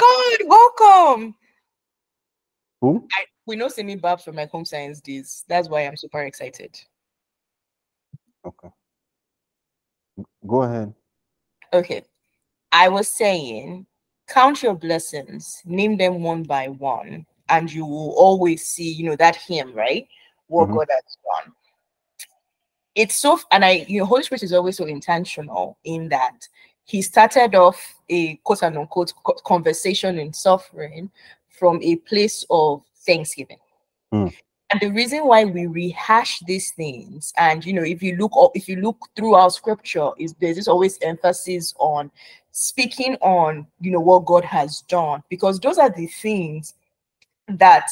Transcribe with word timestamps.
my 0.00 0.38
god, 0.38 0.48
welcome. 0.48 1.34
Who? 2.80 3.08
I, 3.12 3.24
we 3.46 3.56
know 3.56 3.68
Simi 3.68 3.96
Babs 3.96 4.24
from 4.24 4.36
my 4.36 4.46
home 4.46 4.64
science 4.64 5.00
days. 5.00 5.44
That's 5.48 5.68
why 5.68 5.86
I'm 5.86 5.96
super 5.96 6.22
excited. 6.22 6.78
Okay. 8.44 8.68
Go 10.46 10.62
ahead. 10.62 10.94
Okay. 11.72 12.02
I 12.72 12.88
was 12.88 13.08
saying, 13.08 13.86
count 14.28 14.62
your 14.62 14.74
blessings, 14.74 15.62
name 15.64 15.96
them 15.96 16.22
one 16.22 16.42
by 16.42 16.68
one, 16.68 17.26
and 17.48 17.72
you 17.72 17.84
will 17.84 18.12
always 18.16 18.64
see, 18.64 18.90
you 18.90 19.04
know, 19.04 19.16
that 19.16 19.36
hymn, 19.36 19.72
right? 19.74 20.08
What 20.48 20.68
Mhm. 20.68 20.74
God 20.74 20.88
has 20.90 21.16
done. 21.24 21.54
It's 22.94 23.14
so, 23.16 23.40
and 23.50 23.64
I, 23.64 23.84
you 23.88 24.00
know, 24.00 24.06
Holy 24.06 24.22
Spirit 24.22 24.42
is 24.42 24.52
always 24.52 24.76
so 24.76 24.84
intentional 24.84 25.78
in 25.84 26.08
that 26.10 26.46
he 26.84 27.02
started 27.02 27.54
off 27.54 27.94
a 28.08 28.36
quote 28.44 28.62
and 28.62 28.76
unquote 28.78 29.12
conversation 29.44 30.18
in 30.18 30.32
suffering 30.32 31.10
from 31.48 31.80
a 31.82 31.96
place 31.96 32.44
of 32.50 32.82
thanksgiving. 33.06 33.58
Mm. 34.12 34.34
And 34.70 34.80
the 34.80 34.90
reason 34.90 35.26
why 35.26 35.44
we 35.44 35.66
rehash 35.66 36.40
these 36.46 36.72
things, 36.72 37.32
and 37.36 37.64
you 37.64 37.72
know, 37.74 37.82
if 37.82 38.02
you 38.02 38.16
look 38.16 38.32
if 38.54 38.68
you 38.68 38.76
look 38.76 38.96
throughout 39.16 39.50
scripture, 39.50 40.10
is 40.18 40.34
there's 40.40 40.56
this 40.56 40.68
always 40.68 40.98
emphasis 41.02 41.74
on 41.78 42.10
speaking 42.52 43.16
on 43.20 43.66
you 43.80 43.90
know 43.90 44.00
what 44.00 44.24
God 44.24 44.44
has 44.44 44.80
done, 44.82 45.22
because 45.28 45.60
those 45.60 45.78
are 45.78 45.90
the 45.90 46.06
things 46.06 46.74
that 47.48 47.90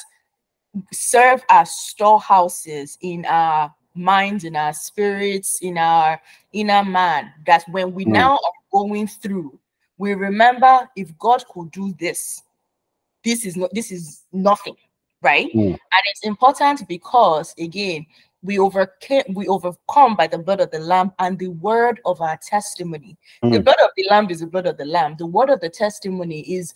serve 0.93 1.43
as 1.51 1.70
storehouses 1.70 2.96
in 3.02 3.27
our 3.27 3.74
minds, 3.95 4.45
in 4.45 4.57
our 4.57 4.73
spirits, 4.73 5.60
in 5.60 5.77
our 5.77 6.20
inner 6.52 6.84
man. 6.84 7.30
That 7.46 7.65
when 7.68 7.93
we 7.93 8.07
Mm. 8.07 8.12
now 8.12 8.38
going 8.73 9.06
through, 9.06 9.59
we 9.98 10.15
remember 10.15 10.88
if 10.97 11.16
God 11.19 11.45
could 11.52 11.70
do 11.70 11.95
this, 11.98 12.42
this 13.24 13.45
is 13.45 13.56
not 13.56 13.70
this 13.74 13.93
is 13.93 14.24
nothing, 14.33 14.77
right? 15.23 15.49
Mm. 15.54 15.73
And 15.73 16.02
it's 16.07 16.24
important 16.24 16.88
because 16.88 17.54
again, 17.59 18.07
we 18.43 18.59
overcame 18.59 19.24
we 19.35 19.46
overcome 19.48 20.16
by 20.16 20.26
the 20.26 20.38
blood 20.38 20.60
of 20.60 20.71
the 20.71 20.79
lamb 20.79 21.13
and 21.18 21.38
the 21.38 21.48
word 21.48 22.01
of 22.07 22.21
our 22.21 22.38
testimony. 22.38 23.16
The 23.43 23.59
Mm. 23.59 23.65
blood 23.65 23.80
of 23.82 23.91
the 23.96 24.07
lamb 24.09 24.30
is 24.30 24.41
the 24.41 24.46
blood 24.46 24.66
of 24.66 24.79
the 24.79 24.87
lamb. 24.87 25.16
The 25.18 25.26
word 25.26 25.51
of 25.51 25.60
the 25.60 25.68
testimony 25.68 26.41
is 26.41 26.74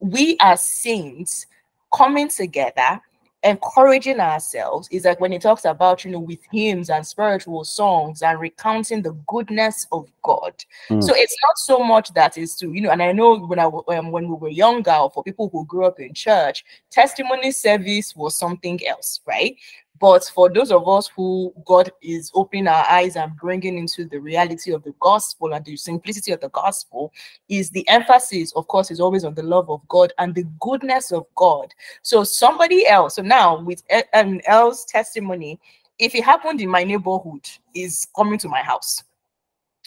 we 0.00 0.36
as 0.40 0.62
saints 0.62 1.46
coming 1.94 2.28
together 2.28 3.00
encouraging 3.42 4.20
ourselves 4.20 4.86
is 4.90 5.04
like 5.06 5.18
when 5.18 5.32
he 5.32 5.38
talks 5.38 5.64
about 5.64 6.04
you 6.04 6.10
know 6.10 6.18
with 6.18 6.40
hymns 6.52 6.90
and 6.90 7.06
spiritual 7.06 7.64
songs 7.64 8.20
and 8.20 8.38
recounting 8.38 9.00
the 9.00 9.12
goodness 9.26 9.86
of 9.92 10.10
god 10.22 10.52
Mm. 10.90 11.02
so 11.02 11.14
it's 11.14 11.36
not 11.42 11.56
so 11.58 11.78
much 11.82 12.12
that 12.14 12.36
is 12.36 12.54
to 12.56 12.72
you 12.72 12.80
know 12.82 12.90
and 12.90 13.02
i 13.02 13.12
know 13.12 13.38
when 13.38 13.58
i 13.58 13.64
um, 13.64 14.10
when 14.10 14.28
we 14.28 14.34
were 14.34 14.48
younger 14.50 14.92
or 14.92 15.10
for 15.10 15.22
people 15.22 15.48
who 15.50 15.64
grew 15.64 15.86
up 15.86 15.98
in 16.00 16.12
church 16.12 16.64
testimony 16.90 17.50
service 17.50 18.14
was 18.14 18.36
something 18.36 18.86
else 18.86 19.20
right 19.26 19.56
but 20.00 20.24
for 20.24 20.48
those 20.48 20.72
of 20.72 20.88
us 20.88 21.08
who 21.14 21.52
God 21.66 21.92
is 22.00 22.30
opening 22.34 22.66
our 22.66 22.86
eyes 22.90 23.16
and 23.16 23.36
bringing 23.36 23.76
into 23.76 24.06
the 24.06 24.18
reality 24.18 24.72
of 24.72 24.82
the 24.82 24.94
gospel 24.98 25.52
and 25.52 25.62
the 25.62 25.76
simplicity 25.76 26.32
of 26.32 26.40
the 26.40 26.48
gospel, 26.48 27.12
is 27.50 27.68
the 27.68 27.86
emphasis, 27.86 28.52
of 28.56 28.66
course, 28.66 28.90
is 28.90 28.98
always 28.98 29.24
on 29.24 29.34
the 29.34 29.42
love 29.42 29.68
of 29.68 29.86
God 29.88 30.14
and 30.18 30.34
the 30.34 30.46
goodness 30.58 31.12
of 31.12 31.26
God. 31.34 31.74
So 32.00 32.24
somebody 32.24 32.86
else, 32.86 33.16
so 33.16 33.22
now 33.22 33.60
with 33.60 33.82
an 34.14 34.40
else 34.46 34.86
testimony, 34.86 35.60
if 35.98 36.14
it 36.14 36.24
happened 36.24 36.62
in 36.62 36.70
my 36.70 36.82
neighborhood, 36.82 37.46
is 37.74 38.06
coming 38.16 38.38
to 38.38 38.48
my 38.48 38.62
house, 38.62 39.04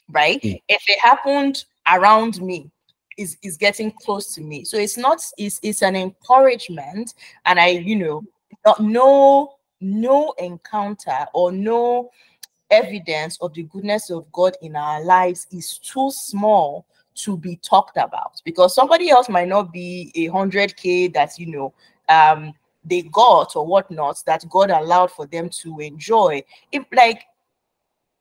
right? 0.09 0.39
Mm. 0.44 0.61
If 0.70 0.83
it 0.88 1.00
happened 1.00 1.66
around 1.92 2.39
me, 2.39 2.70
is 3.17 3.38
is 3.44 3.58
getting 3.58 3.92
close 3.92 4.33
to 4.33 4.42
me. 4.42 4.64
So 4.64 4.77
it's 4.77 4.98
not, 4.98 5.23
it's 5.38 5.59
it's 5.64 5.81
an 5.81 5.95
encouragement, 5.95 7.14
and 7.45 7.59
I, 7.59 7.70
you 7.70 7.95
know, 7.95 8.23
not 8.66 8.80
no 8.80 9.55
no 9.84 10.34
encounter 10.38 11.26
or 11.34 11.52
no 11.52 12.10
evidence 12.71 13.38
of 13.42 13.54
the 13.54 13.64
goodness 13.64 14.10
of 14.10 14.32
God 14.32 14.55
in 14.61 14.76
our 14.76 15.04
lives 15.04 15.45
is 15.52 15.77
too 15.77 16.10
small 16.11 16.86
to 17.16 17.38
be 17.38 17.58
talked 17.58 17.98
about 17.98 18.42
because 18.43 18.73
somebody 18.73 19.10
else 19.10 19.30
might 19.30 19.48
not 19.48 19.72
be 19.72 20.11
a 20.16 20.27
hundred 20.27 20.76
k 20.76 21.08
that 21.08 21.38
you 21.38 21.45
know 21.48 21.73
um 22.10 22.54
they 22.86 23.04
got 23.04 23.55
or 23.55 23.66
whatnot 23.66 24.22
that 24.26 24.43
God 24.49 24.70
allowed 24.70 25.11
for 25.11 25.26
them 25.27 25.49
to 25.61 25.80
enjoy. 25.80 26.43
If 26.72 26.86
like 26.92 27.23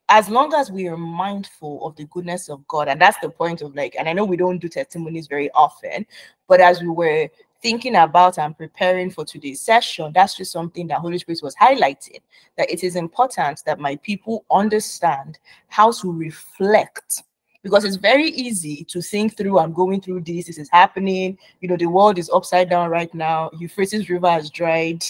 as 0.09 0.29
long 0.29 0.53
as 0.53 0.71
we 0.71 0.87
are 0.87 0.97
mindful 0.97 1.85
of 1.85 1.95
the 1.95 2.05
goodness 2.05 2.49
of 2.49 2.65
God, 2.67 2.87
and 2.87 3.01
that's 3.01 3.17
the 3.19 3.29
point 3.29 3.61
of 3.61 3.75
like, 3.75 3.95
and 3.97 4.07
I 4.07 4.13
know 4.13 4.25
we 4.25 4.37
don't 4.37 4.59
do 4.59 4.67
testimonies 4.67 5.27
very 5.27 5.49
often, 5.51 6.05
but 6.47 6.59
as 6.59 6.81
we 6.81 6.89
were 6.89 7.29
thinking 7.63 7.95
about 7.95 8.37
and 8.37 8.55
preparing 8.55 9.09
for 9.09 9.25
today's 9.25 9.61
session, 9.61 10.11
that's 10.13 10.35
just 10.35 10.51
something 10.51 10.85
that 10.87 10.99
Holy 10.99 11.17
Spirit 11.17 11.39
was 11.41 11.55
highlighting 11.55 12.19
that 12.57 12.69
it 12.69 12.83
is 12.83 12.97
important 12.97 13.63
that 13.65 13.79
my 13.79 13.95
people 14.03 14.45
understand 14.51 15.39
how 15.69 15.91
to 15.93 16.11
reflect. 16.11 17.23
Because 17.63 17.85
it's 17.85 17.95
very 17.95 18.27
easy 18.27 18.83
to 18.89 19.01
think 19.01 19.37
through, 19.37 19.57
I'm 19.57 19.71
going 19.71 20.01
through 20.01 20.21
this, 20.21 20.47
this 20.47 20.57
is 20.57 20.69
happening, 20.69 21.37
you 21.61 21.69
know, 21.69 21.77
the 21.77 21.85
world 21.85 22.19
is 22.19 22.29
upside 22.29 22.69
down 22.69 22.89
right 22.89 23.11
now, 23.15 23.49
Euphrates 23.57 24.09
River 24.09 24.29
has 24.29 24.49
dried. 24.49 25.05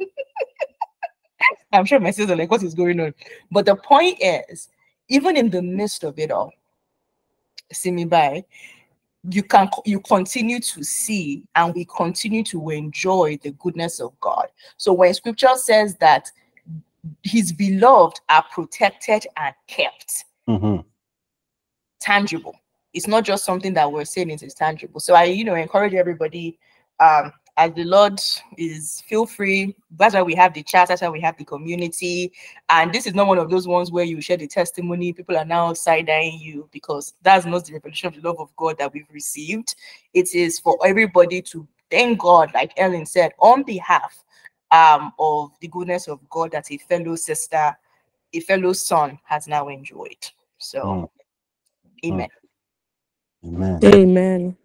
I'm 1.72 1.84
sure 1.84 2.00
my 2.00 2.10
sisters 2.10 2.30
are 2.30 2.36
like, 2.36 2.50
what 2.50 2.62
is 2.62 2.74
going 2.74 2.98
on? 2.98 3.12
But 3.52 3.66
the 3.66 3.76
point 3.76 4.16
is, 4.22 4.70
even 5.10 5.36
in 5.36 5.50
the 5.50 5.60
midst 5.60 6.02
of 6.02 6.18
it 6.18 6.30
all, 6.30 6.52
see 7.70 7.90
me 7.90 8.06
by, 8.06 8.44
you 9.30 9.42
can 9.42 9.68
you 9.84 10.00
continue 10.00 10.60
to 10.60 10.82
see 10.84 11.42
and 11.56 11.74
we 11.74 11.84
continue 11.84 12.42
to 12.44 12.70
enjoy 12.70 13.38
the 13.42 13.50
goodness 13.52 14.00
of 14.00 14.18
God. 14.20 14.48
So 14.76 14.92
when 14.92 15.12
scripture 15.14 15.56
says 15.56 15.96
that 15.96 16.30
his 17.22 17.52
beloved 17.52 18.20
are 18.28 18.44
protected 18.50 19.26
and 19.36 19.54
kept, 19.66 20.24
Mhm. 20.48 20.84
tangible. 22.00 22.54
It's 22.94 23.06
not 23.06 23.24
just 23.24 23.44
something 23.44 23.74
that 23.74 23.90
we're 23.90 24.04
saying 24.04 24.30
it 24.30 24.42
is 24.42 24.54
tangible. 24.54 25.00
So 25.00 25.14
I, 25.14 25.24
you 25.24 25.44
know, 25.44 25.54
encourage 25.54 25.94
everybody 25.94 26.58
um 27.00 27.32
as 27.58 27.74
the 27.74 27.84
Lord 27.84 28.20
is 28.58 29.02
feel 29.08 29.26
free. 29.26 29.76
That's 29.98 30.14
why 30.14 30.22
we 30.22 30.36
have 30.36 30.54
the 30.54 30.64
chat, 30.64 30.88
that's 30.88 31.02
why 31.02 31.10
we 31.10 31.20
have 31.22 31.38
the 31.38 31.44
community. 31.44 32.32
And 32.70 32.92
this 32.94 33.06
is 33.06 33.14
not 33.14 33.28
one 33.28 33.38
of 33.38 33.50
those 33.50 33.68
ones 33.68 33.92
where 33.92 34.04
you 34.06 34.22
share 34.22 34.38
the 34.38 34.48
testimony, 34.48 35.12
people 35.12 35.36
are 35.38 35.44
now 35.46 35.74
side-eyeing 35.74 36.40
you 36.40 36.68
because 36.72 37.14
that's 37.22 37.46
not 37.46 37.66
the 37.66 37.74
revelation 37.74 38.08
of 38.08 38.16
the 38.16 38.28
love 38.28 38.40
of 38.40 38.56
God 38.56 38.78
that 38.78 38.94
we've 38.94 39.10
received. 39.12 39.76
It 40.14 40.34
is 40.34 40.60
for 40.60 40.78
everybody 40.86 41.42
to 41.42 41.68
thank 41.90 42.20
God, 42.20 42.52
like 42.54 42.72
Ellen 42.78 43.06
said, 43.06 43.32
on 43.40 43.64
behalf 43.64 44.24
um 44.72 45.12
of 45.18 45.52
the 45.60 45.68
goodness 45.68 46.08
of 46.08 46.20
God 46.30 46.52
that 46.52 46.70
a 46.72 46.78
fellow 46.78 47.16
sister, 47.16 47.76
a 48.34 48.40
fellow 48.40 48.72
son 48.74 49.18
has 49.24 49.48
now 49.48 49.68
enjoyed. 49.68 50.24
So 50.58 50.80
Mm. 50.84 51.10
amen. 52.04 52.28
Amen. 53.46 53.84
Amen. 53.84 54.56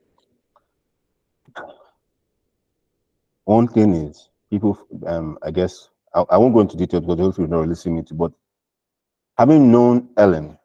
One 3.46 3.68
thing 3.68 3.94
is, 3.94 4.30
people, 4.50 4.78
um, 5.06 5.38
I 5.44 5.52
guess, 5.52 5.90
I, 6.16 6.22
I 6.30 6.38
won't 6.38 6.54
go 6.54 6.62
into 6.62 6.78
detail 6.78 7.02
because 7.02 7.18
those 7.18 7.38
who 7.38 7.44
are 7.46 7.48
not 7.48 7.68
listening 7.68 8.04
to, 8.06 8.14
but 8.14 8.31
having 9.38 9.72
known 9.72 10.09
Ellen 10.18 10.58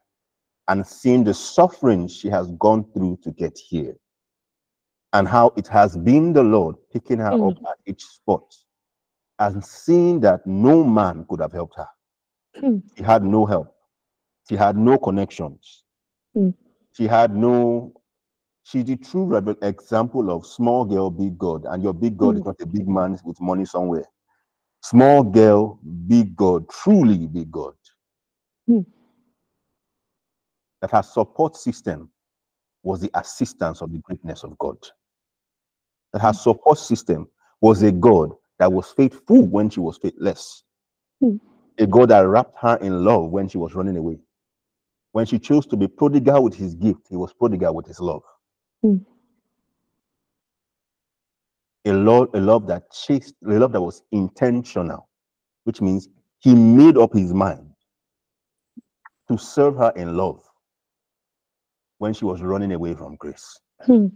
and 0.69 0.87
seeing 0.87 1.25
the 1.25 1.35
suffering 1.35 2.07
she 2.07 2.29
has 2.29 2.49
gone 2.53 2.85
through 2.93 3.19
to 3.25 3.31
get 3.33 3.59
here, 3.59 3.97
and 5.15 5.27
how 5.27 5.53
it 5.57 5.67
has 5.69 5.97
been 5.97 6.33
the 6.33 6.43
Lord 6.43 6.77
picking 6.93 7.19
her 7.19 7.31
Mm. 7.31 7.51
up 7.57 7.71
at 7.71 7.79
each 7.87 8.05
spot, 8.05 8.55
and 9.39 9.65
seeing 9.65 10.21
that 10.21 10.47
no 10.47 10.85
man 10.85 11.25
could 11.29 11.41
have 11.41 11.53
helped 11.53 11.77
her. 11.77 11.89
Mm. 12.63 12.83
She 12.97 13.03
had 13.03 13.25
no 13.25 13.47
help. 13.47 13.75
She 14.49 14.57
had 14.57 14.77
no 14.77 14.99
connections. 14.99 15.85
Mm. 16.37 16.55
She 16.93 17.07
had 17.07 17.35
no. 17.35 17.93
She's 18.69 18.85
the 18.85 18.97
true 18.97 19.25
rebel 19.25 19.55
example 19.63 20.31
of 20.31 20.45
small 20.45 20.85
girl, 20.85 21.09
big 21.09 21.39
God, 21.39 21.65
and 21.65 21.83
your 21.83 21.95
big 21.95 22.19
God 22.19 22.37
is 22.37 22.43
Mm. 22.43 22.47
not 22.47 22.61
a 22.61 22.67
big 22.67 22.87
man 22.87 23.19
with 23.25 23.41
money 23.41 23.65
somewhere. 23.65 24.05
Small 24.83 25.23
girl, 25.23 25.81
big 26.07 26.37
God, 26.37 26.69
truly 26.69 27.27
big 27.27 27.51
God. 27.51 27.73
Mm. 28.69 28.85
That 30.83 30.91
her 30.91 31.03
support 31.03 31.57
system 31.57 32.11
was 32.83 33.01
the 33.01 33.11
assistance 33.15 33.81
of 33.81 33.91
the 33.91 34.01
greatness 34.01 34.45
of 34.45 34.59
God. 34.59 34.77
That 36.13 36.21
her 36.21 36.35
support 36.35 36.77
system 36.77 37.27
was 37.63 37.83
a 37.83 37.91
God 37.91 38.37
that 38.59 38.71
was 38.71 38.93
faithful 38.93 39.47
when 39.47 39.71
she 39.71 39.81
was 39.81 39.97
faithless. 39.97 40.63
Mm. 41.23 41.41
A 41.79 41.87
God 41.87 42.11
that 42.11 42.21
wrapped 42.29 42.59
her 42.59 42.77
in 42.83 43.03
love 43.03 43.31
when 43.31 43.49
she 43.49 43.57
was 43.57 43.75
running 43.75 43.97
away. 43.97 44.21
When 45.13 45.25
she 45.25 45.39
chose 45.39 45.67
to 45.69 45.77
be 45.79 45.89
prodigal 45.89 46.45
with 46.45 46.55
his 46.55 46.75
gift, 46.75 47.07
he 47.09 47.17
was 47.17 47.33
prodigal 47.33 47.75
with 47.75 47.87
his 47.87 47.99
love. 47.99 48.23
Mm. 48.85 49.05
A 51.85 51.93
love, 51.93 52.29
a 52.35 52.41
love 52.41 52.67
that 52.67 52.91
chased, 52.93 53.35
a 53.47 53.51
love 53.53 53.73
that 53.73 53.81
was 53.81 54.03
intentional, 54.13 55.09
which 55.65 55.81
means 55.81 56.09
he 56.39 56.55
made 56.55 56.99
up 56.99 57.13
his 57.13 57.33
mind 57.33 57.71
to 59.31 59.39
serve 59.39 59.77
her 59.77 59.93
in 59.97 60.17
love 60.17 60.43
when 61.99 62.13
she 62.13 62.25
was 62.25 62.43
running 62.43 62.73
away 62.73 62.95
from 62.95 63.17
grace. 63.17 63.59
Hmm. 63.85 64.07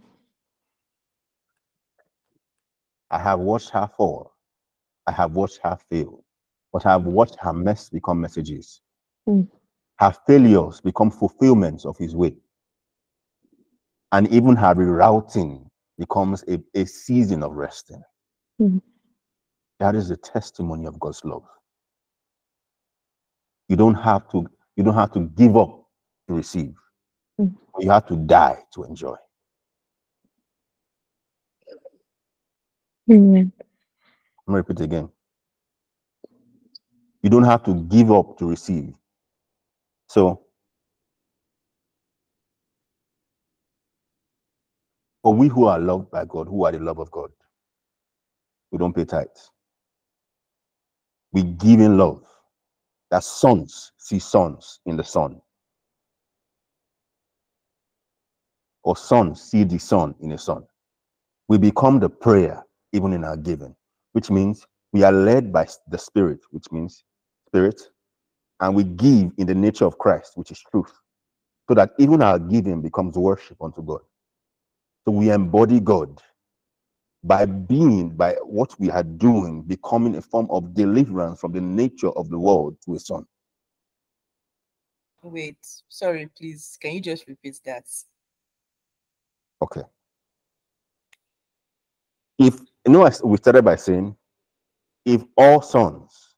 I 3.10 3.18
have 3.18 3.40
watched 3.40 3.70
her 3.70 3.88
fall. 3.96 4.32
I 5.06 5.12
have 5.12 5.32
watched 5.32 5.60
her 5.64 5.76
fail. 5.90 6.24
But 6.72 6.86
I 6.86 6.92
have 6.92 7.04
watched 7.04 7.36
her 7.40 7.52
mess 7.52 7.90
become 7.90 8.20
messages. 8.20 8.80
Mm. 9.28 9.48
Her 9.98 10.14
failures 10.26 10.80
become 10.80 11.10
fulfillments 11.10 11.84
of 11.84 11.98
his 11.98 12.16
way. 12.16 12.34
And 14.12 14.28
even 14.28 14.56
her 14.56 14.74
rerouting 14.74 15.66
becomes 15.98 16.44
a, 16.48 16.60
a 16.74 16.84
season 16.84 17.42
of 17.42 17.52
resting. 17.52 18.02
Mm. 18.60 18.80
That 19.80 19.94
is 19.94 20.08
the 20.08 20.16
testimony 20.16 20.86
of 20.86 21.00
God's 21.00 21.24
love. 21.24 21.44
You 23.68 23.76
don't 23.76 23.94
have 23.94 24.30
to, 24.30 24.46
you 24.76 24.84
don't 24.84 24.94
have 24.94 25.12
to 25.12 25.20
give 25.20 25.56
up 25.56 25.86
to 26.28 26.34
receive. 26.34 26.74
Mm. 27.40 27.54
You 27.80 27.90
have 27.90 28.06
to 28.08 28.16
die 28.16 28.58
to 28.74 28.84
enjoy. 28.84 29.16
Let 34.46 34.52
me 34.52 34.56
repeat 34.56 34.80
again. 34.80 35.08
You 37.22 37.30
don't 37.30 37.44
have 37.44 37.62
to 37.64 37.74
give 37.74 38.10
up 38.12 38.38
to 38.38 38.46
receive. 38.48 38.94
So, 40.08 40.42
for 45.22 45.34
we 45.34 45.48
who 45.48 45.66
are 45.66 45.78
loved 45.78 46.10
by 46.10 46.24
God, 46.24 46.48
who 46.48 46.64
are 46.64 46.72
the 46.72 46.78
love 46.80 46.98
of 46.98 47.10
God, 47.10 47.30
we 48.70 48.78
don't 48.78 48.94
pay 48.94 49.04
tithes. 49.04 49.50
We 51.32 51.42
give 51.44 51.80
in 51.80 51.96
love. 51.96 52.24
That 53.10 53.24
sons 53.24 53.92
see 53.98 54.18
sons 54.18 54.80
in 54.86 54.96
the 54.96 55.04
Son. 55.04 55.40
Or 58.84 58.96
sons 58.96 59.42
see 59.42 59.64
the 59.64 59.78
Son 59.78 60.14
in 60.20 60.30
the 60.30 60.38
Son. 60.38 60.64
We 61.48 61.58
become 61.58 62.00
the 62.00 62.08
prayer 62.08 62.64
even 62.92 63.12
in 63.12 63.24
our 63.24 63.36
giving, 63.36 63.74
which 64.12 64.30
means 64.30 64.66
we 64.92 65.02
are 65.02 65.12
led 65.12 65.52
by 65.52 65.66
the 65.88 65.98
Spirit, 65.98 66.40
which 66.50 66.70
means 66.72 67.04
Spirit, 67.48 67.80
and 68.60 68.74
we 68.74 68.84
give 68.84 69.32
in 69.38 69.46
the 69.46 69.54
nature 69.54 69.84
of 69.84 69.98
Christ, 69.98 70.32
which 70.36 70.50
is 70.50 70.62
truth, 70.70 70.92
so 71.68 71.74
that 71.74 71.90
even 71.98 72.22
our 72.22 72.38
giving 72.38 72.82
becomes 72.82 73.16
worship 73.16 73.58
unto 73.62 73.82
God. 73.82 74.00
So 75.04 75.12
we 75.12 75.30
embody 75.30 75.80
God 75.80 76.22
by 77.24 77.44
being, 77.46 78.10
by 78.10 78.34
what 78.42 78.78
we 78.78 78.90
are 78.90 79.02
doing, 79.02 79.62
becoming 79.62 80.16
a 80.16 80.22
form 80.22 80.46
of 80.50 80.74
deliverance 80.74 81.40
from 81.40 81.52
the 81.52 81.60
nature 81.60 82.10
of 82.10 82.28
the 82.30 82.38
world 82.38 82.76
to 82.84 82.94
a 82.94 82.98
son. 82.98 83.24
Wait, 85.22 85.58
sorry, 85.88 86.28
please. 86.36 86.76
Can 86.80 86.94
you 86.94 87.00
just 87.00 87.26
repeat 87.28 87.60
that? 87.64 87.84
Okay. 89.62 89.82
If 92.38 92.58
you 92.84 92.92
know, 92.92 93.08
we 93.24 93.36
started 93.36 93.64
by 93.64 93.76
saying, 93.76 94.16
if 95.04 95.22
all 95.36 95.62
sons 95.62 96.34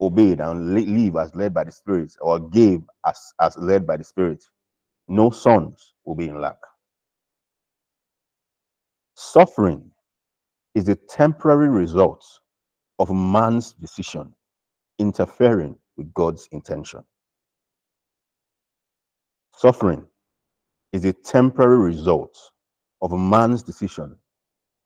obeyed 0.00 0.40
and 0.40 0.74
live 0.74 1.16
as 1.16 1.34
led 1.34 1.52
by 1.52 1.64
the 1.64 1.72
Spirit, 1.72 2.14
or 2.20 2.40
gave 2.40 2.82
as 3.06 3.34
as 3.40 3.56
led 3.58 3.86
by 3.86 3.98
the 3.98 4.04
Spirit, 4.04 4.42
no 5.08 5.30
sons 5.30 5.94
will 6.04 6.14
be 6.14 6.28
in 6.28 6.40
lack. 6.40 6.56
Suffering 9.14 9.90
is 10.74 10.88
a 10.88 10.96
temporary 10.96 11.68
result 11.68 12.24
of 12.98 13.10
man's 13.10 13.72
decision 13.74 14.34
interfering 14.98 15.76
with 15.96 16.12
God's 16.14 16.48
intention. 16.52 17.04
Suffering 19.56 20.06
is 20.92 21.04
a 21.04 21.12
temporary 21.12 21.78
result 21.78 22.38
of 23.02 23.12
a 23.12 23.18
man's 23.18 23.62
decision 23.62 24.16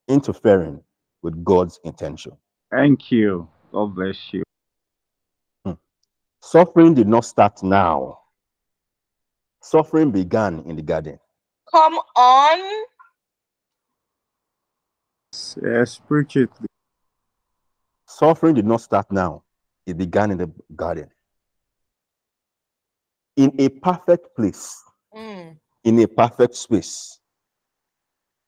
interfering 0.08 0.82
with 1.23 1.44
God's 1.44 1.81
intention. 1.84 2.32
Thank 2.70 3.11
you. 3.11 3.49
God 3.73 3.94
bless 3.94 4.17
you. 4.32 4.43
Hmm. 5.64 5.73
Suffering 6.43 6.94
did 6.94 7.08
not 7.08 7.25
start 7.25 7.62
now. 7.62 8.19
Suffering 9.62 10.11
began 10.11 10.61
in 10.67 10.76
the 10.76 10.82
garden. 10.82 11.19
Come 11.73 11.94
on. 12.17 12.84
Yes, 15.62 15.98
preach 15.98 16.36
it. 16.36 16.50
Suffering 18.06 18.54
did 18.54 18.66
not 18.66 18.80
start 18.80 19.10
now. 19.10 19.42
It 19.86 19.96
began 19.96 20.30
in 20.30 20.38
the 20.38 20.50
garden. 20.74 21.10
In 23.36 23.52
a 23.58 23.68
perfect 23.68 24.34
place, 24.36 24.82
Mm, 25.14 25.56
in 25.84 25.98
a 26.00 26.06
perfect 26.06 26.54
space. 26.54 27.20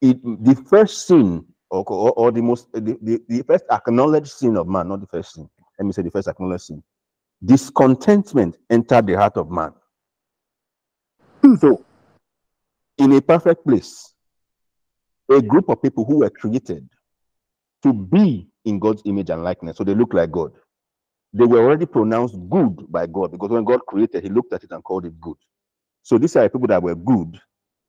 It 0.00 0.18
the 0.22 0.54
first 0.68 1.06
sin 1.06 1.44
or, 1.70 1.84
or, 1.86 2.12
or 2.12 2.32
the 2.32 2.42
most 2.42 2.72
the, 2.72 2.96
the, 3.02 3.20
the 3.28 3.42
first 3.42 3.64
acknowledged 3.70 4.28
sin 4.30 4.56
of 4.56 4.66
man, 4.68 4.88
not 4.88 5.00
the 5.00 5.06
first 5.06 5.34
sin. 5.34 5.48
Let 5.78 5.86
me 5.86 5.92
say 5.92 6.02
the 6.02 6.10
first 6.10 6.28
acknowledged 6.28 6.64
sin. 6.64 6.82
Discontentment 7.44 8.56
entered 8.70 9.06
the 9.06 9.14
heart 9.14 9.36
of 9.36 9.50
man. 9.50 9.72
So, 11.58 11.84
in 12.98 13.12
a 13.12 13.20
perfect 13.20 13.64
place, 13.66 14.14
a 15.36 15.42
group 15.42 15.68
of 15.68 15.82
people 15.82 16.04
who 16.04 16.18
were 16.18 16.30
created 16.30 16.88
to 17.82 17.92
be 17.92 18.48
in 18.64 18.78
God's 18.78 19.02
image 19.04 19.30
and 19.30 19.42
likeness, 19.44 19.76
so 19.76 19.84
they 19.84 19.94
look 19.94 20.14
like 20.14 20.30
God. 20.30 20.52
They 21.32 21.44
were 21.44 21.62
already 21.62 21.86
pronounced 21.86 22.36
good 22.48 22.90
by 22.90 23.06
God 23.06 23.32
because 23.32 23.50
when 23.50 23.64
God 23.64 23.80
created, 23.86 24.24
He 24.24 24.30
looked 24.30 24.52
at 24.52 24.64
it 24.64 24.70
and 24.70 24.82
called 24.82 25.04
it 25.04 25.20
good. 25.20 25.36
So 26.02 26.16
these 26.16 26.34
are 26.36 26.48
people 26.48 26.68
that 26.68 26.82
were 26.82 26.94
good, 26.94 27.38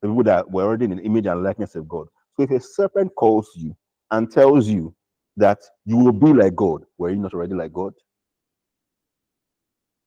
people 0.03 0.23
that 0.23 0.49
were 0.51 0.63
already 0.63 0.85
in 0.85 0.97
the 0.97 1.03
image 1.03 1.25
and 1.25 1.41
likeness 1.41 1.75
of 1.75 1.87
God. 1.87 2.07
So 2.35 2.43
if 2.43 2.51
a 2.51 2.59
serpent 2.59 3.15
calls 3.15 3.49
you 3.55 3.75
and 4.11 4.29
tells 4.29 4.67
you 4.67 4.93
that 5.37 5.59
you 5.85 5.97
will 5.97 6.11
be 6.11 6.33
like 6.33 6.55
God, 6.55 6.83
were 6.97 7.09
you 7.09 7.15
not 7.15 7.33
already 7.33 7.53
like 7.53 7.71
God? 7.71 7.93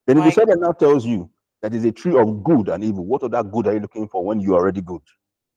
Then 0.06 0.18
if 0.18 0.24
the 0.24 0.30
serpent 0.32 0.60
now 0.60 0.72
tells 0.72 1.06
you 1.06 1.30
that 1.62 1.74
is 1.74 1.84
a 1.84 1.92
tree 1.92 2.18
of 2.18 2.44
good 2.44 2.68
and 2.68 2.84
evil, 2.84 3.06
what 3.06 3.22
other 3.22 3.42
good 3.42 3.66
are 3.66 3.74
you 3.74 3.80
looking 3.80 4.08
for 4.08 4.24
when 4.24 4.40
you 4.40 4.54
are 4.54 4.60
already 4.60 4.82
good? 4.82 5.02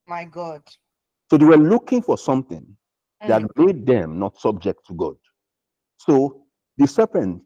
my 0.07 0.23
God. 0.25 0.61
So 1.29 1.37
they 1.37 1.45
were 1.45 1.57
looking 1.57 2.01
for 2.01 2.17
something 2.17 2.65
that 3.21 3.43
made 3.55 3.85
them 3.85 4.19
not 4.19 4.39
subject 4.39 4.85
to 4.87 4.93
God. 4.93 5.15
So 5.97 6.43
the 6.77 6.87
serpent 6.87 7.41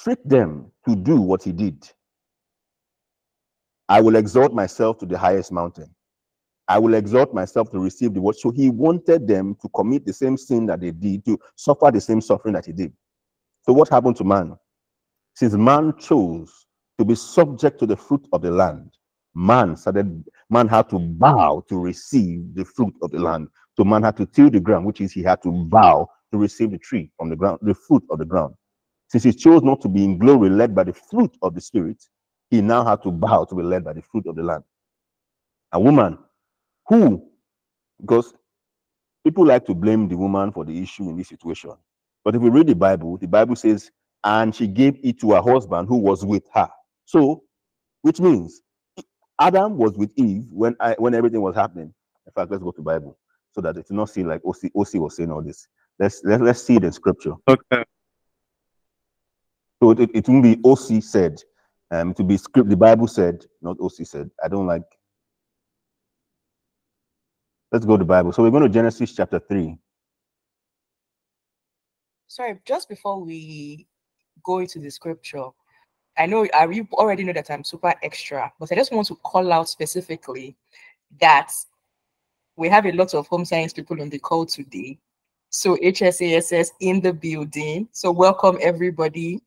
tricked 0.00 0.28
them 0.28 0.70
to 0.86 0.94
do 0.94 1.20
what 1.20 1.42
he 1.42 1.52
did. 1.52 1.88
I 3.88 4.00
will 4.00 4.16
exalt 4.16 4.52
myself 4.52 4.98
to 4.98 5.06
the 5.06 5.16
highest 5.16 5.50
mountain. 5.50 5.94
I 6.68 6.78
will 6.78 6.92
exalt 6.92 7.32
myself 7.32 7.70
to 7.70 7.78
receive 7.78 8.12
the 8.12 8.20
word. 8.20 8.36
So 8.36 8.50
he 8.50 8.68
wanted 8.68 9.26
them 9.26 9.56
to 9.62 9.68
commit 9.70 10.04
the 10.04 10.12
same 10.12 10.36
sin 10.36 10.66
that 10.66 10.80
they 10.80 10.90
did, 10.90 11.24
to 11.24 11.38
suffer 11.56 11.90
the 11.90 12.00
same 12.00 12.20
suffering 12.20 12.52
that 12.54 12.66
he 12.66 12.72
did. 12.72 12.92
So 13.62 13.72
what 13.72 13.88
happened 13.88 14.16
to 14.16 14.24
man? 14.24 14.58
Since 15.34 15.54
man 15.54 15.94
chose 15.98 16.66
to 16.98 17.04
be 17.06 17.14
subject 17.14 17.78
to 17.78 17.86
the 17.86 17.96
fruit 17.96 18.26
of 18.32 18.42
the 18.42 18.50
land, 18.50 18.90
man 19.34 19.76
started, 19.76 20.24
man 20.50 20.68
had 20.68 20.88
to 20.90 20.98
bow 20.98 21.62
to 21.68 21.78
receive 21.78 22.54
the 22.54 22.64
fruit 22.64 22.94
of 23.02 23.10
the 23.10 23.18
land. 23.18 23.48
So 23.76 23.84
man 23.84 24.02
had 24.02 24.16
to 24.16 24.26
till 24.26 24.50
the 24.50 24.60
ground, 24.60 24.86
which 24.86 25.00
is 25.00 25.12
he 25.12 25.22
had 25.22 25.42
to 25.42 25.50
bow 25.50 26.08
to 26.32 26.38
receive 26.38 26.70
the 26.70 26.78
tree 26.78 27.10
from 27.16 27.30
the 27.30 27.36
ground, 27.36 27.58
the 27.62 27.74
fruit 27.74 28.04
of 28.10 28.18
the 28.18 28.24
ground. 28.24 28.54
Since 29.08 29.24
he 29.24 29.32
chose 29.32 29.62
not 29.62 29.80
to 29.82 29.88
be 29.88 30.04
in 30.04 30.18
glory 30.18 30.50
led 30.50 30.74
by 30.74 30.84
the 30.84 30.92
fruit 30.92 31.36
of 31.42 31.54
the 31.54 31.60
spirit, 31.60 32.02
he 32.50 32.60
now 32.60 32.84
had 32.84 33.02
to 33.02 33.10
bow 33.10 33.44
to 33.44 33.54
be 33.54 33.62
led 33.62 33.84
by 33.84 33.92
the 33.92 34.02
fruit 34.02 34.26
of 34.26 34.36
the 34.36 34.42
land. 34.42 34.64
A 35.72 35.80
woman 35.80 36.18
who, 36.86 37.30
because 38.00 38.34
people 39.24 39.46
like 39.46 39.66
to 39.66 39.74
blame 39.74 40.08
the 40.08 40.16
woman 40.16 40.52
for 40.52 40.64
the 40.64 40.82
issue 40.82 41.08
in 41.08 41.16
this 41.16 41.28
situation. 41.28 41.72
But 42.24 42.34
if 42.34 42.42
we 42.42 42.50
read 42.50 42.66
the 42.66 42.74
Bible, 42.74 43.16
the 43.18 43.26
Bible 43.26 43.56
says, 43.56 43.90
and 44.24 44.54
she 44.54 44.66
gave 44.66 44.98
it 45.02 45.20
to 45.20 45.32
her 45.32 45.42
husband 45.42 45.88
who 45.88 45.96
was 45.96 46.24
with 46.24 46.44
her. 46.54 46.68
So, 47.04 47.44
which 48.02 48.20
means 48.20 48.62
Adam 49.40 49.76
was 49.76 49.92
with 49.92 50.12
Eve 50.16 50.44
when 50.50 50.76
I 50.80 50.94
when 50.98 51.14
everything 51.14 51.40
was 51.40 51.54
happening. 51.54 51.92
In 52.26 52.32
fact, 52.32 52.50
let's 52.50 52.62
go 52.62 52.72
to 52.72 52.82
Bible 52.82 53.18
so 53.52 53.60
that 53.60 53.76
it's 53.76 53.90
not 53.90 54.10
seen 54.10 54.28
like 54.28 54.42
OC, 54.44 54.70
OC 54.76 54.94
was 54.94 55.16
saying 55.16 55.30
all 55.30 55.42
this. 55.42 55.66
Let's 55.98 56.22
let, 56.24 56.40
let's 56.40 56.62
see 56.62 56.76
it 56.76 56.84
in 56.84 56.92
scripture. 56.92 57.34
Okay. 57.48 57.84
So 59.82 59.92
it, 59.92 60.10
it 60.12 60.28
won't 60.28 60.42
be 60.42 60.60
OC 60.64 61.02
said, 61.02 61.40
um, 61.90 62.12
to 62.14 62.24
be 62.24 62.36
script. 62.36 62.68
The 62.68 62.76
Bible 62.76 63.06
said, 63.06 63.46
not 63.62 63.78
OC 63.80 64.06
said. 64.06 64.30
I 64.42 64.48
don't 64.48 64.66
like. 64.66 64.82
Let's 67.70 67.86
go 67.86 67.96
to 67.96 68.04
Bible. 68.04 68.32
So 68.32 68.42
we're 68.42 68.50
going 68.50 68.64
to 68.64 68.68
Genesis 68.68 69.14
chapter 69.14 69.38
three. 69.38 69.78
sorry, 72.28 72.60
just 72.64 72.88
before 72.88 73.20
we 73.24 73.88
go 74.44 74.58
into 74.58 74.78
the 74.78 74.90
scripture, 74.90 75.48
I 76.18 76.26
know 76.26 76.46
I 76.52 76.66
you 76.66 76.86
already 76.92 77.24
know 77.24 77.32
that 77.32 77.50
I'm 77.50 77.64
super 77.64 77.94
extra, 78.02 78.52
but 78.58 78.72
I 78.72 78.74
just 78.74 78.92
want 78.92 79.06
to 79.08 79.14
call 79.16 79.52
out 79.52 79.68
specifically 79.68 80.56
that 81.20 81.52
we 82.56 82.68
have 82.68 82.86
a 82.86 82.92
lot 82.92 83.14
of 83.14 83.26
home 83.28 83.44
science 83.44 83.72
people 83.72 84.00
on 84.02 84.10
the 84.10 84.18
call 84.18 84.44
today. 84.44 84.98
So 85.50 85.76
HSASS 85.76 86.70
in 86.80 87.00
the 87.00 87.12
building. 87.12 87.88
So 87.92 88.10
welcome 88.10 88.58
everybody. 88.60 89.40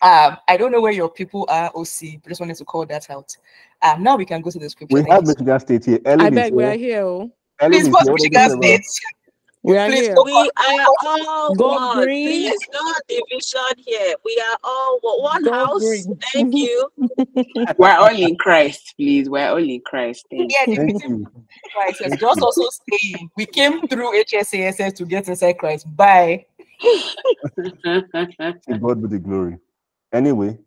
Um, 0.00 0.36
I 0.46 0.56
don't 0.56 0.70
know 0.70 0.80
where 0.80 0.92
your 0.92 1.10
people 1.10 1.44
are, 1.48 1.72
OC, 1.74 2.22
but 2.22 2.28
just 2.28 2.40
wanted 2.40 2.56
to 2.56 2.64
call 2.64 2.86
that 2.86 3.10
out. 3.10 3.36
Um, 3.82 4.02
now 4.04 4.16
we 4.16 4.24
can 4.24 4.40
go 4.40 4.50
to 4.50 4.58
the 4.58 4.70
scripture. 4.70 5.02
We 5.02 5.10
have. 5.10 5.26
Michigan 5.26 5.58
State 5.58 5.84
here. 5.84 5.98
I 6.04 6.10
Ellen 6.10 6.26
is 6.26 6.34
beg, 6.34 6.52
we 6.52 6.64
are 6.64 6.70
here. 6.72 6.78
here. 6.78 7.02
oh. 7.02 7.32
Ellen 7.60 7.72
Please 7.72 7.88
post 7.88 8.04
here. 8.04 8.12
What 8.12 8.20
do 8.20 8.24
you 8.24 8.30
Michigan 8.30 8.62
State. 8.62 8.86
We 9.62 9.76
are 9.78 9.90
Please 9.90 9.92
here. 9.92 10.22
We 10.22 10.50
are 10.58 10.88
all 11.04 11.56
Go 11.56 11.80
one. 11.80 11.88
green. 11.90 12.18
Please, 12.22 12.66
no 12.72 12.80
division 13.08 13.84
here. 13.86 14.14
We 14.24 14.42
are 14.50 14.58
all 14.64 14.98
one, 15.02 15.22
one 15.22 15.44
Go 15.44 15.66
house. 15.66 15.78
green. 15.78 16.22
Thank 16.32 16.54
you. 16.54 16.90
We're 17.78 17.96
all 17.96 18.16
in 18.16 18.36
Christ, 18.38 18.94
please. 18.96 19.30
We're 19.30 19.48
all 19.50 19.58
in 19.58 19.80
Christ. 19.82 20.26
Thank 20.30 20.50
Yeah, 20.50 20.66
the 20.66 20.78
you. 21.08 21.28
Christ. 21.74 22.02
Thank 22.04 22.20
Just 22.20 22.42
you. 22.42 22.42
also 22.42 22.68
saying 22.90 23.30
we 23.36 23.46
came 23.46 23.88
through 23.88 24.22
HSASS 24.24 24.94
to 24.96 25.04
get 25.06 25.28
inside 25.28 25.58
Christ. 25.58 25.86
Bye. 25.96 26.46
you. 26.82 27.02
To 28.68 28.74
God 28.74 29.02
be 29.02 29.08
the 29.08 29.18
glory. 29.20 29.58
Anyway, 30.12 30.58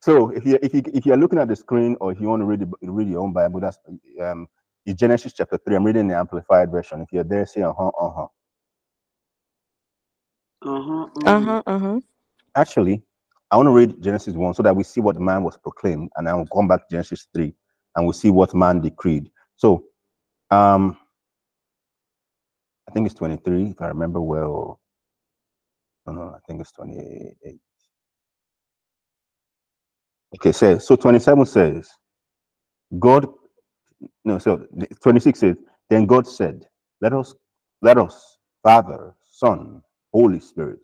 so 0.00 0.30
if 0.30 0.46
you 0.46 0.58
if 0.62 0.74
you 0.74 0.82
if 0.94 1.06
you're 1.06 1.16
looking 1.18 1.38
at 1.40 1.48
the 1.48 1.56
screen 1.56 1.96
or 2.00 2.12
if 2.12 2.20
you 2.20 2.28
want 2.28 2.42
to 2.42 2.46
read 2.46 2.60
the, 2.60 2.68
read 2.90 3.08
your 3.08 3.22
own 3.22 3.32
Bible, 3.32 3.60
that's 3.60 3.78
um 4.22 4.48
it's 4.86 5.00
Genesis 5.00 5.32
chapter 5.34 5.58
three. 5.58 5.76
I'm 5.76 5.84
reading 5.84 6.08
the 6.08 6.16
amplified 6.16 6.70
version. 6.70 7.02
If 7.02 7.12
you're 7.12 7.24
there, 7.24 7.46
say 7.46 7.62
uh-huh, 7.62 7.88
uh-huh. 7.88 8.06
uh-huh, 8.06 8.22
Uh 8.22 8.22
huh. 8.22 8.39
Uh 10.62 10.82
huh. 10.82 11.06
Uh-huh. 11.26 11.62
Uh-huh. 11.66 12.00
Actually, 12.56 13.02
I 13.50 13.56
want 13.56 13.66
to 13.66 13.72
read 13.72 14.02
Genesis 14.02 14.34
1 14.34 14.54
so 14.54 14.62
that 14.62 14.76
we 14.76 14.84
see 14.84 15.00
what 15.00 15.20
man 15.20 15.42
was 15.42 15.56
proclaimed, 15.56 16.10
and 16.16 16.28
I 16.28 16.34
will 16.34 16.46
come 16.48 16.68
back 16.68 16.80
to 16.80 16.94
Genesis 16.94 17.28
3 17.34 17.54
and 17.96 18.04
we 18.04 18.06
will 18.06 18.12
see 18.12 18.30
what 18.30 18.54
man 18.54 18.80
decreed. 18.80 19.30
So, 19.56 19.84
um, 20.50 20.96
I 22.88 22.92
think 22.92 23.06
it's 23.06 23.14
23, 23.14 23.70
if 23.70 23.80
I 23.82 23.88
remember 23.88 24.20
well. 24.20 24.80
No, 26.06 26.12
no, 26.12 26.22
I 26.34 26.38
think 26.46 26.60
it's 26.60 26.72
28. 26.72 27.58
Okay, 30.36 30.52
so, 30.52 30.78
so 30.78 30.96
27 30.96 31.46
says, 31.46 31.88
God, 32.98 33.26
no, 34.24 34.38
so 34.38 34.66
26 35.02 35.38
says, 35.38 35.56
then 35.90 36.06
God 36.06 36.26
said, 36.26 36.66
let 37.00 37.12
us, 37.12 37.34
let 37.82 37.98
us, 37.98 38.38
Father, 38.62 39.14
Son, 39.30 39.82
Holy 40.12 40.40
Spirit, 40.40 40.80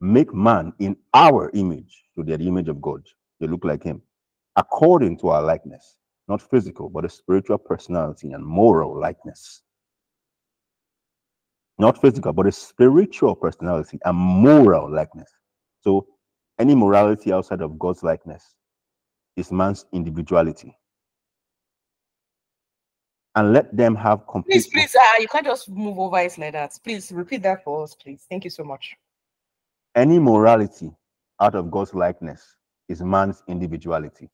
make 0.00 0.32
man 0.34 0.72
in 0.78 0.96
our 1.14 1.50
image, 1.54 2.04
so 2.14 2.22
they're 2.22 2.38
the 2.38 2.48
image 2.48 2.68
of 2.68 2.80
God. 2.80 3.02
They 3.40 3.46
look 3.46 3.64
like 3.64 3.82
him, 3.82 4.02
according 4.56 5.18
to 5.18 5.28
our 5.28 5.42
likeness, 5.42 5.96
not 6.28 6.42
physical, 6.42 6.88
but 6.88 7.04
a 7.04 7.08
spiritual 7.08 7.58
personality 7.58 8.32
and 8.32 8.44
moral 8.44 8.98
likeness. 8.98 9.62
Not 11.78 12.00
physical, 12.00 12.32
but 12.32 12.46
a 12.46 12.52
spiritual 12.52 13.36
personality 13.36 13.98
and 14.04 14.16
moral 14.16 14.92
likeness. 14.92 15.30
So, 15.80 16.06
any 16.58 16.74
morality 16.74 17.32
outside 17.32 17.62
of 17.62 17.78
God's 17.78 18.02
likeness 18.02 18.44
is 19.36 19.52
man's 19.52 19.86
individuality. 19.92 20.76
And 23.38 23.52
let 23.52 23.76
them 23.76 23.94
have 23.94 24.26
complete. 24.26 24.54
Please, 24.54 24.66
please, 24.66 24.96
uh, 24.96 25.20
you 25.20 25.28
can't 25.28 25.46
just 25.46 25.68
move 25.68 25.96
over 25.96 26.18
it 26.18 26.36
like 26.38 26.54
that. 26.54 26.76
Please 26.82 27.12
repeat 27.12 27.44
that 27.44 27.62
for 27.62 27.84
us, 27.84 27.94
please. 27.94 28.26
Thank 28.28 28.42
you 28.42 28.50
so 28.50 28.64
much. 28.64 28.96
Any 29.94 30.18
morality 30.18 30.90
out 31.40 31.54
of 31.54 31.70
God's 31.70 31.94
likeness 31.94 32.56
is 32.88 33.00
man's 33.00 33.44
individuality. 33.46 34.28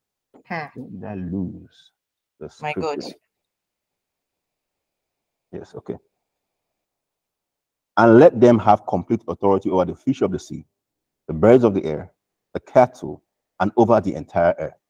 Hmm. 0.47 0.69
Did 0.75 1.05
I 1.05 1.17
lose 1.17 1.93
the 2.41 2.51
My 2.63 2.73
God. 2.73 3.01
Yes, 5.53 5.75
okay. 5.75 5.99
And 7.99 8.19
let 8.19 8.41
them 8.41 8.59
have 8.59 8.87
complete 8.87 9.21
authority 9.29 9.69
over 9.69 9.85
the 9.85 9.97
fish 9.97 10.23
of 10.23 10.33
the 10.33 10.39
sea, 10.39 10.65
the 11.29 11.35
birds 11.35 11.63
of 11.63 11.75
the 11.75 11.85
air, 11.85 12.11
the 12.55 12.61
cattle, 12.61 13.23
and 13.61 13.71
over 13.77 14.01
the 14.01 14.15
entire 14.15 14.55
earth, 14.59 14.81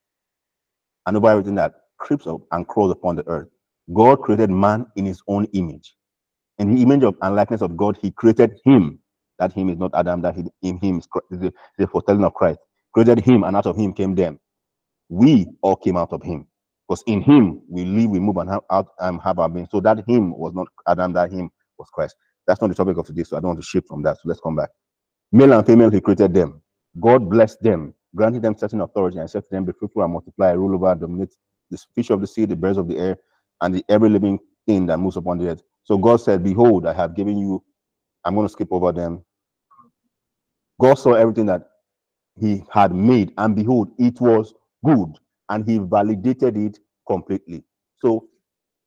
and 1.07 1.17
over 1.17 1.31
everything 1.31 1.57
that 1.57 1.75
creeps 1.97 2.29
up 2.29 2.43
and 2.53 2.69
crawls 2.69 2.93
upon 2.93 3.17
the 3.17 3.27
earth. 3.27 3.49
God 3.93 4.21
created 4.23 4.51
man 4.51 4.87
in 4.97 5.05
his 5.05 5.21
own 5.29 5.47
image. 5.53 5.95
In 6.59 6.75
the 6.75 6.83
image 6.83 7.03
of 7.03 7.17
and 7.21 7.35
likeness 7.35 7.63
of 7.63 7.77
God, 7.77 7.99
he 8.01 8.11
created 8.11 8.61
him. 8.65 8.99
That 9.39 9.53
him 9.53 9.69
is 9.69 9.79
not 9.79 9.91
Adam, 9.95 10.23
that 10.23 10.37
he, 10.37 10.45
in 10.63 10.79
him 10.79 10.99
is 10.99 11.09
the, 11.31 11.53
the 11.77 11.87
foretelling 11.89 12.25
of 12.25 12.35
Christ. 12.35 12.61
Created 12.93 13.21
him, 13.21 13.43
and 13.43 13.57
out 13.57 13.67
of 13.67 13.77
him 13.77 13.93
came 13.93 14.15
them. 14.15 14.39
We 15.09 15.47
all 15.61 15.77
came 15.77 15.97
out 15.97 16.13
of 16.13 16.23
him. 16.23 16.47
Because 16.89 17.03
in 17.07 17.21
him 17.23 17.63
we 17.69 17.85
live, 17.85 18.11
we 18.11 18.21
move, 18.21 18.37
and 18.37 18.49
have 18.51 18.63
out 18.71 18.89
and 19.01 19.21
have 19.23 19.39
our 19.39 19.49
being. 19.49 19.67
So 19.71 19.81
that 19.81 20.09
him 20.09 20.37
was 20.39 20.55
not 20.55 20.69
Adam, 20.87 21.13
that 21.15 21.33
him 21.33 21.51
was 21.79 21.89
Christ. 21.93 22.15
That's 22.47 22.61
not 22.61 22.69
the 22.69 22.75
topic 22.75 22.97
of 22.97 23.07
today, 23.07 23.25
so 23.25 23.37
I 23.37 23.41
don't 23.41 23.49
want 23.49 23.61
to 23.61 23.67
shift 23.67 23.89
from 23.89 24.03
that. 24.03 24.17
So 24.17 24.23
let's 24.27 24.41
come 24.41 24.55
back. 24.57 24.71
Male 25.33 25.53
and 25.55 25.67
female, 25.67 25.91
he 25.91 26.01
created 26.01 26.35
them. 26.35 26.63
God 27.01 27.29
blessed 27.29 27.63
them, 27.63 27.95
granted 28.15 28.43
them 28.43 28.57
certain 28.57 28.83
authority, 28.83 29.19
and 29.19 29.29
said 29.29 29.43
to 29.45 29.49
them, 29.51 29.65
Be 29.65 29.73
fruitful 29.73 30.03
and 30.03 30.13
multiply, 30.13 30.53
rule 30.53 30.75
over, 30.75 30.95
dominate 30.95 31.35
the 31.71 31.79
fish 31.95 32.11
of 32.11 32.21
the 32.21 32.27
sea, 32.27 32.45
the 32.45 32.55
birds 32.55 32.79
of 32.79 32.87
the 32.87 32.99
air, 32.99 33.17
and 33.61 33.75
the 33.75 33.85
every 33.89 34.09
living 34.09 34.39
thing 34.67 34.87
that 34.87 34.99
moves 34.99 35.17
upon 35.17 35.39
the 35.39 35.49
earth. 35.51 35.63
So 35.85 35.99
God 35.99 36.17
said, 36.17 36.45
Behold, 36.45 36.87
I 36.87 36.93
have 36.95 37.15
given 37.17 37.39
you, 37.39 37.63
I'm 38.25 38.35
going 38.35 38.47
to 38.47 38.53
skip 38.53 38.69
over 38.73 38.93
them. 38.93 39.25
God 40.81 40.95
saw 40.95 41.15
everything 41.15 41.47
that 41.47 41.63
he 42.39 42.65
had 42.73 42.95
made, 42.95 43.33
and 43.39 43.55
behold, 43.55 43.91
it 43.99 44.21
was 44.21 44.55
good, 44.85 45.19
and 45.49 45.69
he 45.69 45.79
validated 45.79 46.57
it 46.57 46.79
completely. 47.07 47.63
So 47.99 48.29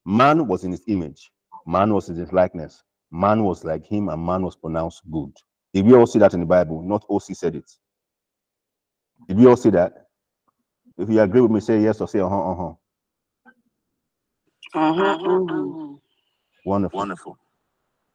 man 0.05 0.47
was 0.47 0.63
in 0.63 0.71
his 0.71 0.83
image, 0.87 1.31
man 1.65 1.93
was 1.93 2.09
in 2.09 2.15
his 2.17 2.33
likeness, 2.33 2.83
man 3.11 3.43
was 3.43 3.63
like 3.63 3.85
him, 3.85 4.09
and 4.09 4.25
man 4.25 4.43
was 4.43 4.55
pronounced 4.55 5.03
good. 5.11 5.31
Did 5.73 5.85
we 5.85 5.93
all 5.95 6.07
see 6.07 6.19
that 6.19 6.33
in 6.33 6.41
the 6.41 6.45
Bible? 6.45 6.81
Not 6.81 7.05
OC 7.09 7.35
said 7.35 7.55
it. 7.55 7.69
Did 9.27 9.37
we 9.37 9.47
all 9.47 9.57
see 9.57 9.69
that? 9.71 10.07
If 10.97 11.09
you 11.09 11.21
agree 11.21 11.41
with 11.41 11.51
me, 11.51 11.59
say 11.59 11.81
yes 11.81 12.01
or 12.01 12.07
say 12.07 12.19
uh-huh, 12.19 12.51
uh-huh. 12.51 12.73
Uh-huh, 14.77 15.03
uh-huh. 15.03 15.95
Wonderful. 16.65 16.97
Wonderful. 16.99 17.37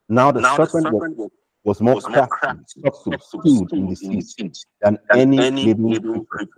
Now 0.09 0.31
the 0.31 0.42
serpent 0.54 0.92
was, 0.92 1.31
was 1.64 1.81
more 1.81 2.00
crafty, 2.00 2.62
subtle, 2.85 3.19
skilled 3.19 3.73
in 3.73 3.88
deceit 3.88 4.57
than 4.81 4.97
any 5.12 5.50
living 5.50 6.25
creature 6.25 6.50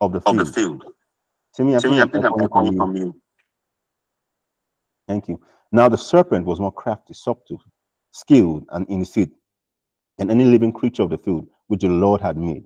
of 0.00 0.12
the 0.12 0.20
field. 0.20 0.84
Timmy, 1.56 1.74
I 1.74 1.80
think 1.80 2.24
I'm 2.24 2.48
calling 2.48 2.76
from 2.76 2.96
you. 2.96 3.20
Thank 5.08 5.28
you. 5.28 5.40
Now 5.72 5.88
the 5.88 5.98
serpent 5.98 6.46
was 6.46 6.60
more 6.60 6.72
crafty, 6.72 7.14
subtle, 7.14 7.60
skilled, 8.12 8.64
and 8.70 8.88
in 8.88 9.00
deceit 9.00 9.32
than 10.18 10.30
any 10.30 10.44
living 10.44 10.72
creature 10.72 11.02
of 11.02 11.10
the 11.10 11.18
field 11.18 11.48
which 11.66 11.80
the 11.80 11.88
Lord 11.88 12.20
had 12.20 12.36
made. 12.36 12.64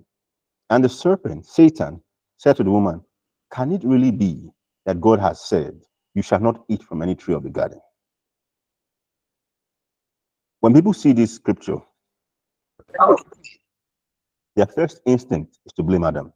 And 0.69 0.85
the 0.85 0.91
serpent, 0.91 1.47
Satan, 1.47 2.03
said 2.37 2.57
to 2.57 2.65
the 2.65 2.71
woman, 2.71 3.03
Can 3.51 3.73
it 3.73 3.83
really 3.83 4.11
be 4.11 4.51
that 4.89 5.03
God 5.03 5.21
has 5.21 5.47
said, 5.47 5.79
You 6.15 6.23
shall 6.23 6.41
not 6.41 6.65
eat 6.71 6.83
from 6.83 7.03
any 7.03 7.15
tree 7.15 7.35
of 7.35 7.43
the 7.43 7.51
garden? 7.51 7.79
When 10.61 10.73
people 10.73 10.95
see 10.95 11.13
this 11.13 11.35
scripture, 11.35 11.77
their 14.57 14.67
first 14.67 15.03
instinct 15.05 15.59
is 15.67 15.75
to 15.75 15.83
blame 15.83 16.05
Adam. 16.05 16.33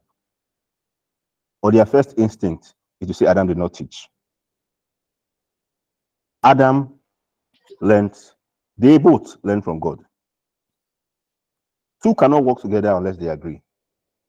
Or 1.63 1.71
their 1.71 1.87
first 1.87 2.13
instinct 2.19 2.75
is 3.01 3.07
to 3.07 3.15
say 3.15 3.25
Adam 3.25 3.47
did 3.47 3.57
not 3.57 3.73
teach. 3.73 4.07
Adam 6.43 6.93
learned, 7.81 8.15
they 8.77 8.99
both 8.99 9.35
learned 9.41 9.63
from 9.63 9.79
God. 9.79 9.97
Two 12.03 12.13
cannot 12.13 12.43
work 12.43 12.61
together 12.61 12.91
unless 12.91 13.17
they 13.17 13.29
agree. 13.29 13.63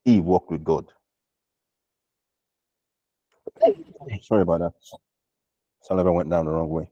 Eve 0.06 0.24
walked 0.24 0.50
with 0.50 0.64
God. 0.64 0.86
Sorry 4.22 4.42
about 4.42 4.60
that. 4.60 4.72
Saliva 5.82 6.12
went 6.12 6.30
down 6.30 6.46
the 6.46 6.52
wrong 6.52 6.70
way. 6.70 6.88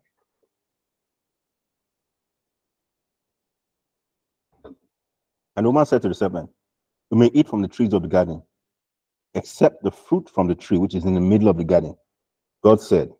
And 5.56 5.66
the 5.66 5.70
woman 5.70 5.86
said 5.86 6.02
to 6.02 6.08
the 6.08 6.14
serpent, 6.14 6.50
You 7.10 7.18
may 7.18 7.30
eat 7.34 7.48
from 7.48 7.62
the 7.62 7.68
trees 7.68 7.92
of 7.92 8.02
the 8.02 8.08
garden, 8.08 8.42
except 9.34 9.82
the 9.82 9.90
fruit 9.90 10.30
from 10.30 10.48
the 10.48 10.54
tree 10.54 10.78
which 10.78 10.94
is 10.94 11.04
in 11.04 11.14
the 11.14 11.20
middle 11.20 11.48
of 11.48 11.56
the 11.56 11.64
garden. 11.64 11.96
God 12.62 12.80
said, 12.80 13.10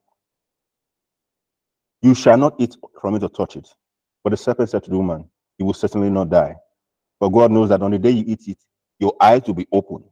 You 2.03 2.15
shall 2.15 2.39
not 2.39 2.55
eat 2.59 2.77
from 3.01 3.17
it 3.17 3.23
or 3.23 3.31
touch 3.31 3.57
it. 3.57 3.69
But 4.25 4.31
the 4.31 4.37
serpent 4.37 4.71
said 4.71 4.85
to 4.85 4.91
the 4.91 4.97
woman, 4.99 5.29
You 5.59 5.67
will 5.67 5.75
certainly 5.75 6.11
not 6.11 6.31
die. 6.31 6.57
For 7.21 7.31
God 7.31 7.53
knows 7.53 7.71
that 7.71 7.83
on 7.83 7.93
the 7.93 7.99
day 7.99 8.11
you 8.11 8.25
eat 8.27 8.49
it, 8.49 8.59
your 9.01 9.15
eyes 9.21 9.43
will 9.47 9.55
be 9.55 9.69
open. 9.73 10.05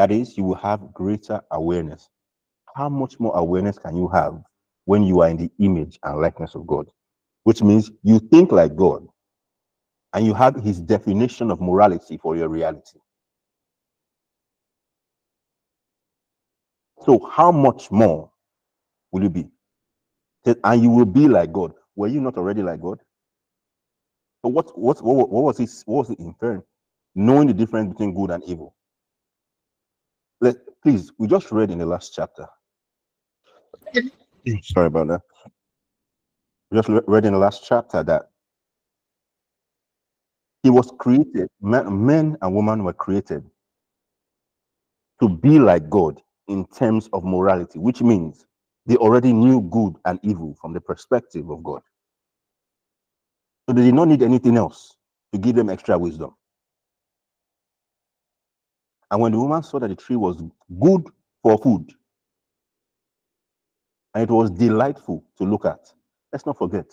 That 0.00 0.12
is, 0.12 0.38
you 0.38 0.44
will 0.44 0.54
have 0.54 0.94
greater 0.94 1.42
awareness. 1.50 2.08
How 2.74 2.88
much 2.88 3.20
more 3.20 3.36
awareness 3.36 3.78
can 3.78 3.98
you 3.98 4.08
have 4.08 4.40
when 4.86 5.02
you 5.02 5.20
are 5.20 5.28
in 5.28 5.36
the 5.36 5.50
image 5.58 5.98
and 6.02 6.22
likeness 6.22 6.54
of 6.54 6.66
God? 6.66 6.86
Which 7.44 7.62
means 7.62 7.90
you 8.02 8.18
think 8.18 8.50
like 8.50 8.76
God 8.76 9.06
and 10.14 10.24
you 10.26 10.34
have 10.34 10.56
his 10.56 10.80
definition 10.80 11.50
of 11.50 11.60
morality 11.60 12.16
for 12.16 12.34
your 12.34 12.48
reality. 12.48 12.98
So, 17.04 17.20
how 17.30 17.52
much 17.52 17.90
more 17.90 18.30
will 19.12 19.24
you 19.24 19.30
be? 19.30 19.48
And 20.64 20.82
you 20.82 20.90
will 20.90 21.06
be 21.06 21.28
like 21.28 21.52
God. 21.52 21.74
Were 21.96 22.08
you 22.08 22.22
not 22.22 22.38
already 22.38 22.62
like 22.62 22.80
God? 22.80 23.00
But 24.42 24.50
what 24.50 24.78
what 24.78 25.02
what, 25.04 25.30
what 25.30 25.44
was 25.44 25.60
it? 25.60 25.70
What 25.86 26.08
was 26.08 26.10
it 26.10 26.20
inferring? 26.20 26.62
Knowing 27.14 27.48
the 27.48 27.54
difference 27.54 27.90
between 27.90 28.14
good 28.14 28.30
and 28.30 28.44
evil. 28.44 28.74
Let 30.40 30.56
please, 30.82 31.12
we 31.18 31.28
just 31.28 31.52
read 31.52 31.70
in 31.72 31.78
the 31.78 31.86
last 31.86 32.14
chapter. 32.14 32.46
Sorry 34.62 34.88
about 34.88 35.08
that. 35.08 35.22
We 36.70 36.78
just 36.78 36.88
read 37.08 37.26
in 37.26 37.34
the 37.34 37.38
last 37.40 37.64
chapter 37.66 38.02
that 38.04 38.30
he 40.62 40.70
was 40.70 40.92
created, 40.98 41.48
men, 41.62 42.06
men 42.06 42.38
and 42.42 42.54
women 42.54 42.84
were 42.84 42.92
created 42.94 43.44
to 45.20 45.28
be 45.28 45.58
like 45.58 45.90
God 45.90 46.20
in 46.48 46.66
terms 46.66 47.08
of 47.12 47.24
morality, 47.24 47.78
which 47.78 48.02
means 48.02 48.46
they 48.86 48.96
already 48.96 49.32
knew 49.32 49.62
good 49.62 49.96
and 50.06 50.20
evil 50.22 50.56
from 50.60 50.74
the 50.74 50.80
perspective 50.80 51.50
of 51.50 51.62
God. 51.64 51.82
So 53.68 53.74
they 53.74 53.82
did 53.82 53.94
not 53.94 54.08
need 54.08 54.22
anything 54.22 54.56
else 54.56 54.96
to 55.32 55.38
give 55.38 55.56
them 55.56 55.70
extra 55.70 55.98
wisdom. 55.98 56.34
And 59.10 59.20
when 59.20 59.32
the 59.32 59.38
woman 59.40 59.62
saw 59.62 59.78
that 59.80 59.88
the 59.88 59.96
tree 59.96 60.16
was 60.16 60.42
good 60.80 61.04
for 61.42 61.58
food 61.58 61.92
and 64.14 64.24
it 64.24 64.30
was 64.32 64.50
delightful 64.50 65.24
to 65.38 65.44
look 65.44 65.64
at, 65.66 65.80
let's 66.32 66.46
not 66.46 66.58
forget 66.58 66.86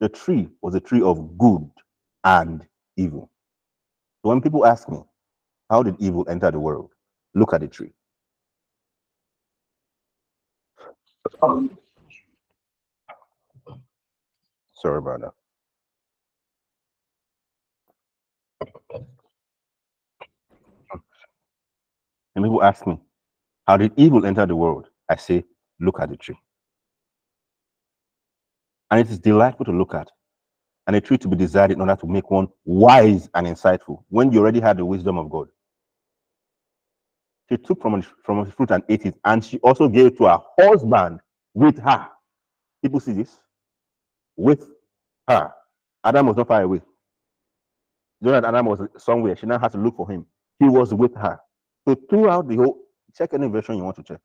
the 0.00 0.08
tree 0.08 0.48
was 0.62 0.74
a 0.74 0.80
tree 0.80 1.02
of 1.02 1.38
good 1.38 1.68
and 2.24 2.62
evil. 2.96 3.30
So 4.22 4.30
when 4.30 4.42
people 4.42 4.66
ask 4.66 4.88
me, 4.88 5.00
how 5.70 5.82
did 5.82 5.96
evil 6.00 6.26
enter 6.28 6.50
the 6.50 6.60
world? 6.60 6.92
Look 7.34 7.54
at 7.54 7.60
the 7.62 7.68
tree. 7.68 7.92
Sorry 14.74 14.98
about 14.98 15.20
that. 15.22 15.32
And 22.36 22.44
people 22.44 22.62
ask 22.62 22.86
me, 22.86 23.00
how 23.66 23.78
did 23.78 23.92
evil 23.96 24.26
enter 24.26 24.46
the 24.46 24.54
world? 24.54 24.88
I 25.08 25.16
say, 25.16 25.44
look 25.80 25.98
at 26.00 26.10
the 26.10 26.16
tree. 26.16 26.38
And 28.90 29.00
it 29.00 29.10
is 29.10 29.18
delightful 29.18 29.64
to 29.64 29.72
look 29.72 29.94
at, 29.94 30.08
and 30.86 30.94
a 30.94 31.00
tree 31.00 31.18
to 31.18 31.28
be 31.28 31.36
desired 31.36 31.72
in 31.72 31.80
order 31.80 31.96
to 31.96 32.06
make 32.06 32.30
one 32.30 32.48
wise 32.64 33.28
and 33.34 33.46
insightful 33.46 34.04
when 34.10 34.30
you 34.30 34.40
already 34.40 34.60
had 34.60 34.76
the 34.76 34.84
wisdom 34.84 35.18
of 35.18 35.30
God. 35.30 35.48
She 37.48 37.56
took 37.56 37.80
from 37.80 38.02
from 38.24 38.48
fruit 38.52 38.70
and 38.70 38.84
ate 38.88 39.06
it, 39.06 39.14
and 39.24 39.44
she 39.44 39.58
also 39.58 39.88
gave 39.88 40.16
to 40.18 40.24
her 40.24 40.38
husband 40.60 41.20
with 41.54 41.78
her. 41.78 42.08
People 42.82 43.00
see 43.00 43.12
this? 43.12 43.38
With 44.36 44.66
her. 45.28 45.52
Adam 46.04 46.26
was 46.26 46.36
not 46.36 46.48
far 46.48 46.62
away. 46.62 46.82
You 48.20 48.26
know 48.26 48.32
that 48.32 48.44
Adam 48.44 48.66
was 48.66 48.80
somewhere. 48.98 49.36
She 49.36 49.46
now 49.46 49.58
had 49.58 49.72
to 49.72 49.78
look 49.78 49.96
for 49.96 50.08
him. 50.10 50.26
He 50.60 50.68
was 50.68 50.92
with 50.94 51.14
her. 51.16 51.40
So 51.86 51.94
throughout 52.10 52.48
the 52.48 52.56
whole, 52.56 52.78
check 53.16 53.34
any 53.34 53.48
version 53.48 53.76
you 53.76 53.84
want 53.84 53.96
to 53.96 54.02
check. 54.02 54.20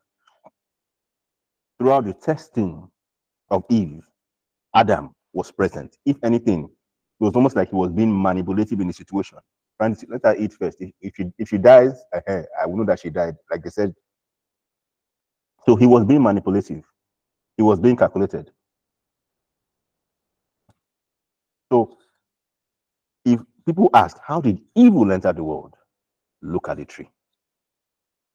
Throughout 1.80 2.06
the 2.06 2.14
testing 2.14 2.90
of 3.50 3.64
Eve, 3.70 4.02
Adam 4.76 5.12
was 5.34 5.52
present. 5.52 5.98
If 6.06 6.18
anything, 6.24 6.66
it 6.66 7.24
was 7.24 7.36
almost 7.36 7.56
like 7.56 7.70
he 7.70 7.76
was 7.76 7.92
being 7.92 8.22
manipulative 8.22 8.80
in 8.80 8.88
the 8.88 8.94
situation. 8.94 9.40
Trying 9.80 9.96
to 9.96 10.08
let 10.10 10.22
her 10.26 10.36
eat 10.36 10.54
first. 10.54 10.78
If, 10.80 10.92
if 11.02 11.16
she 11.16 11.26
if 11.38 11.50
she 11.50 11.58
dies, 11.58 12.04
uh, 12.14 12.42
I 12.62 12.66
will 12.66 12.78
know 12.78 12.86
that 12.86 13.00
she 13.00 13.10
died. 13.10 13.36
Like 13.50 13.64
they 13.64 13.70
said. 13.70 13.94
So 15.66 15.76
he 15.76 15.86
was 15.86 16.06
being 16.06 16.24
manipulative. 16.24 16.84
He 17.58 17.64
was 17.64 17.80
being 17.80 17.96
calculated. 17.98 18.52
So 21.72 21.98
if 23.26 23.40
people 23.66 23.90
ask, 23.94 24.18
how 24.26 24.42
did 24.42 24.60
evil 24.76 25.12
enter 25.12 25.34
the 25.34 25.44
world? 25.44 25.76
Look 26.42 26.70
at 26.70 26.78
the 26.78 26.86
tree. 26.86 27.10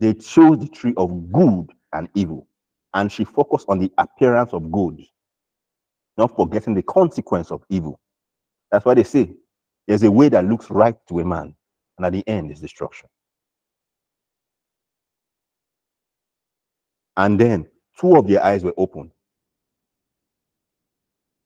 They 0.01 0.15
chose 0.15 0.59
the 0.59 0.69
tree 0.69 0.95
of 0.97 1.33
good 1.33 1.73
and 1.93 2.09
evil, 2.15 2.47
and 2.95 3.11
she 3.11 3.25
focused 3.25 3.67
on 3.69 3.79
the 3.79 3.91
appearance 3.99 4.53
of 4.53 4.71
good, 4.71 5.01
not 6.19 6.37
forgetting 6.37 6.75
the 6.75 6.83
consequence 6.83 7.51
of 7.51 7.63
evil. 7.71 7.99
That's 8.71 8.85
why 8.85 8.95
they 8.95 9.05
say 9.05 9.33
there's 9.87 10.03
a 10.03 10.11
way 10.11 10.29
that 10.29 10.45
looks 10.45 10.71
right 10.71 10.97
to 11.09 11.21
a 11.21 11.25
man, 11.25 11.55
and 11.97 12.07
at 12.07 12.13
the 12.13 12.27
end 12.29 12.51
is 12.51 12.61
destruction. 12.61 13.09
And 17.17 17.41
then 17.41 17.67
two 17.99 18.17
of 18.17 18.29
their 18.29 18.45
eyes 18.45 18.63
were 18.63 18.75
opened. 18.77 19.13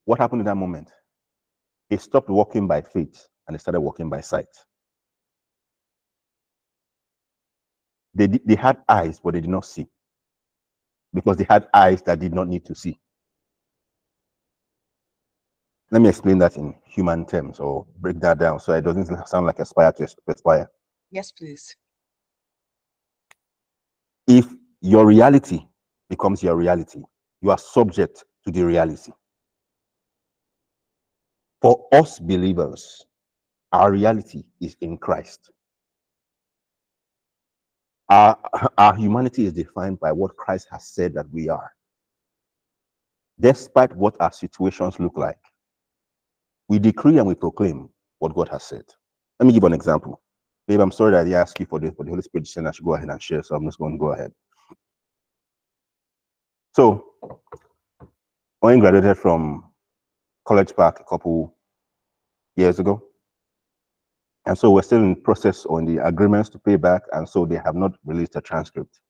What 0.05 0.19
happened 0.19 0.41
in 0.41 0.47
that 0.47 0.57
moment? 0.57 0.91
They 1.89 1.99
stopped 1.99 2.29
walking 2.29 2.67
by 2.67 2.83
faith 2.83 3.27
and 3.47 3.55
they 3.55 3.59
started 3.59 3.81
walking 3.81 4.11
by 4.11 4.21
sight. 4.21 4.49
They, 8.15 8.27
they 8.27 8.57
had 8.57 8.79
eyes, 8.89 9.21
but 9.23 9.35
they 9.35 9.41
did 9.41 9.51
not 9.51 9.65
see 9.65 9.87
because 11.15 11.37
they 11.37 11.47
had 11.49 11.69
eyes 11.75 12.03
that 12.03 12.19
did 12.21 12.33
not 12.35 12.49
need 12.49 12.65
to 12.67 12.75
see. 12.75 12.99
Let 15.91 16.03
me 16.03 16.09
explain 16.09 16.39
that 16.39 16.57
in 16.57 16.75
human 16.85 17.27
terms 17.27 17.59
or 17.59 17.85
break 17.99 18.21
that 18.21 18.39
down 18.39 18.61
so 18.61 18.73
it 18.73 18.83
doesn't 18.83 19.29
sound 19.29 19.47
like 19.47 19.59
aspire 19.59 19.93
to 19.93 20.09
aspire. 20.29 20.71
Yes, 21.11 21.33
please. 21.33 21.75
If 24.29 24.47
your 24.81 25.05
reality 25.07 25.67
becomes 26.09 26.43
your 26.43 26.57
reality, 26.57 27.03
you 27.43 27.51
are 27.51 27.59
subject 27.59 28.25
to 28.45 28.53
the 28.53 28.63
reality. 28.65 29.13
For 31.61 31.89
us 31.93 32.21
believers, 32.21 33.05
our 33.73 33.91
reality 33.91 34.45
is 34.61 34.77
in 34.81 34.97
Christ. 34.97 35.51
Our, 38.11 38.37
our 38.77 38.97
humanity 38.97 39.47
is 39.47 39.53
defined 39.53 40.01
by 40.01 40.11
what 40.11 40.37
Christ 40.37 40.67
has 40.73 40.89
said 40.89 41.15
that 41.15 41.31
we 41.33 41.49
are. 41.49 41.73
Despite 43.39 43.95
what 43.95 44.17
our 44.21 44.33
situations 44.33 44.99
look 44.99 45.17
like, 45.17 45.39
we 46.69 46.81
decree 46.81 47.19
and 47.19 47.27
we 47.27 47.37
proclaim 47.37 47.89
what 48.19 48.35
God 48.35 48.49
has 48.49 48.65
said. 48.65 48.85
Let 49.39 49.47
me 49.47 49.53
give 49.53 49.65
an 49.65 49.73
example. 49.73 50.21
Babe, 50.67 50.81
I'm 50.81 50.91
sorry 50.91 51.13
that 51.13 51.27
I 51.27 51.41
asked 51.41 51.59
you 51.61 51.67
for 51.67 51.79
the, 51.79 51.93
for 51.93 52.05
the 52.05 52.11
Holy 52.11 52.23
Spirit 52.23 52.49
said 52.49 52.67
I 52.67 52.73
should 52.73 52.85
go 52.85 52.95
ahead 52.95 53.09
and 53.09 53.23
share, 53.23 53.43
so 53.45 53.55
I'm 53.55 53.65
just 53.65 53.79
going 53.79 53.93
to 53.93 53.99
go 53.99 54.13
ahead. 54.13 54.33
So, 56.75 57.07
when 58.61 58.77
I 58.77 58.81
graduated 58.81 59.19
from 59.19 59.73
College 60.45 60.75
Park 60.75 61.01
a 61.01 61.05
couple 61.05 61.57
years 62.57 62.79
ago, 62.79 63.03
and 64.47 64.59
so 64.59 64.71
we're 64.71 64.83
still 64.83 65.03
in 65.03 65.17
process 65.17 65.67
on 65.67 65.85
the 65.85 66.05
agreements 66.05 66.49
to 66.51 66.59
pay 66.59 66.77
back, 66.77 67.03
and 67.13 67.29
so 67.29 67.45
they 67.47 67.61
have 67.65 67.75
not 67.75 67.93
released 68.05 68.37
a 68.37 68.41
transcript. 68.41 69.01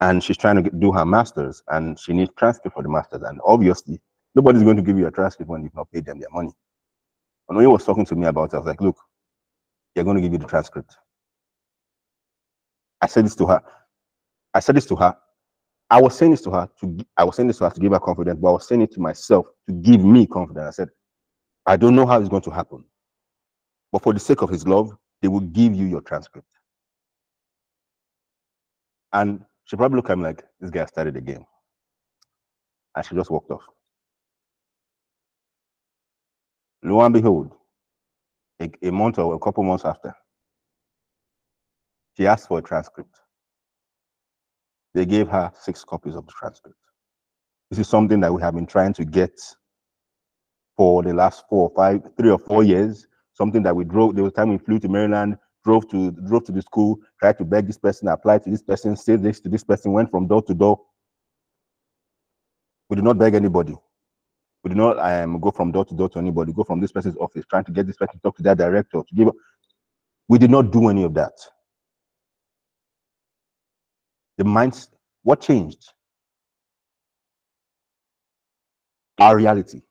And 0.00 0.22
she's 0.22 0.36
trying 0.36 0.56
to 0.56 0.62
get, 0.62 0.78
do 0.80 0.92
her 0.92 1.04
masters, 1.04 1.62
and 1.68 1.98
she 1.98 2.12
needs 2.12 2.30
transcript 2.36 2.74
for 2.74 2.82
the 2.82 2.88
masters. 2.88 3.22
And 3.22 3.40
obviously, 3.44 4.00
nobody's 4.34 4.62
going 4.62 4.76
to 4.76 4.82
give 4.82 4.98
you 4.98 5.06
a 5.06 5.10
transcript 5.10 5.48
when 5.48 5.62
you've 5.62 5.74
not 5.74 5.90
paid 5.92 6.06
them 6.06 6.18
their 6.18 6.30
money. 6.32 6.50
And 7.48 7.56
when 7.56 7.64
he 7.64 7.68
was 7.68 7.84
talking 7.84 8.04
to 8.06 8.14
me 8.14 8.26
about 8.26 8.52
it, 8.52 8.54
I 8.54 8.58
was 8.58 8.66
like, 8.66 8.80
look, 8.80 8.96
they're 9.94 10.04
going 10.04 10.16
to 10.16 10.22
give 10.22 10.32
you 10.32 10.38
the 10.38 10.46
transcript. 10.46 10.96
I 13.00 13.06
said 13.06 13.24
this 13.24 13.36
to 13.36 13.46
her. 13.46 13.62
I 14.54 14.60
said 14.60 14.76
this 14.76 14.86
to 14.86 14.96
her. 14.96 15.16
I 15.90 16.00
was 16.00 16.16
saying 16.16 16.30
this 16.30 16.40
to 16.42 16.50
her 16.50 16.68
to 16.80 16.98
I 17.18 17.24
was 17.24 17.36
saying 17.36 17.48
this 17.48 17.58
to 17.58 17.64
her 17.64 17.70
to 17.70 17.80
give 17.80 17.92
her 17.92 18.00
confidence, 18.00 18.38
but 18.40 18.48
I 18.48 18.52
was 18.52 18.66
saying 18.66 18.80
it 18.80 18.92
to 18.92 19.00
myself 19.00 19.46
to 19.68 19.74
give 19.74 20.02
me 20.02 20.26
confidence. 20.26 20.66
I 20.66 20.70
said, 20.70 20.88
I 21.66 21.76
don't 21.76 21.94
know 21.94 22.06
how 22.06 22.18
it's 22.18 22.30
going 22.30 22.42
to 22.42 22.50
happen, 22.50 22.84
but 23.92 24.02
for 24.02 24.12
the 24.14 24.20
sake 24.20 24.42
of 24.42 24.48
his 24.48 24.66
love, 24.66 24.96
they 25.20 25.28
will 25.28 25.40
give 25.40 25.74
you 25.74 25.86
your 25.86 26.00
transcript. 26.00 26.48
And 29.12 29.44
she 29.64 29.76
probably 29.76 29.96
looked 29.96 30.10
at 30.10 30.18
me 30.18 30.24
like, 30.24 30.42
this 30.60 30.70
guy 30.70 30.86
started 30.86 31.14
the 31.14 31.20
game. 31.20 31.44
And 32.96 33.04
she 33.04 33.14
just 33.14 33.30
walked 33.30 33.50
off. 33.50 33.62
Lo 36.82 37.00
and 37.02 37.14
behold, 37.14 37.52
a, 38.60 38.70
a 38.82 38.90
month 38.90 39.18
or 39.18 39.34
a 39.34 39.38
couple 39.38 39.62
months 39.62 39.84
after, 39.84 40.14
she 42.16 42.26
asked 42.26 42.48
for 42.48 42.58
a 42.58 42.62
transcript. 42.62 43.14
They 44.94 45.06
gave 45.06 45.28
her 45.28 45.52
six 45.58 45.84
copies 45.84 46.14
of 46.14 46.26
the 46.26 46.32
transcript. 46.32 46.76
This 47.70 47.78
is 47.78 47.88
something 47.88 48.20
that 48.20 48.32
we 48.32 48.42
have 48.42 48.54
been 48.54 48.66
trying 48.66 48.92
to 48.94 49.04
get 49.04 49.40
for 50.76 51.02
the 51.02 51.14
last 51.14 51.44
four 51.48 51.70
or 51.70 51.74
five, 51.74 52.02
three 52.18 52.30
or 52.30 52.38
four 52.38 52.64
years. 52.64 53.06
Something 53.34 53.62
that 53.62 53.74
we 53.74 53.84
drove. 53.84 54.14
There 54.14 54.24
was 54.24 54.32
time 54.32 54.50
we 54.50 54.58
flew 54.58 54.78
to 54.80 54.88
Maryland, 54.88 55.38
drove 55.64 55.88
to 55.90 56.10
drove 56.10 56.44
to 56.44 56.52
the 56.52 56.62
school, 56.62 56.98
tried 57.20 57.38
to 57.38 57.44
beg 57.44 57.66
this 57.66 57.78
person, 57.78 58.08
apply 58.08 58.38
to 58.38 58.50
this 58.50 58.62
person, 58.62 58.96
say 58.96 59.16
this 59.16 59.40
to 59.40 59.48
this 59.48 59.64
person, 59.64 59.92
went 59.92 60.10
from 60.10 60.26
door 60.26 60.42
to 60.42 60.54
door. 60.54 60.80
We 62.90 62.96
did 62.96 63.04
not 63.04 63.18
beg 63.18 63.34
anybody. 63.34 63.74
We 64.64 64.68
did 64.68 64.76
not 64.76 64.98
um, 64.98 65.40
go 65.40 65.50
from 65.50 65.72
door 65.72 65.84
to 65.86 65.94
door 65.94 66.08
to 66.10 66.18
anybody. 66.18 66.52
Go 66.52 66.62
from 66.62 66.80
this 66.80 66.92
person's 66.92 67.16
office, 67.16 67.44
trying 67.48 67.64
to 67.64 67.72
get 67.72 67.86
this 67.86 67.96
person 67.96 68.16
to 68.16 68.20
talk 68.20 68.36
to 68.36 68.42
their 68.42 68.54
director 68.54 68.98
to 68.98 69.14
give. 69.14 69.28
We 70.28 70.38
did 70.38 70.50
not 70.50 70.70
do 70.70 70.88
any 70.88 71.02
of 71.04 71.14
that. 71.14 71.32
The 74.38 74.44
minds. 74.44 74.88
What 75.24 75.40
changed? 75.40 75.92
Our 79.18 79.36
reality. 79.36 79.82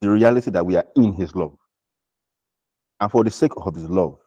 The 0.00 0.10
reality 0.10 0.50
that 0.50 0.64
we 0.64 0.76
are 0.76 0.86
in 0.96 1.12
His 1.12 1.34
love. 1.34 1.56
And 3.00 3.10
for 3.10 3.24
the 3.24 3.30
sake 3.30 3.52
of 3.56 3.74
His 3.74 3.90
love, 3.90 4.18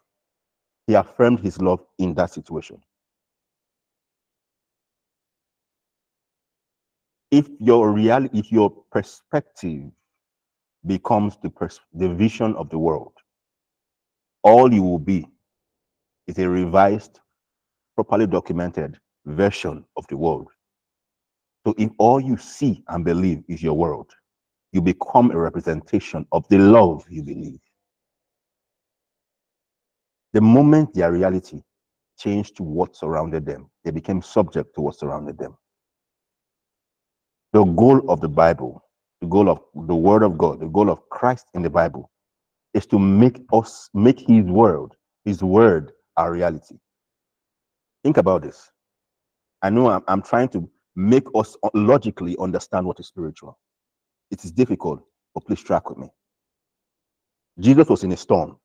He 0.88 0.96
affirmed 0.96 1.40
His 1.42 1.62
love 1.62 1.82
in 2.00 2.14
that 2.16 2.32
situation. 2.32 2.80
if 7.32 7.48
your 7.62 7.92
reality, 7.94 8.40
if 8.40 8.52
your 8.52 8.72
perspective 8.92 9.84
becomes 10.88 11.38
the, 11.44 11.50
pers- 11.52 11.82
the 11.94 12.10
vision 12.10 12.56
of 12.56 12.70
the 12.70 12.80
world, 12.80 13.14
all 14.44 14.74
you 14.74 14.84
will 14.84 15.00
be 15.00 15.28
is 16.28 16.40
a 16.40 16.50
revised, 16.50 17.20
properly 17.96 18.28
documented 18.28 19.00
version 19.26 19.86
of 19.98 20.08
the 20.10 20.18
world. 20.18 20.50
So 21.68 21.76
if 21.80 21.92
all 22.00 22.22
you 22.22 22.38
see 22.38 22.84
and 22.90 23.06
believe 23.06 23.44
is 23.50 23.64
your 23.64 23.76
world, 23.76 24.12
you 24.74 24.82
become 24.82 25.32
a 25.32 25.38
representation 25.40 26.28
of 26.34 26.48
the 26.50 26.60
love 26.60 27.06
you 27.10 27.24
believe. 27.24 27.62
The 30.34 30.42
moment 30.42 30.94
their 30.94 31.12
reality 31.12 31.62
changed 32.20 32.58
to 32.58 32.64
what 32.64 32.96
surrounded 32.96 33.46
them, 33.46 33.70
they 33.84 33.92
became 33.92 34.22
subject 34.22 34.76
to 34.76 34.82
what 34.82 34.98
surrounded 34.98 35.38
them. 35.38 35.58
The 37.54 37.64
goal 37.64 38.10
of 38.10 38.22
the 38.22 38.30
Bible, 38.30 38.84
the 39.22 39.28
goal 39.28 39.50
of 39.50 39.62
the 39.88 39.96
Word 39.96 40.24
of 40.24 40.38
God, 40.38 40.60
the 40.60 40.68
goal 40.68 40.90
of 40.90 41.08
Christ 41.10 41.48
in 41.54 41.62
the 41.62 41.70
Bible 41.70 42.12
is 42.74 42.86
to 42.88 43.00
make 43.00 43.42
us, 43.54 43.90
make 43.94 44.20
His 44.20 44.46
world, 44.46 44.96
His 45.26 45.44
Word, 45.44 45.92
our 46.18 46.32
reality. 46.32 46.78
Think 48.04 48.18
about 48.18 48.44
this. 48.44 48.72
I 49.62 49.70
know 49.70 49.90
I'm, 49.90 50.04
I'm 50.08 50.22
trying 50.22 50.50
to 50.50 50.70
make 50.96 51.26
us 51.36 51.56
logically 51.74 52.36
understand 52.40 52.86
what 52.86 53.00
is 53.00 53.08
spiritual. 53.08 53.60
It 54.32 54.44
is 54.44 54.52
difficult, 54.52 55.04
but 55.34 55.46
please 55.46 55.62
track 55.64 55.90
with 55.90 56.00
me. 56.00 56.10
Jesus 57.60 57.88
was 57.88 58.04
in 58.04 58.12
a 58.12 58.18
storm. 58.18 58.58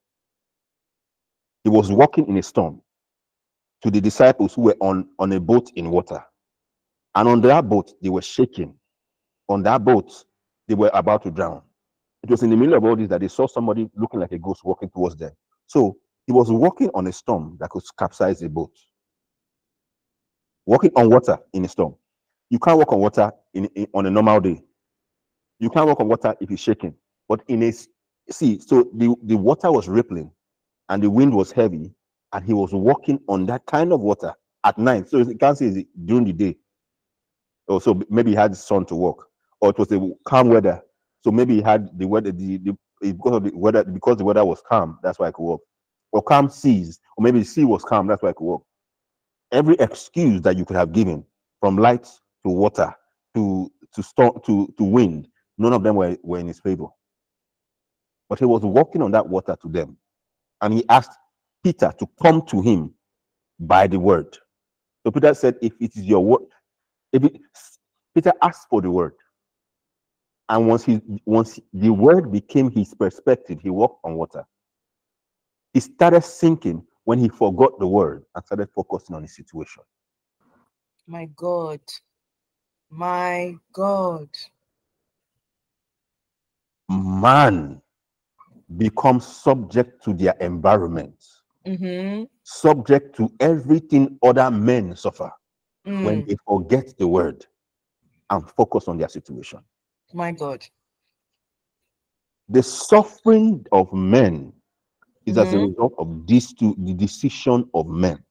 He 1.68 1.70
was 1.70 1.92
walking 1.92 2.26
in 2.28 2.38
a 2.38 2.42
storm 2.42 2.80
to 3.82 3.90
the 3.90 4.00
disciples 4.00 4.54
who 4.54 4.62
were 4.62 4.76
on, 4.80 5.06
on 5.18 5.30
a 5.34 5.38
boat 5.38 5.70
in 5.76 5.90
water. 5.90 6.24
And 7.14 7.28
on 7.28 7.42
that 7.42 7.68
boat, 7.68 7.92
they 8.00 8.08
were 8.08 8.22
shaking. 8.22 8.74
On 9.50 9.62
that 9.64 9.84
boat, 9.84 10.10
they 10.66 10.74
were 10.74 10.90
about 10.94 11.24
to 11.24 11.30
drown. 11.30 11.60
It 12.22 12.30
was 12.30 12.42
in 12.42 12.48
the 12.48 12.56
middle 12.56 12.72
of 12.72 12.86
all 12.86 12.96
this 12.96 13.10
that 13.10 13.20
they 13.20 13.28
saw 13.28 13.46
somebody 13.46 13.86
looking 13.94 14.18
like 14.18 14.32
a 14.32 14.38
ghost 14.38 14.64
walking 14.64 14.88
towards 14.88 15.16
them. 15.16 15.32
So 15.66 15.98
he 16.26 16.32
was 16.32 16.50
walking 16.50 16.88
on 16.94 17.06
a 17.06 17.12
storm 17.12 17.58
that 17.60 17.68
could 17.68 17.82
capsize 17.98 18.40
the 18.40 18.48
boat. 18.48 18.72
Walking 20.64 20.92
on 20.96 21.10
water 21.10 21.36
in 21.52 21.66
a 21.66 21.68
storm. 21.68 21.96
You 22.48 22.60
can't 22.60 22.78
walk 22.78 22.94
on 22.94 23.00
water 23.00 23.30
in, 23.52 23.66
in 23.74 23.88
on 23.92 24.06
a 24.06 24.10
normal 24.10 24.40
day. 24.40 24.64
You 25.58 25.68
can't 25.68 25.86
walk 25.86 26.00
on 26.00 26.08
water 26.08 26.34
if 26.40 26.50
it's 26.50 26.62
shaking. 26.62 26.94
But 27.28 27.42
in 27.46 27.62
a 27.62 27.72
see, 28.30 28.58
so 28.58 28.88
the, 28.94 29.14
the 29.22 29.36
water 29.36 29.70
was 29.70 29.86
rippling 29.86 30.30
and 30.88 31.02
the 31.02 31.10
wind 31.10 31.34
was 31.34 31.52
heavy, 31.52 31.94
and 32.32 32.44
he 32.44 32.52
was 32.52 32.72
walking 32.72 33.20
on 33.28 33.46
that 33.46 33.64
kind 33.66 33.92
of 33.92 34.00
water 34.00 34.32
at 34.64 34.78
night. 34.78 35.08
So 35.08 35.18
you 35.18 35.36
can't 35.36 35.56
say 35.56 35.86
during 36.04 36.24
the 36.24 36.32
day. 36.32 36.56
Or 37.66 37.80
so 37.80 38.00
maybe 38.08 38.30
he 38.30 38.36
had 38.36 38.56
sun 38.56 38.86
to 38.86 38.94
walk, 38.94 39.28
or 39.60 39.70
it 39.70 39.78
was 39.78 39.92
a 39.92 40.10
calm 40.24 40.48
weather. 40.48 40.82
So 41.22 41.30
maybe 41.30 41.56
he 41.56 41.62
had 41.62 41.98
the 41.98 42.06
weather, 42.06 42.32
the, 42.32 42.58
the 42.58 42.76
because 43.00 43.36
of 43.36 43.44
the 43.44 43.50
weather, 43.54 43.84
because 43.84 44.16
the 44.16 44.24
weather 44.24 44.44
was 44.44 44.62
calm, 44.68 44.98
that's 45.02 45.18
why 45.18 45.28
I 45.28 45.30
could 45.30 45.42
walk. 45.42 45.60
Or 46.12 46.22
calm 46.22 46.48
seas, 46.48 46.98
or 47.16 47.22
maybe 47.22 47.40
the 47.40 47.44
sea 47.44 47.64
was 47.64 47.84
calm, 47.84 48.06
that's 48.06 48.22
why 48.22 48.30
I 48.30 48.32
could 48.32 48.44
walk. 48.44 48.64
Every 49.52 49.76
excuse 49.78 50.40
that 50.42 50.56
you 50.56 50.64
could 50.64 50.76
have 50.76 50.92
given, 50.92 51.24
from 51.60 51.76
light 51.76 52.04
to 52.04 52.50
water 52.50 52.94
to 53.34 53.70
to 53.94 54.02
storm 54.02 54.40
to, 54.46 54.72
to 54.76 54.84
wind, 54.84 55.28
none 55.58 55.72
of 55.72 55.82
them 55.82 55.96
were, 55.96 56.16
were 56.22 56.38
in 56.38 56.46
his 56.48 56.60
favor. 56.60 56.86
But 58.28 58.38
he 58.38 58.44
was 58.44 58.62
walking 58.62 59.02
on 59.02 59.10
that 59.12 59.26
water 59.26 59.56
to 59.62 59.68
them. 59.68 59.96
And 60.60 60.74
he 60.74 60.84
asked 60.88 61.12
Peter 61.64 61.92
to 61.98 62.06
come 62.22 62.42
to 62.46 62.60
him 62.60 62.94
by 63.60 63.86
the 63.86 63.98
word. 63.98 64.36
So 65.04 65.12
Peter 65.12 65.34
said, 65.34 65.56
If 65.62 65.72
it 65.80 65.96
is 65.96 66.04
your 66.04 66.24
word, 66.24 66.42
if 67.12 67.24
it, 67.24 67.40
Peter 68.14 68.32
asked 68.42 68.68
for 68.70 68.82
the 68.82 68.90
word. 68.90 69.14
And 70.48 70.66
once 70.66 70.84
he 70.84 71.00
once 71.26 71.60
the 71.72 71.90
word 71.90 72.32
became 72.32 72.70
his 72.70 72.94
perspective, 72.94 73.60
he 73.62 73.70
walked 73.70 74.00
on 74.04 74.14
water. 74.14 74.44
He 75.74 75.80
started 75.80 76.24
sinking 76.24 76.84
when 77.04 77.18
he 77.18 77.28
forgot 77.28 77.78
the 77.78 77.86
word 77.86 78.24
and 78.34 78.44
started 78.44 78.68
focusing 78.74 79.14
on 79.14 79.22
his 79.22 79.36
situation. 79.36 79.82
My 81.06 81.26
God. 81.36 81.80
My 82.90 83.54
God. 83.72 84.28
Man 86.88 87.82
becomes 88.76 89.26
subject 89.26 90.02
to 90.04 90.12
their 90.14 90.34
environment, 90.40 91.14
Mm-hmm. 91.66 92.24
subject 92.44 93.16
to 93.16 93.32
everything 93.40 94.18
other 94.22 94.50
men 94.50 94.96
suffer 94.96 95.30
when 96.00 96.22
Mm, 96.22 96.26
they 96.26 96.36
forget 96.46 96.96
the 96.98 97.06
word 97.06 97.46
and 98.30 98.48
focus 98.52 98.88
on 98.88 98.98
their 98.98 99.08
situation. 99.08 99.60
my 100.14 100.32
God. 100.32 100.66
The 102.48 102.62
suffering 102.62 103.66
of 103.72 103.92
men 103.92 104.52
is 105.26 105.38
as 105.38 105.52
a 105.52 105.58
Mhm. 105.58 105.68
result 105.68 105.94
of 105.98 106.26
these 106.26 106.54
two, 106.54 106.74
the 106.78 106.94
decision 106.94 107.68
of 107.74 107.88
men. 107.88 108.24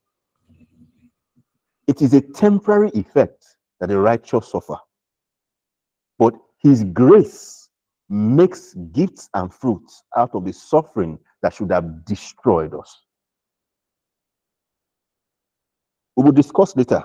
It 1.88 2.02
is 2.02 2.13
a 2.13 2.21
temporary 2.21 2.89
effect 2.95 3.45
that 3.80 3.88
the 3.89 4.00
righteous 4.00 4.50
suffer. 4.52 4.78
But 6.19 6.36
his 6.60 6.84
grace 6.84 7.66
makes 8.10 8.74
gifts 8.91 9.30
and 9.34 9.54
fruits 9.54 10.04
out 10.15 10.32
of 10.34 10.46
the 10.46 10.54
suffering 10.54 11.20
that 11.41 11.54
should 11.54 11.72
have 11.72 12.06
destroyed 12.06 12.74
us. 12.74 13.04
We 16.15 16.24
will 16.24 16.32
discuss 16.32 16.76
later 16.76 17.04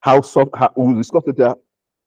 how, 0.00 0.22
how 0.54 0.72
we 0.76 0.86
will 0.86 0.94
discuss 0.94 1.22
later 1.26 1.54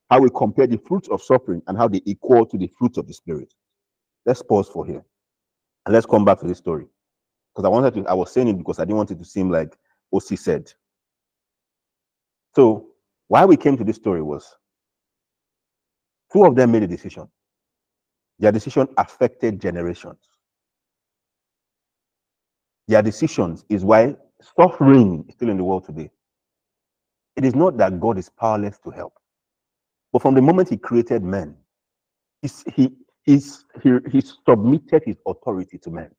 how 0.10 0.20
we 0.20 0.30
compare 0.36 0.68
the 0.68 0.78
fruits 0.78 1.08
of 1.10 1.22
suffering 1.22 1.62
and 1.68 1.78
how 1.78 1.88
they 1.88 2.02
equal 2.06 2.46
to 2.46 2.58
the 2.58 2.68
fruits 2.78 2.98
of 2.98 3.08
the 3.08 3.14
spirit. 3.14 3.54
Let's 4.26 4.44
pause 4.44 4.68
for 4.68 4.86
here 4.86 5.04
and 5.86 5.94
let's 5.94 6.06
come 6.06 6.26
back 6.26 6.40
to 6.42 6.48
this 6.48 6.58
story. 6.58 6.86
Because 7.54 7.66
I 7.66 7.70
wanted 7.70 7.94
to, 7.96 8.08
I 8.08 8.14
was 8.14 8.32
saying 8.32 8.50
it 8.50 8.58
because 8.58 8.80
I 8.80 8.84
didn't 8.84 8.98
want 8.98 9.12
it 9.12 9.20
to 9.20 9.26
seem 9.26 9.50
like 9.50 9.76
OC 10.14 10.38
said. 10.38 10.72
So, 12.56 12.88
why 13.28 13.46
we 13.46 13.56
came 13.56 13.78
to 13.78 13.84
this 13.84 13.96
story 13.96 14.22
was 14.22 14.56
two 16.32 16.46
of 16.46 16.56
them 16.56 16.74
made 16.74 16.84
a 16.84 16.88
decision. 16.88 17.30
Their 18.42 18.52
decision 18.52 18.88
affected 18.98 19.62
generations. 19.62 20.18
Their 22.88 23.04
decisions 23.04 23.64
is 23.70 23.86
why 23.86 24.16
suffering 24.60 25.26
is 25.30 25.36
still 25.36 25.50
in 25.50 25.58
the 25.58 25.64
world 25.64 25.86
today. 25.86 26.10
It 27.36 27.46
is 27.46 27.56
not 27.56 27.78
that 27.78 28.00
God 28.00 28.18
is 28.18 28.30
powerless 28.30 28.80
to 28.84 28.90
help, 28.90 29.14
but 30.12 30.22
from 30.24 30.36
the 30.36 30.42
moment 30.42 30.70
He 30.70 30.78
created 30.78 31.24
men, 31.24 31.56
he's, 32.42 32.64
he, 32.76 32.92
he's, 33.24 33.66
he, 33.84 33.92
he 34.12 34.22
submitted 34.22 35.04
His 35.06 35.18
authority 35.26 35.78
to 35.78 35.92
men. 35.92 36.10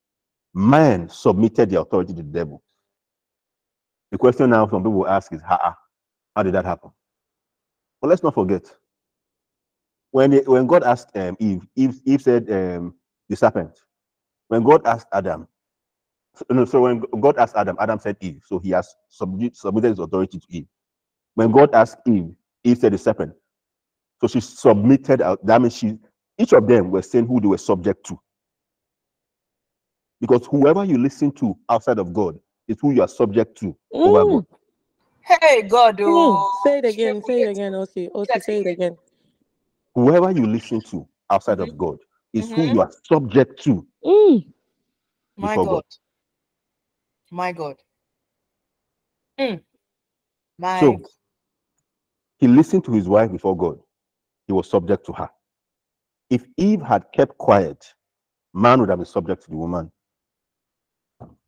Man 0.55 1.09
submitted 1.09 1.71
the 1.71 1.81
authority 1.81 2.15
to 2.15 2.23
the 2.23 2.23
devil. 2.23 2.63
The 4.13 4.19
question 4.19 4.51
now 4.51 4.69
some 4.69 4.85
people 4.85 5.09
ask 5.09 5.33
is, 5.33 5.43
how 5.43 5.77
did 6.43 6.55
that 6.55 6.65
happen? 6.65 6.91
But 8.01 8.09
let's 8.09 8.23
not 8.23 8.35
forget, 8.35 8.65
when, 10.13 10.35
it- 10.35 10.49
when 10.49 10.69
God 10.69 10.85
asked 10.85 11.17
um, 11.17 11.37
Eve, 11.41 11.67
Eve, 11.77 12.01
Eve 12.07 12.23
said, 12.23 12.51
um, 12.53 12.97
the 13.31 13.37
serpent. 13.37 13.73
When 14.49 14.65
God 14.65 14.87
asked 14.87 15.09
Adam, 15.13 15.49
so, 16.37 16.45
no, 16.51 16.65
so 16.67 16.83
when 16.83 17.01
God 17.21 17.39
asked 17.39 17.57
Adam, 17.57 17.77
Adam 17.81 17.99
said 18.01 18.17
Eve. 18.21 18.43
So 18.47 18.59
he 18.61 18.71
has 18.71 18.95
submit, 19.11 19.57
submitted 19.57 19.91
his 19.91 20.01
authority 20.01 20.41
to 20.41 20.47
Eve. 20.51 20.67
When 21.35 21.53
God 21.53 21.75
asked 21.75 21.99
Eve, 22.07 22.35
Eve 22.65 22.79
said 22.79 22.93
the 22.95 22.99
serpent. 22.99 23.35
So 24.21 24.29
she 24.29 24.41
submitted. 24.41 25.21
That 25.45 25.61
means 25.63 25.77
she, 25.77 25.99
each 26.39 26.53
of 26.55 26.67
them 26.69 26.91
were 26.91 27.03
saying 27.03 27.27
who 27.29 27.41
they 27.41 27.49
were 27.49 27.59
subject 27.59 28.07
to. 28.07 28.21
Because 30.21 30.47
whoever 30.47 30.85
you 30.85 30.99
listen 30.99 31.33
to 31.35 31.57
outside 31.71 31.99
of 32.01 32.13
God 32.13 32.39
is 32.69 32.79
who 32.81 32.93
you 32.93 33.03
are 33.03 33.09
subject 33.09 33.59
to 33.61 33.77
over 34.05 34.25
Mm, 34.25 34.27
God. 34.27 34.47
Hey, 35.23 35.63
God. 35.63 35.99
mm. 36.07 36.47
Oh, 36.47 36.53
Say 36.53 36.79
it 36.79 36.87
again. 36.87 37.23
Say 37.23 37.43
it 37.43 37.49
again, 37.51 37.75
OC. 37.75 38.11
OC, 38.15 38.43
say 38.43 38.61
it 38.61 38.69
again. 38.69 38.99
Whoever 39.95 40.33
you 40.33 40.47
listen 40.47 40.83
to 40.83 41.09
outside 41.31 41.61
of 41.61 41.79
God 41.79 41.99
is 42.33 42.53
who 42.53 42.67
Mhm. 42.67 42.71
you 42.71 42.81
are 42.83 42.91
subject 43.05 43.63
to 43.65 43.87
Mm, 44.05 44.53
My 45.37 45.59
God. 45.59 45.83
God. 45.83 45.85
My 47.31 47.53
God. 47.53 47.77
Mm. 49.41 49.63
My 50.59 50.93
So 50.93 51.03
God. 51.03 51.11
he 52.39 52.49
listened 52.49 52.85
to 52.87 52.93
his 52.93 53.09
wife 53.09 53.33
before 53.33 53.57
God. 53.57 53.81
He 54.49 54.53
was 54.55 54.71
subject 54.71 55.07
to 55.07 55.13
her. 55.15 55.31
If 56.31 56.45
Eve 56.59 56.83
had 56.83 57.07
kept 57.15 57.39
quiet, 57.39 57.85
man 58.55 58.81
would 58.81 58.91
have 58.91 58.99
been 58.99 59.07
subject 59.07 59.45
to 59.45 59.51
the 59.51 59.57
woman. 59.57 59.93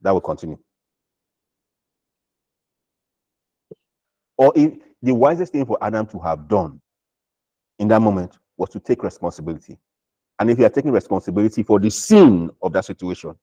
That 0.01 0.11
will 0.13 0.21
continue. 0.21 0.59
Or 4.37 4.53
if 4.55 4.73
the 5.01 5.13
wisest 5.15 5.53
thing 5.53 5.65
for 5.65 5.77
Adam 5.81 6.07
to 6.07 6.19
have 6.19 6.47
done 6.47 6.81
in 7.79 7.87
that 7.89 8.01
moment 8.01 8.37
was 8.57 8.69
to 8.69 8.79
take 8.79 9.03
responsibility. 9.03 9.77
And 10.39 10.49
if 10.49 10.57
he 10.57 10.63
had 10.63 10.73
taken 10.73 10.91
responsibility 10.91 11.63
for 11.63 11.79
the 11.79 11.89
sin 11.89 12.49
of 12.61 12.73
that 12.73 12.85
situation, 12.85 13.35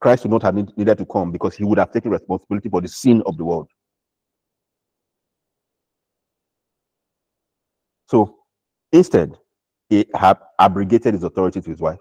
Christ 0.00 0.24
would 0.24 0.32
not 0.32 0.42
have 0.42 0.54
need- 0.54 0.76
needed 0.76 0.98
to 0.98 1.06
come 1.06 1.32
because 1.32 1.54
he 1.54 1.64
would 1.64 1.78
have 1.78 1.92
taken 1.92 2.10
responsibility 2.10 2.68
for 2.68 2.80
the 2.80 2.88
sin 2.88 3.22
of 3.26 3.36
the 3.36 3.44
world. 3.44 3.70
So 8.08 8.38
instead, 8.92 9.36
he 9.88 10.06
had 10.14 10.38
abrogated 10.58 11.14
his 11.14 11.22
authority 11.22 11.60
to 11.60 11.70
his 11.70 11.80
wife. 11.80 12.00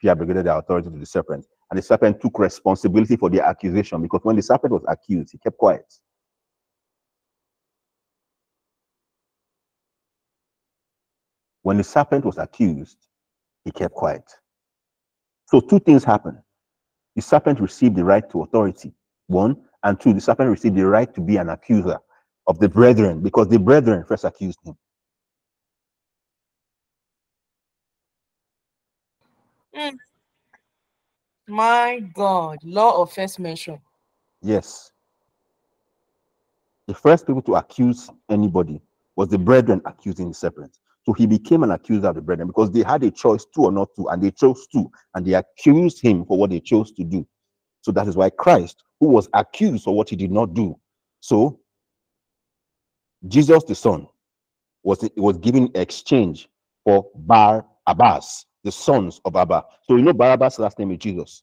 He 0.00 0.08
abrogated 0.08 0.46
the 0.46 0.56
authority 0.56 0.90
to 0.90 0.98
the 0.98 1.06
serpent. 1.06 1.46
And 1.70 1.78
the 1.78 1.82
serpent 1.82 2.20
took 2.20 2.38
responsibility 2.38 3.16
for 3.16 3.30
the 3.30 3.40
accusation 3.40 4.02
because 4.02 4.20
when 4.22 4.36
the 4.36 4.42
serpent 4.42 4.72
was 4.72 4.84
accused, 4.88 5.32
he 5.32 5.38
kept 5.38 5.56
quiet. 5.56 5.86
When 11.64 11.78
the 11.78 11.84
serpent 11.84 12.26
was 12.26 12.36
accused, 12.36 12.98
he 13.64 13.70
kept 13.72 13.94
quiet. 13.94 14.24
So 15.46 15.60
two 15.60 15.78
things 15.80 16.04
happened. 16.04 16.36
The 17.16 17.22
serpent 17.22 17.58
received 17.58 17.96
the 17.96 18.04
right 18.04 18.28
to 18.30 18.42
authority, 18.42 18.92
one, 19.28 19.56
and 19.82 19.98
two, 19.98 20.12
the 20.12 20.20
serpent 20.20 20.50
received 20.50 20.76
the 20.76 20.86
right 20.86 21.12
to 21.14 21.22
be 21.22 21.38
an 21.38 21.48
accuser 21.48 21.98
of 22.46 22.58
the 22.58 22.68
brethren 22.68 23.22
because 23.22 23.48
the 23.48 23.58
brethren 23.58 24.04
first 24.06 24.24
accused 24.24 24.58
him. 24.62 24.76
Mm. 29.74 29.96
My 31.48 32.00
God, 32.14 32.58
law 32.62 33.00
of 33.00 33.10
first 33.10 33.40
mention. 33.40 33.80
Yes. 34.42 34.92
The 36.88 36.94
first 36.94 37.26
people 37.26 37.42
to 37.42 37.54
accuse 37.54 38.10
anybody 38.28 38.82
was 39.16 39.28
the 39.28 39.38
brethren 39.38 39.80
accusing 39.86 40.28
the 40.28 40.34
serpent. 40.34 40.78
So 41.04 41.12
he 41.12 41.26
became 41.26 41.62
an 41.62 41.70
accuser 41.70 42.08
of 42.08 42.14
the 42.14 42.22
brethren 42.22 42.48
because 42.48 42.70
they 42.70 42.82
had 42.82 43.02
a 43.04 43.10
choice 43.10 43.44
to 43.54 43.62
or 43.62 43.72
not 43.72 43.88
to, 43.96 44.08
and 44.08 44.22
they 44.22 44.30
chose 44.30 44.66
to, 44.68 44.90
and 45.14 45.26
they 45.26 45.34
accused 45.34 46.00
him 46.00 46.24
for 46.24 46.38
what 46.38 46.50
they 46.50 46.60
chose 46.60 46.92
to 46.92 47.04
do. 47.04 47.26
So 47.82 47.92
that 47.92 48.08
is 48.08 48.16
why 48.16 48.30
Christ, 48.30 48.82
who 49.00 49.08
was 49.08 49.28
accused 49.34 49.84
for 49.84 49.94
what 49.94 50.08
he 50.08 50.16
did 50.16 50.32
not 50.32 50.54
do, 50.54 50.78
so 51.20 51.60
Jesus 53.28 53.64
the 53.64 53.74
Son 53.74 54.06
was 54.82 55.08
was 55.16 55.38
given 55.38 55.70
exchange 55.74 56.48
for 56.84 57.06
Bar 57.14 57.66
Abbas, 57.86 58.46
the 58.64 58.72
sons 58.72 59.20
of 59.24 59.36
Abba. 59.36 59.64
So 59.88 59.96
you 59.96 60.02
know 60.02 60.12
Barabbas' 60.12 60.58
last 60.58 60.78
name 60.78 60.92
is 60.92 60.98
Jesus. 60.98 61.42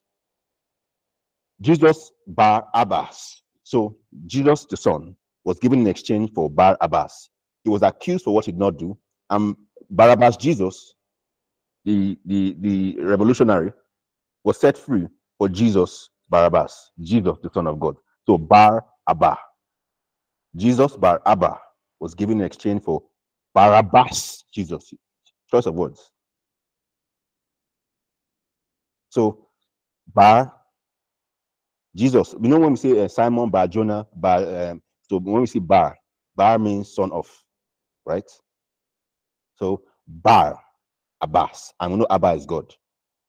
Jesus 1.62 2.12
Bar 2.28 2.68
Abbas. 2.74 3.44
So 3.64 3.98
Jesus 4.26 4.66
the 4.66 4.78
Son 4.78 5.16
was 5.44 5.60
given 5.60 5.82
in 5.82 5.88
exchange 5.88 6.32
for 6.34 6.50
Bar 6.50 6.78
Abbas. 6.82 7.30
He 7.64 7.70
was 7.70 7.82
accused 7.82 8.24
for 8.24 8.34
what 8.34 8.46
he 8.46 8.52
did 8.52 8.60
not 8.60 8.78
do. 8.78 8.98
And 9.32 9.56
Barabbas 9.90 10.38
Jesus, 10.38 10.94
the, 11.86 12.20
the, 12.26 12.56
the 12.60 12.98
revolutionary, 13.00 13.72
was 14.44 14.60
set 14.60 14.78
free 14.78 15.08
for 15.38 15.50
Jesus 15.50 16.10
Barabbas, 16.30 16.92
Jesus 17.00 17.38
the 17.42 17.50
Son 17.54 17.66
of 17.68 17.80
God. 17.80 17.96
So 18.28 18.38
Bar 18.38 18.86
Abba. 19.08 19.38
Jesus 20.56 20.96
Bar 20.98 21.22
Abba 21.26 21.60
was 22.00 22.14
given 22.14 22.40
in 22.40 22.46
exchange 22.46 22.84
for 22.84 23.02
Barabbas 23.56 24.44
Jesus. 24.54 24.94
Choice 25.50 25.66
of 25.66 25.76
words. 25.76 26.12
So 29.10 29.48
Bar 30.14 30.54
Jesus. 31.96 32.34
You 32.42 32.50
know 32.50 32.60
when 32.60 32.72
we 32.72 32.78
say 32.78 33.04
uh, 33.04 33.08
Simon 33.08 33.50
Bar 33.50 33.68
Jonah 33.68 34.08
Bar. 34.16 34.72
Um, 34.72 34.82
so 35.10 35.20
when 35.20 35.42
we 35.42 35.48
see 35.48 35.60
Bar, 35.60 35.98
Bar 36.36 36.60
means 36.60 36.94
son 36.94 37.12
of, 37.12 37.30
right? 38.06 38.30
So 39.62 39.84
Bar 40.08 40.60
Abbas, 41.22 41.74
and 41.80 41.94
we 41.94 42.00
know 42.00 42.08
Abba 42.10 42.32
is 42.34 42.48
God. 42.48 42.74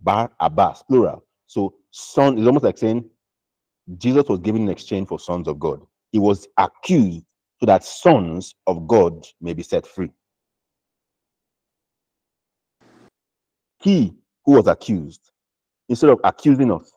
Bar 0.00 0.32
Abbas, 0.40 0.82
plural. 0.84 1.24
So 1.46 1.74
son 1.90 2.38
is 2.38 2.46
almost 2.46 2.64
like 2.64 2.78
saying 2.78 3.04
Jesus 3.98 4.24
was 4.28 4.40
given 4.40 4.62
in 4.62 4.68
exchange 4.70 5.08
for 5.08 5.20
sons 5.20 5.48
of 5.48 5.60
God. 5.60 5.82
He 6.12 6.18
was 6.18 6.48
accused 6.56 7.26
so 7.60 7.66
that 7.66 7.84
sons 7.84 8.54
of 8.66 8.88
God 8.88 9.26
may 9.40 9.52
be 9.52 9.62
set 9.62 9.86
free. 9.86 10.10
He 13.80 14.14
who 14.46 14.52
was 14.52 14.66
accused, 14.66 15.30
instead 15.88 16.10
of 16.10 16.20
accusing 16.24 16.72
us, 16.72 16.92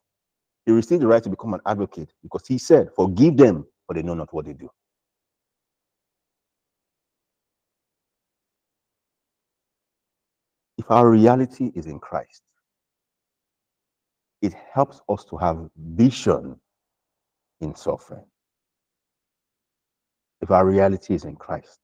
he 0.65 0.71
received 0.71 1.01
the 1.01 1.07
right 1.07 1.23
to 1.23 1.29
become 1.29 1.53
an 1.53 1.61
advocate 1.65 2.13
because 2.23 2.47
he 2.47 2.57
said, 2.57 2.89
Forgive 2.95 3.37
them, 3.37 3.65
for 3.87 3.93
they 3.95 4.03
know 4.03 4.13
not 4.15 4.33
what 4.33 4.45
they 4.45 4.53
do. 4.53 4.69
If 10.85 10.91
our 10.91 11.09
reality 11.09 11.71
is 11.73 11.87
in 11.87 11.99
Christ, 11.99 12.43
it 14.43 14.53
helps 14.71 15.01
us 15.09 15.25
to 15.31 15.37
have 15.37 15.67
vision 15.75 16.59
in 17.59 17.73
suffering. 17.73 18.25
If 20.41 20.51
our 20.51 20.63
reality 20.63 21.15
is 21.15 21.23
in 21.23 21.37
Christ, 21.37 21.79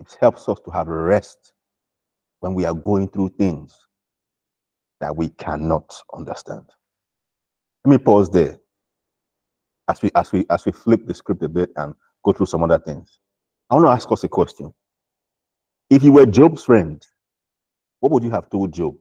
it 0.00 0.14
helps 0.20 0.50
us 0.50 0.60
to 0.66 0.70
have 0.70 0.86
rest 0.86 1.54
when 2.40 2.52
we 2.52 2.66
are 2.66 2.74
going 2.74 3.08
through 3.08 3.30
things 3.38 3.74
that 5.00 5.16
we 5.16 5.30
cannot 5.30 5.96
understand. 6.14 6.68
Let 7.86 7.92
me 7.92 7.96
pause 7.96 8.28
there 8.28 8.58
as 9.88 10.02
we 10.02 10.10
as 10.14 10.30
we 10.32 10.44
as 10.50 10.66
we 10.66 10.72
flip 10.72 11.06
the 11.06 11.14
script 11.14 11.42
a 11.42 11.48
bit 11.48 11.70
and 11.76 11.94
go 12.22 12.34
through 12.34 12.46
some 12.46 12.62
other 12.64 12.80
things. 12.80 13.18
I 13.70 13.76
want 13.76 13.86
to 13.86 13.92
ask 13.92 14.12
us 14.12 14.24
a 14.24 14.28
question. 14.28 14.74
If 15.88 16.02
you 16.02 16.12
were 16.12 16.26
Job's 16.26 16.64
friend, 16.64 17.02
what 18.06 18.12
would 18.12 18.22
you 18.22 18.30
have 18.30 18.48
told 18.48 18.72
Job? 18.72 18.94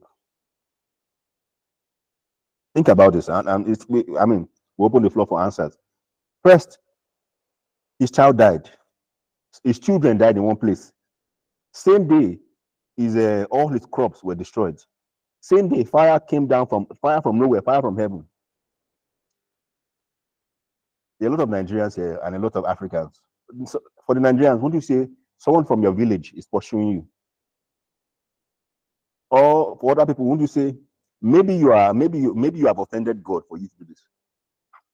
Think 2.74 2.88
about 2.88 3.14
this, 3.14 3.28
and, 3.28 3.48
and 3.48 3.68
it's 3.70 3.86
I 4.20 4.26
mean, 4.26 4.50
we 4.78 4.86
open 4.86 5.04
the 5.04 5.12
floor 5.12 5.28
for 5.28 5.40
answers. 5.40 5.78
First, 6.44 6.80
his 8.00 8.10
child 8.10 8.40
died. 8.40 8.68
His 9.64 9.78
children 9.78 10.18
died 10.18 10.38
in 10.38 10.44
one 10.44 10.56
place. 10.56 10.92
Same 11.72 12.08
day, 12.08 12.40
his 12.98 13.16
uh, 13.16 13.46
all 13.52 13.68
his 13.68 13.86
crops 13.86 14.24
were 14.24 14.34
destroyed. 14.34 14.80
Same 15.40 15.70
day, 15.70 15.84
fire 15.84 16.20
came 16.20 16.48
down 16.48 16.66
from 16.66 16.88
fire 17.00 17.22
from 17.22 17.38
nowhere, 17.38 17.62
fire 17.62 17.82
from 17.82 17.98
heaven. 18.00 18.26
There 21.20 21.30
are 21.30 21.34
a 21.34 21.38
lot 21.38 21.44
of 21.44 21.50
Nigerians 21.50 21.96
here 21.96 22.20
and 22.24 22.36
a 22.36 22.40
lot 22.40 22.56
of 22.56 22.66
Africans. 22.66 23.22
So 23.66 23.80
for 24.04 24.16
the 24.16 24.22
Nigerians, 24.22 24.60
would 24.62 24.74
you 24.74 24.82
say 24.82 25.08
someone 25.38 25.66
from 25.66 25.84
your 25.84 25.94
village 25.94 26.34
is 26.36 26.48
pursuing 26.48 26.88
you? 26.90 27.08
Or 29.36 29.78
for 29.82 29.92
other 29.92 30.06
people, 30.06 30.24
would 30.28 30.40
you 30.40 30.48
say 30.48 30.74
maybe 31.22 31.54
you 31.54 31.74
are 31.74 31.94
maybe 31.94 32.20
you 32.20 32.34
maybe 32.34 32.58
you 32.58 32.68
have 32.68 32.80
offended 32.80 33.22
God 33.22 33.44
for 33.50 33.58
you 33.58 33.68
to 33.68 33.76
do 33.80 33.86
this? 33.90 34.02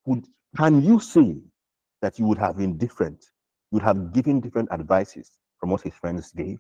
Would 0.06 0.26
can 0.58 0.82
you 0.82 1.00
say 1.00 1.38
that 2.02 2.18
you 2.18 2.26
would 2.26 2.40
have 2.40 2.58
been 2.58 2.76
different? 2.76 3.24
You 3.70 3.76
would 3.76 3.84
have 3.84 4.14
given 4.14 4.40
different 4.40 4.72
advices 4.72 5.30
from 5.60 5.70
what 5.70 5.82
his 5.82 5.94
friends 5.94 6.32
gave? 6.32 6.58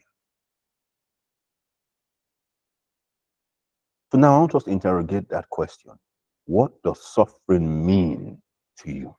So 4.11 4.19
now 4.19 4.35
I 4.35 4.39
want 4.41 4.53
us 4.53 4.65
to 4.65 4.69
interrogate 4.69 5.27
that 5.29 5.49
question. 5.49 5.93
What 6.45 6.71
does 6.83 7.01
suffering 7.01 7.83
mean 7.83 8.43
to 8.83 8.91
you? 8.91 9.15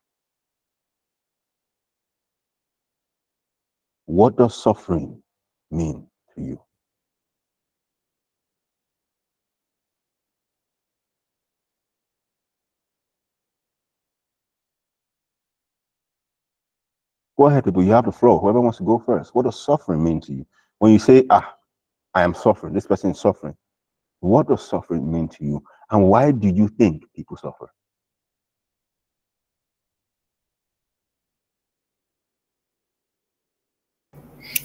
What 4.07 4.37
does 4.37 4.55
suffering 4.55 5.21
mean 5.73 6.07
to 6.37 6.43
you? 6.43 6.61
Go 17.39 17.47
ahead, 17.47 17.65
people. 17.65 17.83
You 17.83 17.93
have 17.93 18.05
the 18.05 18.13
floor. 18.13 18.39
Whoever 18.41 18.61
wants 18.61 18.79
to 18.79 18.85
go 18.85 18.99
first. 18.99 19.35
What 19.35 19.45
does 19.45 19.59
suffering 19.65 20.05
mean 20.05 20.21
to 20.23 20.33
you? 20.33 20.47
When 20.79 20.93
you 20.93 20.99
say, 20.99 21.25
ah, 21.31 21.55
I 22.15 22.23
am 22.23 22.35
suffering, 22.35 22.75
this 22.75 22.87
person 22.87 23.11
is 23.13 23.21
suffering. 23.21 23.57
What 24.21 24.49
does 24.49 24.69
suffering 24.69 25.11
mean 25.11 25.29
to 25.29 25.45
you? 25.45 25.63
And 25.91 26.09
why 26.09 26.31
do 26.31 26.49
you 26.49 26.69
think 26.69 27.05
people 27.15 27.37
suffer? 27.37 27.73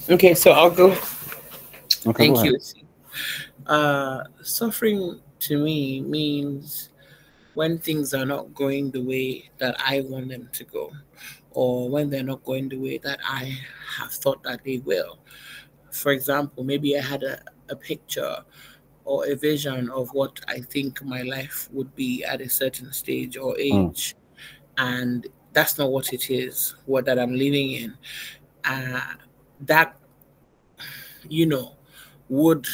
Okay, 0.10 0.34
so 0.34 0.52
I'll 0.52 0.70
go. 0.70 0.92
Okay, 2.06 2.14
Thank 2.14 2.36
go 2.36 2.44
you. 2.44 2.60
Uh, 3.66 4.24
suffering 4.42 5.20
to 5.40 5.58
me 5.58 6.02
means 6.02 6.90
when 7.54 7.78
things 7.78 8.14
are 8.14 8.26
not 8.26 8.54
going 8.54 8.92
the 8.92 9.02
way 9.02 9.50
that 9.58 9.76
I 9.80 10.02
want 10.02 10.30
them 10.30 10.50
to 10.54 10.64
go, 10.64 10.92
or 11.58 11.90
when 11.90 12.08
they're 12.08 12.22
not 12.22 12.44
going 12.44 12.70
the 12.70 12.78
way 12.78 13.00
that 13.00 13.20
I 13.26 13.58
have 13.98 14.12
thought 14.12 14.44
that 14.44 14.64
they 14.64 14.78
will. 14.78 15.18
For 15.90 16.12
example, 16.12 16.64
maybe 16.64 16.96
I 16.96 17.02
had 17.02 17.24
a, 17.24 17.42
a 17.70 17.76
picture 17.76 18.36
or 19.06 19.26
a 19.26 19.34
vision 19.36 19.90
of 19.90 20.10
what 20.14 20.40
I 20.48 20.60
think 20.60 21.04
my 21.04 21.24
life 21.24 21.68
would 21.72 21.96
be 21.96 22.24
at 22.24 22.42
a 22.42 22.50
certain 22.50 22.94
stage 22.94 23.38
or 23.38 23.56
Mm. 23.56 23.90
age, 23.90 24.16
and 24.78 25.26
that's 25.54 25.80
not 25.80 25.92
what 25.92 26.14
it 26.14 26.30
is, 26.30 26.76
what 26.86 27.06
that 27.06 27.18
I'm 27.18 27.34
living 27.34 27.72
in. 27.72 27.98
Uh, 28.64 29.02
that, 29.62 29.98
you 31.28 31.48
know, 31.48 31.76
would 32.30 32.68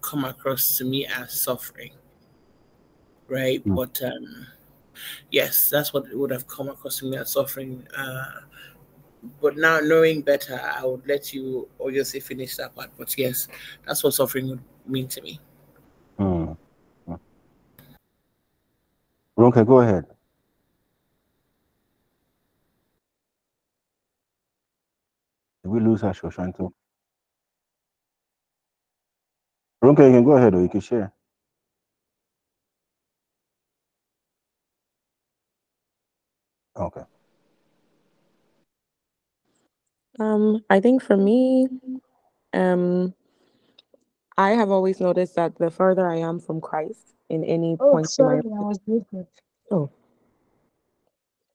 come 0.00 0.24
across 0.24 0.78
to 0.78 0.86
me 0.86 1.04
as 1.06 1.38
suffering, 1.38 1.92
right? 3.28 3.62
Mm. 3.66 3.74
But 3.76 4.00
um, 4.02 4.46
yes, 5.30 5.68
that's 5.70 5.92
what 5.92 6.06
it 6.06 6.18
would 6.18 6.30
have 6.30 6.46
come 6.46 6.68
across 6.68 6.98
to 6.98 7.06
me 7.06 7.16
as 7.16 7.32
suffering. 7.32 7.86
Uh, 7.96 8.40
but 9.40 9.56
now 9.56 9.80
knowing 9.80 10.22
better, 10.22 10.60
I 10.60 10.84
would 10.84 11.06
let 11.06 11.32
you 11.32 11.68
obviously 11.80 12.20
finish 12.20 12.56
that 12.56 12.74
part. 12.74 12.90
But 12.98 13.16
yes, 13.16 13.48
that's 13.86 14.02
what 14.02 14.14
suffering 14.14 14.48
would 14.48 14.62
mean 14.86 15.08
to 15.08 15.22
me. 15.22 15.40
Mm. 16.18 16.56
Mm. 17.08 17.20
Ronke, 19.38 19.66
go 19.66 19.80
ahead. 19.80 20.06
Did 25.62 25.70
we 25.70 25.80
lose 25.80 26.00
her, 26.00 26.10
Shoshanto? 26.10 26.72
Ronke, 29.82 30.06
you 30.06 30.12
can 30.12 30.24
go 30.24 30.32
ahead 30.32 30.54
or 30.54 30.62
you 30.62 30.68
can 30.68 30.80
share. 30.80 31.12
Okay. 36.76 37.02
Um, 40.20 40.64
I 40.70 40.80
think 40.80 41.02
for 41.02 41.16
me, 41.16 41.68
um, 42.52 43.14
I 44.36 44.50
have 44.50 44.70
always 44.70 45.00
noticed 45.00 45.34
that 45.36 45.56
the 45.56 45.70
further 45.70 46.06
I 46.08 46.16
am 46.16 46.40
from 46.40 46.60
Christ 46.60 47.14
in 47.28 47.44
any 47.44 47.76
Oh, 47.80 47.90
point 47.90 48.06
in 48.18 48.24
my 48.26 48.36
sorry, 48.36 48.42
I 48.44 48.60
was 48.60 48.80
muted. 48.86 49.26
oh, 49.70 49.90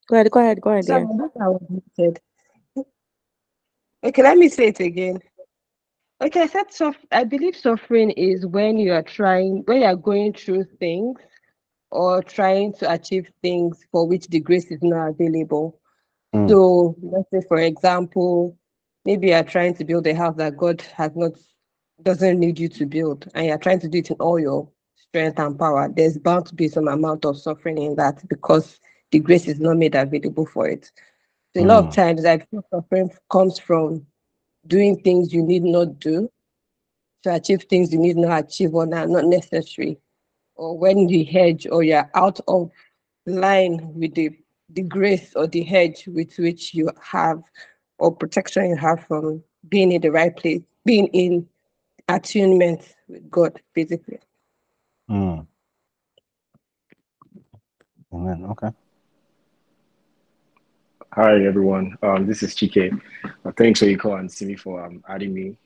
go 0.07 0.15
ahead, 0.15 0.31
go 0.31 0.39
ahead, 0.39 0.61
go 0.61 0.71
ahead, 0.71 0.85
Sorry, 0.85 1.03
dear. 1.03 1.13
I 1.13 1.17
thought 1.17 1.31
I 1.41 1.47
was 1.49 1.61
muted. 1.69 2.19
Okay, 4.03 4.21
let 4.23 4.37
me 4.37 4.49
say 4.49 4.67
it 4.67 4.79
again. 4.79 5.19
Okay, 6.21 6.41
I 6.41 6.47
said 6.47 6.71
suff 6.71 6.95
I 7.11 7.23
believe 7.23 7.55
suffering 7.55 8.11
is 8.11 8.45
when 8.45 8.77
you 8.77 8.93
are 8.93 9.03
trying, 9.03 9.63
when 9.65 9.81
you 9.81 9.85
are 9.85 9.95
going 9.95 10.33
through 10.33 10.65
things 10.79 11.19
or 11.91 12.21
trying 12.23 12.73
to 12.73 12.91
achieve 12.91 13.31
things 13.41 13.85
for 13.91 14.07
which 14.07 14.27
the 14.27 14.39
grace 14.39 14.71
is 14.71 14.81
not 14.83 15.09
available. 15.09 15.79
Mm. 16.35 16.49
So 16.49 16.95
let's 17.01 17.29
say, 17.31 17.41
for 17.47 17.57
example, 17.59 18.57
maybe 19.05 19.27
you 19.29 19.33
are 19.33 19.43
trying 19.43 19.75
to 19.75 19.85
build 19.85 20.07
a 20.07 20.15
house 20.15 20.35
that 20.37 20.57
God 20.57 20.81
has 20.95 21.15
not 21.15 21.33
doesn't 22.03 22.39
need 22.39 22.59
you 22.59 22.69
to 22.69 22.85
build, 22.85 23.27
and 23.33 23.47
you're 23.47 23.57
trying 23.57 23.79
to 23.79 23.87
do 23.87 23.99
it 23.99 24.09
in 24.11 24.17
all 24.17 24.39
your 24.39 24.69
strength 24.95 25.39
and 25.39 25.57
power. 25.57 25.89
There's 25.93 26.17
bound 26.17 26.45
to 26.47 26.55
be 26.55 26.67
some 26.67 26.87
amount 26.87 27.25
of 27.25 27.37
suffering 27.39 27.77
in 27.77 27.95
that 27.95 28.27
because 28.29 28.79
the 29.11 29.19
grace 29.19 29.47
is 29.47 29.59
not 29.59 29.77
made 29.77 29.95
available 29.95 30.45
for 30.45 30.67
it. 30.67 30.91
So 31.53 31.61
a 31.61 31.65
lot 31.65 31.85
of 31.85 31.89
Mm. 31.89 31.93
times 31.93 32.25
I 32.25 32.39
feel 32.39 32.63
suffering 32.69 33.11
comes 33.31 33.59
from 33.59 34.05
doing 34.67 34.99
things 35.01 35.33
you 35.33 35.43
need 35.43 35.63
not 35.63 35.99
do 35.99 36.29
to 37.23 37.33
achieve 37.35 37.63
things 37.63 37.91
you 37.93 37.99
need 37.99 38.17
not 38.17 38.45
achieve 38.45 38.73
or 38.73 38.85
that 38.87 39.05
are 39.05 39.07
not 39.07 39.25
necessary. 39.25 39.97
Or 40.57 40.77
when 40.77 41.07
the 41.07 41.23
hedge 41.23 41.67
or 41.71 41.83
you're 41.83 42.09
out 42.13 42.39
of 42.47 42.71
line 43.25 43.93
with 43.93 44.15
the 44.15 44.31
the 44.71 44.81
grace 44.81 45.33
or 45.35 45.47
the 45.47 45.63
hedge 45.63 46.07
with 46.07 46.37
which 46.37 46.73
you 46.73 46.89
have 47.01 47.41
or 47.99 48.13
protection 48.13 48.69
you 48.69 48.75
have 48.75 49.05
from 49.05 49.43
being 49.69 49.91
in 49.91 50.01
the 50.01 50.11
right 50.11 50.35
place, 50.35 50.61
being 50.85 51.07
in 51.07 51.47
attunement 52.09 52.81
with 53.07 53.29
God, 53.29 53.61
basically. 53.73 54.19
Mm. 55.09 55.47
Amen. 58.13 58.45
Okay. 58.51 58.69
Hi 61.13 61.45
everyone, 61.45 61.97
um, 62.03 62.27
this 62.27 62.43
is 62.43 62.53
Chike. 62.53 63.01
Uh, 63.43 63.51
thanks 63.57 63.81
Oyiko 63.81 64.19
and 64.19 64.31
Simi 64.31 64.55
for 64.55 64.85
um, 64.85 65.03
adding 65.09 65.33
me. 65.33 65.57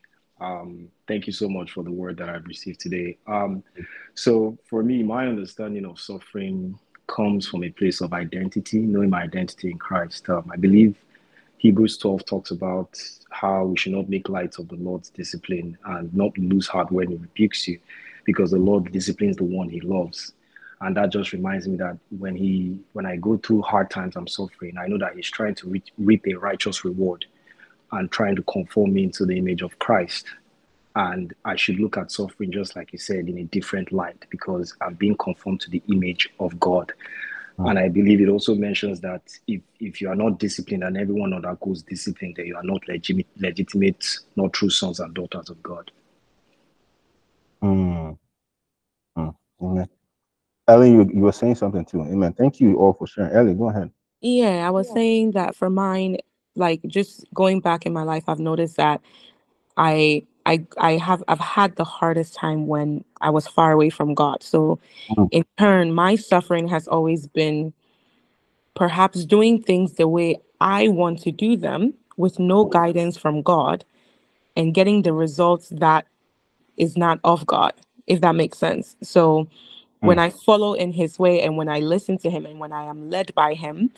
Um, 0.42 0.90
thank 1.08 1.28
you 1.28 1.34
so 1.34 1.48
much 1.48 1.72
for 1.72 1.84
the 1.84 1.92
word 1.92 2.18
that 2.18 2.28
I've 2.28 2.46
received 2.46 2.80
today. 2.80 3.18
Um, 3.28 3.64
so 4.16 4.58
for 4.66 4.82
me, 4.84 5.04
my 5.04 5.28
understanding 5.28 5.86
of 5.86 6.00
suffering 6.00 6.78
comes 7.08 7.48
from 7.48 7.64
a 7.64 7.70
place 7.70 8.02
of 8.02 8.12
identity, 8.12 8.80
knowing 8.80 9.12
my 9.12 9.22
identity 9.22 9.70
in 9.70 9.78
Christ. 9.78 10.28
Um, 10.30 10.50
I 10.52 10.58
believe 10.58 10.98
Hebrews 11.58 11.98
12 12.00 12.26
talks 12.26 12.52
about 12.52 13.00
how 13.30 13.66
we 13.66 13.78
should 13.78 13.92
not 13.92 14.10
make 14.10 14.30
light 14.30 14.58
of 14.58 14.68
the 14.68 14.78
Lord's 14.78 15.12
discipline 15.12 15.78
and 15.86 16.12
not 16.14 16.36
lose 16.40 16.68
heart 16.68 16.92
when 16.92 17.10
he 17.10 17.18
rebukes 17.18 17.68
you, 17.68 17.80
because 18.26 18.50
the 18.50 18.58
Lord 18.58 18.92
disciplines 18.92 19.38
the 19.38 19.44
one 19.44 19.70
he 19.70 19.82
loves. 19.82 20.34
And 20.80 20.98
that 20.98 21.12
just 21.12 21.34
reminds 21.34 21.68
me 21.68 21.78
that 21.78 22.00
when 22.18 22.36
he, 22.36 22.80
when 22.94 23.06
I 23.06 23.18
go 23.18 23.38
through 23.38 23.62
hard 23.62 23.92
times, 23.92 24.16
I'm 24.16 24.28
suffering. 24.28 24.76
I 24.80 24.88
know 24.88 24.98
that 24.98 25.16
he's 25.16 25.30
trying 25.30 25.54
to 25.56 25.70
reach, 25.70 25.92
reap 26.00 26.26
a 26.26 26.34
righteous 26.34 26.84
reward 26.84 27.26
and 27.92 28.12
trying 28.12 28.36
to 28.36 28.44
conform 28.44 28.94
me 28.94 29.04
into 29.04 29.26
the 29.26 29.38
image 29.38 29.62
of 29.62 29.78
Christ. 29.80 30.26
And 30.96 31.34
I 31.46 31.56
should 31.56 31.80
look 31.80 31.98
at 31.98 32.12
suffering, 32.12 32.52
just 32.52 32.76
like 32.76 32.92
you 32.92 33.00
said, 33.00 33.30
in 33.30 33.38
a 33.38 33.44
different 33.46 33.92
light 33.92 34.26
because 34.30 34.76
I'm 34.82 34.96
being 34.96 35.16
conformed 35.16 35.62
to 35.62 35.70
the 35.70 35.82
image 35.88 36.30
of 36.40 36.60
God. 36.60 36.92
And 37.60 37.78
I 37.78 37.90
believe 37.90 38.22
it 38.22 38.30
also 38.30 38.56
mentions 38.56 39.02
that 39.02 39.22
if, 39.46 39.62
if 39.80 40.02
you 40.02 40.10
are 40.10 40.16
not 40.16 40.40
disciplined 40.40 40.84
and 40.84 40.98
everyone 40.98 41.34
undergoes 41.34 41.84
discipline, 41.84 42.34
then 42.36 42.48
you 42.48 42.56
are 42.56 42.64
not 42.64 42.88
legitimate, 42.88 43.28
legitimate, 43.38 44.04
not 44.36 44.54
true 44.54 44.70
sons 44.70 45.00
and 45.00 45.14
daughters 45.14 45.50
of 45.50 45.62
God. 45.62 45.92
Mm. 47.64 48.18
Mm. 49.16 49.36
Amen. 49.62 49.90
Ellie, 50.68 50.92
you, 50.92 51.10
you 51.14 51.22
were 51.22 51.32
saying 51.32 51.56
something 51.56 51.86
too. 51.86 52.02
Amen. 52.02 52.34
Thank 52.34 52.60
you 52.60 52.78
all 52.78 52.94
for 52.94 53.06
sharing. 53.06 53.32
Ellie, 53.32 53.54
go 53.54 53.70
ahead. 53.70 53.92
Yeah, 54.22 54.66
I 54.68 54.70
was 54.72 54.92
saying 54.92 55.32
that 55.32 55.56
for 55.56 55.70
mine, 55.70 56.18
like 56.56 56.82
just 56.88 57.26
going 57.34 57.62
back 57.62 57.86
in 57.86 57.94
my 57.94 58.04
life, 58.04 58.26
I've 58.28 58.40
noticed 58.40 58.78
that 58.78 59.02
I 59.78 60.24
I 60.46 60.66
I 60.80 60.94
have 60.98 61.24
I've 61.28 61.40
had 61.40 61.76
the 61.78 61.86
hardest 61.86 62.36
time 62.36 62.68
when 62.68 63.06
I 63.22 63.32
was 63.32 63.48
far 63.48 63.72
away 63.74 63.90
from 63.92 64.16
God. 64.16 64.44
So 64.44 64.80
Mm. 65.10 65.30
in 65.32 65.46
turn, 65.60 65.94
my 65.94 66.16
suffering 66.16 66.68
has 66.70 66.88
always 66.88 67.28
been 67.28 67.74
perhaps 68.76 69.26
doing 69.26 69.62
things 69.62 69.94
the 69.94 70.08
way 70.08 70.38
I 70.62 70.88
want 70.90 71.22
to 71.24 71.32
do 71.32 71.58
them 71.58 71.94
with 72.18 72.40
no 72.40 72.66
guidance 72.66 73.18
from 73.18 73.42
God 73.42 73.86
and 74.58 74.74
getting 74.74 75.04
the 75.04 75.14
results 75.14 75.70
that 75.70 76.08
is 76.78 76.98
not 76.98 77.20
of 77.24 77.46
God, 77.48 77.74
if 78.08 78.22
that 78.22 78.36
makes 78.36 78.58
sense. 78.60 78.96
So 79.04 79.48
when 80.02 80.18
Mm. 80.18 80.22
I 80.22 80.30
follow 80.32 80.74
in 80.74 80.94
his 80.94 81.20
way 81.20 81.42
and 81.42 81.58
when 81.58 81.70
I 81.70 81.80
listen 81.80 82.18
to 82.20 82.30
him 82.32 82.46
and 82.46 82.60
when 82.60 82.74
I 82.74 82.86
am 82.86 83.10
led 83.10 83.34
by 83.36 83.56
him, 83.56 83.92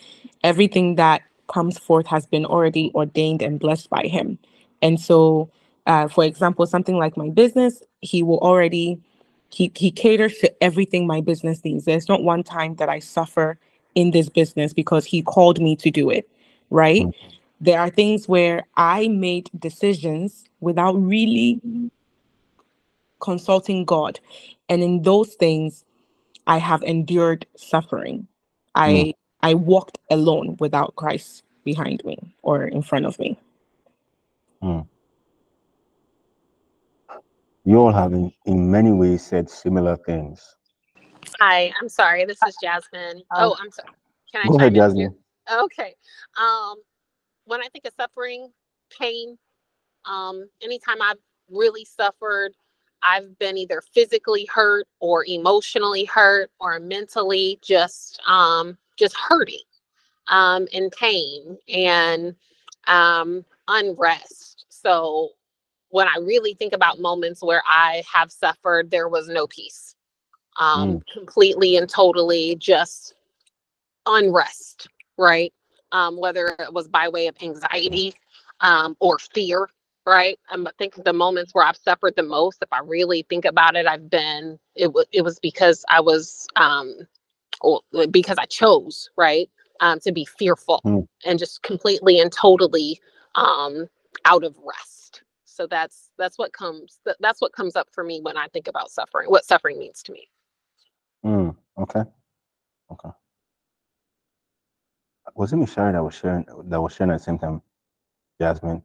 everything 0.43 0.95
that 0.95 1.23
comes 1.47 1.77
forth 1.77 2.07
has 2.07 2.25
been 2.25 2.45
already 2.45 2.91
ordained 2.95 3.41
and 3.41 3.59
blessed 3.59 3.89
by 3.89 4.03
him. 4.03 4.37
And 4.81 4.99
so, 4.99 5.49
uh, 5.85 6.07
for 6.07 6.23
example, 6.23 6.65
something 6.65 6.97
like 6.97 7.17
my 7.17 7.29
business, 7.29 7.81
he 8.01 8.23
will 8.23 8.39
already 8.39 8.99
he 9.49 9.71
he 9.75 9.91
caters 9.91 10.37
to 10.39 10.63
everything 10.63 11.05
my 11.05 11.21
business 11.21 11.63
needs. 11.63 11.85
There's 11.85 12.09
not 12.09 12.23
one 12.23 12.43
time 12.43 12.75
that 12.75 12.89
I 12.89 12.99
suffer 12.99 13.57
in 13.95 14.11
this 14.11 14.29
business 14.29 14.73
because 14.73 15.05
he 15.05 15.21
called 15.21 15.61
me 15.61 15.75
to 15.77 15.91
do 15.91 16.09
it, 16.09 16.27
right? 16.69 17.03
Mm. 17.03 17.13
There 17.61 17.79
are 17.79 17.89
things 17.89 18.27
where 18.27 18.63
I 18.75 19.07
made 19.07 19.49
decisions 19.57 20.45
without 20.59 20.93
really 20.93 21.61
consulting 23.21 23.85
God. 23.85 24.19
And 24.69 24.81
in 24.81 25.03
those 25.03 25.35
things, 25.35 25.85
I 26.47 26.57
have 26.57 26.83
endured 26.83 27.45
suffering. 27.55 28.27
I 28.75 29.13
I 29.43 29.53
walked 29.55 29.99
alone 30.09 30.55
without 30.59 30.95
Christ 30.95 31.43
behind 31.65 32.01
me 32.05 32.17
or 32.43 32.63
in 32.63 32.81
front 32.81 33.05
of 33.05 33.19
me. 33.19 33.37
Mm. 34.63 34.87
You 37.65 37.77
all 37.77 37.91
have 37.91 38.13
in, 38.13 38.31
in 38.45 38.71
many 38.71 38.93
ways 38.93 39.21
said 39.21 39.49
similar 39.49 39.97
things. 39.97 40.55
Hi, 41.41 41.73
I'm 41.81 41.89
sorry. 41.89 42.23
This 42.23 42.37
is 42.47 42.55
Jasmine. 42.63 43.21
Oh, 43.35 43.55
I'm 43.59 43.69
sorry. 43.69 43.89
Can 44.31 44.43
I 44.45 44.47
Go 44.47 44.57
ahead, 44.57 44.73
chime 44.75 44.91
in 44.91 44.95
here? 44.95 45.09
Jasmine. 45.09 45.63
Okay. 45.63 45.95
Um, 46.39 46.75
when 47.43 47.61
I 47.61 47.67
think 47.67 47.85
of 47.85 47.93
suffering, 47.99 48.49
pain, 48.97 49.37
um, 50.05 50.47
anytime 50.61 51.01
I've 51.01 51.17
really 51.49 51.83
suffered, 51.83 52.53
I've 53.01 53.37
been 53.39 53.57
either 53.57 53.81
physically 53.93 54.47
hurt 54.53 54.87
or 55.01 55.25
emotionally 55.25 56.05
hurt 56.05 56.49
or 56.61 56.79
mentally 56.79 57.59
just 57.61 58.21
um 58.25 58.77
just 58.97 59.15
hurting 59.17 59.59
um 60.29 60.67
in 60.71 60.89
pain 60.91 61.57
and 61.69 62.35
um 62.87 63.45
unrest. 63.67 64.65
So 64.69 65.29
when 65.89 66.07
I 66.07 66.17
really 66.21 66.55
think 66.55 66.73
about 66.73 66.99
moments 66.99 67.43
where 67.43 67.63
I 67.67 68.03
have 68.11 68.31
suffered, 68.31 68.91
there 68.91 69.09
was 69.09 69.27
no 69.27 69.47
peace. 69.47 69.95
Um 70.59 71.01
completely 71.13 71.77
and 71.77 71.89
totally 71.89 72.55
just 72.57 73.15
unrest, 74.07 74.87
right? 75.17 75.53
Um, 75.91 76.17
whether 76.17 76.55
it 76.59 76.73
was 76.73 76.87
by 76.87 77.09
way 77.09 77.27
of 77.27 77.35
anxiety 77.41 78.15
um, 78.61 78.97
or 78.99 79.19
fear, 79.19 79.69
right? 80.05 80.39
I'm 80.49 80.67
thinking 80.77 81.03
the 81.03 81.13
moments 81.13 81.53
where 81.53 81.65
I've 81.65 81.77
suffered 81.77 82.15
the 82.15 82.23
most, 82.23 82.59
if 82.63 82.69
I 82.73 82.79
really 82.79 83.25
think 83.29 83.45
about 83.45 83.75
it, 83.75 83.85
I've 83.85 84.09
been 84.09 84.59
it 84.75 84.91
was 84.93 85.05
it 85.11 85.23
was 85.23 85.39
because 85.39 85.85
I 85.89 86.01
was 86.01 86.47
um, 86.55 86.95
or 87.63 87.81
because 88.11 88.37
I 88.39 88.45
chose, 88.45 89.09
right, 89.17 89.49
um, 89.81 89.99
to 90.01 90.13
be 90.13 90.25
fearful 90.25 90.81
Mm. 90.85 91.07
and 91.25 91.39
just 91.39 91.63
completely 91.63 92.19
and 92.19 92.31
totally 92.31 93.01
um, 93.35 93.87
out 94.25 94.43
of 94.45 94.57
rest. 94.65 95.23
So 95.45 95.67
that's 95.67 96.11
that's 96.17 96.37
what 96.39 96.53
comes 96.53 96.99
that, 97.05 97.17
that's 97.21 97.41
what 97.41 97.53
comes 97.53 97.75
up 97.75 97.89
for 97.91 98.03
me 98.03 98.21
when 98.21 98.37
I 98.37 98.47
think 98.49 98.67
about 98.69 98.91
suffering. 98.91 99.29
What 99.29 99.45
suffering 99.45 99.79
means 99.79 100.03
to 100.03 100.13
me. 100.13 100.29
Mm. 101.25 101.55
Okay. 101.79 102.03
Okay. 102.91 103.09
Was 105.35 105.53
it 105.53 105.57
Michelle 105.57 105.91
that 105.93 106.03
was 106.03 106.15
sharing 106.15 106.45
that 106.65 106.81
was 106.81 106.93
sharing 106.95 107.11
at 107.13 107.19
the 107.19 107.23
same 107.23 107.39
time? 107.39 107.61
Jasmine. 108.41 108.83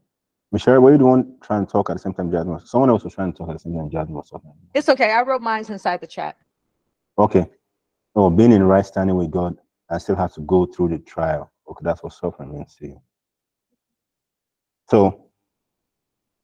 Michelle, 0.53 0.81
were 0.81 0.93
you 0.93 0.99
the 0.99 1.05
one 1.07 1.37
trying 1.43 1.66
to 1.66 1.72
talk 1.72 1.91
at 1.91 1.95
the 1.95 1.99
same 2.01 2.14
time, 2.14 2.31
Jasmine? 2.31 2.61
Someone 2.66 2.91
else 2.91 3.05
was 3.05 3.14
trying 3.14 3.33
to 3.33 3.39
talk 3.39 3.49
at 3.51 3.55
the 3.55 3.59
same 3.61 3.74
time, 3.74 3.91
Jasmine 3.91 4.14
was 4.16 4.31
talking. 4.31 4.53
It's 4.74 4.89
okay. 4.89 5.11
I 5.12 5.22
wrote 5.22 5.43
mine 5.43 5.64
inside 5.68 6.01
the 6.01 6.07
chat. 6.07 6.37
Okay. 7.18 7.47
So 8.18 8.28
being 8.28 8.50
in 8.50 8.64
right 8.64 8.84
standing 8.84 9.14
with 9.14 9.30
God, 9.30 9.56
I 9.88 9.98
still 9.98 10.16
have 10.16 10.34
to 10.34 10.40
go 10.40 10.66
through 10.66 10.88
the 10.88 10.98
trial. 10.98 11.52
Okay, 11.70 11.82
that's 11.84 12.02
what 12.02 12.12
suffering 12.12 12.52
means 12.52 12.74
to 12.80 12.88
you. 12.88 13.00
So 14.90 15.30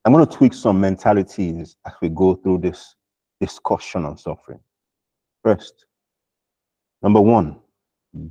I'm 0.04 0.12
going 0.12 0.24
to 0.24 0.32
tweak 0.32 0.54
some 0.54 0.80
mentalities 0.80 1.76
as 1.84 1.94
we 2.00 2.10
go 2.10 2.36
through 2.36 2.58
this 2.58 2.94
discussion 3.40 4.04
on 4.04 4.16
suffering. 4.16 4.60
First, 5.42 5.86
number 7.02 7.20
one, 7.20 7.58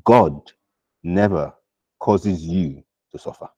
God 0.05 0.39
never 1.03 1.53
causes 1.99 2.41
you 2.45 2.81
to 3.11 3.19
suffer. 3.19 3.49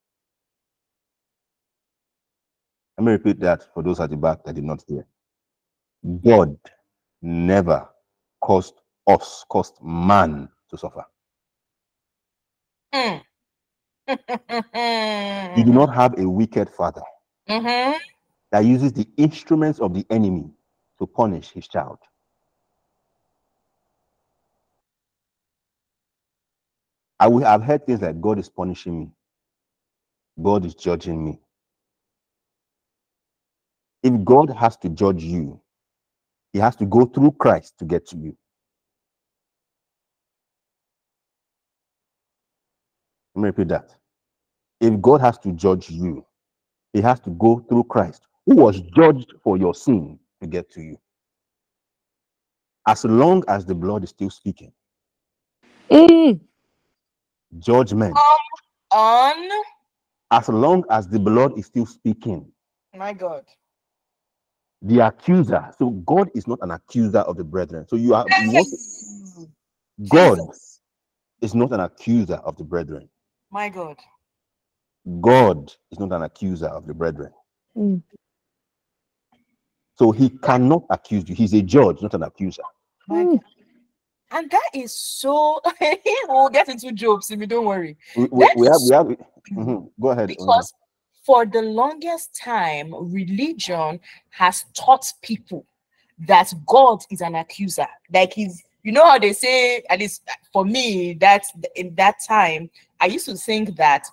Let 2.98 3.06
me 3.06 3.12
repeat 3.12 3.40
that 3.42 3.72
for 3.72 3.84
those 3.84 4.00
at 4.00 4.10
the 4.10 4.18
back 4.18 4.46
that 4.46 4.56
did 4.56 4.64
not 4.64 4.84
hear. 4.88 5.06
God 6.24 6.58
never 7.22 7.88
caused 8.42 8.82
us, 9.08 9.46
caused 9.50 9.76
man 9.84 10.50
to 10.70 10.78
suffer. 10.78 11.06
Mm. 12.94 13.24
You 15.56 15.64
do 15.66 15.74
not 15.74 15.94
have 15.96 16.20
a 16.20 16.30
wicked 16.30 16.70
father 16.70 17.04
Mhm. 17.50 18.02
that 18.52 18.66
uses 18.66 18.94
the 18.94 19.08
instruments 19.18 19.80
of 19.80 19.94
the 19.94 20.06
enemy 20.12 20.52
to 21.00 21.08
punish 21.08 21.52
his 21.52 21.68
child. 21.68 22.00
I 27.20 27.28
will 27.30 27.46
have 27.46 27.64
heard 27.64 27.86
things 27.88 28.02
like 28.02 28.22
God 28.22 28.40
is 28.40 28.50
punishing 28.50 29.00
me, 29.00 29.12
God 30.42 30.66
is 30.66 30.76
judging 30.76 31.24
me. 31.26 31.40
If 34.04 34.24
God 34.26 34.52
has 34.52 34.78
to 34.78 34.90
judge 34.90 35.24
you, 35.24 35.62
he 36.54 36.60
has 36.60 36.76
to 36.78 36.86
go 36.86 37.06
through 37.06 37.34
Christ 37.34 37.76
to 37.80 37.86
get 37.86 38.08
to 38.10 38.18
you. 38.18 38.38
Let 43.36 43.42
me 43.42 43.48
repeat 43.48 43.70
that. 43.70 43.96
If 44.82 45.02
God 45.02 45.22
has 45.22 45.38
to 45.40 45.52
judge 45.54 45.90
you, 45.90 46.26
he 46.94 47.02
has 47.02 47.20
to 47.22 47.32
go 47.32 47.60
through 47.70 47.86
Christ, 47.86 48.28
who 48.46 48.56
was 48.58 48.82
judged 48.96 49.34
for 49.44 49.58
your 49.58 49.76
sin 49.76 50.20
to 50.42 50.48
get 50.48 50.72
to 50.72 50.82
you. 50.82 50.98
As 52.88 53.06
long 53.06 53.44
as 53.48 53.66
the 53.66 53.76
blood 53.76 54.04
is 54.04 54.12
still 54.12 54.30
speaking, 54.30 54.72
Mm. 55.92 56.42
judgment, 57.60 58.16
On 58.92 59.50
as 60.32 60.50
long 60.50 60.84
as 60.90 61.08
the 61.08 61.20
blood 61.20 61.58
is 61.58 61.68
still 61.68 61.86
speaking, 61.86 62.52
my 62.96 63.14
God. 63.14 63.46
the 64.82 65.00
accuser. 65.02 65.72
So 65.80 65.92
God 65.92 66.30
is 66.36 66.48
not 66.48 66.60
an 66.62 66.72
accuser 66.72 67.20
of 67.20 67.38
the 67.38 67.44
brethren. 67.44 67.88
So 67.88 67.96
you 67.98 68.16
are 68.16 68.28
you 68.38 68.52
want 68.52 68.72
to- 68.72 68.80
God 70.10 70.40
Jesus. 70.40 70.82
is 71.42 71.56
not 71.56 71.72
an 71.74 71.82
accuser 71.82 72.36
of 72.36 72.58
the 72.58 72.64
brethren. 72.64 73.10
My 73.52 73.70
God. 73.70 73.98
God 75.22 75.72
is 75.92 76.00
not 76.00 76.12
an 76.12 76.24
accuser 76.24 76.68
of 76.68 76.88
the 76.88 76.94
brethren. 76.94 77.32
Mm. 77.78 78.02
So 79.98 80.12
he 80.12 80.30
cannot 80.30 80.84
accuse 80.90 81.28
you. 81.30 81.36
He's 81.36 81.54
a 81.54 81.62
judge, 81.62 82.02
not 82.02 82.14
an 82.14 82.24
accuser. 82.24 82.64
My 83.08 83.24
God. 83.24 83.40
And 84.32 84.52
that 84.52 84.70
is 84.74 84.92
so 84.92 85.62
we'll 86.28 86.50
get 86.50 86.68
into 86.68 86.92
jokes 86.92 87.32
if 87.32 87.40
you 87.40 87.46
don't 87.46 87.66
worry. 87.66 87.96
We, 88.18 88.28
we, 88.32 88.48
we 88.58 88.68
have 88.68 88.82
we 88.82 88.96
have 88.96 89.06
mhm. 89.54 89.90
go 90.00 90.10
ahead. 90.10 90.28
Because 90.28 90.74
for 91.26 91.46
the 91.46 91.62
longest 91.62 92.36
time, 92.36 92.94
religion 92.94 94.00
has 94.30 94.66
taught 94.74 95.12
people 95.22 95.66
that 96.28 96.54
God 96.66 97.04
is 97.10 97.22
an 97.22 97.36
accuser. 97.36 97.88
Like 98.14 98.34
he's, 98.34 98.64
you 98.84 98.92
know 98.92 99.06
how 99.06 99.18
they 99.18 99.34
say, 99.34 99.84
at 99.90 100.00
least 100.00 100.22
for 100.54 100.66
me, 100.66 101.14
that 101.16 101.46
in 101.76 101.96
that 101.96 102.16
time, 102.28 102.70
I 103.00 103.08
used 103.08 103.26
to 103.26 103.36
think 103.36 103.76
that, 103.78 104.08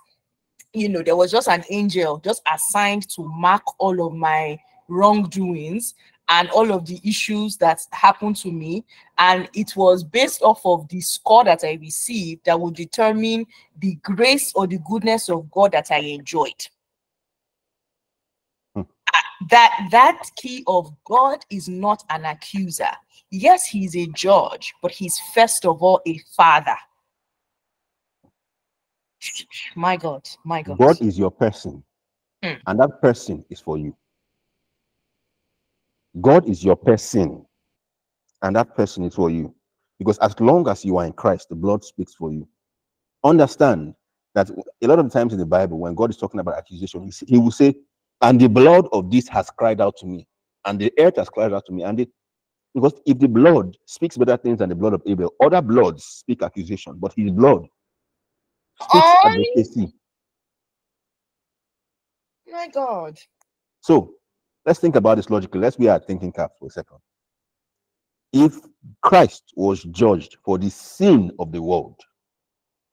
you 0.73 0.89
know, 0.89 1.01
there 1.01 1.15
was 1.15 1.31
just 1.31 1.47
an 1.47 1.63
angel 1.69 2.17
just 2.19 2.41
assigned 2.51 3.09
to 3.11 3.23
mark 3.23 3.63
all 3.79 4.05
of 4.05 4.13
my 4.13 4.59
wrongdoings 4.87 5.95
and 6.29 6.49
all 6.49 6.71
of 6.71 6.85
the 6.85 6.99
issues 7.03 7.57
that 7.57 7.81
happened 7.91 8.35
to 8.37 8.51
me. 8.51 8.83
And 9.17 9.49
it 9.53 9.75
was 9.75 10.03
based 10.03 10.41
off 10.41 10.65
of 10.65 10.87
the 10.89 11.01
score 11.01 11.43
that 11.43 11.63
I 11.63 11.73
received 11.73 12.45
that 12.45 12.59
would 12.59 12.75
determine 12.75 13.45
the 13.79 13.95
grace 13.95 14.51
or 14.55 14.67
the 14.67 14.79
goodness 14.79 15.29
of 15.29 15.49
God 15.51 15.73
that 15.73 15.91
I 15.91 15.99
enjoyed 15.99 16.67
hmm. 18.75 18.81
ah, 19.13 19.23
that 19.49 19.87
that 19.91 20.23
key 20.35 20.63
of 20.67 20.91
God 21.03 21.45
is 21.49 21.67
not 21.67 22.03
an 22.09 22.25
accuser. 22.25 22.91
Yes, 23.29 23.65
he's 23.65 23.95
a 23.95 24.07
judge, 24.07 24.73
but 24.81 24.91
he's 24.91 25.19
first 25.33 25.65
of 25.65 25.81
all 25.81 26.01
a 26.05 26.19
father. 26.35 26.77
My 29.75 29.97
God, 29.97 30.27
my 30.43 30.61
God. 30.61 30.77
God 30.77 31.01
is 31.01 31.17
your 31.17 31.31
person, 31.31 31.83
Hmm. 32.43 32.53
and 32.67 32.79
that 32.79 33.01
person 33.01 33.45
is 33.49 33.59
for 33.59 33.77
you. 33.77 33.95
God 36.21 36.47
is 36.47 36.63
your 36.63 36.75
person, 36.75 37.45
and 38.41 38.55
that 38.55 38.75
person 38.75 39.03
is 39.03 39.15
for 39.15 39.29
you. 39.29 39.53
Because 39.99 40.17
as 40.19 40.39
long 40.39 40.67
as 40.67 40.83
you 40.83 40.97
are 40.97 41.05
in 41.05 41.13
Christ, 41.13 41.49
the 41.49 41.55
blood 41.55 41.83
speaks 41.83 42.13
for 42.13 42.31
you. 42.31 42.47
Understand 43.23 43.95
that 44.35 44.49
a 44.49 44.87
lot 44.87 44.99
of 44.99 45.11
times 45.11 45.33
in 45.33 45.39
the 45.39 45.45
Bible, 45.45 45.79
when 45.79 45.95
God 45.95 46.09
is 46.09 46.17
talking 46.17 46.39
about 46.39 46.57
accusation, 46.57 47.03
he, 47.03 47.11
he 47.27 47.37
will 47.37 47.51
say, 47.51 47.75
And 48.21 48.39
the 48.39 48.49
blood 48.49 48.87
of 48.91 49.09
this 49.11 49.27
has 49.29 49.49
cried 49.49 49.79
out 49.79 49.95
to 49.97 50.05
me, 50.05 50.27
and 50.65 50.79
the 50.79 50.91
earth 50.99 51.15
has 51.17 51.29
cried 51.29 51.53
out 51.53 51.65
to 51.67 51.71
me. 51.71 51.83
And 51.83 51.99
it, 52.01 52.09
because 52.73 52.93
if 53.05 53.19
the 53.19 53.27
blood 53.27 53.77
speaks 53.85 54.17
better 54.17 54.35
things 54.37 54.59
than 54.59 54.69
the 54.69 54.75
blood 54.75 54.93
of 54.93 55.01
Abel, 55.05 55.33
other 55.41 55.61
bloods 55.61 56.03
speak 56.03 56.41
accusation, 56.41 56.95
but 56.97 57.13
his 57.15 57.31
blood 57.31 57.65
speaks 58.79 59.15
Oh 59.15 59.21
advocacy. 59.25 59.93
my 62.51 62.67
God. 62.67 63.19
So 63.81 64.15
let's 64.65 64.79
think 64.79 64.95
about 64.95 65.15
this 65.17 65.29
logically. 65.29 65.59
Let's 65.61 65.75
be 65.75 65.89
at 65.89 66.05
thinking 66.07 66.31
cap 66.31 66.51
for 66.59 66.67
a 66.67 66.71
second. 66.71 66.97
If 68.31 68.55
Christ 69.01 69.53
was 69.55 69.83
judged 69.83 70.37
for 70.43 70.57
the 70.57 70.69
sin 70.69 71.31
of 71.39 71.51
the 71.51 71.61
world, 71.61 71.99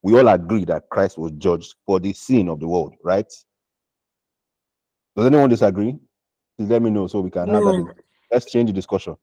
we 0.03 0.19
all 0.19 0.29
agree 0.29 0.65
that 0.67 0.85
Christ 0.91 1.19
was 1.19 1.33
judged 1.33 1.75
for 1.87 2.01
the 2.01 2.13
sin 2.13 2.49
of 2.49 2.61
the 2.61 2.69
world, 2.69 2.95
right? 3.05 3.27
Does 5.17 5.27
anyone 5.27 5.51
disagree? 5.51 5.97
Please 6.59 6.69
let 6.71 6.83
me 6.83 6.91
know 6.91 7.07
so 7.07 7.21
we 7.21 7.31
can 7.31 7.49
have 7.49 7.65
that. 7.65 7.75
No. 7.75 7.77
in- 7.77 7.89
Let's 8.31 8.47
change 8.51 8.69
the 8.69 8.73
discussion. 8.73 9.17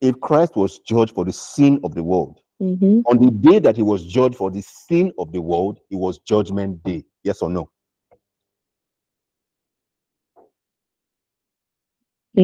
If 0.00 0.20
Christ 0.20 0.56
was 0.56 0.80
judged 0.80 1.14
for 1.14 1.24
the 1.24 1.32
sin 1.32 1.80
of 1.84 1.94
the 1.94 2.02
world, 2.02 2.40
Mm-hmm. 2.64 3.00
on 3.06 3.18
the 3.18 3.30
day 3.30 3.58
that 3.60 3.76
he 3.76 3.82
was 3.82 4.04
judged 4.06 4.36
for 4.36 4.50
the 4.50 4.62
sin 4.62 5.12
of 5.18 5.32
the 5.32 5.40
world, 5.40 5.80
it 5.90 5.96
was 5.96 6.18
judgment 6.20 6.82
day. 6.84 7.04
Yes 7.24 7.42
or 7.42 7.50
no? 7.50 7.70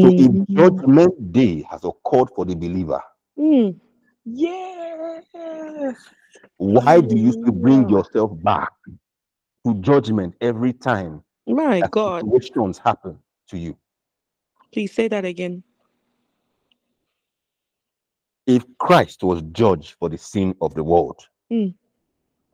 So 0.03 0.13
if 0.17 0.33
Mm-hmm. 0.33 0.55
judgment 0.57 1.33
day 1.33 1.65
has 1.71 1.85
occurred 1.85 2.31
for 2.35 2.45
the 2.45 2.55
believer, 2.57 3.01
Mm. 3.39 3.81
Yes. 4.27 5.25
why 6.59 7.01
do 7.01 7.17
you 7.17 7.33
still 7.33 7.53
bring 7.53 7.89
yourself 7.89 8.33
back 8.43 8.71
to 9.67 9.75
judgment 9.81 10.35
every 10.41 10.73
time 10.75 11.23
My 11.47 11.83
God. 11.83 12.27
situations 12.31 12.79
happen 12.79 13.19
to 13.49 13.59
you? 13.59 13.77
Please 14.73 14.93
say 14.93 15.09
that 15.09 15.25
again. 15.25 15.65
If 18.47 18.65
Christ 18.79 19.23
was 19.23 19.43
judged 19.53 19.95
for 19.99 20.09
the 20.09 20.19
sin 20.19 20.55
of 20.61 20.75
the 20.75 20.85
world, 20.85 21.21
Mm. 21.53 21.75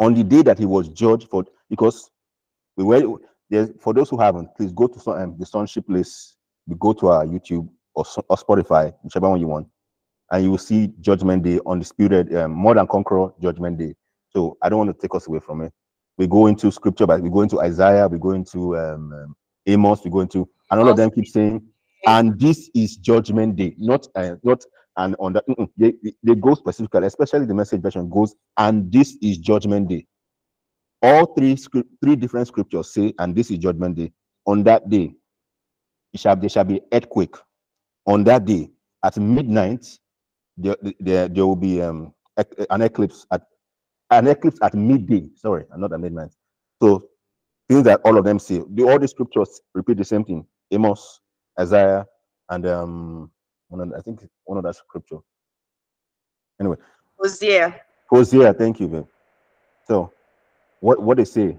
on 0.00 0.14
the 0.14 0.24
day 0.24 0.42
that 0.42 0.58
he 0.58 0.64
was 0.66 0.88
judged 0.88 1.28
for, 1.28 1.44
because 1.68 2.10
we 2.76 2.84
were 2.84 3.18
for 3.80 3.94
those 3.94 4.10
who 4.10 4.18
haven't, 4.18 4.48
please 4.56 4.72
go 4.72 4.86
to 4.86 4.98
some, 4.98 5.14
um, 5.14 5.36
the 5.38 5.46
sonship 5.46 5.84
list. 5.88 6.36
We 6.66 6.74
go 6.78 6.92
to 6.94 7.08
our 7.08 7.24
YouTube 7.24 7.68
or, 7.94 8.04
or 8.28 8.36
Spotify, 8.36 8.92
whichever 9.02 9.28
one 9.30 9.40
you 9.40 9.46
want, 9.46 9.68
and 10.30 10.42
you 10.44 10.50
will 10.50 10.58
see 10.58 10.92
Judgment 11.00 11.42
Day 11.44 11.60
on 11.64 11.78
disputed 11.78 12.34
um, 12.34 12.50
more 12.52 12.74
than 12.74 12.86
conqueror 12.86 13.32
Judgment 13.40 13.78
Day. 13.78 13.94
So 14.30 14.56
I 14.62 14.68
don't 14.68 14.78
want 14.78 14.90
to 14.94 15.00
take 15.00 15.14
us 15.14 15.28
away 15.28 15.38
from 15.38 15.60
it. 15.62 15.72
We 16.18 16.26
go 16.26 16.46
into 16.46 16.72
scripture, 16.72 17.06
but 17.06 17.20
we 17.20 17.30
go 17.30 17.42
into 17.42 17.60
Isaiah, 17.60 18.08
we 18.08 18.18
go 18.18 18.32
into 18.32 18.76
um, 18.76 19.12
um, 19.12 19.36
Amos, 19.66 20.02
we 20.04 20.10
go 20.10 20.20
into, 20.20 20.48
and 20.70 20.80
all 20.80 20.88
of 20.88 20.96
them 20.96 21.10
keep 21.10 21.26
saying, 21.28 21.62
and 22.06 22.38
this 22.40 22.70
is 22.74 22.96
Judgment 22.96 23.56
Day, 23.56 23.74
not 23.78 24.06
uh, 24.16 24.36
not 24.42 24.64
and 24.98 25.16
on 25.18 25.34
that 25.34 25.44
they, 25.76 25.94
they 26.22 26.34
go 26.34 26.54
specifically, 26.54 27.06
especially 27.06 27.46
the 27.46 27.54
message 27.54 27.82
version 27.82 28.08
goes, 28.10 28.34
and 28.56 28.92
this 28.92 29.16
is 29.22 29.38
Judgment 29.38 29.88
Day. 29.88 30.06
All 31.02 31.26
three 31.34 31.56
three 32.02 32.16
different 32.16 32.48
scriptures 32.48 32.92
say, 32.92 33.14
and 33.18 33.34
this 33.36 33.50
is 33.50 33.58
Judgment 33.58 33.96
Day. 33.96 34.12
On 34.46 34.62
that 34.64 34.88
day, 34.90 35.14
it 36.12 36.20
shall 36.20 36.36
there 36.36 36.48
shall 36.50 36.64
be 36.64 36.80
earthquake. 36.92 37.36
On 38.06 38.24
that 38.24 38.44
day, 38.46 38.70
at 39.04 39.16
midnight, 39.18 39.86
there, 40.58 40.76
there, 41.00 41.28
there 41.28 41.46
will 41.46 41.56
be 41.56 41.82
um 41.82 42.14
an 42.70 42.82
eclipse 42.82 43.26
at 43.32 43.42
an 44.10 44.28
eclipse 44.28 44.58
at 44.62 44.74
midday. 44.74 45.28
Sorry, 45.36 45.64
not 45.76 45.92
at 45.92 46.00
midnight. 46.00 46.30
So 46.82 47.08
things 47.68 47.84
that 47.84 48.00
all 48.04 48.18
of 48.18 48.24
them 48.24 48.38
say. 48.38 48.62
The, 48.70 48.84
all 48.84 48.98
the 48.98 49.08
scriptures 49.08 49.60
repeat 49.74 49.98
the 49.98 50.04
same 50.04 50.24
thing. 50.24 50.46
Amos, 50.70 51.20
Isaiah, 51.58 52.06
and 52.50 52.66
um, 52.66 53.30
one 53.68 53.80
of, 53.80 53.92
I 53.98 54.00
think 54.00 54.20
one 54.44 54.58
of 54.58 54.64
that 54.64 54.76
scripture. 54.76 55.18
Anyway, 56.60 56.76
Hosea. 57.18 57.80
Hosea, 58.10 58.54
thank 58.54 58.80
you, 58.80 58.88
babe. 58.88 59.06
So, 59.86 60.12
what 60.80 61.02
what 61.02 61.16
they 61.16 61.24
say, 61.24 61.56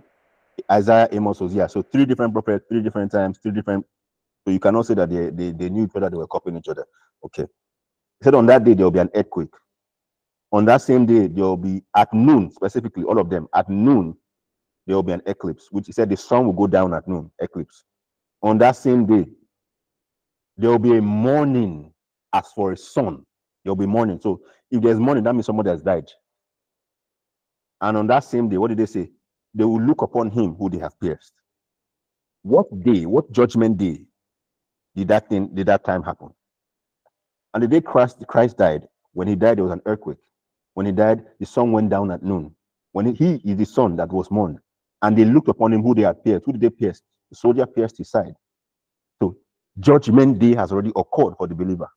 Isaiah, 0.71 1.07
Amos, 1.11 1.39
Hosea. 1.39 1.69
So 1.69 1.81
three 1.81 2.05
different 2.05 2.33
prophets, 2.33 2.65
three 2.69 2.81
different 2.81 3.11
times, 3.11 3.37
three 3.39 3.51
different. 3.51 3.85
So 4.45 4.51
you 4.51 4.59
cannot 4.59 4.85
say 4.85 4.93
that 4.95 5.09
they 5.09 5.29
they, 5.29 5.51
they 5.51 5.69
knew 5.69 5.85
each 5.85 5.95
other, 5.95 6.09
they 6.09 6.17
were 6.17 6.27
copying 6.27 6.57
each 6.57 6.67
other. 6.69 6.85
Okay. 7.25 7.43
He 8.19 8.23
said 8.23 8.35
on 8.35 8.45
that 8.47 8.63
day 8.63 8.73
there 8.73 8.85
will 8.85 8.91
be 8.91 8.99
an 8.99 9.11
earthquake. 9.13 9.53
On 10.51 10.65
that 10.65 10.81
same 10.81 11.05
day 11.05 11.27
there 11.27 11.43
will 11.43 11.57
be 11.57 11.83
at 11.95 12.13
noon, 12.13 12.51
specifically 12.51 13.03
all 13.03 13.19
of 13.19 13.29
them 13.29 13.47
at 13.53 13.69
noon, 13.69 14.15
there 14.85 14.95
will 14.95 15.03
be 15.03 15.11
an 15.11 15.21
eclipse, 15.25 15.67
which 15.71 15.85
he 15.87 15.91
said 15.91 16.09
the 16.09 16.17
sun 16.17 16.45
will 16.45 16.53
go 16.53 16.67
down 16.67 16.93
at 16.93 17.07
noon. 17.07 17.29
Eclipse. 17.39 17.83
On 18.41 18.57
that 18.59 18.75
same 18.77 19.05
day, 19.05 19.25
there 20.55 20.69
will 20.69 20.79
be 20.79 20.97
a 20.97 21.01
mourning 21.01 21.93
as 22.33 22.47
for 22.55 22.71
a 22.71 22.77
son. 22.77 23.25
There 23.63 23.71
will 23.71 23.75
be 23.75 23.85
mourning. 23.85 24.19
So 24.21 24.41
if 24.71 24.81
there's 24.81 24.99
mourning, 24.99 25.23
that 25.23 25.33
means 25.33 25.45
somebody 25.45 25.69
has 25.69 25.81
died. 25.81 26.05
And 27.81 27.97
on 27.97 28.07
that 28.07 28.23
same 28.23 28.49
day, 28.49 28.57
what 28.57 28.69
did 28.69 28.77
they 28.77 28.85
say? 28.85 29.09
They 29.53 29.63
will 29.63 29.81
look 29.81 30.01
upon 30.01 30.31
him 30.31 30.55
who 30.55 30.69
they 30.69 30.79
have 30.79 30.99
pierced. 30.99 31.33
What 32.43 32.67
day, 32.83 33.05
what 33.05 33.31
judgment 33.31 33.77
day 33.77 34.05
did 34.95 35.09
that 35.09 35.29
thing, 35.29 35.49
did 35.53 35.67
that 35.67 35.83
time 35.83 36.03
happen? 36.03 36.29
And 37.53 37.63
the 37.63 37.67
day 37.67 37.81
Christ, 37.81 38.23
Christ 38.27 38.57
died, 38.57 38.83
when 39.13 39.27
he 39.27 39.35
died, 39.35 39.57
there 39.57 39.63
was 39.63 39.73
an 39.73 39.81
earthquake. 39.85 40.17
When 40.73 40.85
he 40.85 40.91
died, 40.91 41.23
the 41.39 41.45
sun 41.45 41.71
went 41.71 41.89
down 41.89 42.11
at 42.11 42.23
noon. 42.23 42.55
When 42.91 43.13
he, 43.15 43.37
he 43.37 43.51
is 43.51 43.57
the 43.57 43.65
son 43.65 43.95
that 43.97 44.09
was 44.09 44.29
mourned, 44.31 44.59
and 45.01 45.17
they 45.17 45.25
looked 45.25 45.49
upon 45.49 45.73
him 45.73 45.81
who 45.81 45.95
they 45.95 46.03
had 46.03 46.23
pierced. 46.23 46.45
Who 46.45 46.53
did 46.53 46.61
they 46.61 46.69
pierce? 46.69 47.01
The 47.29 47.35
soldier 47.35 47.65
pierced 47.65 47.97
his 47.97 48.09
side. 48.09 48.33
So 49.21 49.37
judgment 49.79 50.39
day 50.39 50.55
has 50.55 50.71
already 50.71 50.91
occurred 50.95 51.35
for 51.37 51.47
the 51.47 51.55
believer. 51.55 51.89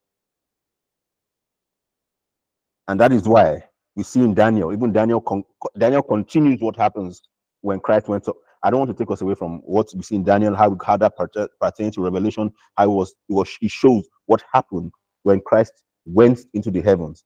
And 2.91 3.01
that 3.01 3.13
is 3.13 3.29
why 3.29 3.65
we 3.95 4.03
see 4.03 4.21
in 4.21 4.35
Daniel, 4.35 4.75
even 4.75 4.93
Daniel, 4.93 5.23
con- 5.23 5.45
Daniel 5.79 6.03
continues 6.03 6.61
what 6.61 6.77
happens 6.77 7.23
when 7.61 7.79
Christ 7.81 8.09
went 8.09 8.29
up. 8.29 8.37
I 8.65 8.71
don't 8.71 8.81
want 8.81 8.91
to 8.91 9.05
take 9.05 9.13
us 9.13 9.23
away 9.23 9.37
from 9.37 9.61
what 9.61 9.89
we 9.95 10.03
see 10.03 10.17
in 10.17 10.25
Daniel, 10.25 10.57
how, 10.57 10.77
how 10.85 10.99
that 10.99 11.15
pertains 11.61 11.95
to 11.95 12.03
Revelation, 12.03 12.53
how 12.77 12.87
it 12.87 12.89
was, 12.89 13.11
it 13.29 13.35
was, 13.35 13.49
it 13.63 13.71
shows 13.71 14.09
what 14.27 14.43
happened 14.53 14.91
when 15.23 15.41
Christ 15.41 15.73
went 16.05 16.41
into 16.53 16.73
the 16.73 16.83
heavens. 16.83 17.25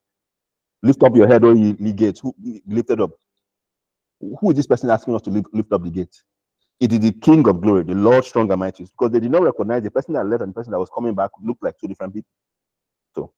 Lift 0.83 1.01
up 1.03 1.15
your 1.17 1.27
head, 1.27 1.43
O 1.43 1.53
ye, 1.55 1.75
ye 1.79 1.93
gates. 1.93 2.19
Who 2.21 2.35
lifted 2.67 3.01
up? 3.01 3.11
Who 4.21 4.51
is 4.51 4.57
this 4.57 4.67
person 4.67 4.91
asking 4.91 5.15
us 5.15 5.23
to 5.23 5.31
lift, 5.31 5.47
lift 5.53 5.73
up 5.73 5.83
the 5.83 5.91
gate? 5.91 6.15
It 6.81 6.93
is 6.93 6.99
the 7.01 7.13
King 7.13 7.47
of 7.47 7.61
glory, 7.61 7.83
the 7.83 7.95
Lord 7.95 8.25
strong 8.25 8.51
and 8.51 8.59
mighty. 8.59 8.83
Because 8.85 9.11
they 9.11 9.21
did 9.21 9.31
not 9.31 9.43
recognize 9.43 9.83
the 9.83 9.91
person 9.91 10.13
that 10.15 10.25
left 10.27 10.43
and 10.43 10.51
the 10.51 10.55
person 10.55 10.71
that 10.73 10.79
was 10.79 10.89
coming 10.93 11.15
back 11.15 11.31
looked 11.43 11.63
like 11.63 11.75
two 11.79 11.87
different 11.87 12.13
people. 12.13 12.29
So 13.15 13.33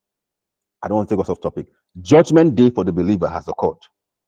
I 0.84 0.88
don't 0.90 0.98
want 0.98 1.10
to 1.10 1.16
take 1.16 1.22
us 1.24 1.30
off 1.30 1.42
topic. 1.42 1.68
Judgment 2.02 2.56
day 2.56 2.70
for 2.70 2.84
the 2.84 2.92
believer 2.92 3.28
has 3.28 3.48
occurred. 3.48 3.78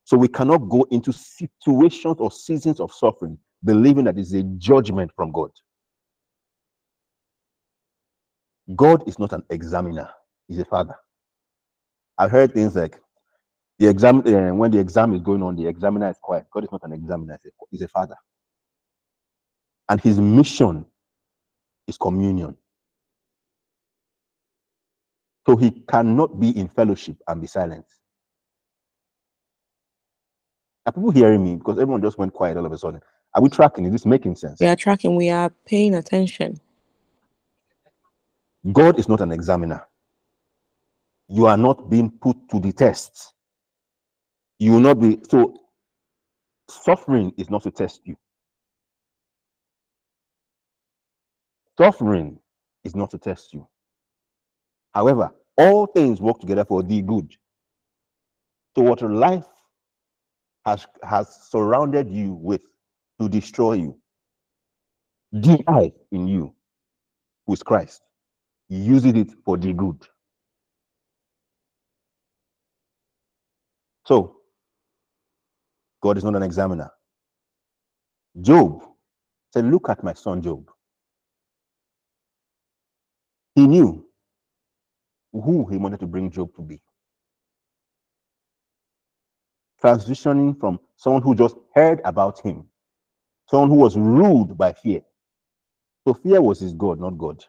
So 0.06 0.18
we 0.18 0.28
cannot 0.28 0.70
go 0.70 0.88
into 0.92 1.14
situations 1.14 2.16
or 2.20 2.32
seasons 2.32 2.80
of 2.80 2.92
suffering 2.92 3.38
believing 3.64 4.06
that 4.06 4.18
it's 4.18 4.34
a 4.34 4.44
judgment 4.44 5.12
from 5.16 5.32
God. 5.32 5.52
God 8.76 9.08
is 9.08 9.20
not 9.20 9.34
an 9.34 9.44
examiner, 9.50 10.10
He's 10.48 10.60
a 10.60 10.66
father. 10.66 10.96
I've 12.18 12.32
heard 12.32 12.54
things 12.54 12.76
like 12.76 13.00
the 13.80 13.88
exam 13.88 14.20
uh, 14.20 14.54
when 14.54 14.72
the 14.72 14.80
exam 14.80 15.14
is 15.14 15.22
going 15.22 15.42
on, 15.42 15.56
the 15.56 15.66
examiner 15.66 16.10
is 16.10 16.18
quiet. 16.22 16.46
God 16.52 16.66
is 16.66 16.72
not 16.72 16.84
an 16.84 16.92
examiner, 16.92 17.40
he's 17.72 17.82
a 17.82 17.88
father. 17.88 18.16
And 19.88 20.02
his 20.02 20.20
mission 20.20 20.86
is 21.88 21.98
communion. 21.98 22.58
So 25.50 25.56
he 25.56 25.72
cannot 25.90 26.40
be 26.40 26.56
in 26.56 26.68
fellowship 26.68 27.18
and 27.28 27.42
be 27.42 27.48
silent. 27.48 27.86
Are 30.86 30.92
people 30.92 31.10
hearing 31.10 31.44
me? 31.44 31.56
Because 31.56 31.80
everyone 31.80 32.04
just 32.04 32.20
went 32.20 32.34
quiet 32.34 32.56
all 32.56 32.68
of 32.68 32.72
a 32.72 32.78
sudden. 32.78 33.02
Are 33.34 33.42
we 33.42 33.50
tracking? 33.50 33.84
Is 33.86 33.92
this 33.92 34.06
making 34.06 34.36
sense? 34.36 34.60
We 34.60 34.68
are 34.68 34.76
tracking, 34.76 35.16
we 35.16 35.32
are 35.32 35.50
paying 35.66 35.96
attention. 35.96 36.60
God 38.72 39.00
is 39.00 39.10
not 39.10 39.22
an 39.22 39.32
examiner. 39.32 39.88
You 41.30 41.48
are 41.48 41.58
not 41.58 41.90
being 41.90 42.12
put 42.12 42.38
to 42.52 42.60
the 42.60 42.72
test. 42.72 43.34
You 44.60 44.74
will 44.74 44.82
not 44.82 45.00
be 45.00 45.20
so 45.32 45.58
suffering 46.70 47.34
is 47.40 47.50
not 47.50 47.64
to 47.64 47.72
test 47.72 48.02
you. 48.06 48.16
Suffering 51.76 52.38
is 52.84 52.96
not 52.96 53.10
to 53.10 53.18
test 53.18 53.52
you. 53.52 53.68
However, 54.94 55.32
all 55.60 55.88
things 55.88 56.22
work 56.22 56.40
together 56.40 56.66
for 56.66 56.84
the 56.84 57.04
good. 57.04 57.36
So 58.78 58.84
what 58.84 59.02
life 59.04 59.46
has, 60.66 60.88
has 61.04 61.28
surrounded 61.50 62.10
you 62.10 62.34
with 62.34 62.62
to 63.22 63.30
destroy 63.30 63.74
you, 63.74 64.00
the 65.34 65.64
I 65.68 65.94
in 66.12 66.28
you, 66.28 66.56
who 67.48 67.54
is 67.54 67.64
Christ, 67.64 68.02
uses 68.70 69.14
it 69.16 69.30
for 69.46 69.58
the 69.58 69.74
good. 69.74 69.98
So, 74.08 74.38
God 76.02 76.18
is 76.18 76.24
not 76.26 76.36
an 76.36 76.44
examiner. 76.44 76.92
Job 78.42 78.84
said, 79.54 79.66
Look 79.66 79.90
at 79.90 80.04
my 80.04 80.14
son 80.14 80.42
Job. 80.42 80.70
He 83.56 83.68
knew 83.68 84.06
who 85.32 85.66
he 85.68 85.78
wanted 85.78 86.00
to 86.02 86.08
bring 86.08 86.32
Job 86.32 86.54
to 86.56 86.62
be. 86.62 86.80
Transitioning 89.84 90.60
from 90.60 90.80
someone 90.98 91.22
who 91.22 91.36
just 91.36 91.56
heard 91.74 92.02
about 92.04 92.40
him, 92.42 92.66
someone 93.50 93.70
who 93.70 93.76
was 93.76 93.96
ruled 93.98 94.58
by 94.58 94.74
fear. 94.74 95.02
So 96.08 96.14
fear 96.14 96.42
was 96.42 96.60
his 96.60 96.74
God, 96.74 97.00
not 97.00 97.18
God. 97.18 97.44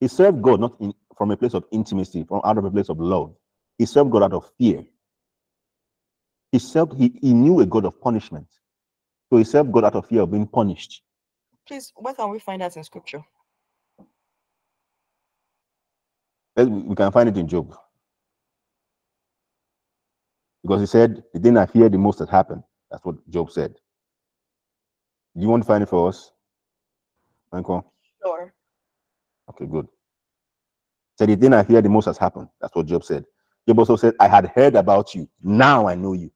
He 0.00 0.08
served 0.08 0.42
God 0.42 0.60
not 0.60 0.80
in, 0.80 0.92
from 1.16 1.30
a 1.30 1.36
place 1.36 1.54
of 1.54 1.64
intimacy, 1.70 2.24
from 2.24 2.40
out 2.44 2.58
of 2.58 2.64
a 2.64 2.70
place 2.70 2.88
of 2.88 2.98
love. 2.98 3.34
He 3.78 3.86
served 3.86 4.10
God 4.10 4.24
out 4.24 4.32
of 4.32 4.50
fear. 4.58 4.84
He 6.50 6.58
served, 6.58 6.94
he, 6.94 7.18
he 7.20 7.32
knew 7.32 7.60
a 7.60 7.66
God 7.66 7.84
of 7.84 8.00
punishment. 8.00 8.46
So 9.30 9.36
he 9.38 9.44
served 9.44 9.72
God 9.72 9.84
out 9.84 9.94
of 9.94 10.06
fear 10.06 10.22
of 10.22 10.30
being 10.30 10.46
punished. 10.46 11.02
Please, 11.66 11.92
where 11.96 12.14
can 12.14 12.30
we 12.30 12.38
find 12.38 12.60
that 12.62 12.76
in 12.76 12.84
scripture? 12.84 13.22
We 16.56 16.94
can 16.94 17.10
find 17.12 17.28
it 17.28 17.36
in 17.36 17.48
Job. 17.48 17.74
Because 20.62 20.80
he 20.80 20.86
said, 20.86 21.22
the 21.32 21.40
thing 21.40 21.56
I 21.56 21.66
fear 21.66 21.88
the 21.88 21.98
most 21.98 22.18
has 22.20 22.28
happened. 22.28 22.62
That's 22.90 23.04
what 23.04 23.16
Job 23.28 23.50
said. 23.50 23.74
You 25.34 25.48
want 25.48 25.62
to 25.62 25.66
find 25.66 25.82
it 25.82 25.88
for 25.88 26.08
us? 26.08 26.30
Uncle? 27.52 27.92
Sure. 28.22 28.52
Okay, 29.50 29.66
good. 29.66 29.88
So 31.18 31.26
the 31.26 31.36
thing 31.36 31.52
I 31.52 31.62
fear 31.62 31.80
the 31.82 31.88
most 31.88 32.04
has 32.04 32.18
happened. 32.18 32.48
That's 32.60 32.74
what 32.74 32.86
Job 32.86 33.04
said. 33.04 33.24
Job 33.66 33.78
also 33.78 33.96
said, 33.96 34.14
I 34.20 34.28
had 34.28 34.46
heard 34.54 34.74
about 34.74 35.14
you. 35.14 35.28
Now 35.42 35.88
I 35.88 35.94
know 35.94 36.12
you. 36.12 36.30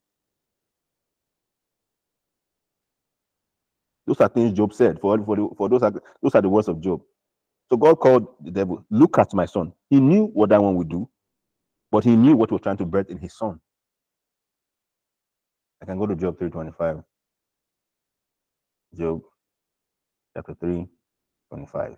Those 4.07 4.21
are 4.21 4.29
things 4.29 4.53
Job 4.53 4.73
said. 4.73 5.01
For, 5.01 5.23
for, 5.25 5.37
the, 5.37 5.49
for 5.57 5.69
those, 5.69 5.83
are, 5.83 5.93
those 6.23 6.35
are 6.35 6.43
the 6.43 6.49
words 6.49 6.69
of 6.69 6.81
Job. 6.81 7.03
So 7.71 7.77
God 7.79 7.97
called 7.97 8.29
the 8.43 8.51
devil, 8.53 8.85
look 8.91 9.19
at 9.19 9.35
my 9.35 9.47
son. 9.47 9.73
He 9.91 10.01
knew 10.01 10.27
what 10.27 10.51
that 10.51 10.63
one 10.63 10.77
would 10.77 10.89
do, 10.89 11.09
but 11.93 12.05
he 12.05 12.17
knew 12.17 12.37
what 12.37 12.53
was 12.53 12.63
trying 12.63 12.79
to 12.79 12.87
birth 12.87 13.11
in 13.11 13.19
his 13.19 13.37
son. 13.37 13.61
I 15.83 15.87
can 15.87 15.99
go 15.99 16.07
to 16.07 16.17
Job 16.17 16.39
325. 16.39 17.05
Job 18.99 19.23
chapter 20.37 20.55
3, 20.55 20.87
25. 21.51 21.97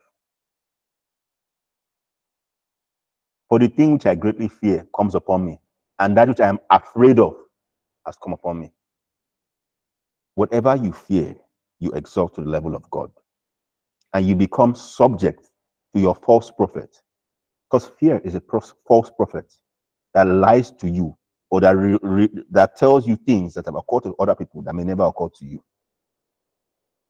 For 3.49 3.59
the 3.61 3.69
thing 3.69 3.95
which 3.95 4.07
I 4.07 4.15
greatly 4.17 4.49
fear 4.49 4.87
comes 4.97 5.15
upon 5.15 5.47
me, 5.47 5.61
and 6.01 6.17
that 6.17 6.29
which 6.29 6.41
I 6.41 6.49
am 6.49 6.59
afraid 6.71 7.19
of 7.21 7.37
has 8.07 8.17
come 8.23 8.33
upon 8.35 8.61
me. 8.61 8.73
Whatever 10.35 10.77
you 10.77 10.93
fear, 10.93 11.37
you 11.81 11.93
exalt 11.93 12.35
to 12.37 12.43
the 12.43 12.49
level 12.51 12.77
of 12.77 12.89
God. 12.91 13.11
And 14.15 14.27
you 14.27 14.37
become 14.37 14.75
subject 14.75 15.48
to 15.99 16.03
your 16.03 16.15
false 16.17 16.51
prophet. 16.51 16.97
Because 17.71 17.91
fear 18.01 18.21
is 18.25 18.35
a 18.35 18.43
false 18.87 19.11
prophet 19.17 19.53
that 20.15 20.27
lies 20.27 20.71
to 20.73 20.89
you 20.91 21.17
or 21.51 21.61
that, 21.61 21.77
that 22.51 22.77
tells 22.77 23.07
you 23.07 23.17
things 23.17 23.55
that 23.55 23.67
have 23.67 23.77
occurred 23.77 24.05
to 24.05 24.17
other 24.19 24.35
people 24.35 24.63
that 24.63 24.75
may 24.75 24.85
never 24.85 25.05
occur 25.05 25.29
to 25.39 25.47
you. 25.47 25.63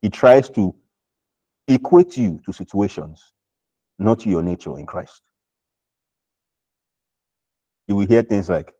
He 0.03 0.11
tries 0.11 0.51
to 0.51 0.75
equate 1.69 2.17
you 2.17 2.41
to 2.47 2.53
situations, 2.53 3.23
not 3.99 4.21
to 4.21 4.31
your 4.31 4.43
nature 4.43 4.79
in 4.79 4.87
Christ. 4.87 5.23
You 7.89 7.97
will 7.97 8.07
hear 8.07 8.23
things 8.23 8.49
like, 8.49 8.73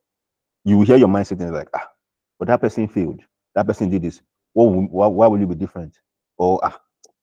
you 0.65 0.79
will 0.79 0.87
hear 0.87 0.97
your 0.97 1.09
mind 1.09 1.27
say 1.29 1.37
things 1.37 1.53
like, 1.53 1.69
ah, 1.75 1.89
but 2.39 2.49
that 2.49 2.61
person 2.61 2.89
failed. 2.89 3.23
That 3.55 3.67
person 3.67 3.91
did 3.91 4.03
this. 4.03 4.21
will- 4.55 4.89
why, 4.89 5.07
why 5.09 5.27
will 5.29 5.41
you 5.41 5.47
be 5.49 5.55
different? 5.57 5.99
Or 6.39 6.61
ah, 6.65 6.79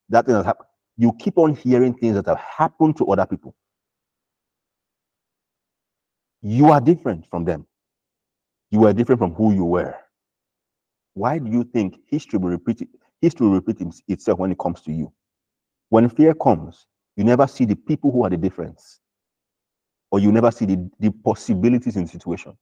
that 0.10 0.26
thing 0.26 0.36
has 0.36 0.46
happened. 0.46 0.70
You 0.98 1.14
keep 1.20 1.38
on 1.38 1.56
hearing 1.56 1.93
things 1.93 2.16
that 2.16 2.28
have 2.28 2.39
happened 2.39 2.98
to 2.98 3.06
other 3.08 3.26
people. 3.26 3.56
You 6.41 6.72
are 6.72 6.80
different 6.80 7.28
from 7.30 7.43
them. 7.43 7.66
You 8.72 8.86
are 8.86 8.93
different 8.93 9.20
from 9.20 9.34
who 9.34 9.54
you 9.54 9.66
were. 9.66 9.96
Why 11.14 11.39
do 11.39 11.50
you 11.50 11.64
think 11.64 12.00
history 12.08 12.39
will 12.39 12.50
repeat? 12.50 12.88
History 13.22 13.48
will 13.48 13.56
repeat 13.56 13.82
itself 14.08 14.39
when 14.39 14.52
it 14.52 14.60
comes 14.60 14.82
to 14.82 14.91
you. 14.91 15.12
When 15.89 16.10
fear 16.10 16.34
comes, 16.34 16.88
you 17.16 17.24
never 17.24 17.48
see 17.48 17.66
the 17.66 17.76
people 17.76 18.12
who 18.12 18.26
are 18.26 18.30
the 18.30 18.38
difference, 18.38 19.00
or 20.12 20.20
you 20.20 20.32
never 20.32 20.52
see 20.52 20.66
the, 20.66 20.89
the 21.00 21.12
possibilities 21.12 21.96
in 21.96 22.04
the 22.04 22.10
situation. 22.10 22.58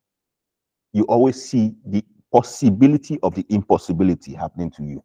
You 0.91 1.03
always 1.05 1.43
see 1.43 1.73
the 1.85 2.03
possibility 2.31 3.19
of 3.23 3.33
the 3.33 3.45
impossibility 3.49 4.33
happening 4.33 4.69
to 4.71 4.83
you. 4.83 5.03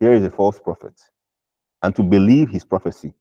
Here 0.00 0.14
is 0.14 0.24
a 0.24 0.30
false 0.30 0.58
prophet, 0.58 0.94
and 1.82 1.94
to 1.96 2.02
believe 2.02 2.48
his 2.50 2.64
prophecy 2.64 3.14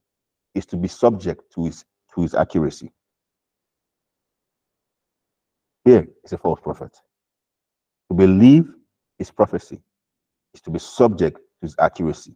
is 0.55 0.65
to 0.67 0.77
be 0.77 0.87
subject 0.87 1.53
to 1.53 1.65
his 1.65 1.85
to 2.15 2.21
his 2.21 2.33
accuracy. 2.33 2.91
Here 5.85 6.07
is 6.23 6.33
a 6.33 6.37
false 6.37 6.59
prophet. 6.61 6.95
To 8.09 8.15
believe 8.15 8.65
his 9.17 9.29
prophecy 9.29 9.81
is 10.53 10.61
to 10.61 10.71
be 10.71 10.79
subject 10.79 11.37
to 11.37 11.43
his 11.61 11.75
accuracy. 11.79 12.35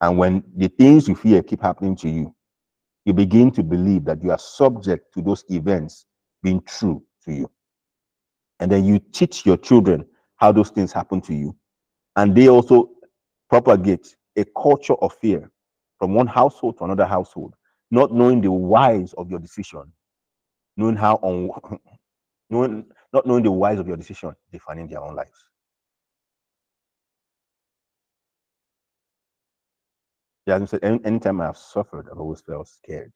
And 0.00 0.18
when 0.18 0.44
the 0.54 0.68
things 0.68 1.08
you 1.08 1.16
fear 1.16 1.42
keep 1.42 1.62
happening 1.62 1.96
to 1.96 2.08
you, 2.08 2.34
you 3.04 3.12
begin 3.12 3.50
to 3.52 3.62
believe 3.62 4.04
that 4.04 4.22
you 4.22 4.30
are 4.30 4.38
subject 4.38 5.12
to 5.14 5.22
those 5.22 5.44
events 5.48 6.06
being 6.42 6.60
true 6.62 7.02
to 7.24 7.32
you. 7.32 7.50
And 8.60 8.70
then 8.70 8.84
you 8.84 8.98
teach 9.12 9.46
your 9.46 9.56
children 9.56 10.04
how 10.36 10.52
those 10.52 10.70
things 10.70 10.92
happen 10.92 11.20
to 11.22 11.34
you. 11.34 11.56
And 12.16 12.34
they 12.34 12.48
also 12.48 12.90
propagate 13.48 14.16
a 14.36 14.44
culture 14.60 14.94
of 14.94 15.14
fear 15.14 15.50
from 15.98 16.14
one 16.14 16.26
household 16.26 16.78
to 16.78 16.84
another 16.84 17.06
household, 17.06 17.54
not 17.90 18.12
knowing 18.12 18.40
the 18.40 18.50
whys 18.50 19.12
of 19.14 19.30
your 19.30 19.40
decision, 19.40 19.92
knowing 20.76 20.96
how 20.96 21.16
on 21.22 21.50
knowing 22.50 22.84
not 23.12 23.26
knowing 23.26 23.42
the 23.44 23.50
whys 23.50 23.78
of 23.78 23.86
your 23.88 23.96
decision, 23.96 24.34
defining 24.52 24.88
their 24.88 25.00
own 25.00 25.14
lives. 25.14 25.44
Yeah, 30.46 30.64
said, 30.64 30.80
any, 30.84 31.00
anytime 31.04 31.40
I've 31.40 31.56
suffered, 31.56 32.08
I've 32.10 32.18
always 32.18 32.40
felt 32.40 32.68
scared. 32.68 33.12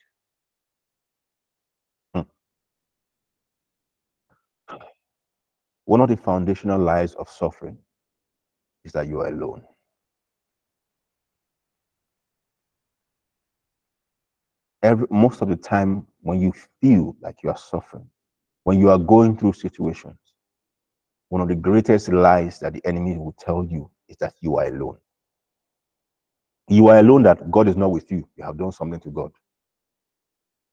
Hmm. 2.15 2.23
One 5.85 6.01
of 6.01 6.09
the 6.09 6.17
foundational 6.17 6.81
lies 6.81 7.15
of 7.15 7.29
suffering 7.29 7.79
is 8.85 8.93
that 8.93 9.07
you 9.09 9.21
are 9.21 9.29
alone. 9.29 9.63
Every 14.83 15.07
most 15.11 15.43
of 15.43 15.49
the 15.49 15.57
time, 15.57 16.07
when 16.23 16.41
you 16.41 16.53
feel 16.81 17.17
like 17.21 17.43
you 17.43 17.51
are 17.51 17.59
suffering, 17.59 18.09
when 18.65 18.79
you 18.79 18.91
are 18.91 18.99
going 18.99 19.37
through 19.37 19.53
situations, 19.55 20.19
one 21.29 21.41
of 21.41 21.49
the 21.49 21.55
greatest 21.55 22.09
lies 22.09 22.59
that 22.61 22.73
the 22.73 22.85
enemy 22.85 23.17
will 23.17 23.35
tell 23.39 23.65
you 23.65 23.91
is 24.09 24.17
that 24.19 24.35
you 24.41 24.57
are 24.57 24.67
alone. 24.67 24.97
You 26.69 26.89
are 26.89 26.99
alone 26.99 27.23
that 27.25 27.51
God 27.51 27.69
is 27.69 27.77
not 27.77 27.91
with 27.91 28.11
you. 28.11 28.27
You 28.37 28.45
have 28.45 28.57
done 28.57 28.73
something 28.73 29.01
to 29.01 29.11
God. 29.11 29.33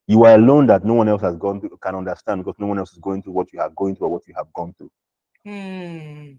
You 0.07 0.23
are 0.23 0.35
alone 0.35 0.67
that 0.67 0.85
no 0.85 0.93
one 0.93 1.09
else 1.09 1.21
has 1.21 1.35
gone 1.35 1.59
through, 1.59 1.77
can 1.81 1.95
understand 1.95 2.43
because 2.43 2.57
no 2.59 2.67
one 2.67 2.79
else 2.79 2.93
is 2.93 2.99
going 2.99 3.21
through 3.23 3.33
what 3.33 3.51
you 3.51 3.59
are 3.59 3.69
going 3.71 3.95
through 3.95 4.07
or 4.07 4.11
what 4.11 4.27
you 4.27 4.33
have 4.37 4.51
gone 4.53 4.73
through. 4.77 4.91
Hmm. 5.43 6.33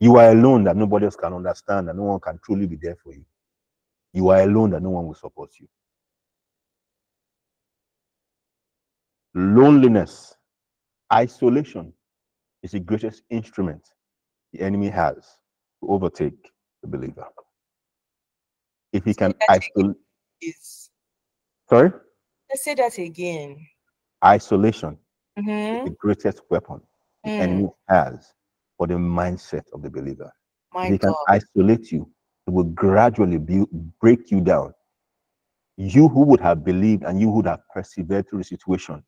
You 0.00 0.16
are 0.16 0.32
alone 0.32 0.64
that 0.64 0.76
nobody 0.76 1.04
else 1.04 1.14
can 1.14 1.32
understand 1.32 1.88
and 1.88 1.96
no 1.98 2.04
one 2.04 2.20
can 2.20 2.40
truly 2.44 2.66
be 2.66 2.76
there 2.76 2.96
for 2.96 3.12
you. 3.12 3.24
You 4.12 4.30
are 4.30 4.42
alone 4.42 4.70
that 4.70 4.82
no 4.82 4.90
one 4.90 5.06
will 5.06 5.14
support 5.14 5.50
you. 5.60 5.68
Loneliness, 9.34 10.36
isolation 11.12 11.92
is 12.62 12.72
the 12.72 12.80
greatest 12.80 13.22
instrument 13.30 13.82
the 14.52 14.60
enemy 14.60 14.88
has 14.88 15.16
to 15.80 15.88
overtake 15.90 16.50
the 16.82 16.88
believer. 16.88 17.26
If 18.92 19.04
he 19.04 19.14
can 19.14 19.34
isolate, 19.48 19.96
Is 20.42 20.90
sorry, 21.68 21.92
let's 22.50 22.64
say 22.64 22.74
that 22.74 22.98
again. 22.98 23.66
isolation 24.24 24.98
is 25.70 25.80
Mm-hmm. 25.80 25.84
the 25.84 25.90
greatest 25.90 26.42
weapon 26.50 26.80
the 27.24 27.30
Mm. 27.30 27.38
enemy 27.38 27.68
has 27.88 28.34
for 28.76 28.86
the 28.86 28.94
mindset 28.94 29.64
of 29.72 29.82
the 29.82 29.90
believer. 29.90 30.30
My 30.74 30.88
if 30.88 30.90
he 30.92 30.98
can 30.98 31.14
isolate 31.28 31.92
you, 31.92 32.08
it 32.46 32.50
will 32.50 32.64
gradually 32.64 33.38
be, 33.38 33.64
break 34.00 34.30
you 34.30 34.40
down. 34.40 34.74
You 35.76 36.08
who 36.08 36.22
would 36.24 36.40
have 36.40 36.64
believed 36.64 37.04
and 37.04 37.20
you 37.20 37.30
would 37.30 37.46
have 37.46 37.60
persevered 37.74 38.28
through 38.28 38.40
the 38.40 38.44
situation, 38.44 39.02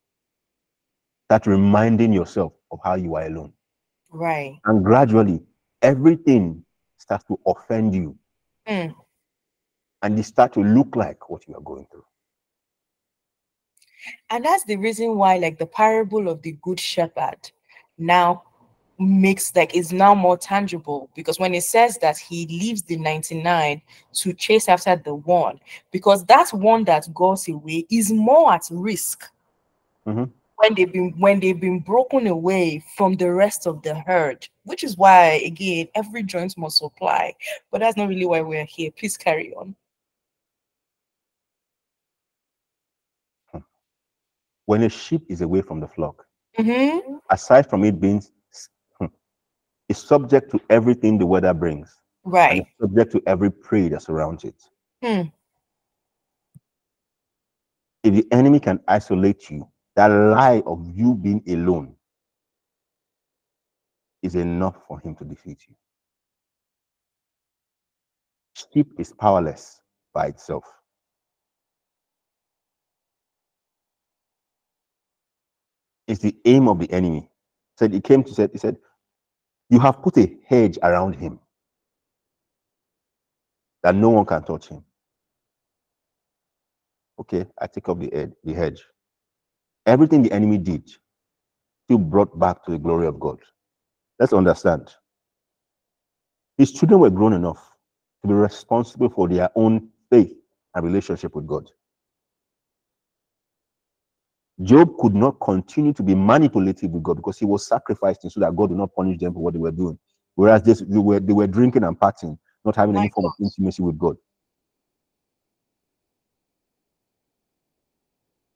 start 1.25 1.47
reminding 1.47 2.13
yourself 2.13 2.53
of 2.71 2.79
how 2.85 2.95
you 2.95 3.15
are 3.15 3.27
alone. 3.27 3.53
Right. 4.11 4.59
And 4.65 4.85
gradually, 4.85 5.43
everything 5.83 6.65
starts 6.99 7.25
to 7.25 7.39
offend 7.47 7.95
you 7.95 8.17
Mm. 8.67 8.95
and 10.03 10.19
it 10.19 10.25
start 10.25 10.55
to 10.55 10.61
look 10.61 10.97
like 10.97 11.29
what 11.29 11.47
you 11.47 11.55
are 11.55 11.61
going 11.61 11.87
through. 11.91 12.05
And 14.31 14.45
that's 14.45 14.65
the 14.65 14.77
reason 14.77 15.17
why, 15.17 15.37
like 15.37 15.59
the 15.59 15.67
parable 15.67 16.29
of 16.29 16.41
the 16.43 16.53
good 16.63 16.81
shepherd 16.81 17.51
now 17.99 18.43
makes 18.99 19.55
like 19.57 19.75
is 19.75 19.93
now 19.93 20.15
more 20.15 20.39
tangible 20.39 21.11
because 21.17 21.39
when 21.39 21.53
it 21.53 21.65
says 21.65 21.99
that 21.99 22.17
he 22.17 22.47
leaves 22.47 22.83
the 22.83 22.97
99 22.97 23.83
to 24.13 24.33
chase 24.33 24.69
after 24.69 24.97
the 24.97 25.15
one, 25.15 25.59
because 25.91 26.25
that 26.27 26.49
one 26.53 26.85
that 26.85 27.13
goes 27.13 27.49
away 27.49 27.85
is 27.91 28.13
more 28.13 28.53
at 28.53 28.63
risk 28.71 29.25
Mhm. 30.07 30.31
When 30.65 30.75
they've 30.75 30.93
been 30.93 31.11
when 31.19 31.41
they've 31.41 31.61
been 31.61 31.79
broken 31.81 32.27
away 32.27 32.83
from 32.97 33.17
the 33.17 33.31
rest 33.31 33.67
of 33.67 33.83
the 33.83 33.95
herd, 33.95 34.49
which 34.65 34.83
is 34.83 34.97
why 34.97 35.43
again 35.45 35.89
every 35.95 36.23
joint 36.23 36.57
must 36.57 36.79
supply. 36.79 37.35
But 37.71 37.81
that's 37.81 37.97
not 37.97 38.09
really 38.09 38.25
why 38.27 38.41
we're 38.41 38.65
here. 38.65 38.91
Please 38.91 39.17
carry 39.17 39.53
on. 39.55 39.75
When 44.67 44.83
a 44.85 44.89
sheep 44.89 45.23
is 45.29 45.43
away 45.43 45.61
from 45.61 45.81
the 45.81 45.87
flock, 45.89 46.27
Mhm. 46.59 47.21
aside 47.29 47.69
from 47.69 47.85
it 47.85 48.01
being 48.01 48.23
hmm, 48.99 49.07
it's 49.91 50.03
subject 50.03 50.51
to 50.53 50.61
everything 50.71 51.19
the 51.19 51.27
weather 51.27 51.53
brings, 51.53 51.95
Right. 52.25 52.67
subject 52.81 53.13
to 53.13 53.23
every 53.27 53.51
prey 53.51 53.89
that 53.91 54.01
surrounds 54.01 54.45
it. 54.45 54.55
Hmm. 55.03 55.29
If 58.03 58.15
the 58.15 58.27
enemy 58.33 58.61
can 58.61 58.81
isolate 58.89 59.51
you, 59.51 59.69
that 59.97 60.09
lie 60.09 60.63
of 60.67 60.87
you 60.97 61.15
being 61.15 61.43
alone 61.49 61.95
is 64.23 64.35
enough 64.37 64.77
for 64.89 65.01
him 65.01 65.15
to 65.17 65.25
defeat 65.25 65.61
you. 65.69 65.75
Sheep 68.57 68.89
is 68.99 69.13
powerless 69.13 69.81
by 70.15 70.29
itself. 70.29 70.65
It's 76.09 76.21
the 76.21 76.37
aim 76.45 76.69
of 76.69 76.79
the 76.79 76.91
enemy. 76.93 77.31
Said 77.79 77.93
he 77.93 78.01
came 78.01 78.25
to 78.25 78.35
said, 78.35 78.51
he 78.53 78.59
said, 78.59 78.77
You 79.71 79.81
have 79.81 80.03
put 80.03 80.19
a 80.19 80.37
hedge 80.49 80.79
around 80.83 81.15
him 81.17 81.41
that 83.83 83.95
no 83.95 84.11
one 84.11 84.27
can 84.27 84.45
touch 84.45 84.69
him. 84.69 84.85
Okay, 87.21 87.47
I 87.61 87.67
take 87.69 87.89
up 87.89 88.01
the 88.01 88.33
the 88.45 88.55
hedge. 88.55 88.85
Everything 89.87 90.23
the 90.23 90.33
enemy 90.33 90.59
did 90.59 90.91
still 91.87 91.99
brought 91.99 92.39
back 92.39 92.65
to 92.65 92.73
the 92.73 92.79
glory 92.79 93.07
of 93.07 93.21
God. 93.21 93.41
Let's 94.19 94.33
understand. 94.33 94.91
His 96.59 96.73
children 96.73 97.01
were 97.01 97.11
grown 97.11 97.33
enough 97.33 97.73
to 98.23 98.29
be 98.29 98.35
responsible 98.35 99.11
for 99.11 99.29
their 99.29 99.51
own 99.57 99.91
faith 100.11 100.35
and 100.75 100.85
relationship 100.85 101.35
with 101.35 101.47
God. 101.47 101.71
Job 104.63 104.97
could 104.99 105.15
not 105.15 105.41
continue 105.41 105.93
to 105.95 106.03
be 106.03 106.15
manipulative 106.15 106.91
with 106.91 107.03
God 107.03 107.17
because 107.17 107.39
he 107.39 107.45
was 107.45 107.67
sacrificing 107.67 108.31
so 108.31 108.41
that 108.41 108.57
God 108.57 108.71
would 108.71 108.79
not 108.79 108.95
punish 108.95 109.19
them 109.19 109.35
for 109.35 109.41
what 109.41 109.55
they 109.55 109.61
were 109.61 109.73
doing. 109.73 109.99
Whereas 110.37 110.63
this, 110.63 110.81
they, 110.81 110.99
were, 110.99 111.21
they 111.21 111.33
were 111.33 111.47
drinking 111.47 111.85
and 111.85 111.99
partying, 111.99 112.39
not 112.65 112.77
having 112.77 112.97
any 112.97 113.11
form 113.11 113.27
of 113.27 113.33
intimacy 113.41 113.83
with 113.83 113.99
God. 113.99 114.17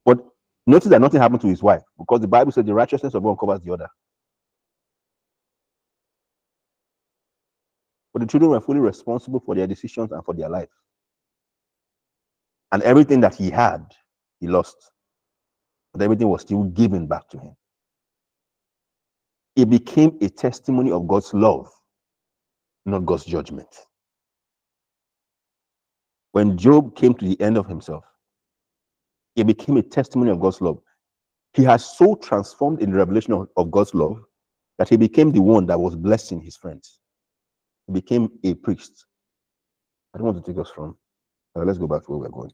But 0.05 0.21
notice 0.69 0.91
that 0.91 1.01
nothing 1.01 1.21
happened 1.21 1.43
to 1.43 1.49
his 1.49 1.63
wife 1.63 1.83
because 1.99 2.21
the 2.21 2.29
Bible 2.29 2.53
said 2.53 2.67
the 2.67 2.75
righteousness 2.75 3.15
of 3.15 3.25
one 3.25 3.37
covers 3.37 3.61
the 3.63 3.73
other. 3.75 3.89
But 8.15 8.21
the 8.23 8.27
children 8.29 8.51
were 8.53 8.61
fully 8.61 8.81
responsible 8.81 9.41
for 9.41 9.55
their 9.55 9.67
decisions 9.69 10.13
and 10.13 10.25
for 10.25 10.35
their 10.35 10.49
life. 10.51 10.71
And 12.73 12.83
everything 12.83 13.21
that 13.23 13.35
he 13.35 13.51
had, 13.51 13.87
he 14.41 14.49
lost. 14.49 14.77
But 15.95 16.03
everything 16.03 16.29
was 16.29 16.43
still 16.43 16.65
given 16.65 17.07
back 17.07 17.29
to 17.31 17.39
him. 17.39 17.57
It 19.57 19.71
became 19.71 20.19
a 20.23 20.29
testimony 20.31 20.93
of 20.93 21.09
God's 21.09 21.35
love 21.35 21.71
not 22.87 23.07
God's 23.07 23.25
judgment. 23.25 23.69
When 26.33 26.59
Job 26.59 26.97
came 26.97 27.15
to 27.15 27.25
the 27.25 27.41
end 27.41 27.57
of 27.57 27.67
himself, 27.69 28.05
he 29.39 29.45
became 29.45 29.77
a 29.77 29.83
testimony 29.83 30.33
of 30.33 30.41
God's 30.41 30.61
love. 30.61 30.81
He 31.55 31.63
has 31.65 31.97
so 31.97 32.17
transformed 32.17 32.83
in 32.83 32.91
the 32.91 32.97
revelation 32.97 33.33
of, 33.33 33.49
of 33.57 33.71
God's 33.71 33.95
love 33.95 34.21
that 34.79 34.89
he 34.89 34.97
became 34.97 35.31
the 35.31 35.41
one 35.41 35.67
that 35.67 35.79
was 35.79 35.95
blessing 35.95 36.41
his 36.41 36.57
friends. 36.57 36.99
He 37.87 37.93
became 37.93 38.31
a 38.45 38.55
priest. 38.55 39.07
I 40.13 40.19
don't 40.19 40.27
want 40.27 40.45
to 40.45 40.53
take 40.53 40.61
us 40.61 40.71
from. 40.71 40.97
Uh, 41.57 41.63
let's 41.63 41.79
go 41.79 41.87
back 41.87 42.05
to 42.05 42.11
where 42.11 42.19
we're 42.19 42.29
going. 42.29 42.51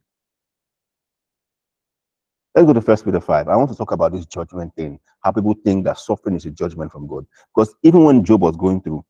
Let's 2.54 2.66
go 2.66 2.74
to 2.74 2.82
First 2.82 3.04
Peter 3.04 3.20
5. 3.20 3.48
I 3.48 3.56
want 3.56 3.70
to 3.70 3.76
talk 3.76 3.92
about 3.92 4.12
this 4.12 4.26
judgment 4.26 4.74
thing, 4.76 5.00
how 5.22 5.32
people 5.32 5.54
think 5.64 5.84
that 5.86 5.98
suffering 5.98 6.36
is 6.36 6.44
a 6.44 6.50
judgment 6.50 6.92
from 6.92 7.06
God. 7.06 7.26
Because 7.54 7.74
even 7.82 8.04
when 8.04 8.24
Job 8.24 8.42
was 8.42 8.56
going 8.56 8.82
through, 8.82 9.04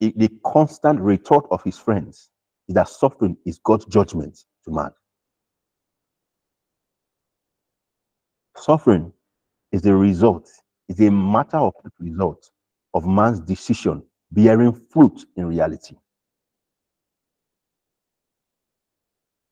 the 0.00 0.30
constant 0.44 1.00
retort 1.00 1.46
of 1.50 1.62
his 1.62 1.78
friends 1.78 2.28
is 2.68 2.74
that 2.74 2.88
suffering 2.88 3.36
is 3.46 3.60
God's 3.64 3.86
judgment 3.86 4.38
to 4.64 4.72
man. 4.72 4.90
Suffering 8.60 9.12
is 9.72 9.82
the 9.82 9.94
result, 9.94 10.48
is 10.88 11.00
a 11.00 11.10
matter 11.10 11.58
of 11.58 11.74
the 11.84 11.90
result 12.00 12.50
of 12.94 13.06
man's 13.06 13.40
decision 13.40 14.02
bearing 14.30 14.72
fruit 14.90 15.24
in 15.36 15.46
reality. 15.46 15.96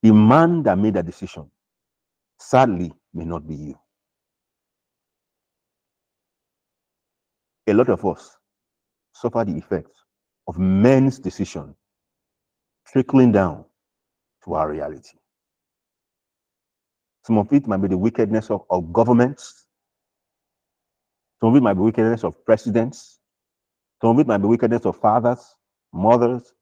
The 0.03 0.13
man 0.13 0.63
that 0.65 0.79
made 0.79 0.95
that 0.95 1.07
decision, 1.07 1.51
sadly, 2.39 2.93
may 3.15 3.25
not 3.25 3.47
be 3.47 3.55
you. 3.55 3.79
A 7.69 7.75
lot 7.75 7.89
of 7.89 8.05
us 8.05 8.37
suffer 9.13 9.45
the 9.45 9.57
effects 9.57 10.05
of 10.47 10.59
men's 10.59 11.19
decision 11.19 11.75
trickling 12.87 13.33
down 13.33 13.65
to 14.45 14.55
our 14.55 14.71
reality. 14.71 15.19
Some 17.27 17.39
of 17.39 17.53
it 17.53 17.67
might 17.67 17.79
be 17.79 17.89
the 17.89 17.99
wickedness 17.99 18.53
of, 18.53 18.63
of 18.71 18.93
governments. 18.93 19.67
Some 21.41 21.51
of 21.51 21.57
it 21.57 21.61
might 21.61 21.75
be 21.75 21.81
wickedness 21.81 22.23
of 22.23 22.45
presidents. 22.45 23.19
Some 24.01 24.11
of 24.11 24.21
it 24.21 24.29
might 24.29 24.39
be 24.39 24.47
wickedness 24.47 24.87
of 24.87 25.01
fathers, 25.01 25.57
mothers, 25.93 26.53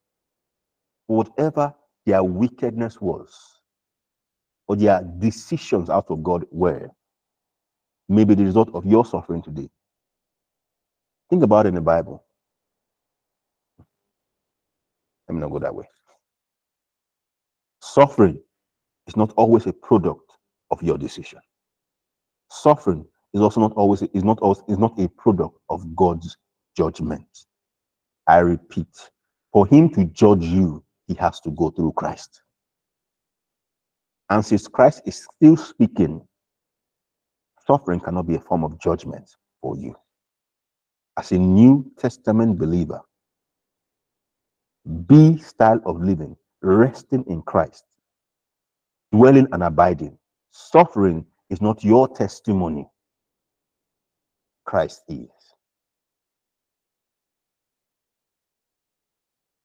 whatever 1.06 1.74
their 2.06 2.24
wickedness 2.24 2.98
was, 2.98 3.60
or 4.66 4.76
their 4.76 5.02
decisions 5.18 5.90
out 5.90 6.06
of 6.08 6.22
God 6.22 6.46
were, 6.50 6.88
may 8.08 8.24
be 8.24 8.34
the 8.34 8.44
result 8.44 8.70
of 8.72 8.86
your 8.86 9.04
suffering 9.04 9.42
today. 9.42 9.68
Think 11.28 11.42
about 11.42 11.66
it 11.66 11.70
in 11.70 11.74
the 11.74 11.82
Bible. 11.82 12.24
Let 15.28 15.34
me 15.34 15.42
not 15.42 15.50
go 15.50 15.58
that 15.58 15.74
way. 15.74 15.88
Suffering 17.82 18.40
is 19.06 19.14
not 19.14 19.30
always 19.36 19.66
a 19.66 19.72
product 19.74 20.23
of 20.74 20.82
your 20.82 20.98
decision. 20.98 21.38
Suffering 22.50 23.06
is 23.32 23.40
also 23.40 23.60
not 23.60 23.72
always 23.74 24.02
is 24.02 24.24
not 24.24 24.40
always 24.40 24.60
is 24.68 24.78
not 24.78 24.98
a 24.98 25.08
product 25.08 25.56
of 25.70 25.94
God's 25.94 26.36
judgment. 26.76 27.26
I 28.26 28.38
repeat, 28.38 28.94
for 29.52 29.66
him 29.66 29.88
to 29.94 30.04
judge 30.06 30.42
you, 30.42 30.84
he 31.06 31.14
has 31.14 31.38
to 31.40 31.50
go 31.50 31.70
through 31.70 31.92
Christ. 31.92 32.42
And 34.30 34.44
since 34.44 34.66
Christ 34.66 35.02
is 35.06 35.26
still 35.36 35.56
speaking, 35.56 36.26
suffering 37.66 38.00
cannot 38.00 38.26
be 38.26 38.34
a 38.34 38.40
form 38.40 38.64
of 38.64 38.80
judgment 38.80 39.30
for 39.60 39.76
you. 39.76 39.94
As 41.16 41.30
a 41.30 41.38
New 41.38 41.88
Testament 41.98 42.58
believer, 42.58 43.00
be 45.06 45.38
style 45.38 45.80
of 45.86 46.02
living, 46.02 46.36
resting 46.62 47.24
in 47.28 47.42
Christ, 47.42 47.84
dwelling 49.12 49.46
and 49.52 49.62
abiding. 49.62 50.18
Suffering 50.56 51.26
is 51.50 51.60
not 51.60 51.82
your 51.82 52.06
testimony. 52.06 52.88
Christ 54.64 55.02
is. 55.08 55.28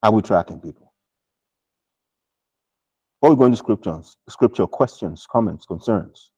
Are 0.02 0.12
we 0.12 0.24
tracking 0.24 0.60
people? 0.60 0.92
Before 3.22 3.36
we 3.36 3.40
go 3.40 3.46
into 3.46 3.58
scriptures, 3.58 4.18
scripture 4.30 4.66
questions, 4.66 5.28
comments, 5.32 5.68
concerns. 5.68 6.32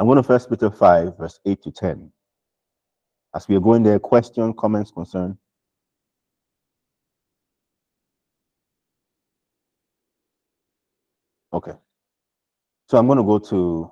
I'm 0.00 0.06
going 0.06 0.16
to 0.16 0.24
First 0.24 0.50
Peter 0.50 0.72
5, 0.72 1.16
verse 1.16 1.38
8 1.46 1.62
to 1.62 1.70
10. 1.70 2.10
As 3.36 3.46
we 3.46 3.54
are 3.54 3.60
going 3.60 3.84
there, 3.84 4.00
question, 4.00 4.52
comments, 4.54 4.90
concern. 4.90 5.38
Okay. 11.52 11.74
So 12.88 12.98
I'm 12.98 13.06
going 13.06 13.18
to 13.18 13.24
go 13.24 13.38
to. 13.38 13.90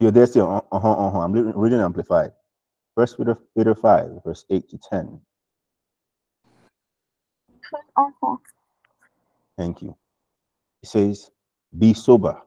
You're 0.00 0.10
there 0.12 0.26
still. 0.26 0.64
Uh 0.72 0.78
huh. 0.78 0.92
Uh 0.92 1.10
huh. 1.10 1.20
I'm 1.20 1.32
reading 1.32 1.80
amplified. 1.80 2.32
First 2.96 3.16
Peter, 3.18 3.36
Peter 3.56 3.74
5, 3.74 4.22
verse 4.24 4.44
8 4.50 4.68
to 4.70 4.78
10. 4.78 5.20
Uh-huh. 7.96 8.36
Thank 9.58 9.82
you. 9.82 9.96
It 10.82 10.88
says, 10.88 11.30
Be 11.78 11.94
sober, 11.94 12.40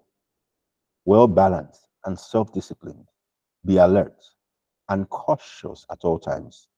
well 1.05 1.27
balanced, 1.27 1.87
and 2.05 2.17
self 2.17 2.53
disciplined. 2.53 3.07
Be 3.65 3.77
alert 3.77 4.15
and 4.89 5.09
cautious 5.09 5.85
at 5.91 5.99
all 6.03 6.19
times. 6.19 6.69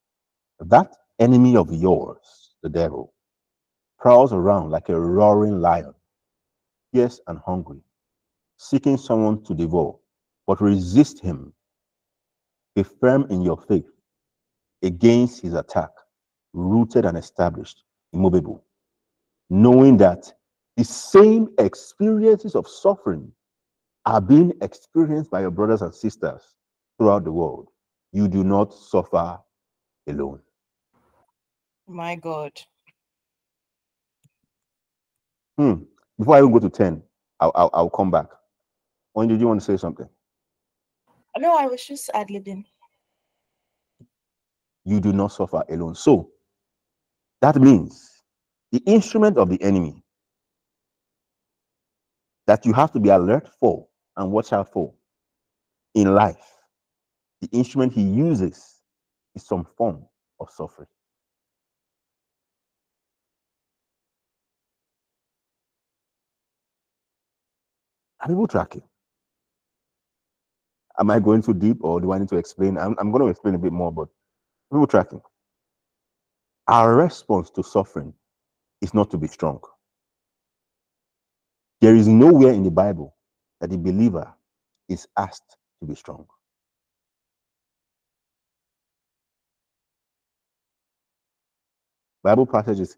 That 0.60 0.96
enemy 1.20 1.56
of 1.58 1.72
yours, 1.72 2.56
the 2.64 2.70
devil, 2.70 3.14
prowls 4.00 4.34
around 4.34 4.72
like 4.72 4.90
a 4.90 5.00
roaring 5.00 5.62
lion, 5.62 5.94
fierce 6.92 7.20
and 7.28 7.40
hungry, 7.46 7.80
seeking 8.58 8.98
someone 8.98 9.44
to 9.44 9.54
devour, 9.54 9.96
but 10.48 10.62
resist 10.62 11.20
him. 11.20 11.54
Be 12.76 12.84
firm 12.84 13.26
in 13.30 13.42
your 13.42 13.58
faith 13.58 13.90
against 14.84 15.42
his 15.42 15.54
attack, 15.54 15.92
rooted 16.54 17.06
and 17.06 17.18
established, 17.18 17.84
immovable, 18.14 18.64
knowing 19.50 19.98
that 19.98 20.32
the 20.78 20.84
same 20.84 21.50
experiences 21.60 22.56
of 22.56 22.68
suffering 22.68 23.32
are 24.06 24.22
being 24.22 24.54
experienced 24.62 25.30
by 25.30 25.42
your 25.42 25.52
brothers 25.52 25.82
and 25.82 25.94
sisters 25.94 26.56
throughout 26.98 27.24
the 27.24 27.32
world. 27.32 27.70
You 28.12 28.28
do 28.28 28.44
not 28.44 28.74
suffer 28.74 29.38
alone. 30.08 30.40
My 31.88 32.16
God. 32.16 32.54
Hmm. 35.58 35.84
Before 36.20 36.36
I 36.36 36.40
even 36.40 36.52
go 36.52 36.60
to 36.60 36.70
10, 36.70 37.02
I'll, 37.40 37.52
I'll, 37.56 37.72
I'll 37.74 37.90
come 37.90 38.12
back. 38.12 38.28
When 39.14 39.30
did 39.30 39.40
you 39.40 39.48
want 39.48 39.62
to 39.62 39.66
say 39.66 39.78
something? 39.78 40.08
No, 41.38 41.56
I 41.58 41.68
was 41.68 41.86
just 41.86 42.12
ad 42.14 42.28
libbing. 42.28 42.66
You 44.86 45.00
do 45.00 45.14
not 45.14 45.30
suffer 45.32 45.64
alone. 45.70 45.96
So 45.96 46.32
that 47.42 47.56
means 47.56 48.10
the 48.72 48.80
instrument 48.86 49.38
of 49.38 49.50
the 49.50 49.62
enemy 49.64 50.04
that 52.48 52.66
you 52.66 52.74
have 52.74 52.92
to 52.94 53.00
be 53.00 53.10
alert 53.10 53.50
for 53.60 53.88
and 54.18 54.32
watch 54.32 54.52
out 54.54 54.72
for 54.74 54.94
in 55.96 56.14
life, 56.14 56.46
the 57.42 57.48
instrument 57.52 57.94
he 57.94 58.02
uses 58.02 58.82
is 59.36 59.46
some 59.46 59.66
form 59.78 60.06
of 60.40 60.50
suffering. 60.50 60.88
Are 68.22 68.28
people 68.30 68.48
tracking? 68.48 68.84
Am 71.00 71.12
I 71.12 71.20
going 71.20 71.42
too 71.42 71.54
deep 71.54 71.78
or 71.82 72.02
do 72.02 72.12
I 72.14 72.20
need 72.20 72.30
to 72.30 72.38
explain? 72.38 72.78
I'm, 72.78 72.96
I'm 73.00 73.12
going 73.12 73.24
to 73.24 73.30
explain 73.30 73.56
a 73.56 73.60
bit 73.60 73.74
more, 73.74 73.92
but 73.92 74.10
people 74.72 74.88
tracking. 74.88 75.22
Our 76.68 76.96
response 76.96 77.50
to 77.52 77.64
suffering 77.64 78.14
is 78.82 78.94
not 78.94 79.12
to 79.12 79.18
be 79.18 79.28
strong. 79.28 79.62
There 81.82 81.96
is 81.96 82.08
nowhere 82.08 82.54
in 82.54 82.64
the 82.64 82.72
Bible 82.72 83.16
that 83.62 83.70
the 83.70 83.78
believer 83.78 84.34
is 84.90 85.08
asked 85.18 85.58
to 85.82 85.88
be 85.88 85.96
strong. 85.96 86.26
Bible 92.24 92.48
passages, 92.48 92.98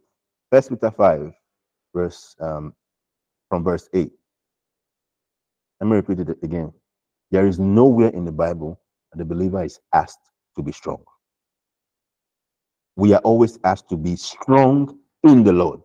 First 0.52 0.70
Peter 0.70 0.92
5, 0.92 1.32
verse 1.96 2.36
um, 2.40 2.74
from 3.50 3.64
verse 3.64 3.90
8. 3.94 4.12
Let 5.82 5.88
me 5.90 5.96
repeat 5.98 6.20
it 6.20 6.38
again. 6.44 6.72
There 7.32 7.48
is 7.48 7.60
nowhere 7.60 8.10
in 8.10 8.26
the 8.26 8.32
Bible 8.32 8.80
that 9.12 9.18
the 9.18 9.26
believer 9.26 9.64
is 9.64 9.80
asked 9.94 10.20
to 10.56 10.64
be 10.64 10.72
strong. 10.72 11.04
We 12.96 13.14
are 13.14 13.22
always 13.22 13.60
asked 13.64 13.90
to 13.90 13.98
be 13.98 14.16
strong 14.16 15.00
in 15.24 15.44
the 15.44 15.54
Lord 15.54 15.82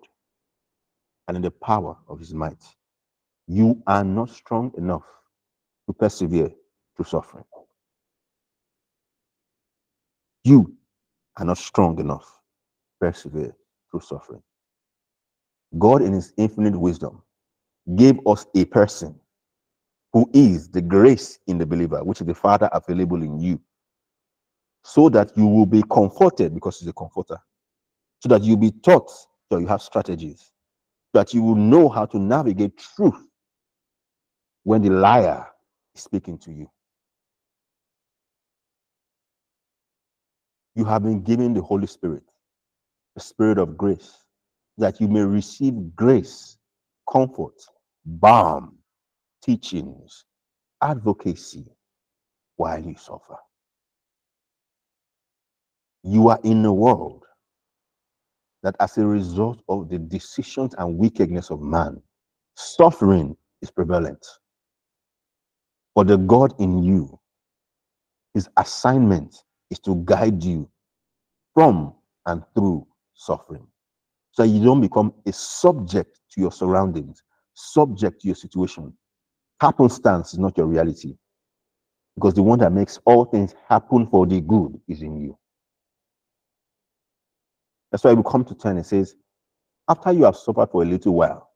and 1.28 1.36
in 1.36 1.42
the 1.42 1.50
power 1.50 1.96
of 2.08 2.18
his 2.20 2.34
might. 2.34 2.62
You 3.48 3.82
are 3.86 4.04
not 4.04 4.30
strong 4.30 4.72
enough 4.76 5.04
to 5.88 5.94
persevere 5.94 6.50
through 6.96 7.06
suffering. 7.06 7.44
You 10.44 10.74
are 11.38 11.44
not 11.46 11.58
strong 11.58 11.98
enough 12.00 12.24
to 12.24 13.06
persevere 13.06 13.56
through 13.90 14.00
suffering. 14.00 14.42
God, 15.78 16.02
in 16.02 16.12
His 16.12 16.32
infinite 16.36 16.78
wisdom, 16.78 17.22
gave 17.96 18.18
us 18.26 18.46
a 18.54 18.64
person 18.66 19.18
who 20.16 20.30
is 20.32 20.70
the 20.70 20.80
grace 20.80 21.40
in 21.46 21.58
the 21.58 21.66
believer, 21.66 22.02
which 22.02 22.22
is 22.22 22.26
the 22.26 22.34
Father 22.34 22.70
available 22.72 23.22
in 23.22 23.38
you, 23.38 23.60
so 24.82 25.10
that 25.10 25.30
you 25.36 25.46
will 25.46 25.66
be 25.66 25.82
comforted 25.90 26.54
because 26.54 26.78
He's 26.78 26.88
a 26.88 26.92
comforter, 26.94 27.36
so 28.20 28.30
that 28.30 28.42
you'll 28.42 28.56
be 28.56 28.70
taught, 28.70 29.10
so 29.52 29.58
you 29.58 29.66
have 29.66 29.82
strategies, 29.82 30.52
so 31.12 31.20
that 31.20 31.34
you 31.34 31.42
will 31.42 31.54
know 31.54 31.90
how 31.90 32.06
to 32.06 32.18
navigate 32.18 32.78
truth 32.78 33.22
when 34.62 34.80
the 34.80 34.88
liar 34.88 35.46
is 35.94 36.04
speaking 36.04 36.38
to 36.38 36.50
you. 36.50 36.70
You 40.76 40.86
have 40.86 41.02
been 41.02 41.20
given 41.20 41.52
the 41.52 41.60
Holy 41.60 41.88
Spirit, 41.88 42.22
the 43.16 43.20
Spirit 43.20 43.58
of 43.58 43.76
grace, 43.76 44.16
that 44.78 44.98
you 44.98 45.08
may 45.08 45.20
receive 45.20 45.94
grace, 45.94 46.56
comfort, 47.06 47.60
balm, 48.06 48.78
teachings, 49.46 50.24
advocacy 50.82 51.64
while 52.56 52.82
you 52.84 52.96
suffer. 52.96 53.36
You 56.02 56.28
are 56.28 56.40
in 56.44 56.64
a 56.64 56.74
world 56.74 57.24
that, 58.62 58.74
as 58.80 58.98
a 58.98 59.06
result 59.06 59.62
of 59.68 59.88
the 59.88 59.98
decisions 59.98 60.74
and 60.78 60.98
wickedness 60.98 61.50
of 61.50 61.60
man, 61.60 62.02
suffering 62.56 63.36
is 63.62 63.70
prevalent. 63.70 64.24
But 65.94 66.08
the 66.08 66.16
God 66.18 66.52
in 66.58 66.82
you, 66.82 67.18
his 68.34 68.48
assignment 68.56 69.36
is 69.70 69.78
to 69.80 70.02
guide 70.04 70.42
you 70.42 70.68
from 71.54 71.94
and 72.26 72.42
through 72.54 72.86
suffering. 73.14 73.66
So 74.32 74.42
you 74.42 74.62
don't 74.62 74.80
become 74.80 75.14
a 75.26 75.32
subject 75.32 76.20
to 76.32 76.40
your 76.40 76.52
surroundings, 76.52 77.22
subject 77.54 78.20
to 78.20 78.28
your 78.28 78.34
situation. 78.34 78.92
Happenstance 79.60 80.34
is 80.34 80.38
not 80.38 80.56
your 80.58 80.66
reality. 80.66 81.16
Because 82.14 82.34
the 82.34 82.42
one 82.42 82.58
that 82.60 82.72
makes 82.72 82.98
all 83.04 83.24
things 83.24 83.54
happen 83.68 84.06
for 84.08 84.26
the 84.26 84.40
good 84.40 84.80
is 84.88 85.02
in 85.02 85.20
you. 85.20 85.38
That's 87.90 88.04
why 88.04 88.14
we 88.14 88.22
come 88.22 88.44
to 88.44 88.54
10 88.54 88.76
and 88.76 88.86
says, 88.86 89.16
After 89.88 90.12
you 90.12 90.24
have 90.24 90.36
suffered 90.36 90.70
for 90.70 90.82
a 90.82 90.86
little 90.86 91.14
while, 91.14 91.50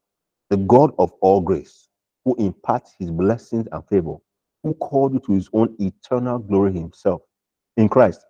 the 0.51 0.57
God 0.59 0.93
of 0.99 1.13
all 1.21 1.41
grace, 1.41 1.89
who 2.25 2.35
imparts 2.37 2.95
his 2.99 3.11
blessings 3.11 3.67
and 3.73 3.87
favor, 3.89 4.17
who 4.63 4.75
called 4.75 5.15
you 5.15 5.21
to 5.21 5.33
his 5.33 5.49
own 5.53 5.75
eternal 5.79 6.39
glory 6.39 6.73
himself 6.73 7.23
in 7.77 7.89
Christ, 7.89 8.21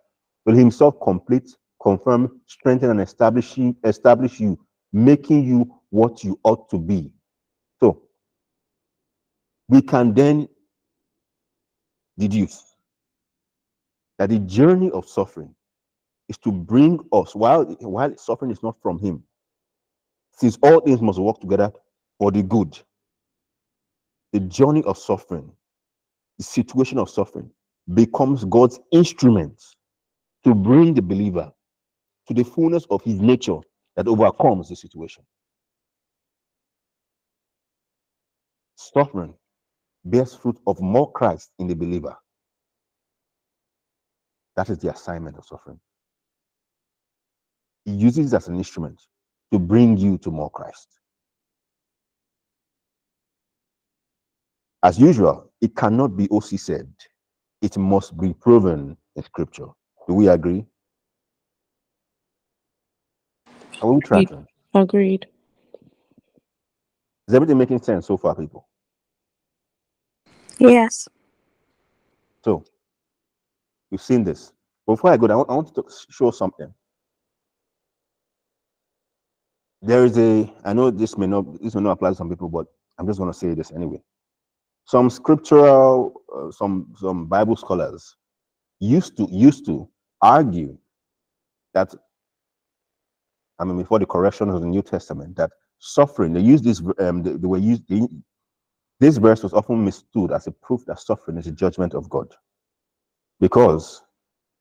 will 0.46 0.54
himself 0.56 0.96
complete, 1.02 1.50
confirm, 1.82 2.40
strengthen, 2.46 2.90
and 2.90 3.00
establish 3.00 3.56
you, 3.56 3.76
establish 3.84 4.40
you, 4.40 4.58
making 4.92 5.44
you 5.44 5.72
what 5.90 6.24
you 6.24 6.38
ought 6.44 6.68
to 6.70 6.78
be. 6.78 7.12
We 9.70 9.82
can 9.82 10.12
then 10.14 10.48
deduce 12.18 12.74
that 14.18 14.30
the 14.30 14.40
journey 14.40 14.90
of 14.90 15.08
suffering 15.08 15.54
is 16.28 16.36
to 16.38 16.50
bring 16.50 16.98
us, 17.12 17.36
while, 17.36 17.64
while 17.80 18.16
suffering 18.16 18.50
is 18.50 18.64
not 18.64 18.76
from 18.82 18.98
him, 18.98 19.22
since 20.32 20.58
all 20.60 20.80
things 20.80 21.00
must 21.00 21.20
work 21.20 21.38
together 21.40 21.72
for 22.18 22.32
the 22.32 22.42
good, 22.42 22.76
the 24.32 24.40
journey 24.40 24.82
of 24.84 24.98
suffering, 24.98 25.52
the 26.38 26.44
situation 26.44 26.98
of 26.98 27.08
suffering, 27.08 27.48
becomes 27.94 28.44
God's 28.46 28.80
instrument 28.90 29.62
to 30.42 30.52
bring 30.52 30.94
the 30.94 31.02
believer 31.02 31.52
to 32.26 32.34
the 32.34 32.42
fullness 32.42 32.86
of 32.90 33.02
his 33.04 33.20
nature 33.20 33.58
that 33.94 34.08
overcomes 34.08 34.68
the 34.68 34.74
situation. 34.74 35.22
Suffering 38.74 39.34
bears 40.04 40.34
fruit 40.34 40.58
of 40.66 40.80
more 40.80 41.10
Christ 41.12 41.50
in 41.58 41.68
the 41.68 41.74
believer. 41.76 42.16
That 44.56 44.70
is 44.70 44.78
the 44.78 44.92
assignment 44.92 45.38
of 45.38 45.46
suffering. 45.46 45.80
He 47.84 47.92
uses 47.92 48.32
it 48.32 48.36
as 48.36 48.48
an 48.48 48.56
instrument 48.56 49.00
to 49.52 49.58
bring 49.58 49.98
you 49.98 50.18
to 50.18 50.30
more 50.30 50.50
Christ. 50.50 50.88
As 54.82 54.98
usual, 54.98 55.52
it 55.60 55.76
cannot 55.76 56.16
be 56.16 56.28
OC 56.30 56.58
said. 56.60 56.92
It 57.62 57.76
must 57.78 58.18
be 58.20 58.34
proven 58.34 58.96
in 59.16 59.24
scripture. 59.24 59.68
Do 60.08 60.14
we 60.14 60.28
agree? 60.28 60.66
Are 63.82 63.92
we 63.92 64.02
tracking? 64.02 64.46
Agreed. 64.74 65.26
Is 67.28 67.34
everything 67.34 67.58
making 67.58 67.82
sense 67.82 68.06
so 68.08 68.18
far, 68.18 68.36
people? 68.36 68.68
Yes. 70.60 71.08
So, 72.44 72.64
we've 73.90 74.00
seen 74.02 74.24
this. 74.24 74.52
Before 74.86 75.10
I 75.10 75.16
go, 75.16 75.26
I 75.26 75.34
want, 75.36 75.50
I 75.50 75.54
want 75.54 75.74
to 75.74 75.84
show 76.10 76.30
something. 76.30 76.72
There 79.82 80.04
is 80.04 80.18
a, 80.18 80.52
I 80.64 80.72
know 80.74 80.90
this 80.90 81.16
may 81.16 81.26
not, 81.26 81.62
this 81.62 81.74
may 81.74 81.80
not 81.80 81.92
apply 81.92 82.10
to 82.10 82.14
some 82.14 82.28
people, 82.28 82.48
but 82.48 82.66
I'm 82.98 83.06
just 83.06 83.18
going 83.18 83.32
to 83.32 83.38
say 83.38 83.54
this 83.54 83.72
anyway. 83.72 84.02
Some 84.84 85.08
scriptural, 85.08 86.14
uh, 86.34 86.50
some 86.50 86.92
some 86.98 87.26
Bible 87.26 87.56
scholars 87.56 88.16
used 88.80 89.16
to 89.18 89.28
used 89.30 89.64
to 89.66 89.88
argue 90.20 90.76
that, 91.74 91.94
I 93.58 93.64
mean, 93.64 93.78
before 93.78 93.98
the 94.00 94.06
correction 94.06 94.50
of 94.50 94.60
the 94.60 94.66
New 94.66 94.82
Testament, 94.82 95.36
that 95.36 95.50
suffering, 95.78 96.32
they 96.32 96.40
used 96.40 96.64
this, 96.64 96.82
um, 96.98 97.22
they, 97.22 97.32
they 97.32 97.46
were 97.46 97.58
used, 97.58 97.88
they, 97.88 98.02
this 99.00 99.16
verse 99.16 99.42
was 99.42 99.52
often 99.54 99.84
mistook 99.84 100.30
as 100.30 100.46
a 100.46 100.52
proof 100.52 100.84
that 100.86 101.00
suffering 101.00 101.38
is 101.38 101.46
a 101.46 101.52
judgment 101.52 101.94
of 101.94 102.08
God. 102.08 102.28
Because 103.40 104.02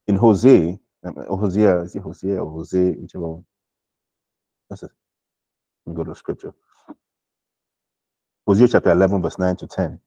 in 0.08 0.16
Hosea, 0.16 0.80
um, 1.04 1.16
Hosea, 1.28 1.82
is 1.82 1.96
it 1.96 2.02
Hosea 2.02 2.42
or 2.42 2.50
Hosea, 2.50 2.94
whichever 2.94 3.28
one? 3.28 3.46
That's 4.70 4.84
it. 4.84 4.92
Go 5.94 6.04
to 6.04 6.16
scripture. 6.16 6.54
Hosea 8.48 8.68
chapter 8.70 8.92
11, 8.92 9.22
verse 9.22 9.38
9 9.38 9.56
to 9.58 9.68
10. 9.68 10.00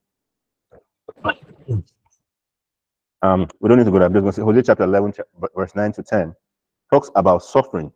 Um, 3.22 3.46
we 3.60 3.68
don't 3.68 3.78
need 3.78 3.84
to 3.84 3.90
go 3.90 3.98
there. 3.98 4.06
I'm 4.06 4.12
just 4.14 4.22
going 4.22 4.32
to 4.32 4.36
say 4.36 4.42
Hosea 4.42 4.62
chapter 4.62 4.84
11, 4.84 5.12
verse 5.54 5.74
9 5.74 5.92
to 5.92 6.02
10 6.02 6.34
talks 6.92 7.10
about 7.16 7.42
suffering, 7.42 7.90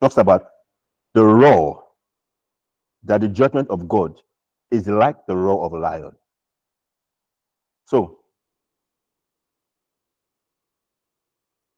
talks 0.00 0.16
about 0.16 0.46
the 1.14 1.24
roar 1.24 1.82
that 3.04 3.20
the 3.20 3.28
judgment 3.28 3.68
of 3.68 3.88
God 3.88 4.14
is 4.70 4.88
like 4.88 5.16
the 5.26 5.36
roar 5.36 5.64
of 5.64 5.72
a 5.72 5.78
lion. 5.78 6.12
So, 7.86 8.20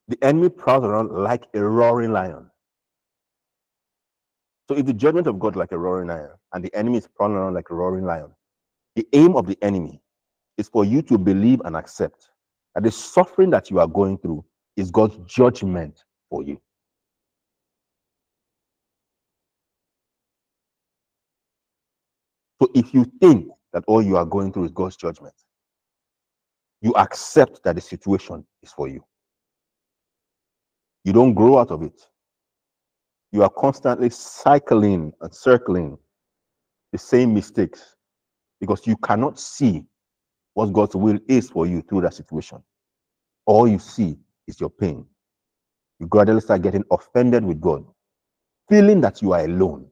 the 0.08 0.18
enemy 0.22 0.50
prowls 0.50 0.84
around 0.84 1.12
like 1.12 1.44
a 1.54 1.62
roaring 1.62 2.12
lion. 2.12 2.50
So, 4.68 4.76
if 4.76 4.86
the 4.86 4.94
judgment 4.94 5.26
of 5.26 5.38
God 5.40 5.56
like 5.56 5.72
a 5.72 5.78
roaring 5.78 6.08
lion 6.08 6.30
and 6.54 6.64
the 6.64 6.74
enemy 6.74 6.98
is 6.98 7.08
prowling 7.08 7.36
around 7.36 7.54
like 7.54 7.70
a 7.70 7.74
roaring 7.74 8.04
lion, 8.04 8.30
the 8.96 9.06
aim 9.14 9.36
of 9.36 9.46
the 9.46 9.58
enemy 9.62 10.02
is 10.58 10.68
for 10.68 10.84
you 10.84 11.02
to 11.02 11.18
believe 11.18 11.60
and 11.64 11.76
accept 11.76 12.30
that 12.74 12.84
the 12.84 12.90
suffering 12.90 13.50
that 13.50 13.70
you 13.70 13.80
are 13.80 13.88
going 13.88 14.18
through 14.18 14.44
is 14.76 14.90
God's 14.90 15.18
judgment 15.26 16.04
for 16.30 16.42
you. 16.42 16.60
So 22.62 22.70
if 22.76 22.94
you 22.94 23.10
think 23.20 23.48
that 23.72 23.82
all 23.88 24.00
you 24.00 24.16
are 24.16 24.24
going 24.24 24.52
through 24.52 24.66
is 24.66 24.70
God's 24.70 24.94
judgment, 24.94 25.34
you 26.80 26.92
accept 26.92 27.60
that 27.64 27.74
the 27.74 27.80
situation 27.80 28.46
is 28.62 28.70
for 28.70 28.86
you. 28.86 29.04
You 31.02 31.12
don't 31.12 31.34
grow 31.34 31.58
out 31.58 31.72
of 31.72 31.82
it. 31.82 32.06
You 33.32 33.42
are 33.42 33.50
constantly 33.50 34.10
cycling 34.10 35.12
and 35.20 35.34
circling 35.34 35.98
the 36.92 36.98
same 36.98 37.34
mistakes 37.34 37.96
because 38.60 38.86
you 38.86 38.96
cannot 38.98 39.40
see 39.40 39.84
what 40.54 40.72
God's 40.72 40.94
will 40.94 41.18
is 41.26 41.50
for 41.50 41.66
you 41.66 41.82
through 41.82 42.02
that 42.02 42.14
situation. 42.14 42.62
All 43.44 43.66
you 43.66 43.80
see 43.80 44.20
is 44.46 44.60
your 44.60 44.70
pain. 44.70 45.04
You 45.98 46.06
gradually 46.06 46.42
start 46.42 46.62
getting 46.62 46.84
offended 46.92 47.44
with 47.44 47.60
God, 47.60 47.84
feeling 48.68 49.00
that 49.00 49.20
you 49.20 49.32
are 49.32 49.44
alone, 49.44 49.88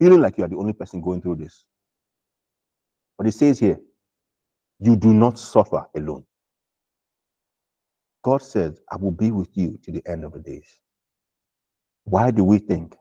feeling 0.00 0.22
like 0.22 0.38
you 0.38 0.44
are 0.44 0.48
the 0.48 0.56
only 0.56 0.72
person 0.72 1.02
going 1.02 1.20
through 1.20 1.34
this. 1.34 1.66
But 3.18 3.28
it 3.28 3.32
says 3.34 3.58
here, 3.60 3.80
you 4.80 4.96
do 4.96 5.14
not 5.14 5.38
suffer 5.38 5.86
alone. 5.96 6.24
God 8.24 8.42
says, 8.42 8.80
I 8.92 8.96
will 8.96 9.12
be 9.12 9.30
with 9.32 9.50
you 9.56 9.78
to 9.84 9.92
the 9.92 10.02
end 10.06 10.24
of 10.24 10.32
the 10.32 10.40
days. 10.40 10.66
Why 12.04 12.30
do 12.30 12.44
we 12.44 12.58
think 12.58 12.96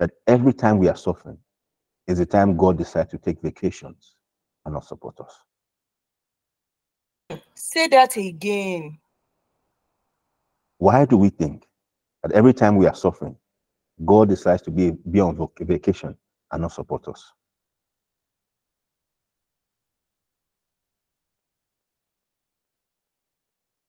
that 0.00 0.12
every 0.26 0.54
time 0.54 0.78
we 0.78 0.88
are 0.88 0.96
suffering 0.96 1.38
is 2.08 2.18
the 2.18 2.26
time 2.26 2.56
God 2.56 2.78
decides 2.78 3.10
to 3.12 3.18
take 3.18 3.42
vacations 3.42 4.14
and 4.64 4.74
not 4.74 4.86
support 4.86 5.20
us? 5.20 5.34
Say 7.54 7.88
that 7.88 8.16
again. 8.16 8.98
Why 10.78 11.04
do 11.06 11.16
we 11.18 11.30
think 11.30 11.64
That 12.22 12.32
every 12.32 12.52
time 12.54 12.76
we 12.76 12.86
are 12.86 12.94
suffering, 12.94 13.36
God 14.04 14.28
decides 14.30 14.62
to 14.62 14.72
be, 14.72 14.92
be 15.10 15.20
on 15.20 15.48
vacation 15.60 16.16
and 16.52 16.62
not 16.62 16.72
support 16.72 17.08
us. 17.08 17.32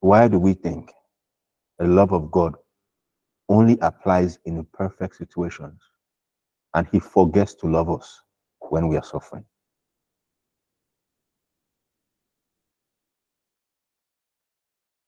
Why 0.06 0.28
do 0.28 0.38
we 0.38 0.54
think 0.54 0.92
the 1.80 1.86
love 1.88 2.12
of 2.12 2.30
God 2.30 2.54
only 3.48 3.76
applies 3.80 4.38
in 4.44 4.64
perfect 4.72 5.16
situations 5.16 5.80
and 6.74 6.86
He 6.92 7.00
forgets 7.00 7.54
to 7.54 7.66
love 7.66 7.90
us 7.90 8.22
when 8.60 8.86
we 8.86 8.96
are 8.96 9.02
suffering? 9.02 9.44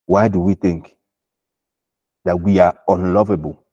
Why 0.06 0.26
do 0.26 0.40
we 0.40 0.54
think 0.54 0.96
that 2.24 2.40
we 2.40 2.58
are 2.58 2.76
unlovable 2.88 3.64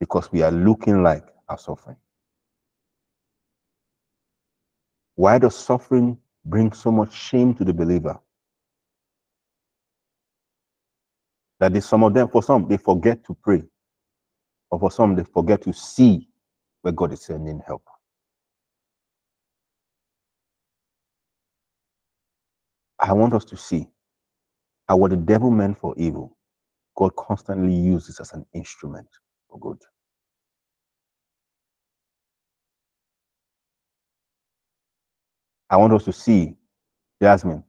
because 0.00 0.32
we 0.32 0.40
are 0.40 0.52
looking 0.52 1.02
like 1.02 1.26
our 1.50 1.58
suffering? 1.58 1.98
Why 5.16 5.36
does 5.36 5.54
suffering 5.54 6.16
bring 6.46 6.72
so 6.72 6.90
much 6.90 7.12
shame 7.12 7.54
to 7.56 7.64
the 7.64 7.74
believer? 7.74 8.18
That 11.62 11.76
is 11.76 11.86
some 11.86 12.04
of 12.04 12.14
them, 12.14 12.28
for 12.28 12.42
some, 12.44 12.68
they 12.68 12.78
forget 12.78 13.24
to 13.26 13.34
pray. 13.42 13.64
Or 14.70 14.80
for 14.80 14.90
some, 14.92 15.16
they 15.16 15.24
forget 15.24 15.62
to 15.62 15.72
see 15.74 16.28
where 16.82 16.92
God 16.92 17.12
is 17.14 17.22
sending 17.22 17.62
help. 17.66 17.84
I 23.00 23.12
want 23.14 23.34
us 23.34 23.44
to 23.46 23.56
see 23.58 23.88
how 24.88 24.96
what 24.98 25.10
the 25.12 25.18
devil 25.18 25.50
meant 25.50 25.78
for 25.78 25.94
evil, 25.98 26.36
God 26.96 27.16
constantly 27.16 27.74
uses 27.74 28.20
as 28.20 28.32
an 28.32 28.46
instrument 28.54 29.08
for 29.50 29.58
good. 29.60 29.78
I 35.70 35.78
want 35.78 35.94
us 35.94 36.04
to 36.06 36.12
see, 36.14 36.54
Jasmine, 37.22 37.64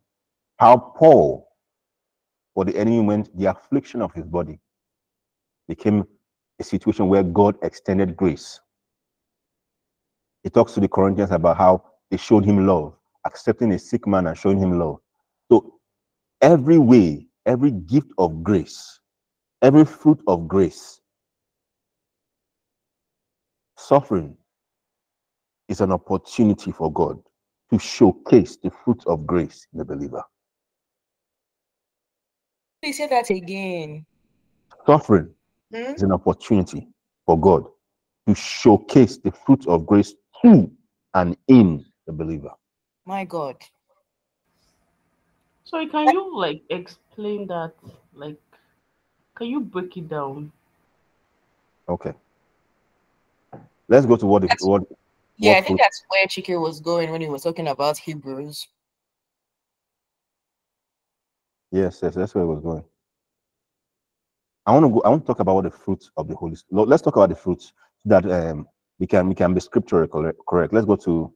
how 0.59 0.77
Paul, 0.97 1.42
for 2.53 2.65
the 2.65 2.75
enemy 2.77 3.01
went, 3.01 3.35
the 3.37 3.45
affliction 3.45 4.01
of 4.01 4.13
his 4.13 4.25
body 4.25 4.59
became 5.67 6.05
a 6.59 6.63
situation 6.63 7.07
where 7.07 7.23
God 7.23 7.55
extended 7.63 8.15
grace. 8.15 8.59
He 10.43 10.49
talks 10.49 10.73
to 10.73 10.79
the 10.79 10.87
Corinthians 10.87 11.31
about 11.31 11.57
how 11.57 11.83
they 12.11 12.17
showed 12.17 12.45
him 12.45 12.67
love, 12.67 12.93
accepting 13.25 13.71
a 13.71 13.79
sick 13.79 14.05
man 14.05 14.27
and 14.27 14.37
showing 14.37 14.59
him 14.59 14.77
love. 14.77 14.97
So 15.51 15.75
every 16.41 16.77
way, 16.77 17.27
every 17.45 17.71
gift 17.71 18.11
of 18.17 18.43
grace, 18.43 18.99
every 19.61 19.85
fruit 19.85 20.21
of 20.27 20.47
grace, 20.47 21.01
suffering 23.77 24.37
is 25.69 25.81
an 25.81 25.91
opportunity 25.91 26.71
for 26.71 26.91
God 26.91 27.19
to 27.71 27.79
showcase 27.79 28.57
the 28.57 28.69
fruit 28.69 29.03
of 29.07 29.25
grace 29.25 29.65
in 29.73 29.79
the 29.79 29.85
believer. 29.85 30.23
Please 32.83 32.97
say 32.97 33.07
that 33.07 33.29
again. 33.29 34.05
Suffering 34.85 35.33
Hmm? 35.73 35.93
is 35.95 36.03
an 36.03 36.11
opportunity 36.11 36.89
for 37.25 37.39
God 37.39 37.65
to 38.27 38.35
showcase 38.35 39.17
the 39.17 39.31
fruit 39.31 39.65
of 39.67 39.85
grace 39.85 40.13
to 40.41 40.69
and 41.13 41.37
in 41.47 41.85
the 42.05 42.11
believer. 42.11 42.51
My 43.05 43.23
God. 43.23 43.55
So 45.63 45.87
can 45.87 46.11
you 46.11 46.37
like 46.37 46.63
explain 46.69 47.47
that? 47.47 47.71
Like, 48.13 48.35
can 49.35 49.47
you 49.47 49.61
break 49.61 49.95
it 49.95 50.09
down? 50.09 50.51
Okay. 51.87 52.11
Let's 53.87 54.05
go 54.05 54.17
to 54.17 54.25
what 54.25 54.41
the, 54.41 54.49
That's- 54.49 54.67
what 54.67 54.83
Yeah, 55.37 55.53
I 55.53 55.55
think 55.61 55.67
fruit 55.67 55.79
that's 55.79 56.03
where 56.09 56.27
Chike 56.27 56.59
was 56.61 56.81
going 56.81 57.11
when 57.11 57.21
he 57.21 57.29
was 57.29 57.43
talking 57.43 57.69
about 57.69 57.97
Hebrews. 57.97 58.67
Yes, 61.73 62.01
yes, 62.03 62.13
that's 62.13 62.35
where 62.35 62.43
I 62.43 62.47
was 62.47 62.61
going. 62.61 62.83
I 64.67 64.73
want 64.73 64.85
to 64.85 64.89
go. 64.89 65.01
I 65.03 65.09
want 65.09 65.23
to 65.23 65.27
talk 65.27 65.39
about 65.39 65.63
the 65.63 65.71
fruits 65.71 66.11
of 66.17 66.27
the 66.27 66.35
Holy 66.35 66.55
Spirit. 66.55 66.87
Let's 66.87 67.01
talk 67.01 67.15
about 67.15 67.29
the 67.29 67.35
fruits 67.35 67.73
that 68.05 68.31
um, 68.31 68.67
we 68.99 69.07
can 69.07 69.27
we 69.27 69.33
can 69.33 69.55
be 69.55 69.59
scripturally 69.59 70.07
correct. 70.07 70.37
correct. 70.47 70.71
Let's 70.71 70.85
go 70.85 70.95
to 70.97 71.33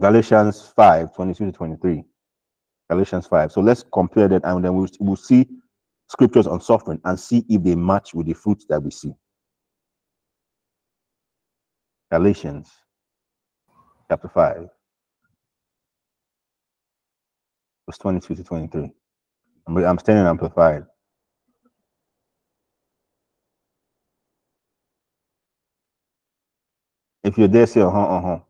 Galatians 0.00 0.72
5, 0.74 1.14
22 1.14 1.46
to 1.46 1.52
23. 1.52 2.04
Galatians 2.90 3.28
5. 3.28 3.52
So 3.52 3.60
let's 3.60 3.84
compare 3.92 4.26
that 4.26 4.42
and 4.44 4.64
then 4.64 4.74
we'll, 4.74 4.88
we'll 4.98 5.14
see 5.16 5.48
scriptures 6.08 6.48
on 6.48 6.60
suffering 6.60 7.00
and 7.04 7.18
see 7.18 7.44
if 7.48 7.62
they 7.62 7.76
match 7.76 8.14
with 8.14 8.26
the 8.26 8.34
fruits 8.34 8.66
that 8.68 8.82
we 8.82 8.90
see. 8.90 9.12
Galatians 12.10 12.68
chapter 14.10 14.28
5, 14.28 14.68
verse 17.86 17.98
22 17.98 18.34
to 18.34 18.44
23. 18.44 18.90
I'm, 19.68 19.76
re- 19.76 19.86
I'm 19.86 19.98
standing 19.98 20.26
amplified. 20.26 20.84
If 27.24 27.38
you're 27.38 27.48
there, 27.48 27.66
say 27.66 27.82
uh 27.82 27.90
huh, 27.90 28.04
uh 28.04 28.22
huh. 28.22 28.40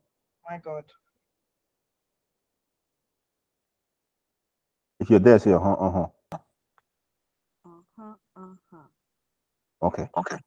My 0.50 0.58
God. 0.58 0.84
If 5.00 5.10
you're 5.10 5.20
there, 5.20 5.38
say 5.38 5.52
uh 5.52 5.60
huh, 5.60 5.74
uh 5.74 5.90
huh. 5.92 6.06
Uh-huh, 7.66 8.14
uh-huh. 8.36 8.78
Okay. 9.82 10.08
Okay. 10.16 10.38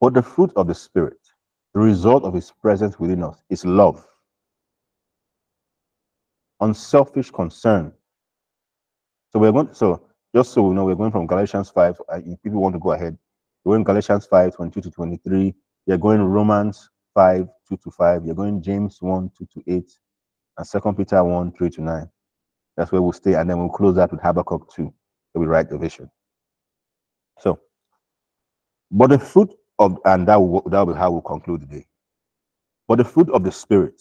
But 0.00 0.14
the 0.14 0.22
fruit 0.22 0.52
of 0.56 0.68
the 0.68 0.74
Spirit, 0.76 1.18
the 1.74 1.80
result 1.80 2.24
of 2.24 2.34
His 2.34 2.52
presence 2.62 3.00
within 3.00 3.24
us, 3.24 3.38
is 3.50 3.64
love, 3.66 4.06
unselfish 6.60 7.30
concern. 7.30 7.92
So 9.32 9.38
we're 9.38 9.52
going. 9.52 9.72
So 9.74 10.06
just 10.34 10.52
so 10.52 10.62
we 10.62 10.74
know, 10.74 10.84
we're 10.84 10.94
going 10.94 11.12
from 11.12 11.26
Galatians 11.26 11.70
five. 11.70 12.00
Uh, 12.08 12.20
if 12.24 12.42
people 12.42 12.60
want 12.60 12.74
to 12.74 12.78
go 12.78 12.92
ahead, 12.92 13.18
we're 13.66 13.74
going 13.74 13.82
Galatians 13.82 14.26
5, 14.26 14.54
22 14.54 14.80
to 14.80 14.90
23. 14.92 15.52
You're 15.86 15.98
going 15.98 16.22
Romans 16.22 16.88
5, 17.14 17.48
2 17.68 17.76
to 17.78 17.90
5. 17.90 18.24
You're 18.24 18.36
going 18.36 18.62
James 18.62 18.98
1, 19.00 19.32
2 19.36 19.48
to 19.54 19.74
8, 19.74 19.92
and 20.58 20.66
Second 20.68 20.96
Peter 20.96 21.24
1, 21.24 21.50
3 21.50 21.70
to 21.70 21.82
9. 21.82 22.08
That's 22.76 22.92
where 22.92 23.02
we'll 23.02 23.10
stay, 23.10 23.34
and 23.34 23.50
then 23.50 23.58
we'll 23.58 23.70
close 23.70 23.98
out 23.98 24.12
with 24.12 24.20
Habakkuk 24.20 24.72
2. 24.72 24.84
So 24.84 25.40
we 25.40 25.46
write 25.46 25.68
the 25.68 25.78
vision. 25.78 26.08
So, 27.40 27.58
but 28.92 29.10
the 29.10 29.18
fruit 29.18 29.52
of, 29.80 29.98
and 30.04 30.28
that 30.28 30.36
will, 30.36 30.62
that 30.70 30.86
will 30.86 30.94
be 30.94 30.98
how 31.00 31.10
we'll 31.10 31.22
conclude 31.22 31.62
the 31.62 31.66
day. 31.66 31.86
But 32.86 32.98
the 32.98 33.04
fruit 33.04 33.28
of 33.30 33.42
the 33.42 33.50
Spirit, 33.50 34.00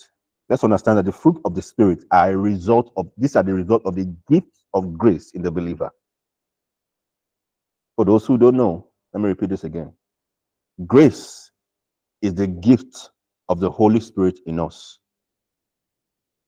let's 0.49 0.63
understand 0.63 0.97
that 0.99 1.05
the 1.05 1.11
fruit 1.11 1.39
of 1.45 1.55
the 1.55 1.61
Spirit 1.61 2.03
are 2.11 2.31
a 2.31 2.37
result 2.37 2.91
of, 2.97 3.09
these 3.17 3.35
are 3.35 3.43
the 3.43 3.53
result 3.53 3.83
of 3.85 3.95
the 3.95 4.05
gift 4.29 4.47
of 4.73 4.97
grace 4.97 5.31
in 5.33 5.41
the 5.43 5.51
believer. 5.51 5.89
For 7.95 8.05
those 8.05 8.25
who 8.25 8.37
don't 8.37 8.57
know, 8.57 8.89
let 9.13 9.21
me 9.21 9.29
repeat 9.29 9.49
this 9.49 9.63
again. 9.65 9.93
Grace 10.87 11.51
is 12.21 12.35
the 12.35 12.47
gift 12.47 13.11
of 13.49 13.59
the 13.61 13.71
Holy 13.71 13.99
Spirit 14.01 14.39
in 14.47 14.59
us. 14.59 14.99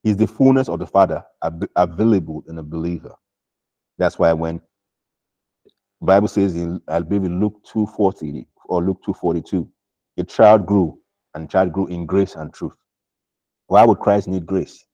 Is 0.04 0.18
the 0.18 0.28
fullness 0.28 0.70
of 0.70 0.80
the 0.80 0.88
Father 0.88 1.24
ab- 1.44 1.70
available 1.76 2.44
in 2.50 2.58
a 2.60 2.64
believer. 2.64 3.16
That's 3.98 4.20
why 4.20 4.34
when 4.34 4.62
Bible 6.02 6.28
says 6.28 6.56
in 6.56 6.82
I 6.88 7.00
believe 7.02 7.26
in 7.26 7.40
Luke 7.40 7.62
2:40 7.74 8.48
or 8.66 8.84
Luke 8.84 9.02
2:42, 9.06 9.68
a 10.18 10.24
child 10.24 10.66
grew 10.66 11.00
and 11.36 11.50
child 11.50 11.74
grew 11.74 11.88
in 11.88 12.06
grace 12.06 12.36
and 12.36 12.54
truth. 12.54 12.76
Why 13.68 13.86
would 13.86 14.00
Christ 14.00 14.28
need 14.28 14.46
grace? 14.46 14.86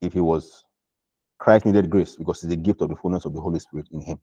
If 0.00 0.12
he 0.12 0.20
was 0.20 0.64
Christ 1.38 1.66
needed 1.66 1.90
grace 1.90 2.16
because 2.16 2.42
it's 2.42 2.50
the 2.50 2.56
gift 2.56 2.80
of 2.80 2.88
the 2.88 2.96
fullness 2.96 3.24
of 3.24 3.34
the 3.34 3.40
Holy 3.40 3.58
Spirit 3.58 3.88
in 3.92 4.00
him. 4.00 4.18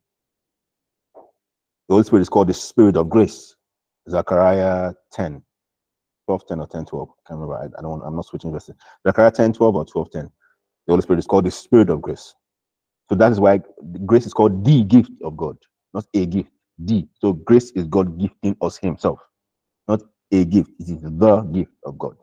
The 1.87 1.95
Holy 1.95 2.03
Spirit 2.03 2.21
is 2.21 2.29
called 2.29 2.47
the 2.47 2.53
Spirit 2.53 2.97
of 2.97 3.09
grace. 3.09 3.55
Zechariah 4.09 4.93
10, 5.13 5.41
12, 6.27 6.47
10 6.47 6.59
or 6.59 6.67
10, 6.67 6.85
12. 6.85 7.09
I 7.09 7.27
can't 7.27 7.39
remember. 7.39 7.55
I, 7.61 7.79
I 7.79 7.81
don't 7.81 8.01
I'm 8.03 8.15
not 8.15 8.25
switching 8.25 8.51
verses. 8.51 8.75
Zechariah 9.07 9.31
10, 9.31 9.53
12 9.53 9.75
or 9.75 9.85
12, 9.85 10.11
10. 10.11 10.21
The 10.23 10.29
Holy 10.93 11.01
Spirit 11.01 11.19
is 11.19 11.27
called 11.27 11.45
the 11.45 11.51
Spirit 11.51 11.89
of 11.89 12.01
grace. 12.01 12.33
So 13.09 13.15
that 13.15 13.31
is 13.31 13.39
why 13.39 13.61
grace 14.05 14.25
is 14.25 14.33
called 14.33 14.65
the 14.65 14.83
gift 14.83 15.11
of 15.23 15.37
God, 15.37 15.57
not 15.93 16.05
a 16.13 16.25
gift. 16.25 16.49
The. 16.79 17.07
So 17.21 17.33
grace 17.33 17.71
is 17.71 17.85
God 17.87 18.19
gifting 18.19 18.57
us 18.61 18.77
Himself, 18.77 19.19
not 19.87 20.01
a 20.31 20.45
gift. 20.45 20.71
It 20.79 20.89
is 20.89 21.01
the 21.01 21.41
gift 21.53 21.71
of 21.85 21.97
God. 21.99 22.17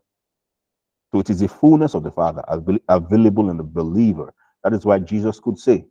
So 1.12 1.20
it 1.20 1.30
is 1.30 1.40
the 1.40 1.48
fullness 1.48 1.94
of 1.94 2.02
the 2.04 2.10
Father 2.10 2.42
available 2.88 3.50
in 3.50 3.56
the 3.56 3.64
believer. 3.64 4.32
That 4.62 4.74
is 4.74 4.84
why 4.84 4.98
Jesus 5.00 5.40
could 5.40 5.58
say, 5.58 5.86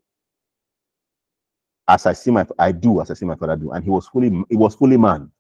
"As 1.88 2.06
I 2.06 2.14
see 2.14 2.32
my, 2.32 2.46
I 2.58 2.72
do 2.72 3.02
as 3.02 3.12
I 3.12 3.16
see 3.16 3.26
my 3.26 3.36
Father 3.36 3.56
do," 3.56 3.72
and 3.72 3.84
He 3.84 3.90
was 3.90 4.08
fully, 4.08 4.30
He 4.50 4.56
was 4.56 4.76
fully 4.76 4.98
man. 4.98 5.32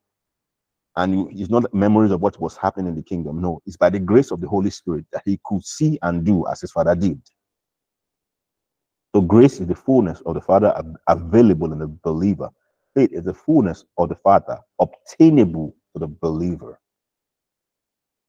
And 0.96 1.30
it's 1.32 1.50
not 1.50 1.74
memories 1.74 2.12
of 2.12 2.22
what 2.22 2.40
was 2.42 2.58
happening 2.58 2.88
in 2.88 2.96
the 2.96 3.04
kingdom. 3.04 3.40
No, 3.42 3.62
it's 3.66 3.78
by 3.78 3.90
the 3.90 4.00
grace 4.00 4.32
of 4.32 4.42
the 4.42 4.50
Holy 4.50 4.70
Spirit 4.70 5.06
that 5.14 5.22
he 5.24 5.40
could 5.46 5.64
see 5.64 5.98
and 6.02 6.26
do 6.26 6.46
as 6.48 6.60
his 6.62 6.72
father 6.72 6.96
did. 6.96 7.22
So 9.16 9.22
grace 9.22 9.60
is 9.62 9.68
the 9.68 9.76
fullness 9.76 10.22
of 10.26 10.36
the 10.36 10.42
Father 10.42 10.74
available 11.08 11.72
in 11.72 11.80
the 11.80 11.88
believer. 11.88 12.50
Faith 12.96 13.12
is 13.14 13.24
the 13.24 13.34
fullness 13.34 13.86
of 13.98 14.10
the 14.10 14.16
Father 14.16 14.60
obtainable 14.80 15.74
to 15.94 16.00
the 16.00 16.08
believer. 16.08 16.80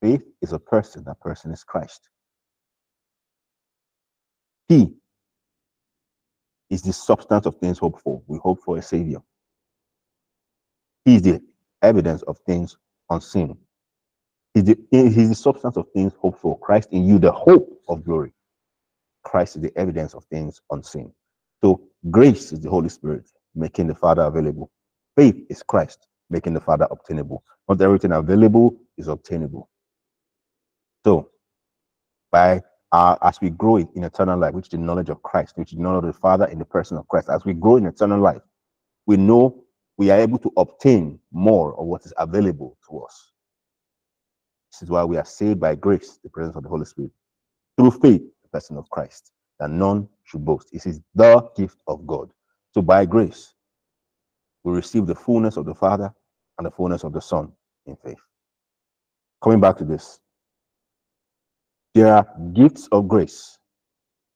Faith 0.03 0.23
is 0.43 0.53
a 0.53 0.59
person, 0.59 1.05
that 1.05 1.21
person 1.21 1.53
is 1.53 1.65
Christ. 1.65 2.09
He 4.69 4.95
is 6.71 6.83
the 6.83 6.93
substance 6.93 7.47
of 7.47 7.57
things 7.57 7.79
hoped 7.79 8.03
for. 8.03 8.23
We 8.27 8.39
hope 8.39 8.63
for 8.63 8.79
a 8.79 8.83
savior. 8.83 9.19
He 11.05 11.17
is 11.17 11.23
the 11.23 11.43
evidence 11.83 12.23
of 12.23 12.39
things 12.47 12.77
unseen. 13.11 13.57
He's 14.55 14.65
the, 14.65 14.79
he's 14.91 15.29
the 15.29 15.35
substance 15.35 15.77
of 15.77 15.87
things 15.95 16.13
hoped 16.21 16.41
for. 16.41 16.59
Christ 16.59 16.91
in 16.93 17.07
you, 17.07 17.19
the 17.19 17.33
hope 17.33 17.81
of 17.89 18.05
glory. 18.05 18.33
Christ 19.25 19.57
is 19.57 19.63
the 19.63 19.73
evidence 19.77 20.15
of 20.15 20.25
things 20.27 20.61
unseen. 20.71 21.13
So 21.63 21.83
grace 22.11 22.53
is 22.53 22.61
the 22.61 22.71
Holy 22.71 22.89
Spirit 22.91 23.31
making 23.55 23.89
the 23.89 23.95
Father 23.95 24.23
available. 24.23 24.71
Faith 25.17 25.47
is 25.51 25.63
Christ 25.63 26.07
making 26.31 26.55
the 26.55 26.61
Father 26.61 26.87
obtainable. 26.91 27.45
Not 27.69 27.81
everything 27.81 28.13
available 28.13 28.77
is 28.99 29.09
obtainable. 29.09 29.70
So 31.05 31.31
by 32.31 32.63
uh, 32.93 33.17
as 33.23 33.41
we 33.41 33.51
grow 33.51 33.77
in, 33.77 33.89
in 33.95 34.05
eternal 34.05 34.39
life, 34.39 34.55
which 34.55 34.67
is 34.67 34.71
the 34.71 34.79
knowledge 34.79 35.09
of 35.09 35.23
Christ, 35.23 35.57
which 35.57 35.73
is 35.73 35.77
the 35.77 35.83
knowledge 35.83 36.05
of 36.05 36.15
the 36.15 36.21
Father 36.21 36.47
in 36.47 36.59
the 36.59 36.65
person 36.65 36.97
of 36.97 37.07
Christ, 37.09 37.29
as 37.29 37.45
we 37.45 37.55
grow 37.55 37.77
in 37.77 37.87
eternal 37.87 38.21
life, 38.21 38.43
we 39.07 39.17
know 39.17 39.65
we 39.97 40.11
are 40.11 40.19
able 40.19 40.39
to 40.39 40.53
obtain 40.57 41.19
more 41.33 41.79
of 41.79 41.87
what 41.87 42.05
is 42.05 42.13
available 42.19 42.77
to 42.89 43.01
us. 43.01 43.33
This 44.73 44.83
is 44.83 44.91
why 44.91 45.05
we 45.05 45.17
are 45.17 45.25
saved 45.25 45.61
by 45.61 45.75
grace, 45.75 46.19
the 46.23 46.31
presence 46.31 46.57
of 46.57 46.63
the 46.63 46.69
Holy 46.69 46.85
Spirit, 46.85 47.11
through 47.77 47.91
faith, 47.93 48.23
the 48.43 48.49
person 48.53 48.77
of 48.77 48.89
Christ, 48.91 49.33
that 49.59 49.71
none 49.71 50.09
should 50.25 50.45
boast. 50.45 50.69
This 50.73 50.87
is 50.87 51.01
the 51.15 51.49
gift 51.57 51.79
of 51.87 52.07
God. 52.07 52.31
So 52.73 52.83
by 52.83 53.05
grace, 53.05 53.55
we 54.65 54.73
receive 54.73 55.07
the 55.07 55.15
fullness 55.15 55.57
of 55.57 55.65
the 55.65 55.75
Father 55.75 56.13
and 56.59 56.67
the 56.67 56.71
fullness 56.71 57.05
of 57.05 57.13
the 57.13 57.21
Son 57.21 57.53
in 57.87 57.97
faith. 57.97 58.19
Coming 59.43 59.61
back 59.61 59.77
to 59.79 59.85
this, 59.85 60.21
there 61.95 62.15
are 62.15 62.27
gifts 62.53 62.89
of 62.93 63.09
grace 63.09 63.59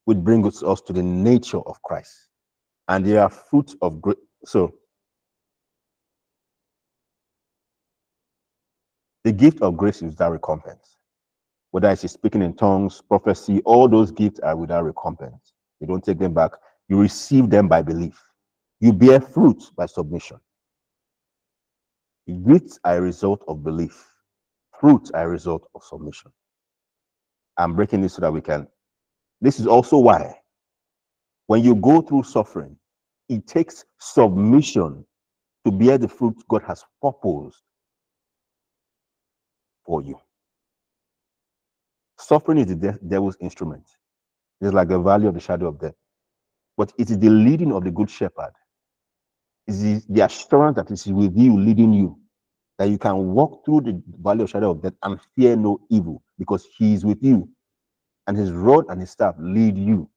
which 0.04 0.18
bring 0.18 0.46
us 0.46 0.62
us 0.62 0.80
to 0.82 0.92
the 0.92 1.02
nature 1.02 1.60
of 1.60 1.80
Christ, 1.82 2.12
and 2.88 3.04
there 3.06 3.22
are 3.22 3.30
fruits 3.30 3.76
of 3.82 4.00
grace. 4.00 4.16
So, 4.44 4.74
the 9.24 9.32
gift 9.32 9.62
of 9.62 9.76
grace 9.76 9.96
is 9.96 10.02
without 10.02 10.32
recompense. 10.32 10.96
Whether 11.70 11.90
it's 11.90 12.12
speaking 12.12 12.42
in 12.42 12.54
tongues, 12.54 13.02
prophecy, 13.08 13.60
all 13.64 13.88
those 13.88 14.10
gifts 14.10 14.40
are 14.40 14.56
without 14.56 14.84
recompense. 14.84 15.52
You 15.80 15.86
don't 15.86 16.04
take 16.04 16.18
them 16.18 16.34
back. 16.34 16.52
You 16.88 17.00
receive 17.00 17.50
them 17.50 17.66
by 17.68 17.82
belief. 17.82 18.22
You 18.80 18.92
bear 18.92 19.20
fruit 19.20 19.62
by 19.76 19.86
submission. 19.86 20.38
Gifts 22.46 22.78
are 22.84 22.98
a 22.98 23.00
result 23.00 23.42
of 23.48 23.64
belief. 23.64 24.06
Fruits 24.80 25.10
are 25.12 25.24
a 25.24 25.28
result 25.28 25.68
of 25.74 25.82
submission. 25.82 26.30
I'm 27.58 27.74
breaking 27.74 28.02
this 28.02 28.14
so 28.14 28.22
that 28.22 28.32
we 28.32 28.40
can. 28.40 28.68
This 29.40 29.60
is 29.60 29.66
also 29.66 29.98
why 29.98 30.34
when 31.46 31.62
you 31.64 31.74
go 31.76 32.00
through 32.00 32.24
suffering, 32.24 32.76
it 33.28 33.46
takes 33.46 33.84
submission 34.00 35.04
to 35.64 35.72
bear 35.72 35.98
the 35.98 36.08
fruit 36.08 36.36
God 36.48 36.62
has 36.66 36.84
proposed 37.00 37.58
for 39.84 40.02
you. 40.02 40.18
Suffering 42.18 42.58
is 42.58 42.66
the 42.68 42.76
de- 42.76 42.98
devil's 43.08 43.36
instrument. 43.40 43.84
It's 44.60 44.72
like 44.72 44.88
the 44.88 44.98
valley 45.00 45.26
of 45.26 45.34
the 45.34 45.40
shadow 45.40 45.68
of 45.68 45.80
death. 45.80 45.94
But 46.76 46.92
it 46.98 47.10
is 47.10 47.18
the 47.18 47.30
leading 47.30 47.72
of 47.72 47.84
the 47.84 47.90
good 47.90 48.10
shepherd. 48.10 48.52
It 49.66 49.74
is 49.74 50.06
the 50.06 50.22
assurance 50.24 50.76
that 50.76 50.90
is 50.90 51.06
with 51.06 51.36
you, 51.36 51.58
leading 51.58 51.92
you, 51.92 52.18
that 52.78 52.88
you 52.88 52.98
can 52.98 53.32
walk 53.32 53.64
through 53.64 53.82
the 53.82 54.02
valley 54.22 54.44
of 54.44 54.50
shadow 54.50 54.70
of 54.72 54.82
death 54.82 54.94
and 55.02 55.20
fear 55.36 55.56
no 55.56 55.80
evil 55.90 56.22
because 56.38 56.66
he 56.76 56.94
is 56.94 57.04
with 57.04 57.22
you. 57.22 57.48
And 58.26 58.36
his 58.36 58.50
rod 58.50 58.86
and 58.88 59.00
his 59.00 59.10
staff 59.10 59.34
lead 59.38 59.76
you. 59.76 60.08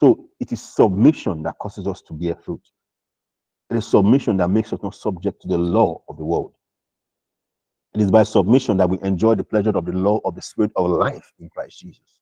So 0.00 0.28
it 0.40 0.52
is 0.52 0.60
submission 0.60 1.42
that 1.44 1.58
causes 1.58 1.86
us 1.86 2.02
to 2.02 2.12
bear 2.12 2.34
fruit. 2.34 2.60
It 3.70 3.76
is 3.76 3.86
submission 3.86 4.36
that 4.38 4.48
makes 4.48 4.72
us 4.72 4.80
not 4.82 4.94
subject 4.94 5.40
to 5.42 5.48
the 5.48 5.56
law 5.56 6.02
of 6.08 6.18
the 6.18 6.24
world. 6.24 6.52
It 7.94 8.00
is 8.00 8.10
by 8.10 8.24
submission 8.24 8.76
that 8.78 8.90
we 8.90 8.98
enjoy 9.02 9.36
the 9.36 9.44
pleasure 9.44 9.70
of 9.70 9.86
the 9.86 9.92
law 9.92 10.20
of 10.24 10.34
the 10.34 10.42
spirit 10.42 10.72
of 10.76 10.90
life 10.90 11.32
in 11.38 11.48
Christ 11.48 11.78
Jesus. 11.78 12.20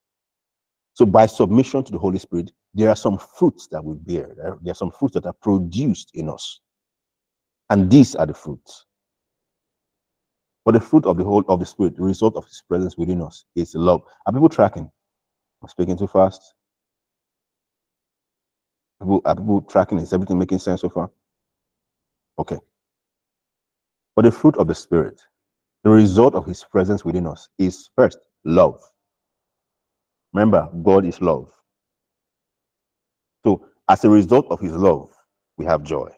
So 0.95 1.07
by 1.07 1.27
submission 1.27 1.83
to 1.85 1.93
the 1.93 1.99
Holy 1.99 2.19
Spirit, 2.19 2.53
there 2.75 2.91
are 2.91 2.97
some 2.97 3.19
fruits 3.19 3.67
that 3.69 3.83
we 3.83 3.95
bear. 3.95 4.35
There 4.61 4.73
are 4.73 4.75
some 4.75 4.91
fruits 4.91 5.15
that 5.15 5.27
are 5.27 5.33
produced 5.33 6.11
in 6.15 6.29
us. 6.29 6.61
And 7.71 7.91
these 7.91 8.15
are 8.15 8.27
the 8.27 8.35
fruits. 8.35 8.85
But 10.65 10.75
the 10.75 10.81
fruit 10.81 11.07
of 11.07 11.17
the 11.17 11.25
whole 11.25 11.45
of 11.49 11.61
the 11.61 11.67
spirit, 11.67 11.97
the 11.97 12.03
result 12.03 12.37
of 12.37 12.47
his 12.47 12.63
presence 12.69 12.97
within 12.97 13.23
us, 13.23 13.45
is 13.57 13.75
love. 13.75 14.03
Are 14.27 14.33
people 14.33 14.49
tracking? 14.49 14.91
I'm 15.63 15.69
speaking 15.69 15.99
too 15.99 16.07
fast. 16.09 16.55
People, 19.01 19.23
are 19.25 19.37
people 19.37 19.63
tracking? 19.63 19.99
Is 19.99 20.13
everything 20.13 20.39
making 20.39 20.59
sense 20.61 20.83
so 20.83 20.89
far? 20.89 21.11
Okay. 22.39 22.59
But 24.17 24.25
the 24.25 24.33
fruit 24.33 24.57
of 24.57 24.69
the 24.69 24.75
spirit, 24.75 25.21
the 25.85 25.91
result 25.91 26.35
of 26.35 26.47
his 26.47 26.65
presence 26.65 27.05
within 27.05 27.27
us, 27.27 27.49
is 27.59 27.91
first 27.97 28.19
love. 28.45 28.81
Remember, 30.33 30.69
God 30.83 31.05
is 31.07 31.21
love. 31.21 31.51
So, 33.45 33.67
as 33.89 34.05
a 34.05 34.11
result 34.11 34.47
of 34.51 34.61
his 34.61 34.73
love, 34.73 35.11
we 35.59 35.65
have 35.67 35.83
joy. 35.83 36.11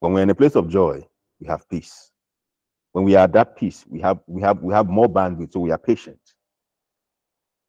When 0.00 0.12
we're 0.12 0.22
in 0.22 0.30
a 0.30 0.34
place 0.34 0.56
of 0.56 0.68
joy, 0.68 1.06
we 1.40 1.46
have 1.48 1.68
peace. 1.68 2.10
When 2.98 3.04
we 3.04 3.14
are 3.14 3.22
at 3.26 3.32
that 3.34 3.54
peace, 3.54 3.84
we 3.88 4.00
have 4.00 4.18
we 4.26 4.42
have 4.42 4.60
we 4.60 4.74
have 4.74 4.88
more 4.88 5.06
bandwidth, 5.06 5.52
so 5.52 5.60
we 5.60 5.70
are 5.70 5.78
patient. 5.78 6.18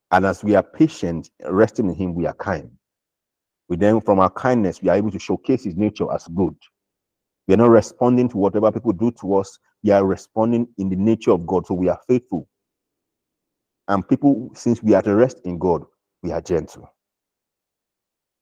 And 0.10 0.26
as 0.26 0.44
we 0.44 0.56
are 0.56 0.64
patient, 0.64 1.30
resting 1.46 1.88
in 1.88 1.94
him, 1.94 2.16
we 2.16 2.26
are 2.26 2.34
kind. 2.34 2.72
We 3.68 3.78
then, 3.78 4.02
from 4.02 4.20
our 4.20 4.32
kindness, 4.32 4.82
we 4.82 4.90
are 4.90 4.96
able 4.96 5.12
to 5.12 5.20
showcase 5.20 5.66
his 5.66 5.76
nature 5.76 6.12
as 6.12 6.28
good. 6.30 6.56
We 7.48 7.54
are 7.54 7.58
not 7.58 7.70
responding 7.70 8.28
to 8.30 8.38
whatever 8.38 8.72
people 8.72 8.92
do 8.92 9.12
to 9.22 9.36
us. 9.36 9.60
We 9.84 9.92
are 9.92 10.04
responding 10.04 10.68
in 10.80 10.90
the 10.90 10.96
nature 10.96 11.30
of 11.30 11.46
God. 11.46 11.68
So 11.68 11.76
we 11.76 11.90
are 11.90 12.00
faithful. 12.08 12.50
And 13.88 14.10
people, 14.10 14.50
since 14.56 14.82
we 14.82 14.96
are 14.96 14.98
at 14.98 15.06
rest 15.06 15.42
in 15.46 15.60
God, 15.60 15.86
we 16.24 16.32
are 16.32 16.42
gentle. 16.42 16.92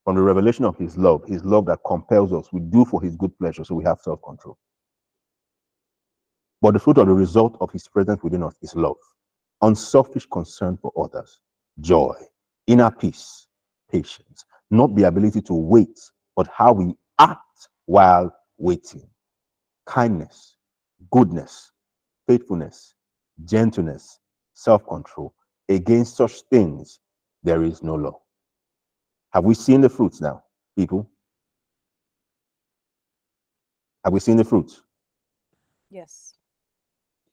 From 0.06 0.16
the 0.16 0.22
revelation 0.22 0.64
of 0.64 0.78
his 0.78 0.96
love, 0.98 1.26
his 1.28 1.44
love 1.44 1.66
that 1.66 1.80
compels 1.86 2.32
us, 2.32 2.48
we 2.54 2.62
do 2.62 2.86
for 2.86 3.02
his 3.02 3.18
good 3.18 3.38
pleasure. 3.40 3.66
So 3.66 3.76
we 3.76 3.84
have 3.84 4.00
self 4.00 4.22
control. 4.24 4.58
But 6.62 6.74
the 6.74 6.80
fruit 6.80 6.98
of 6.98 7.08
the 7.08 7.14
result 7.14 7.58
of 7.62 7.72
his 7.72 7.88
presence 7.88 8.24
within 8.24 8.44
us 8.44 8.56
is 8.62 8.76
love, 8.76 8.98
unselfish 9.62 10.26
concern 10.32 10.78
for 10.78 10.92
others, 10.98 11.40
joy, 11.80 12.16
inner 12.66 12.90
peace, 12.92 13.48
patience, 13.92 14.46
not 14.72 14.96
the 14.96 15.04
ability 15.04 15.42
to 15.44 15.54
wait, 15.54 16.00
but 16.36 16.48
how 16.48 16.74
we 16.74 16.96
act 17.20 17.70
while 17.86 18.34
waiting, 18.58 19.08
kindness, 19.86 20.58
goodness, 21.12 21.72
faithfulness, 22.28 22.96
gentleness, 23.46 24.20
self 24.54 24.86
control. 24.88 25.34
Against 25.70 26.16
such 26.18 26.42
things, 26.50 27.00
there 27.44 27.64
is 27.64 27.84
no 27.84 27.96
law. 27.96 28.20
Have 29.32 29.44
we 29.44 29.54
seen 29.54 29.82
the 29.82 29.90
fruits 29.90 30.22
now, 30.22 30.44
people? 30.76 31.10
Have 34.04 34.14
we 34.14 34.20
seen 34.20 34.38
the 34.38 34.46
fruits? 34.46 34.82
Yes. 35.90 36.37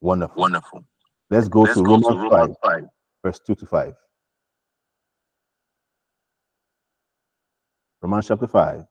Wonderful. 0.05 0.39
Wonderful. 0.39 0.85
Let's 1.31 1.49
go 1.49 1.63
Let's 1.63 1.77
to 1.77 1.83
go 1.83 1.93
Romans, 1.93 2.07
to 2.09 2.15
Romans 2.15 2.57
5, 2.63 2.73
5. 2.73 2.85
verse 3.25 3.41
2 3.47 3.55
to 3.55 3.65
5. 3.67 3.95
Romans 8.03 8.29
chapter 8.29 8.47
5, 8.47 8.85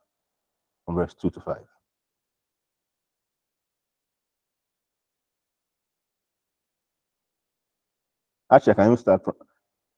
from 0.84 0.95
verse 0.95 1.14
2 1.14 1.30
to 1.30 1.40
5. 1.40 1.56
Actually, 8.52 8.72
I 8.72 8.73
can 8.73 8.85
even 8.85 8.98
start 8.98 9.23
from, 9.23 9.35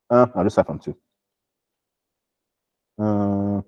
uh, 0.10 0.28
I'll 0.36 0.44
just 0.44 0.56
start 0.56 0.68
from 0.68 0.80
2. 0.80 0.98
Uh, 3.00 3.62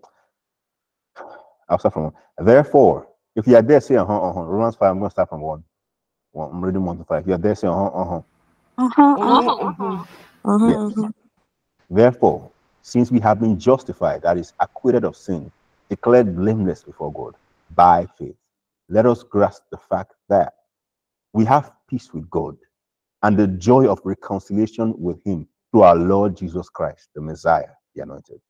I'll 1.70 1.80
start 1.80 1.94
from 1.94 2.04
1. 2.04 2.14
Therefore, 2.40 3.08
if 3.38 3.48
you 3.48 3.56
are 3.56 3.62
there, 3.62 3.80
say, 3.80 3.96
uh-huh, 3.96 4.30
uh-huh. 4.32 4.42
Romans 4.42 4.76
5, 4.76 4.90
I'm 4.90 5.00
going 5.00 5.10
to 5.10 5.14
start 5.14 5.30
from 5.30 5.40
1. 5.40 5.64
Well, 6.38 6.52
I'm 6.54 6.64
reading 6.66 6.86
1 6.86 7.00
to 7.00 7.06
5. 7.06 7.22
If 7.24 7.28
you 7.28 7.34
are 7.36 7.40
there, 7.40 7.56
say, 7.56 7.68
uh-huh, 7.70 7.88
uh-huh. 7.88 8.22
Uh-huh, 8.78 9.18
Uh-huh, 9.18 9.56
uh-huh, 9.68 10.06
uh-huh. 10.46 10.70
Yes. 10.70 10.80
uh-huh. 10.98 11.12
Therefore, 11.90 12.52
since 12.84 13.12
we 13.12 13.20
have 13.22 13.40
been 13.42 13.60
justified, 13.60 14.24
that 14.24 14.38
is, 14.38 14.54
acquitted 14.62 15.06
of 15.06 15.18
sin, 15.18 15.52
declared 15.90 16.36
blameless 16.36 16.84
before 16.84 17.14
God 17.14 17.36
by 17.76 18.08
faith, 18.20 18.36
let 18.90 19.06
us 19.08 19.24
grasp 19.24 19.64
the 19.72 19.78
fact 19.78 20.14
that 20.30 20.54
we 21.34 21.46
have 21.46 21.72
peace 21.90 22.14
with 22.14 22.30
God 22.30 22.58
and 23.24 23.38
the 23.38 23.48
joy 23.48 23.88
of 23.90 24.02
reconciliation 24.06 24.94
with 25.00 25.24
Him 25.26 25.48
through 25.72 25.84
our 25.84 25.96
Lord 25.98 26.38
Jesus 26.38 26.70
Christ, 26.70 27.10
the 27.16 27.22
Messiah, 27.22 27.70
the 27.96 28.04
Anointed. 28.04 28.42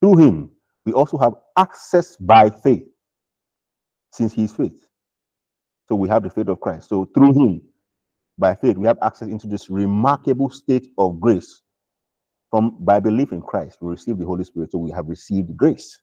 Through 0.00 0.18
him, 0.18 0.50
we 0.86 0.92
also 0.92 1.18
have 1.18 1.34
access 1.58 2.16
by 2.16 2.50
faith, 2.50 2.86
since 4.12 4.32
he 4.32 4.44
is 4.44 4.52
faith. 4.52 4.86
So 5.88 5.94
we 5.94 6.08
have 6.08 6.22
the 6.22 6.30
faith 6.30 6.48
of 6.48 6.60
Christ. 6.60 6.88
So 6.88 7.04
through 7.14 7.34
him, 7.34 7.62
by 8.38 8.54
faith, 8.54 8.76
we 8.76 8.86
have 8.86 8.98
access 9.02 9.28
into 9.28 9.46
this 9.46 9.70
remarkable 9.70 10.50
state 10.50 10.88
of 10.98 11.20
grace. 11.20 11.60
From 12.50 12.76
by 12.80 13.00
belief 13.00 13.32
in 13.32 13.42
Christ, 13.42 13.78
we 13.80 13.90
receive 13.90 14.18
the 14.18 14.24
Holy 14.24 14.44
Spirit. 14.44 14.72
So 14.72 14.78
we 14.78 14.90
have 14.92 15.08
received 15.08 15.56
grace 15.56 15.98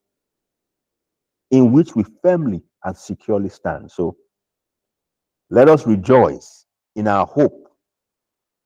in 1.50 1.72
which 1.72 1.96
we 1.96 2.06
firmly 2.22 2.62
and 2.84 2.96
securely 2.96 3.50
stand. 3.50 3.92
So 3.92 4.18
let 5.50 5.68
us 5.68 5.86
rejoice 5.86 6.66
in 6.96 7.08
our 7.08 7.26
hope 7.26 7.68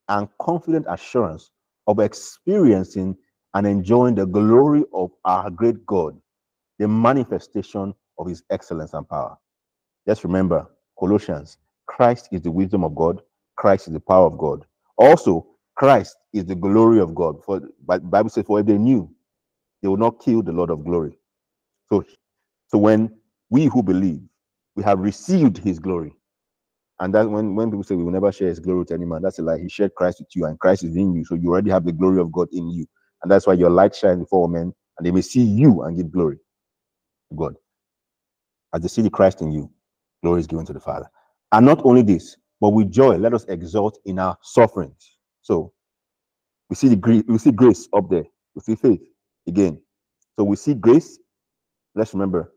and 0.08 0.28
confident 0.40 0.86
assurance 0.90 1.52
of 1.88 2.00
experiencing 2.00 3.16
and 3.54 3.66
enjoying 3.66 4.16
the 4.16 4.26
glory 4.26 4.84
of 4.94 5.12
our 5.24 5.50
great 5.50 5.86
God, 5.86 6.20
the 6.78 6.88
manifestation 6.88 7.94
of 8.20 8.28
his 8.28 8.44
excellence 8.50 8.94
and 8.94 9.08
power. 9.08 9.38
Just 10.08 10.24
remember, 10.24 10.68
Colossians, 11.00 11.58
Christ 11.88 12.30
is 12.32 12.42
the 12.42 12.52
wisdom 12.52 12.84
of 12.84 12.96
God, 12.96 13.22
Christ 13.58 13.88
is 13.88 13.94
the 13.94 14.00
power 14.02 14.28
of 14.28 14.38
God. 14.38 14.66
Also, 14.98 15.48
Christ 15.76 16.18
is 16.34 16.46
the 16.46 16.56
glory 16.56 17.00
of 17.00 17.16
God. 17.16 17.44
For 17.46 17.62
the 17.62 18.00
Bible 18.00 18.30
says, 18.30 18.46
For 18.48 18.60
if 18.62 18.66
they 18.68 18.78
knew, 18.78 19.12
they 19.82 19.90
would 19.90 20.00
not 20.02 20.22
kill 20.24 20.44
the 20.44 20.52
Lord 20.54 20.72
of 20.72 20.86
glory. 20.86 21.18
So, 21.90 22.04
so 22.70 22.78
when 22.80 23.16
we 23.50 23.66
who 23.68 23.84
believe, 23.84 24.22
we 24.76 24.84
have 24.84 25.00
received 25.00 25.58
his 25.60 25.80
glory. 25.80 26.14
And 27.00 27.14
that 27.16 27.30
when, 27.30 27.56
when 27.56 27.70
people 27.72 27.84
say 27.84 27.96
we 27.96 28.04
will 28.04 28.12
never 28.14 28.32
share 28.32 28.48
his 28.50 28.60
glory 28.60 28.86
to 28.86 28.94
any 28.94 29.06
man, 29.06 29.22
that's 29.22 29.40
a 29.40 29.44
lie. 29.44 29.60
He 29.60 29.70
shared 29.70 29.96
Christ 29.96 30.20
with 30.20 30.30
you, 30.36 30.46
and 30.46 30.60
Christ 30.60 30.84
is 30.84 30.96
in 30.96 31.14
you. 31.14 31.26
So 31.26 31.36
you 31.36 31.50
already 31.52 31.72
have 31.72 31.86
the 31.86 31.92
glory 31.92 32.22
of 32.22 32.32
God 32.32 32.48
in 32.54 32.70
you. 32.70 32.86
And 33.24 33.32
that's 33.32 33.48
why 33.48 33.54
your 33.54 33.70
light 33.70 33.96
shines 33.96 34.20
before 34.20 34.48
men, 34.48 34.74
and 34.98 35.06
they 35.06 35.12
may 35.12 35.22
see 35.22 35.44
you 35.44 35.84
and 35.84 35.98
give 35.98 36.12
glory 36.12 36.38
to 37.32 37.36
God. 37.38 37.56
As 38.74 38.82
they 38.82 38.90
see 38.90 39.02
the 39.04 39.10
Christ 39.12 39.42
in 39.42 39.52
you, 39.52 39.72
glory 40.24 40.40
is 40.40 40.48
given 40.48 40.66
to 40.66 40.74
the 40.74 40.80
Father. 40.80 41.10
And 41.52 41.66
not 41.66 41.82
only 41.86 42.02
this, 42.02 42.38
but 42.62 42.70
with 42.70 42.92
joy, 42.92 43.18
let 43.18 43.34
us 43.34 43.46
exult 43.46 44.00
in 44.06 44.20
our 44.20 44.38
sufferings. 44.42 45.18
So 45.42 45.74
we 46.70 46.76
see 46.76 46.88
the 46.88 46.96
grace, 46.96 47.24
we 47.28 47.38
see 47.38 47.52
grace 47.52 47.88
up 47.94 48.10
there. 48.10 48.26
We 48.56 48.62
see 48.62 48.76
faith 48.76 49.02
again. 49.48 49.80
So 50.38 50.46
we 50.46 50.56
see 50.56 50.74
grace. 50.74 51.20
Let's 51.94 52.14
remember 52.14 52.52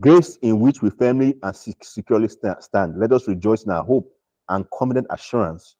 grace 0.00 0.36
in 0.42 0.60
which 0.60 0.82
we 0.82 0.90
firmly 0.90 1.36
and 1.42 1.56
securely 1.82 2.28
stand. 2.28 2.98
Let 2.98 3.12
us 3.12 3.26
rejoice 3.26 3.64
in 3.64 3.70
our 3.70 3.84
hope 3.84 4.12
and 4.48 4.68
confident 4.70 5.06
assurance 5.10 5.76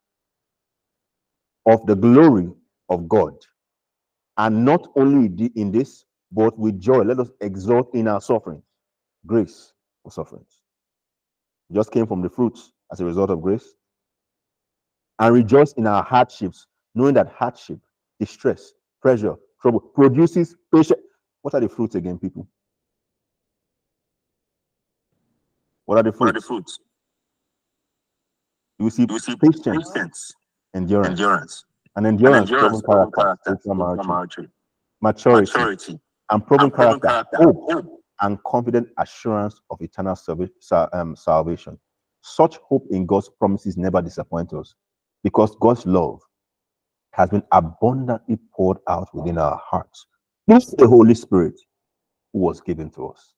of 1.66 1.84
the 1.86 1.94
glory 1.94 2.48
of 2.88 3.08
God. 3.08 3.34
And 4.38 4.64
not 4.64 4.88
only 4.96 5.50
in 5.54 5.72
this, 5.72 6.04
but 6.32 6.58
with 6.58 6.80
joy, 6.80 7.02
let 7.02 7.20
us 7.20 7.30
exult 7.40 7.94
in 7.94 8.08
our 8.08 8.20
sufferings. 8.20 8.62
Grace 9.26 9.72
or 10.04 10.10
sufferings. 10.10 10.60
Just 11.72 11.90
came 11.90 12.06
from 12.06 12.22
the 12.22 12.30
fruits 12.30 12.72
as 12.92 13.00
a 13.00 13.04
result 13.04 13.30
of 13.30 13.42
grace. 13.42 13.74
And 15.18 15.34
rejoice 15.34 15.72
in 15.72 15.86
our 15.86 16.02
hardships, 16.02 16.66
knowing 16.94 17.14
that 17.14 17.32
hardship, 17.36 17.80
distress, 18.20 18.72
pressure, 19.02 19.34
trouble 19.60 19.80
produces 19.80 20.54
patience. 20.72 21.00
What 21.42 21.54
are 21.54 21.60
the 21.60 21.68
fruits 21.68 21.94
again, 21.94 22.18
people? 22.18 22.46
What 25.86 25.98
are 25.98 26.02
the 26.02 26.12
fruits? 26.12 26.20
What 26.20 26.28
are 26.30 26.32
the 26.40 26.46
fruits? 26.46 26.78
You 28.78 28.90
see, 28.90 29.06
you 29.08 29.18
see 29.18 29.36
patience, 29.36 29.90
patience, 29.90 30.34
endurance, 30.74 31.08
endurance, 31.08 31.64
and 31.96 32.06
endurance, 32.06 32.50
and 32.50 32.58
endurance 32.58 32.82
proven 32.82 33.10
character, 33.12 33.56
character 33.64 33.74
maturity, 33.74 34.48
maturity, 35.00 35.52
maturity, 35.52 36.00
and 36.30 36.46
proven, 36.46 36.70
proven 36.70 37.00
character, 37.00 37.08
character, 37.08 37.36
hope, 37.38 37.72
hope, 37.72 38.00
and 38.20 38.42
confident 38.44 38.88
assurance 38.98 39.60
of 39.70 39.80
eternal 39.80 40.16
um, 40.92 41.16
salvation. 41.16 41.78
Such 42.22 42.56
hope 42.58 42.86
in 42.90 43.06
God's 43.06 43.28
promises 43.38 43.76
never 43.76 44.02
disappoint 44.02 44.52
us 44.52 44.74
because 45.22 45.56
God's 45.60 45.86
love 45.86 46.20
has 47.12 47.30
been 47.30 47.42
abundantly 47.52 48.38
poured 48.54 48.78
out 48.88 49.08
within 49.14 49.38
our 49.38 49.60
hearts 49.64 50.06
through 50.48 50.60
the 50.78 50.88
Holy 50.88 51.14
Spirit 51.14 51.54
who 52.32 52.40
was 52.40 52.60
given 52.60 52.90
to 52.90 53.08
us. 53.08 53.34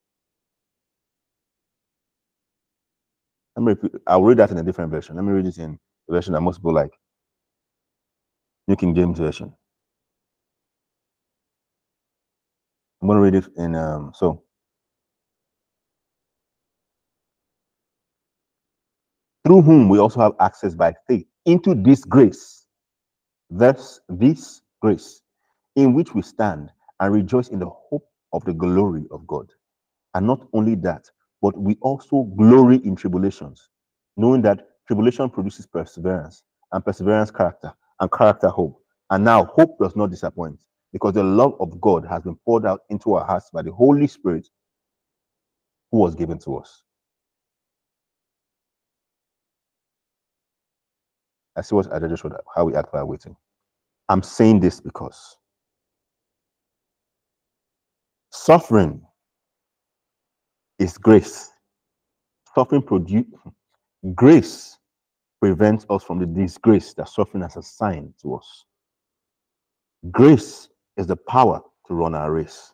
Let 3.56 3.62
me 3.64 3.72
repeat, 3.72 4.00
I'll 4.06 4.22
read 4.22 4.38
that 4.38 4.50
in 4.50 4.58
a 4.58 4.62
different 4.62 4.90
version. 4.90 5.16
Let 5.16 5.24
me 5.24 5.32
read 5.32 5.46
it 5.46 5.58
in 5.58 5.78
the 6.08 6.14
version 6.14 6.32
that 6.34 6.40
most 6.40 6.58
people 6.58 6.74
like. 6.74 6.92
New 8.68 8.76
King 8.76 8.94
James 8.94 9.18
Version. 9.18 9.52
I'm 13.00 13.08
going 13.08 13.16
to 13.18 13.22
read 13.22 13.44
it 13.44 13.50
in, 13.56 13.74
um, 13.74 14.12
so. 14.14 14.42
Through 19.48 19.62
whom 19.62 19.88
we 19.88 19.98
also 19.98 20.20
have 20.20 20.34
access 20.40 20.74
by 20.74 20.92
faith 21.06 21.24
into 21.46 21.74
this 21.74 22.04
grace, 22.04 22.66
thus 23.48 23.98
this 24.06 24.60
grace, 24.82 25.22
in 25.74 25.94
which 25.94 26.14
we 26.14 26.20
stand 26.20 26.70
and 27.00 27.14
rejoice 27.14 27.48
in 27.48 27.58
the 27.58 27.70
hope 27.70 28.06
of 28.34 28.44
the 28.44 28.52
glory 28.52 29.06
of 29.10 29.26
God. 29.26 29.50
And 30.12 30.26
not 30.26 30.46
only 30.52 30.74
that, 30.74 31.06
but 31.40 31.56
we 31.56 31.78
also 31.80 32.24
glory 32.36 32.76
in 32.84 32.94
tribulations, 32.94 33.70
knowing 34.18 34.42
that 34.42 34.66
tribulation 34.86 35.30
produces 35.30 35.66
perseverance, 35.66 36.42
and 36.72 36.84
perseverance, 36.84 37.30
character, 37.30 37.72
and 38.00 38.12
character, 38.12 38.50
hope. 38.50 38.78
And 39.08 39.24
now, 39.24 39.46
hope 39.46 39.78
does 39.80 39.96
not 39.96 40.10
disappoint 40.10 40.60
because 40.92 41.14
the 41.14 41.24
love 41.24 41.54
of 41.58 41.80
God 41.80 42.04
has 42.04 42.22
been 42.22 42.36
poured 42.44 42.66
out 42.66 42.80
into 42.90 43.14
our 43.14 43.24
hearts 43.24 43.48
by 43.50 43.62
the 43.62 43.72
Holy 43.72 44.08
Spirit 44.08 44.46
who 45.90 46.00
was 46.00 46.14
given 46.14 46.38
to 46.40 46.58
us. 46.58 46.82
I 51.58 51.62
see 51.62 51.74
what 51.74 51.92
I 51.92 51.98
just 51.98 52.22
showed 52.22 52.34
how 52.54 52.64
we 52.64 52.74
act 52.76 52.92
while 52.92 53.04
waiting. 53.06 53.36
I'm 54.08 54.22
saying 54.22 54.60
this 54.60 54.80
because 54.80 55.36
suffering 58.30 59.02
is 60.78 60.96
grace. 60.96 61.50
Suffering 62.54 62.82
produce 62.82 63.26
grace 64.14 64.78
prevents 65.40 65.84
us 65.90 66.04
from 66.04 66.20
the 66.20 66.26
disgrace 66.26 66.94
that 66.94 67.08
suffering 67.08 67.42
has 67.42 67.56
assigned 67.56 68.14
to 68.22 68.36
us. 68.36 68.64
Grace 70.10 70.68
is 70.96 71.06
the 71.06 71.16
power 71.16 71.60
to 71.86 71.94
run 71.94 72.14
our 72.14 72.32
race. 72.32 72.72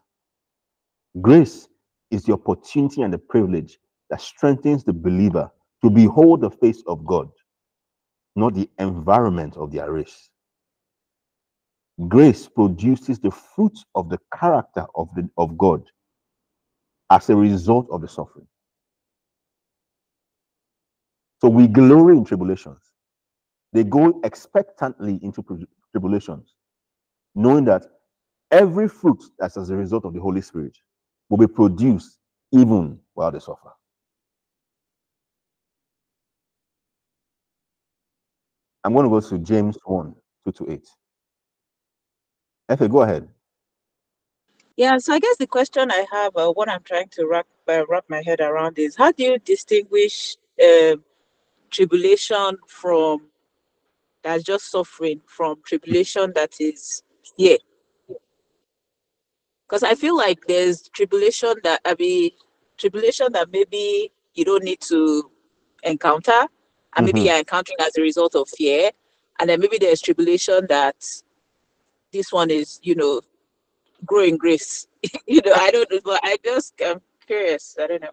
Grace 1.21 1.69
is 2.11 2.25
the 2.25 2.33
opportunity 2.33 3.03
and 3.03 3.13
the 3.13 3.19
privilege 3.19 3.79
that 4.11 4.21
strengthens 4.21 4.85
the 4.85 4.93
believer 4.93 5.51
to 5.83 5.91
behold 5.91 6.43
the 6.43 6.51
face 6.51 6.83
of 6.87 7.05
God, 7.05 7.31
not 8.37 8.55
the 8.55 8.69
environment 8.79 9.57
of 9.57 9.73
their 9.73 9.93
race. 9.93 10.31
Grace 12.09 12.49
produces 12.49 13.21
the 13.21 13.31
fruits 13.31 13.85
of 13.95 14.11
the 14.11 14.19
character 14.39 14.87
of, 14.97 15.09
the, 15.17 15.29
of 15.39 15.57
God 15.59 15.83
as 17.11 17.31
a 17.31 17.37
result 17.37 17.89
of 17.91 18.01
the 18.03 18.09
suffering. 18.09 18.47
So 21.41 21.49
we 21.49 21.69
glory 21.69 22.17
in 22.17 22.25
tribulations. 22.25 22.81
They 23.73 23.85
go 23.85 24.21
expectantly 24.25 25.21
into 25.23 25.45
tribulations, 25.93 26.55
knowing 27.35 27.67
that 27.67 27.87
every 28.51 28.89
fruit 28.89 29.23
that's 29.39 29.57
as 29.57 29.71
a 29.71 29.77
result 29.77 30.05
of 30.07 30.15
the 30.15 30.21
Holy 30.21 30.43
Spirit 30.43 30.77
will 31.31 31.39
be 31.39 31.47
produced 31.49 32.19
even 32.53 32.99
while 33.15 33.33
they 33.33 33.41
suffer. 33.41 33.73
I'm 38.85 38.93
going 38.93 39.05
to 39.05 39.11
go 39.11 39.21
to 39.21 39.39
James 39.39 39.79
1 39.85 40.15
2 40.45 40.53
to 40.53 40.73
8. 40.73 40.87
Effie, 42.69 42.89
go 42.89 43.03
ahead. 43.03 43.29
Yeah, 44.77 44.99
so 44.99 45.15
I 45.15 45.21
guess 45.21 45.37
the 45.37 45.47
question 45.47 45.91
I 45.91 46.05
have, 46.11 46.37
uh, 46.37 46.51
what 46.51 46.69
I'm 46.69 46.83
trying 46.83 47.09
to 47.13 47.27
wrap 47.27 47.47
uh, 47.69 47.85
wrap 47.89 48.05
my 48.09 48.23
head 48.27 48.41
around 48.41 48.79
is 48.79 48.97
how 48.97 49.13
do 49.13 49.23
you 49.23 49.39
distinguish 49.39 50.37
uh, 50.63 50.97
tribulation 51.71 52.59
from 52.67 53.29
that's 54.23 54.43
just 54.43 54.71
suffering 54.71 55.21
from 55.27 55.63
tribulation 55.65 56.33
that 56.35 56.55
is 56.59 57.03
here? 57.37 57.59
Because 59.67 59.83
I 59.83 59.95
feel 59.95 60.17
like 60.17 60.41
there's 60.47 60.89
tribulation 60.89 61.55
that 61.63 61.81
I 61.85 61.95
mean 61.99 62.31
tribulation 62.77 63.33
that 63.33 63.51
maybe 63.53 64.13
you 64.35 64.45
don't 64.45 64.65
need 64.65 64.81
to 64.83 65.31
encounter, 65.85 66.49
and 66.97 67.07
maybe 67.07 67.21
mm-hmm. 67.21 67.27
you're 67.27 67.39
encountering 67.39 67.77
as 67.81 67.97
a 67.97 68.03
result 68.03 68.35
of 68.35 68.49
fear. 68.49 68.91
And 69.41 69.51
then 69.51 69.61
maybe 69.61 69.79
there's 69.79 70.01
tribulation 70.01 70.67
that 70.69 70.97
this 72.13 72.33
one 72.33 72.51
is, 72.51 72.79
you 72.83 72.95
know, 72.95 73.21
growing 74.05 74.37
grace. 74.37 74.87
you 75.27 75.41
know, 75.45 75.53
I 75.55 75.71
don't 75.71 75.91
know, 75.91 76.01
but 76.05 76.21
I 76.23 76.37
just 76.45 76.75
I'm 76.85 77.01
curious. 77.27 77.77
I 77.81 77.87
don't 77.87 78.03
know. 78.03 78.11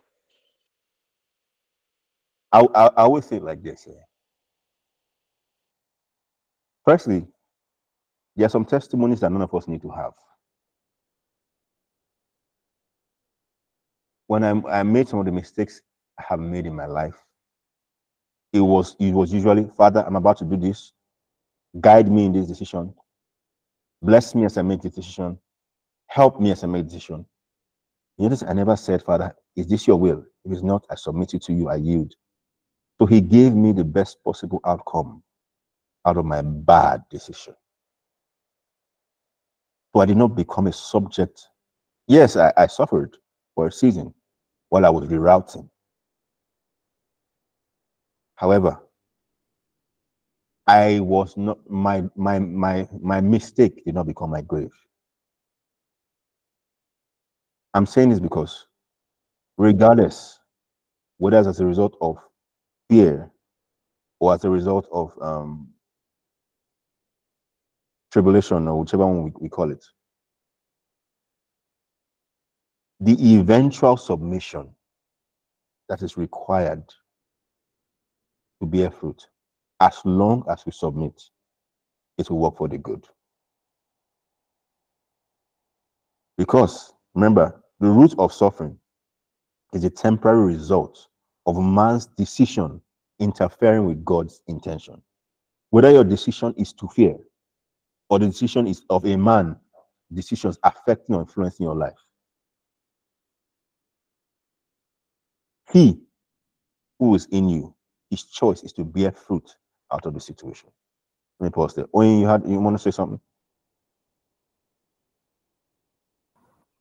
I, 2.52 2.68
I, 2.76 2.88
I 2.98 3.08
would 3.08 3.24
say 3.24 3.40
like 3.40 3.64
this. 3.64 3.86
Yeah. 3.88 3.94
Firstly, 6.86 7.26
there 8.36 8.46
are 8.46 8.50
some 8.50 8.66
testimonies 8.66 9.20
that 9.20 9.32
none 9.32 9.42
of 9.42 9.54
us 9.54 9.68
need 9.68 9.82
to 9.84 9.90
have. 9.92 10.14
When 14.28 14.44
I, 14.44 14.80
I 14.80 14.84
made 14.84 15.08
some 15.08 15.20
of 15.20 15.26
the 15.26 15.32
mistakes 15.32 15.82
I 16.18 16.24
have 16.30 16.40
made 16.40 16.66
in 16.66 16.74
my 16.76 16.86
life, 16.86 17.16
it 18.54 18.60
was 18.60 18.96
it 19.00 19.14
was 19.14 19.34
usually, 19.34 19.70
Father, 19.78 20.04
I'm 20.06 20.16
about 20.16 20.38
to 20.40 20.46
do 20.46 20.58
this. 20.58 20.94
Guide 21.80 22.12
me 22.12 22.26
in 22.26 22.34
this 22.34 22.48
decision. 22.48 22.94
Bless 24.02 24.36
me 24.36 24.46
as 24.46 24.58
I 24.58 24.62
make 24.62 24.82
this 24.82 24.96
decision. 24.96 25.38
Help 26.08 26.40
me 26.42 26.52
as 26.52 26.64
I 26.64 26.68
make 26.68 26.86
the 26.86 26.94
decision. 26.94 27.26
You 28.18 28.26
notice 28.26 28.44
I 28.44 28.54
never 28.54 28.76
said, 28.76 29.04
Father, 29.04 29.36
is 29.56 29.68
this 29.68 29.88
your 29.88 29.98
will? 29.98 30.26
If 30.44 30.52
it's 30.52 30.64
not, 30.64 30.86
I 30.90 30.96
submit 30.96 31.34
it 31.34 31.44
to 31.44 31.54
you, 31.54 31.70
I 31.70 31.76
yield. 31.76 32.14
So 33.00 33.06
he 33.06 33.22
gave 33.22 33.56
me 33.56 33.72
the 33.72 33.84
best 33.84 34.24
possible 34.24 34.60
outcome 34.66 35.24
out 36.06 36.18
of 36.18 36.26
my 36.26 36.42
bad 36.42 37.02
decision. 37.10 37.56
So 39.94 40.02
I 40.02 40.06
did 40.06 40.18
not 40.18 40.36
become 40.36 40.68
a 40.68 40.74
subject. 40.74 41.42
Yes, 42.08 42.36
I, 42.36 42.54
I 42.58 42.68
suffered 42.68 43.18
for 43.56 43.68
a 43.68 43.72
season 43.72 44.14
while 44.70 44.86
I 44.86 44.90
was 44.90 45.08
rerouting. 45.08 45.68
However, 48.42 48.82
I 50.66 51.00
was 51.00 51.38
not 51.38 51.60
my 51.70 52.04
my 52.16 52.40
my 52.40 52.90
my 53.00 53.22
mistake 53.22 53.86
did 53.86 53.94
not 53.94 54.08
become 54.08 54.32
my 54.32 54.42
grave. 54.42 54.72
I'm 57.76 57.86
saying 57.86 58.10
this 58.10 58.20
because 58.20 58.66
regardless 59.60 60.40
whether 61.20 61.38
it's 61.38 61.48
as 61.48 61.60
a 61.60 61.66
result 61.68 61.96
of 62.02 62.18
fear 62.90 63.32
or 64.20 64.34
as 64.34 64.44
a 64.44 64.50
result 64.50 64.88
of 64.92 65.14
um, 65.22 65.70
tribulation 68.12 68.68
or 68.68 68.80
whichever 68.80 69.06
one 69.06 69.26
we, 69.26 69.32
we 69.40 69.50
call 69.50 69.70
it, 69.70 69.86
the 73.02 73.36
eventual 73.36 73.98
submission 73.98 74.74
that 75.90 76.02
is 76.02 76.18
required 76.18 76.84
to 78.62 78.68
bear 78.68 78.92
fruit, 78.92 79.28
as 79.82 80.00
long 80.06 80.46
as 80.50 80.64
we 80.66 80.72
submit, 80.72 81.20
it 82.18 82.30
will 82.30 82.38
work 82.38 82.58
for 82.58 82.68
the 82.68 82.78
good. 82.78 83.04
Because 86.38 86.94
remember, 87.16 87.62
the 87.80 87.90
root 87.90 88.14
of 88.20 88.32
suffering 88.32 88.78
is 89.74 89.84
a 89.84 89.90
temporary 89.90 90.54
result 90.54 91.08
of 91.48 91.58
man's 91.58 92.06
decision 92.06 92.80
interfering 93.20 93.86
with 93.88 94.06
God's 94.06 94.42
intention. 94.48 95.02
Whether 95.72 95.92
your 95.92 96.04
decision 96.04 96.54
is 96.58 96.72
to 96.74 96.88
fear 96.88 97.16
or 98.10 98.20
the 98.20 98.28
decision 98.28 98.68
is 98.68 98.84
of 98.90 99.06
a 99.06 99.18
man, 99.18 99.56
decisions 100.14 100.60
affecting 100.64 101.16
or 101.16 101.22
influencing 101.22 101.66
your 101.66 101.76
life. 101.76 101.98
He 105.72 106.00
who 107.00 107.16
is 107.16 107.26
in 107.32 107.50
you, 107.50 107.74
his 108.12 108.24
choice 108.26 108.62
is 108.62 108.74
to 108.74 108.84
bear 108.84 109.12
fruit 109.12 109.56
out 109.92 110.06
of 110.06 110.14
the 110.14 110.20
situation. 110.20 110.70
Let 111.40 111.48
me 111.48 111.52
pause 111.52 111.74
there. 111.74 111.88
Owen, 111.94 112.20
you 112.20 112.28
had 112.28 112.44
you 112.46 112.60
want 112.60 112.78
to 112.78 112.84
say 112.84 112.92
something? 112.92 113.20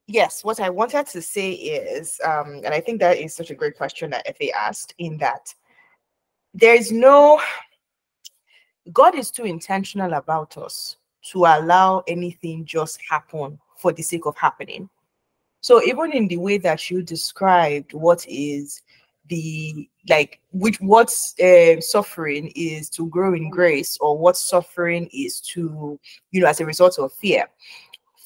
Yes, 0.07 0.43
what 0.43 0.59
I 0.59 0.71
wanted 0.71 1.07
to 1.07 1.23
say 1.23 1.53
is, 1.53 2.21
um, 2.25 2.63
and 2.65 2.75
I 2.75 2.81
think 2.81 2.99
that 2.99 3.17
is 3.17 3.33
such 3.35 3.51
a 3.51 3.55
great 3.55 3.77
question 3.77 4.11
that 4.11 4.29
Effie 4.29 4.53
asked, 4.53 4.93
in 4.99 5.17
that 5.19 5.55
there 6.53 6.75
is 6.75 6.91
no 6.91 7.41
God 8.93 9.15
is 9.15 9.31
too 9.31 9.45
intentional 9.45 10.15
about 10.15 10.59
us 10.59 10.97
to 11.31 11.45
allow 11.45 12.03
anything 12.09 12.65
just 12.65 13.01
happen 13.09 13.59
for 13.77 13.93
the 13.93 14.03
sake 14.03 14.27
of 14.27 14.37
happening. 14.37 14.91
So 15.61 15.83
even 15.85 16.13
in 16.13 16.27
the 16.27 16.39
way 16.39 16.59
that 16.59 16.91
you 16.91 17.03
described 17.03 17.93
what 17.93 18.27
is 18.27 18.83
the 19.31 19.89
like 20.09 20.41
which 20.53 20.79
what's 20.81 21.39
uh, 21.41 21.81
suffering 21.81 22.53
is 22.55 22.91
to 22.91 23.07
grow 23.09 23.33
in 23.33 23.49
grace 23.49 23.97
or 24.01 24.19
what 24.19 24.37
suffering 24.37 25.09
is 25.13 25.41
to 25.41 25.99
you 26.33 26.41
know 26.41 26.49
as 26.49 26.61
a 26.61 26.67
result 26.67 26.99
of 26.99 27.13
fear. 27.15 27.47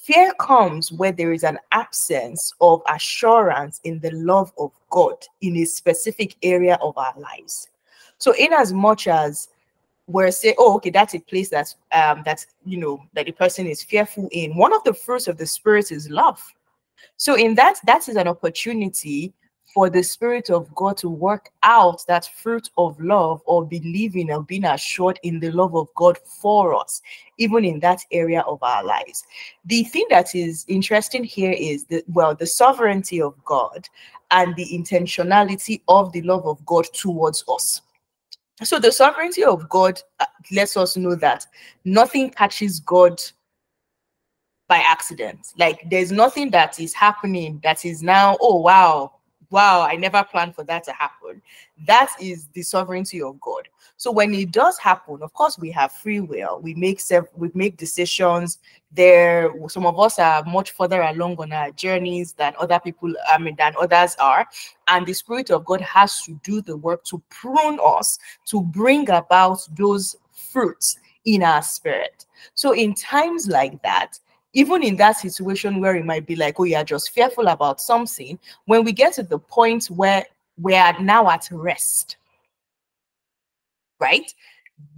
Fear 0.02 0.34
comes 0.40 0.90
where 0.92 1.12
there 1.12 1.32
is 1.32 1.44
an 1.44 1.58
absence 1.72 2.52
of 2.60 2.82
assurance 2.88 3.80
in 3.84 4.00
the 4.00 4.10
love 4.10 4.52
of 4.58 4.72
god 4.90 5.16
in 5.40 5.56
a 5.58 5.64
specific 5.64 6.36
area 6.42 6.78
of 6.82 6.98
our 6.98 7.14
lives. 7.18 7.68
So 8.18 8.34
in 8.34 8.52
as 8.52 8.72
much 8.72 9.06
as 9.06 9.48
we're 10.06 10.30
saying 10.30 10.56
oh 10.58 10.74
okay 10.76 10.90
that's 10.90 11.14
a 11.14 11.20
place 11.20 11.48
that's 11.48 11.76
um 11.92 12.22
that's 12.24 12.46
you 12.64 12.78
know 12.78 13.02
that 13.14 13.26
the 13.26 13.32
person 13.32 13.66
is 13.66 13.82
fearful 13.82 14.28
in 14.32 14.54
one 14.56 14.74
of 14.74 14.84
the 14.84 14.92
fruits 14.92 15.28
of 15.28 15.36
the 15.36 15.46
spirit 15.46 15.92
is 15.92 16.08
love. 16.08 16.42
So 17.18 17.34
in 17.36 17.54
that 17.56 17.76
that 17.84 18.08
is 18.08 18.16
an 18.16 18.28
opportunity 18.28 19.34
for 19.74 19.90
the 19.90 20.04
Spirit 20.04 20.50
of 20.50 20.72
God 20.76 20.96
to 20.98 21.08
work 21.08 21.50
out 21.64 22.06
that 22.06 22.30
fruit 22.36 22.70
of 22.78 22.98
love 23.00 23.42
or 23.44 23.66
believing 23.66 24.30
or 24.30 24.44
being 24.44 24.64
assured 24.64 25.18
in 25.24 25.40
the 25.40 25.50
love 25.50 25.74
of 25.74 25.88
God 25.96 26.16
for 26.18 26.76
us, 26.76 27.02
even 27.38 27.64
in 27.64 27.80
that 27.80 28.00
area 28.12 28.42
of 28.42 28.62
our 28.62 28.84
lives. 28.84 29.24
The 29.64 29.82
thing 29.82 30.06
that 30.10 30.32
is 30.32 30.64
interesting 30.68 31.24
here 31.24 31.54
is 31.58 31.86
that, 31.86 32.08
well, 32.08 32.36
the 32.36 32.46
sovereignty 32.46 33.20
of 33.20 33.34
God 33.44 33.88
and 34.30 34.54
the 34.54 34.68
intentionality 34.72 35.80
of 35.88 36.12
the 36.12 36.22
love 36.22 36.46
of 36.46 36.64
God 36.64 36.86
towards 36.94 37.44
us. 37.48 37.80
So 38.62 38.78
the 38.78 38.92
sovereignty 38.92 39.42
of 39.42 39.68
God 39.68 40.00
uh, 40.20 40.26
lets 40.52 40.76
us 40.76 40.96
know 40.96 41.16
that 41.16 41.46
nothing 41.84 42.30
catches 42.30 42.78
God 42.78 43.20
by 44.68 44.76
accident. 44.78 45.52
Like 45.58 45.82
there's 45.90 46.12
nothing 46.12 46.50
that 46.50 46.78
is 46.78 46.94
happening 46.94 47.60
that 47.64 47.84
is 47.84 48.04
now, 48.04 48.38
oh 48.40 48.60
wow, 48.60 49.12
wow, 49.50 49.82
I 49.82 49.96
never 49.96 50.24
planned 50.24 50.54
for 50.54 50.64
that 50.64 50.84
to 50.84 50.92
happen. 50.92 51.40
That 51.86 52.14
is 52.20 52.48
the 52.48 52.62
sovereignty 52.62 53.22
of 53.22 53.40
God. 53.40 53.68
So 53.96 54.10
when 54.10 54.34
it 54.34 54.50
does 54.50 54.78
happen, 54.78 55.22
of 55.22 55.32
course, 55.32 55.58
we 55.58 55.70
have 55.72 55.92
free 55.92 56.20
will. 56.20 56.60
We 56.60 56.74
make 56.74 57.00
self, 57.00 57.26
we 57.36 57.50
make 57.54 57.76
decisions. 57.76 58.58
There, 58.92 59.52
some 59.68 59.86
of 59.86 59.98
us 59.98 60.18
are 60.18 60.44
much 60.44 60.72
further 60.72 61.02
along 61.02 61.36
on 61.38 61.52
our 61.52 61.70
journeys 61.72 62.32
than 62.32 62.54
other 62.58 62.78
people. 62.78 63.12
I 63.28 63.38
mean, 63.38 63.56
than 63.56 63.74
others 63.80 64.16
are, 64.18 64.46
and 64.88 65.06
the 65.06 65.14
Spirit 65.14 65.50
of 65.50 65.64
God 65.64 65.80
has 65.80 66.22
to 66.22 66.38
do 66.42 66.60
the 66.60 66.76
work 66.76 67.04
to 67.04 67.22
prune 67.28 67.78
us 67.84 68.18
to 68.46 68.62
bring 68.62 69.10
about 69.10 69.60
those 69.76 70.16
fruits 70.32 70.98
in 71.24 71.42
our 71.42 71.62
spirit. 71.62 72.26
So 72.54 72.72
in 72.72 72.94
times 72.94 73.48
like 73.48 73.82
that, 73.82 74.18
even 74.54 74.82
in 74.82 74.96
that 74.96 75.18
situation 75.18 75.80
where 75.80 75.96
it 75.96 76.06
might 76.06 76.26
be 76.26 76.36
like, 76.36 76.58
oh, 76.58 76.64
you're 76.64 76.84
just 76.84 77.10
fearful 77.10 77.48
about 77.48 77.80
something, 77.80 78.38
when 78.66 78.84
we 78.84 78.92
get 78.92 79.12
to 79.14 79.22
the 79.22 79.38
point 79.38 79.86
where 79.86 80.24
we 80.56 80.74
are 80.74 80.98
now 81.00 81.28
at 81.28 81.48
rest, 81.50 82.16
right? 84.00 84.32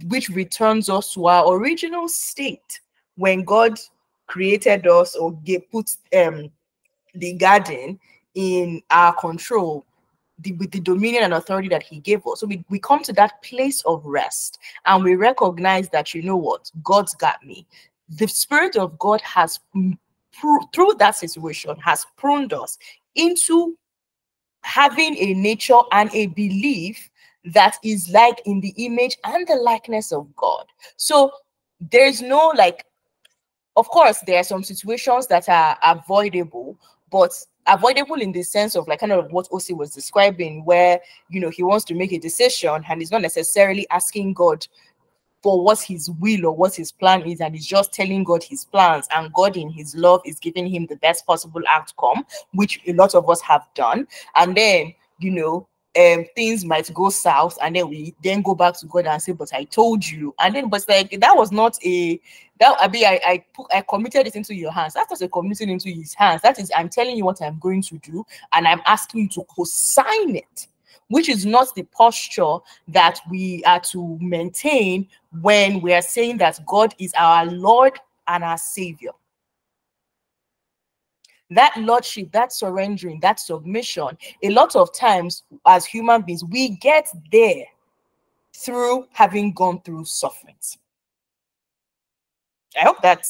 Which 0.05 0.29
returns 0.29 0.89
us 0.89 1.13
to 1.15 1.27
our 1.27 1.55
original 1.55 2.07
state 2.07 2.79
when 3.15 3.43
God 3.43 3.79
created 4.27 4.85
us 4.87 5.15
or 5.15 5.33
gave, 5.43 5.69
put 5.71 5.89
um, 6.15 6.51
the 7.15 7.33
garden 7.33 7.99
in 8.35 8.81
our 8.91 9.13
control 9.13 9.85
the, 10.39 10.51
with 10.53 10.69
the 10.69 10.79
dominion 10.79 11.23
and 11.23 11.33
authority 11.33 11.69
that 11.69 11.81
he 11.81 11.99
gave 11.99 12.25
us. 12.27 12.41
So 12.41 12.47
we, 12.47 12.63
we 12.69 12.77
come 12.77 13.01
to 13.03 13.13
that 13.13 13.41
place 13.41 13.81
of 13.87 14.05
rest 14.05 14.59
and 14.85 15.03
we 15.03 15.15
recognize 15.15 15.89
that, 15.89 16.13
you 16.13 16.21
know 16.21 16.37
what, 16.37 16.71
God's 16.83 17.15
got 17.15 17.43
me 17.43 17.65
the 18.09 18.27
Spirit 18.27 18.75
of 18.75 18.97
God 18.99 19.21
has, 19.21 19.59
mm, 19.75 19.97
through 20.73 20.95
that 20.99 21.15
situation, 21.15 21.75
has 21.77 22.05
pruned 22.17 22.53
us 22.53 22.77
into 23.15 23.77
having 24.63 25.17
a 25.17 25.33
nature 25.33 25.79
and 25.91 26.13
a 26.13 26.27
belief 26.27 27.09
that 27.45 27.77
is 27.83 28.09
like 28.09 28.41
in 28.45 28.59
the 28.59 28.73
image 28.77 29.17
and 29.23 29.47
the 29.47 29.55
likeness 29.55 30.11
of 30.11 30.27
God. 30.35 30.65
So 30.97 31.31
there's 31.79 32.21
no 32.21 32.51
like, 32.55 32.85
of 33.75 33.87
course, 33.89 34.19
there 34.25 34.39
are 34.39 34.43
some 34.43 34.63
situations 34.63 35.27
that 35.27 35.47
are 35.47 35.77
avoidable, 35.83 36.77
but 37.11 37.31
avoidable 37.67 38.15
in 38.15 38.31
the 38.31 38.43
sense 38.43 38.75
of 38.75 38.87
like 38.87 38.99
kind 38.99 39.11
of 39.11 39.31
what 39.31 39.49
Osi 39.49 39.75
was 39.75 39.93
describing, 39.93 40.65
where 40.65 40.99
you 41.29 41.39
know 41.39 41.49
he 41.49 41.63
wants 41.63 41.85
to 41.85 41.95
make 41.95 42.11
a 42.11 42.19
decision 42.19 42.83
and 42.89 43.01
he's 43.01 43.11
not 43.11 43.21
necessarily 43.21 43.87
asking 43.89 44.33
God 44.33 44.67
for 45.43 45.63
what 45.63 45.79
his 45.81 46.09
will 46.19 46.45
or 46.45 46.51
what 46.51 46.75
his 46.75 46.91
plan 46.91 47.21
is, 47.23 47.41
and 47.41 47.55
he's 47.55 47.65
just 47.65 47.93
telling 47.93 48.23
God 48.23 48.43
his 48.43 48.65
plans, 48.65 49.07
and 49.15 49.31
God 49.33 49.57
in 49.57 49.69
his 49.69 49.95
love 49.95 50.21
is 50.25 50.39
giving 50.39 50.67
him 50.67 50.85
the 50.87 50.97
best 50.97 51.25
possible 51.25 51.61
outcome, 51.67 52.25
which 52.53 52.81
a 52.87 52.93
lot 52.93 53.15
of 53.15 53.29
us 53.29 53.41
have 53.41 53.67
done. 53.75 54.07
And 54.35 54.55
then, 54.55 54.93
you 55.19 55.31
know, 55.31 55.67
um, 55.97 56.25
things 56.35 56.63
might 56.63 56.93
go 56.93 57.09
south, 57.09 57.57
and 57.61 57.75
then 57.75 57.89
we 57.89 58.13
then 58.23 58.41
go 58.41 58.53
back 58.53 58.77
to 58.79 58.85
God 58.85 59.07
and 59.07 59.21
say, 59.21 59.31
"But 59.31 59.53
I 59.53 59.63
told 59.63 60.07
you." 60.07 60.35
And 60.39 60.55
then, 60.55 60.69
but 60.69 60.85
like 60.87 61.19
that 61.19 61.35
was 61.35 61.51
not 61.51 61.77
a 61.83 62.19
that 62.59 62.77
I 62.79 62.87
mean, 62.87 63.05
I 63.05 63.19
I 63.25 63.45
put 63.53 63.67
I 63.73 63.81
committed 63.81 64.27
it 64.27 64.35
into 64.35 64.53
your 64.53 64.71
hands. 64.71 64.93
That's 64.93 65.09
not 65.09 65.21
a 65.21 65.27
committing 65.27 65.69
into 65.69 65.89
his 65.89 66.13
hands. 66.13 66.41
That 66.43 66.59
is, 66.59 66.71
I'm 66.75 66.89
telling 66.89 67.17
you 67.17 67.25
what 67.25 67.41
I'm 67.41 67.57
going 67.59 67.81
to 67.83 67.97
do, 67.99 68.25
and 68.53 68.67
I'm 68.67 68.81
asking 68.85 69.21
you 69.21 69.29
to 69.29 69.43
co-sign 69.55 70.35
it 70.35 70.67
which 71.09 71.29
is 71.29 71.45
not 71.45 71.73
the 71.75 71.83
posture 71.83 72.57
that 72.89 73.19
we 73.29 73.63
are 73.65 73.79
to 73.79 74.17
maintain 74.21 75.07
when 75.41 75.81
we 75.81 75.93
are 75.93 76.01
saying 76.01 76.37
that 76.37 76.59
God 76.65 76.93
is 76.99 77.13
our 77.17 77.45
Lord 77.45 77.99
and 78.27 78.43
our 78.43 78.57
Savior. 78.57 79.11
that 81.49 81.73
lordship, 81.77 82.31
that 82.31 82.51
surrendering, 82.51 83.19
that 83.21 83.39
submission, 83.39 84.17
a 84.43 84.49
lot 84.49 84.75
of 84.75 84.93
times 84.93 85.43
as 85.65 85.85
human 85.85 86.21
beings, 86.21 86.43
we 86.43 86.69
get 86.69 87.07
there 87.31 87.65
through 88.53 89.07
having 89.13 89.53
gone 89.53 89.81
through 89.81 90.05
sufferings. 90.05 90.77
I 92.79 92.85
hope 92.85 93.01
that 93.01 93.25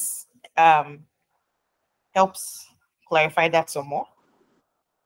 um 0.58 1.00
helps 2.16 2.68
clarify 3.08 3.50
that 3.50 3.70
some 3.70 3.88
more. 3.88 4.08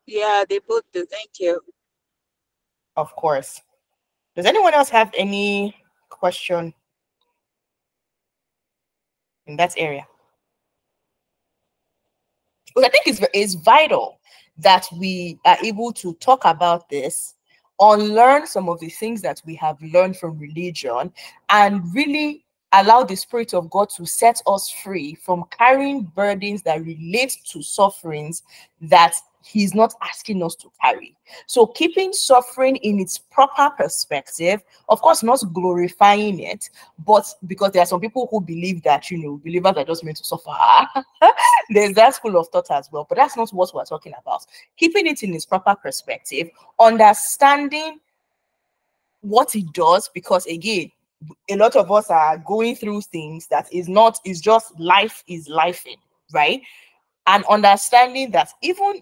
Yeah, 0.05 0.43
they 0.47 0.59
both 0.59 0.83
do. 0.93 1.05
Thank 1.05 1.31
you. 1.39 1.61
Of 2.97 3.15
course. 3.15 3.61
Does 4.35 4.45
anyone 4.45 4.73
else 4.73 4.89
have 4.89 5.11
any 5.17 5.75
question 6.09 6.73
in 9.47 9.57
that 9.57 9.73
area? 9.77 10.07
Because 12.67 12.87
I 12.87 12.89
think 12.89 13.07
it's, 13.07 13.21
it's 13.33 13.53
vital 13.55 14.19
that 14.57 14.87
we 14.97 15.39
are 15.45 15.57
able 15.63 15.91
to 15.93 16.13
talk 16.15 16.45
about 16.45 16.89
this, 16.89 17.35
unlearn 17.79 18.47
some 18.47 18.69
of 18.69 18.79
the 18.79 18.89
things 18.89 19.21
that 19.21 19.41
we 19.45 19.55
have 19.55 19.81
learned 19.81 20.17
from 20.17 20.37
religion, 20.37 21.11
and 21.49 21.93
really 21.93 22.45
allow 22.73 23.03
the 23.03 23.15
Spirit 23.15 23.53
of 23.53 23.69
God 23.69 23.89
to 23.97 24.05
set 24.05 24.41
us 24.47 24.69
free 24.69 25.15
from 25.15 25.43
carrying 25.51 26.03
burdens 26.03 26.61
that 26.63 26.85
relate 26.85 27.37
to 27.49 27.61
sufferings 27.61 28.43
that 28.81 29.13
He's 29.43 29.73
not 29.73 29.93
asking 30.01 30.43
us 30.43 30.55
to 30.55 30.71
carry. 30.81 31.15
So, 31.47 31.65
keeping 31.65 32.13
suffering 32.13 32.75
in 32.77 32.99
its 32.99 33.17
proper 33.17 33.69
perspective, 33.75 34.61
of 34.89 35.01
course, 35.01 35.23
not 35.23 35.41
glorifying 35.53 36.39
it, 36.39 36.69
but 37.05 37.25
because 37.47 37.71
there 37.71 37.81
are 37.81 37.87
some 37.87 38.01
people 38.01 38.27
who 38.29 38.41
believe 38.41 38.83
that, 38.83 39.09
you 39.09 39.17
know, 39.17 39.37
believers 39.43 39.73
are 39.77 39.85
just 39.85 40.03
meant 40.03 40.17
to 40.17 40.23
suffer. 40.23 40.51
There's 41.69 41.93
that 41.93 42.15
school 42.15 42.37
of 42.37 42.47
thought 42.49 42.69
as 42.71 42.89
well, 42.91 43.05
but 43.07 43.17
that's 43.17 43.37
not 43.37 43.51
what 43.51 43.73
we're 43.73 43.85
talking 43.85 44.13
about. 44.19 44.45
Keeping 44.77 45.07
it 45.07 45.23
in 45.23 45.33
its 45.33 45.45
proper 45.45 45.75
perspective, 45.75 46.49
understanding 46.79 47.99
what 49.21 49.55
it 49.55 49.71
does, 49.73 50.09
because 50.13 50.45
again, 50.45 50.91
a 51.49 51.55
lot 51.55 51.75
of 51.75 51.91
us 51.91 52.09
are 52.09 52.37
going 52.37 52.75
through 52.75 53.01
things 53.01 53.47
that 53.47 53.71
is 53.71 53.87
not 53.87 54.17
is 54.25 54.41
just 54.41 54.77
life 54.79 55.23
is 55.27 55.47
life 55.47 55.85
in 55.85 55.95
right 56.33 56.61
and 57.27 57.45
understanding 57.45 58.31
that 58.31 58.49
even 58.61 59.01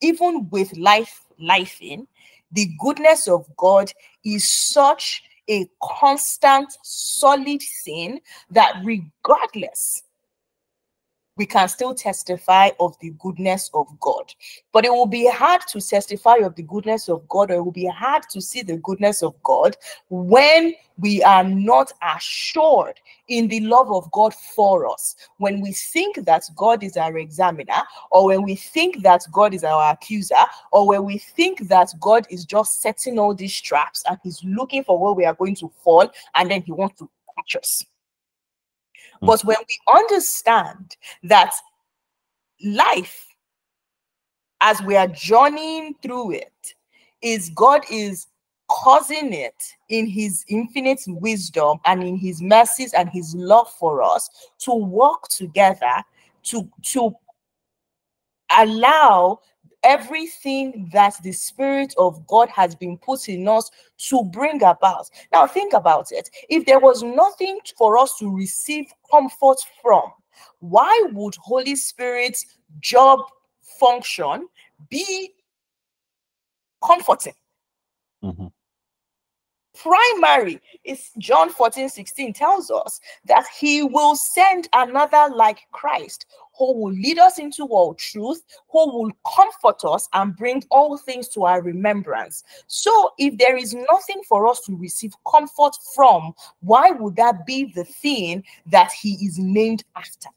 even 0.00 0.48
with 0.50 0.76
life 0.76 1.24
life 1.38 1.78
in 1.80 2.06
the 2.52 2.68
goodness 2.80 3.28
of 3.28 3.46
god 3.56 3.92
is 4.24 4.48
such 4.48 5.22
a 5.48 5.68
constant 5.82 6.70
solid 6.82 7.62
thing 7.84 8.20
that 8.50 8.74
regardless 8.84 10.02
we 11.40 11.46
can 11.46 11.68
still 11.70 11.94
testify 11.94 12.68
of 12.80 12.94
the 13.00 13.14
goodness 13.18 13.70
of 13.72 13.86
God. 13.98 14.30
But 14.72 14.84
it 14.84 14.90
will 14.90 15.06
be 15.06 15.26
hard 15.26 15.62
to 15.68 15.80
testify 15.80 16.36
of 16.44 16.54
the 16.54 16.64
goodness 16.64 17.08
of 17.08 17.26
God, 17.30 17.50
or 17.50 17.54
it 17.54 17.62
will 17.62 17.72
be 17.72 17.86
hard 17.86 18.24
to 18.32 18.42
see 18.42 18.60
the 18.60 18.76
goodness 18.76 19.22
of 19.22 19.42
God 19.42 19.74
when 20.10 20.74
we 20.98 21.22
are 21.22 21.42
not 21.42 21.92
assured 22.14 23.00
in 23.28 23.48
the 23.48 23.60
love 23.60 23.90
of 23.90 24.12
God 24.12 24.34
for 24.34 24.86
us. 24.86 25.16
When 25.38 25.62
we 25.62 25.72
think 25.72 26.26
that 26.26 26.44
God 26.56 26.82
is 26.82 26.98
our 26.98 27.16
examiner, 27.16 27.84
or 28.10 28.26
when 28.26 28.42
we 28.42 28.54
think 28.54 29.02
that 29.02 29.22
God 29.32 29.54
is 29.54 29.64
our 29.64 29.92
accuser, 29.94 30.44
or 30.72 30.86
when 30.86 31.04
we 31.04 31.16
think 31.16 31.68
that 31.68 31.88
God 31.98 32.26
is 32.28 32.44
just 32.44 32.82
setting 32.82 33.18
all 33.18 33.34
these 33.34 33.58
traps 33.58 34.04
and 34.06 34.18
He's 34.22 34.44
looking 34.44 34.84
for 34.84 34.98
where 34.98 35.14
we 35.14 35.24
are 35.24 35.32
going 35.32 35.54
to 35.54 35.72
fall, 35.82 36.06
and 36.34 36.50
then 36.50 36.60
He 36.60 36.72
wants 36.72 36.98
to 36.98 37.08
catch 37.34 37.56
us. 37.56 37.82
Mm. 39.22 39.26
But 39.26 39.44
when 39.44 39.58
we 39.68 39.78
understand 39.94 40.96
that 41.24 41.52
life, 42.62 43.26
as 44.60 44.80
we 44.82 44.96
are 44.96 45.08
journeying 45.08 45.94
through 46.02 46.32
it, 46.32 46.74
is 47.22 47.50
God 47.50 47.82
is 47.90 48.26
causing 48.68 49.32
it 49.32 49.54
in 49.88 50.06
his 50.06 50.44
infinite 50.48 51.02
wisdom 51.06 51.78
and 51.84 52.02
in 52.04 52.16
his 52.16 52.40
mercies 52.40 52.94
and 52.94 53.10
his 53.10 53.34
love 53.34 53.70
for 53.72 54.00
us 54.02 54.30
to 54.60 54.72
work 54.72 55.28
together 55.28 56.04
to 56.44 56.68
to 56.82 57.14
allow 58.56 59.40
everything 59.82 60.88
that 60.92 61.14
the 61.22 61.32
Spirit 61.32 61.94
of 61.98 62.26
God 62.26 62.48
has 62.50 62.74
been 62.74 62.98
put 62.98 63.28
in 63.28 63.48
us 63.48 63.70
to 64.08 64.24
bring 64.24 64.62
about. 64.62 65.10
Now, 65.32 65.46
think 65.46 65.72
about 65.72 66.12
it. 66.12 66.30
If 66.48 66.66
there 66.66 66.80
was 66.80 67.02
nothing 67.02 67.58
for 67.76 67.98
us 67.98 68.16
to 68.18 68.34
receive 68.34 68.86
comfort 69.10 69.58
from, 69.82 70.12
why 70.60 71.06
would 71.12 71.34
Holy 71.36 71.76
Spirit's 71.76 72.58
job 72.80 73.20
function 73.78 74.48
be 74.88 75.34
comforting? 76.82 77.34
Mm-hmm 78.22 78.46
primary 79.82 80.60
is 80.84 81.10
John 81.18 81.50
14 81.50 81.88
16 81.88 82.32
tells 82.32 82.70
us 82.70 83.00
that 83.24 83.46
he 83.58 83.82
will 83.82 84.16
send 84.16 84.68
another 84.72 85.34
like 85.34 85.60
Christ 85.72 86.26
who 86.58 86.74
will 86.74 86.92
lead 86.92 87.18
us 87.18 87.38
into 87.38 87.64
all 87.64 87.94
truth, 87.94 88.42
who 88.68 88.90
will 88.92 89.10
comfort 89.34 89.82
us 89.84 90.08
and 90.12 90.36
bring 90.36 90.62
all 90.70 90.98
things 90.98 91.28
to 91.28 91.44
our 91.44 91.62
remembrance. 91.62 92.44
So, 92.66 93.12
if 93.18 93.38
there 93.38 93.56
is 93.56 93.74
nothing 93.74 94.20
for 94.28 94.46
us 94.46 94.60
to 94.66 94.76
receive 94.76 95.12
comfort 95.30 95.76
from, 95.94 96.34
why 96.60 96.90
would 96.90 97.16
that 97.16 97.46
be 97.46 97.72
the 97.74 97.84
thing 97.84 98.44
that 98.66 98.92
he 98.92 99.14
is 99.14 99.38
named 99.38 99.84
after? 99.96 100.28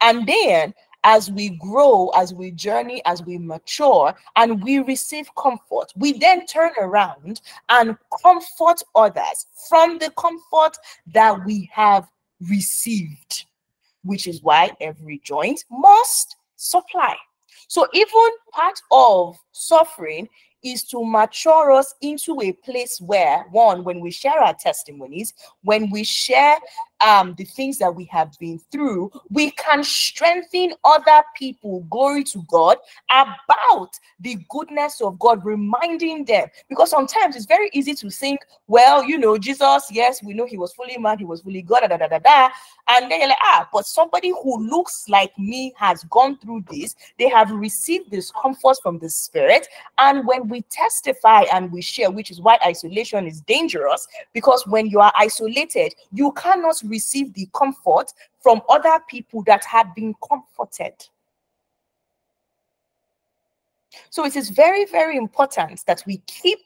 And 0.00 0.26
then 0.26 0.74
as 1.04 1.30
we 1.30 1.50
grow, 1.50 2.08
as 2.16 2.34
we 2.34 2.50
journey, 2.50 3.02
as 3.04 3.22
we 3.22 3.38
mature, 3.38 4.14
and 4.36 4.62
we 4.62 4.78
receive 4.78 5.28
comfort, 5.36 5.92
we 5.96 6.14
then 6.18 6.46
turn 6.46 6.72
around 6.78 7.42
and 7.68 7.96
comfort 8.22 8.82
others 8.96 9.46
from 9.68 9.98
the 9.98 10.10
comfort 10.18 10.76
that 11.12 11.44
we 11.44 11.70
have 11.72 12.08
received, 12.48 13.44
which 14.02 14.26
is 14.26 14.42
why 14.42 14.70
every 14.80 15.20
joint 15.22 15.64
must 15.70 16.36
supply. 16.56 17.14
So, 17.68 17.86
even 17.92 18.30
part 18.52 18.80
of 18.90 19.38
suffering 19.52 20.28
is 20.62 20.82
to 20.84 21.04
mature 21.04 21.70
us 21.72 21.94
into 22.00 22.40
a 22.40 22.52
place 22.52 23.00
where, 23.00 23.44
one, 23.50 23.84
when 23.84 24.00
we 24.00 24.10
share 24.10 24.38
our 24.38 24.54
testimonies, 24.54 25.34
when 25.62 25.90
we 25.90 26.02
share 26.02 26.56
um, 27.04 27.34
the 27.36 27.44
things 27.44 27.78
that 27.78 27.94
we 27.94 28.04
have 28.06 28.36
been 28.38 28.58
through, 28.72 29.12
we 29.30 29.50
can 29.52 29.84
strengthen 29.84 30.72
other 30.84 31.22
people, 31.36 31.80
glory 31.90 32.24
to 32.24 32.42
God, 32.48 32.78
about 33.10 33.90
the 34.20 34.38
goodness 34.48 35.02
of 35.02 35.18
God, 35.18 35.44
reminding 35.44 36.24
them. 36.24 36.48
Because 36.68 36.90
sometimes 36.90 37.36
it's 37.36 37.44
very 37.44 37.68
easy 37.74 37.94
to 37.94 38.10
think, 38.10 38.40
well, 38.68 39.04
you 39.04 39.18
know, 39.18 39.36
Jesus, 39.36 39.88
yes, 39.90 40.22
we 40.22 40.32
know 40.32 40.46
he 40.46 40.56
was 40.56 40.72
fully 40.72 40.96
man, 40.96 41.18
he 41.18 41.26
was 41.26 41.42
fully 41.42 41.60
God, 41.62 41.80
da 41.80 41.88
da 41.88 41.96
da 41.98 42.08
da. 42.08 42.18
da. 42.18 42.48
And 42.88 43.10
then 43.10 43.20
you're 43.20 43.28
like, 43.28 43.38
ah, 43.42 43.68
but 43.72 43.86
somebody 43.86 44.30
who 44.30 44.66
looks 44.68 45.08
like 45.08 45.36
me 45.38 45.74
has 45.76 46.04
gone 46.04 46.38
through 46.38 46.64
this, 46.70 46.96
they 47.18 47.28
have 47.28 47.50
received 47.50 48.10
this 48.10 48.30
comfort 48.30 48.76
from 48.82 48.98
the 48.98 49.08
Spirit. 49.10 49.68
And 49.98 50.26
when 50.26 50.48
we 50.48 50.62
testify 50.62 51.44
and 51.52 51.70
we 51.70 51.82
share, 51.82 52.10
which 52.10 52.30
is 52.30 52.40
why 52.40 52.58
isolation 52.64 53.26
is 53.26 53.40
dangerous, 53.42 54.06
because 54.32 54.66
when 54.66 54.86
you 54.86 55.00
are 55.00 55.12
isolated, 55.16 55.94
you 56.12 56.32
cannot 56.32 56.80
receive 56.96 57.32
the 57.34 57.48
comfort 57.52 58.08
from 58.42 58.62
other 58.68 58.96
people 59.08 59.42
that 59.44 59.64
have 59.64 59.88
been 59.94 60.14
comforted. 60.28 60.96
So 64.10 64.24
it 64.24 64.36
is 64.36 64.50
very, 64.50 64.84
very 64.86 65.16
important 65.16 65.84
that 65.86 66.02
we 66.06 66.16
keep 66.26 66.58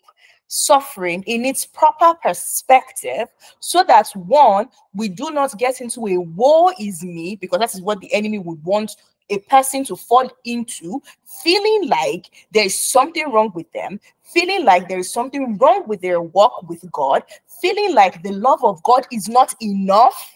suffering 0.48 1.22
in 1.26 1.44
its 1.44 1.66
proper 1.66 2.14
perspective 2.22 3.28
so 3.60 3.84
that 3.84 4.08
one, 4.14 4.68
we 4.94 5.08
do 5.08 5.30
not 5.30 5.58
get 5.58 5.80
into 5.80 6.06
a 6.08 6.16
woe 6.18 6.72
is 6.78 7.02
me, 7.02 7.36
because 7.36 7.60
that 7.60 7.74
is 7.74 7.82
what 7.82 8.00
the 8.00 8.12
enemy 8.14 8.38
would 8.38 8.62
want 8.64 8.96
a 9.30 9.38
person 9.40 9.84
to 9.84 9.96
fall 9.96 10.30
into, 10.44 11.02
feeling 11.42 11.88
like 11.88 12.46
there 12.52 12.64
is 12.64 12.78
something 12.78 13.30
wrong 13.30 13.52
with 13.54 13.70
them, 13.72 14.00
feeling 14.22 14.64
like 14.64 14.88
there 14.88 14.98
is 14.98 15.12
something 15.12 15.58
wrong 15.58 15.86
with 15.86 16.00
their 16.00 16.20
walk 16.20 16.68
with 16.68 16.84
God, 16.92 17.22
feeling 17.60 17.94
like 17.94 18.22
the 18.22 18.32
love 18.32 18.64
of 18.64 18.82
God 18.82 19.06
is 19.12 19.28
not 19.28 19.54
enough. 19.60 20.34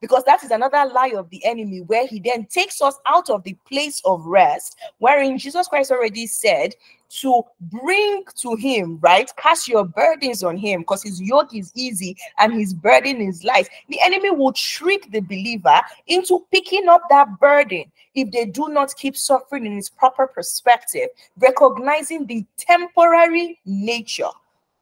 Because 0.00 0.24
that 0.24 0.44
is 0.44 0.50
another 0.50 0.84
lie 0.92 1.14
of 1.16 1.30
the 1.30 1.42
enemy 1.46 1.80
where 1.80 2.06
he 2.06 2.20
then 2.20 2.44
takes 2.44 2.82
us 2.82 2.98
out 3.06 3.30
of 3.30 3.42
the 3.42 3.56
place 3.66 4.02
of 4.04 4.26
rest 4.26 4.76
wherein 4.98 5.38
jesus 5.38 5.66
christ 5.66 5.90
already 5.90 6.26
said 6.26 6.74
to 7.20 7.42
bring 7.60 8.24
to 8.36 8.56
him 8.56 8.98
right? 9.00 9.30
Cast 9.36 9.68
your 9.68 9.84
burdens 9.84 10.42
on 10.42 10.56
him 10.56 10.80
because 10.80 11.02
his 11.02 11.20
yoke 11.20 11.54
is 11.54 11.72
easy 11.74 12.16
and 12.38 12.52
his 12.52 12.74
burden 12.74 13.20
is 13.20 13.44
light. 13.44 13.68
The 13.88 14.00
enemy 14.02 14.30
will 14.30 14.52
trick 14.52 15.10
the 15.10 15.20
believer 15.20 15.80
into 16.06 16.46
picking 16.50 16.88
up 16.88 17.02
that 17.10 17.38
burden 17.38 17.84
if 18.14 18.30
they 18.30 18.46
do 18.46 18.68
not 18.68 18.94
keep 18.96 19.16
suffering 19.16 19.66
in 19.66 19.78
its 19.78 19.88
proper 19.88 20.26
perspective 20.26 21.08
recognizing 21.38 22.26
the 22.26 22.44
temporary 22.56 23.58
nature 23.64 24.30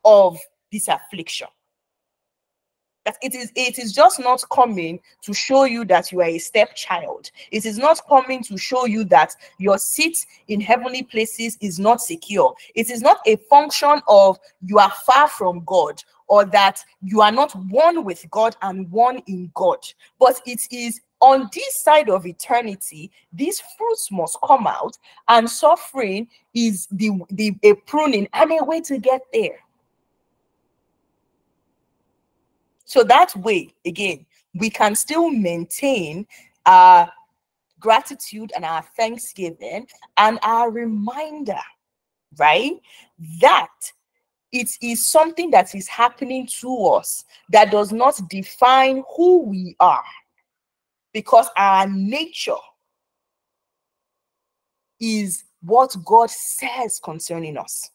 of 0.05 0.39
this 0.71 0.89
affliction 0.89 1.49
that 3.05 3.17
it 3.23 3.35
is 3.35 3.51
it 3.55 3.79
is 3.79 3.93
just 3.93 4.21
not 4.21 4.43
coming 4.51 5.01
to 5.23 5.35
show 5.35 5.65
you 5.65 5.85
that 5.87 6.13
you 6.13 6.21
are 6.21 6.29
a 6.29 6.39
stepchild. 6.39 7.31
It 7.51 7.67
is 7.67 7.79
not 7.79 8.01
coming 8.09 8.43
to 8.45 8.57
show 8.57 8.87
you 8.87 9.05
that 9.05 9.35
your 9.59 9.79
seat 9.79 10.25
in 10.49 10.61
heavenly 10.61 11.03
places 11.03 11.59
is 11.61 11.79
not 11.79 12.01
secure. 12.01 12.55
It 12.75 12.91
is 12.91 13.03
not 13.03 13.19
a 13.27 13.37
function 13.37 14.01
of 14.09 14.39
you 14.65 14.79
are 14.79 14.93
far 15.05 15.29
from 15.29 15.63
god 15.65 16.03
or 16.29 16.45
that 16.47 16.83
you 17.03 17.21
are 17.21 17.33
not 17.33 17.53
one 17.67 18.05
with 18.05 18.25
god 18.31 18.57
and 18.63 18.91
one 18.91 19.19
in 19.27 19.51
god. 19.55 19.79
But 20.19 20.41
it 20.47 20.61
is 20.71 21.01
on 21.21 21.49
this 21.55 21.77
side 21.77 22.11
of 22.11 22.27
eternity 22.27 23.11
these 23.33 23.63
fruits 23.79 24.11
must 24.11 24.39
come 24.45 24.67
out 24.67 24.99
and 25.29 25.49
suffering 25.49 26.29
is 26.55 26.87
the 26.91 27.11
the 27.31 27.57
a 27.63 27.75
pruning. 27.75 28.29
And 28.33 28.53
a 28.53 28.65
way 28.65 28.81
to 28.83 28.99
get 28.99 29.23
there 29.33 29.59
So 32.93 33.03
that 33.05 33.35
way, 33.37 33.73
again, 33.87 34.27
we 34.53 34.69
can 34.69 34.95
still 34.95 35.31
maintain 35.31 36.27
our 36.67 37.11
gratitude 37.81 38.53
and 38.55 38.67
our 38.67 38.83
thanksgiving 38.83 39.87
and 40.19 40.39
our 40.43 40.71
reminder, 40.71 41.59
right? 42.37 42.75
That 43.41 43.71
it 44.53 44.77
is 44.83 45.09
something 45.09 45.51
that 45.53 45.75
is 45.75 45.89
happening 45.89 46.47
to 46.61 46.85
us 46.85 47.25
that 47.49 47.71
does 47.71 47.93
not 47.93 48.21
define 48.29 49.03
who 49.17 49.41
we 49.45 49.75
are 49.81 50.05
because 51.15 51.49
our 51.57 51.87
nature 51.87 52.53
is 55.01 55.45
what 55.63 55.97
God 56.05 56.29
says 56.29 57.01
concerning 57.03 57.57
us, 57.57 57.89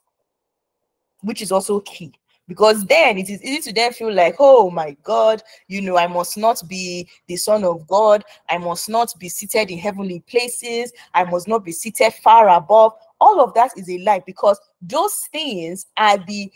which 1.21 1.43
is 1.43 1.51
also 1.51 1.81
key 1.81 2.13
because 2.47 2.85
then 2.85 3.17
it 3.17 3.29
is 3.29 3.43
easy 3.43 3.61
to 3.61 3.73
then 3.73 3.91
feel 3.91 4.13
like 4.13 4.35
oh 4.39 4.69
my 4.69 4.95
god 5.03 5.43
you 5.67 5.81
know 5.81 5.97
i 5.97 6.07
must 6.07 6.37
not 6.37 6.61
be 6.67 7.07
the 7.27 7.35
son 7.35 7.63
of 7.63 7.85
god. 7.87 8.23
I 8.49 8.57
must 8.57 8.89
not 8.89 9.13
be 9.19 9.29
seated 9.29 9.69
in 9.71 9.77
heavenly 9.77 10.21
places. 10.21 10.91
I 11.13 11.23
must 11.23 11.47
not 11.47 11.63
be 11.63 11.71
seated 11.71 12.13
far 12.13 12.49
above. 12.49 12.93
All 13.19 13.41
of 13.41 13.53
that 13.55 13.71
is 13.77 13.89
a 13.89 13.97
lie 13.99 14.23
because 14.25 14.59
those 14.81 15.27
things 15.31 15.87
are 15.97 16.17
the 16.17 16.51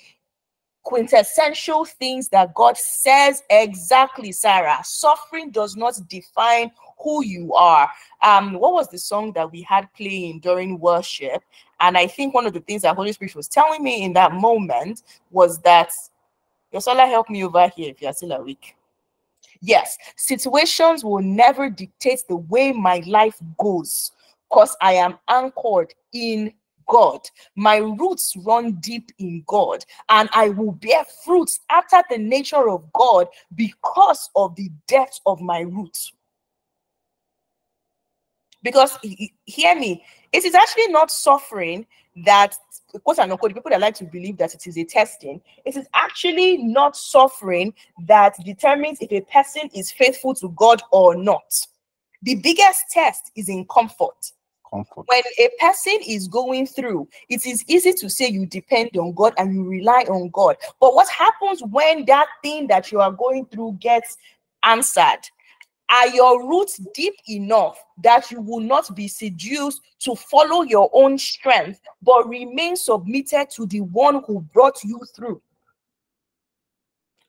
quintessential 0.84 1.85
things 1.85 2.27
that 2.30 2.55
god 2.55 2.76
says 2.76 3.43
exactly 3.49 4.31
sarah. 4.31 4.80
Suffering 4.84 5.51
does 5.51 5.76
not 5.76 5.99
define 6.07 6.72
who 6.99 7.23
you 7.23 7.53
are. 7.53 7.89
Um 8.23 8.53
what 8.53 8.73
was 8.73 8.89
the 8.89 8.97
song 8.97 9.31
that 9.34 9.51
we 9.51 9.61
had 9.61 9.91
playing 9.93 10.39
during 10.39 10.80
worship 10.80 11.43
and 11.81 11.97
I 11.97 12.07
think 12.07 12.33
one 12.33 12.45
of 12.45 12.53
the 12.53 12.59
things 12.59 12.83
that 12.83 12.95
Holy 12.95 13.11
Spirit 13.11 13.35
was 13.35 13.47
telling 13.47 13.83
me 13.83 14.03
in 14.03 14.13
that 14.13 14.33
moment 14.33 15.03
was 15.31 15.59
that 15.61 15.91
your 16.71 16.81
solar 16.81 17.05
help 17.05 17.29
me 17.29 17.43
over 17.43 17.67
here 17.69 17.89
if 17.89 18.01
you're 18.01 18.13
still 18.13 18.31
awake. 18.31 18.75
Yes, 19.61 19.97
situations 20.15 21.03
will 21.03 21.21
never 21.21 21.69
dictate 21.69 22.23
the 22.27 22.37
way 22.37 22.71
my 22.71 23.03
life 23.05 23.37
goes 23.59 24.11
because 24.49 24.75
I 24.81 24.93
am 24.93 25.17
anchored 25.27 25.93
in 26.13 26.53
God. 26.87 27.21
My 27.55 27.77
roots 27.77 28.35
run 28.37 28.73
deep 28.75 29.11
in 29.19 29.43
God, 29.47 29.85
and 30.09 30.29
I 30.33 30.49
will 30.49 30.73
bear 30.73 31.03
fruits 31.23 31.59
after 31.69 32.01
the 32.09 32.17
nature 32.17 32.69
of 32.69 32.91
God 32.93 33.27
because 33.55 34.29
of 34.35 34.55
the 34.55 34.69
depth 34.87 35.19
of 35.25 35.41
my 35.41 35.61
roots. 35.61 36.11
Because 38.63 38.97
hear 39.45 39.75
me, 39.75 40.03
it 40.33 40.45
is 40.45 40.55
actually 40.55 40.87
not 40.87 41.11
suffering 41.11 41.85
that 42.25 42.55
quote 43.03 43.19
unquote 43.19 43.53
people 43.53 43.71
that 43.71 43.79
like 43.79 43.95
to 43.95 44.03
believe 44.03 44.37
that 44.37 44.53
it 44.53 44.67
is 44.67 44.77
a 44.77 44.83
testing 44.83 45.41
it 45.65 45.75
is 45.77 45.87
actually 45.93 46.57
not 46.57 46.95
suffering 46.95 47.73
that 48.05 48.35
determines 48.43 48.99
if 49.01 49.11
a 49.11 49.21
person 49.21 49.69
is 49.73 49.91
faithful 49.91 50.33
to 50.35 50.49
god 50.49 50.81
or 50.91 51.15
not. 51.15 51.53
The 52.23 52.35
biggest 52.35 52.83
test 52.91 53.31
is 53.35 53.49
in 53.49 53.65
comfort. 53.65 54.31
Comfort. 54.69 55.05
When 55.07 55.23
a 55.39 55.49
person 55.59 55.97
is 56.05 56.27
going 56.27 56.67
through 56.67 57.07
it 57.29 57.45
is 57.45 57.63
easy 57.67 57.93
to 57.93 58.09
say 58.09 58.27
you 58.27 58.45
depend 58.45 58.95
on 58.97 59.13
god 59.13 59.33
and 59.37 59.53
you 59.53 59.67
rely 59.67 60.05
on 60.09 60.29
god. 60.29 60.57
But 60.79 60.93
what 60.93 61.09
happens 61.09 61.61
when 61.63 62.05
that 62.05 62.27
thing 62.43 62.67
that 62.67 62.91
you 62.91 62.99
are 62.99 63.11
going 63.11 63.45
through 63.47 63.77
gets 63.79 64.17
answered 64.63 65.21
are 65.91 66.07
your 66.07 66.47
roots 66.47 66.80
deep 66.93 67.13
enough 67.30 67.84
that 68.01 68.31
you 68.31 68.39
will 68.39 68.61
not 68.61 68.95
be 68.95 69.07
seduced 69.07 69.81
to 69.99 70.15
follow 70.15 70.61
your 70.63 70.89
own 70.93 71.18
strength, 71.18 71.81
but 72.01 72.27
remain 72.27 72.77
submitted 72.77 73.49
to 73.51 73.65
the 73.68 73.81
one 73.81 74.23
who 74.26 74.39
brought 74.53 74.81
you 74.84 74.99
through? 75.13 75.41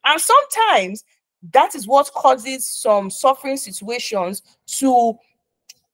And 0.05 0.20
sometimes 0.20 1.05
that 1.52 1.74
is 1.74 1.89
what 1.89 2.10
causes 2.14 2.66
some 2.66 3.10
suffering 3.10 3.56
situations 3.56 4.43
to 4.66 5.18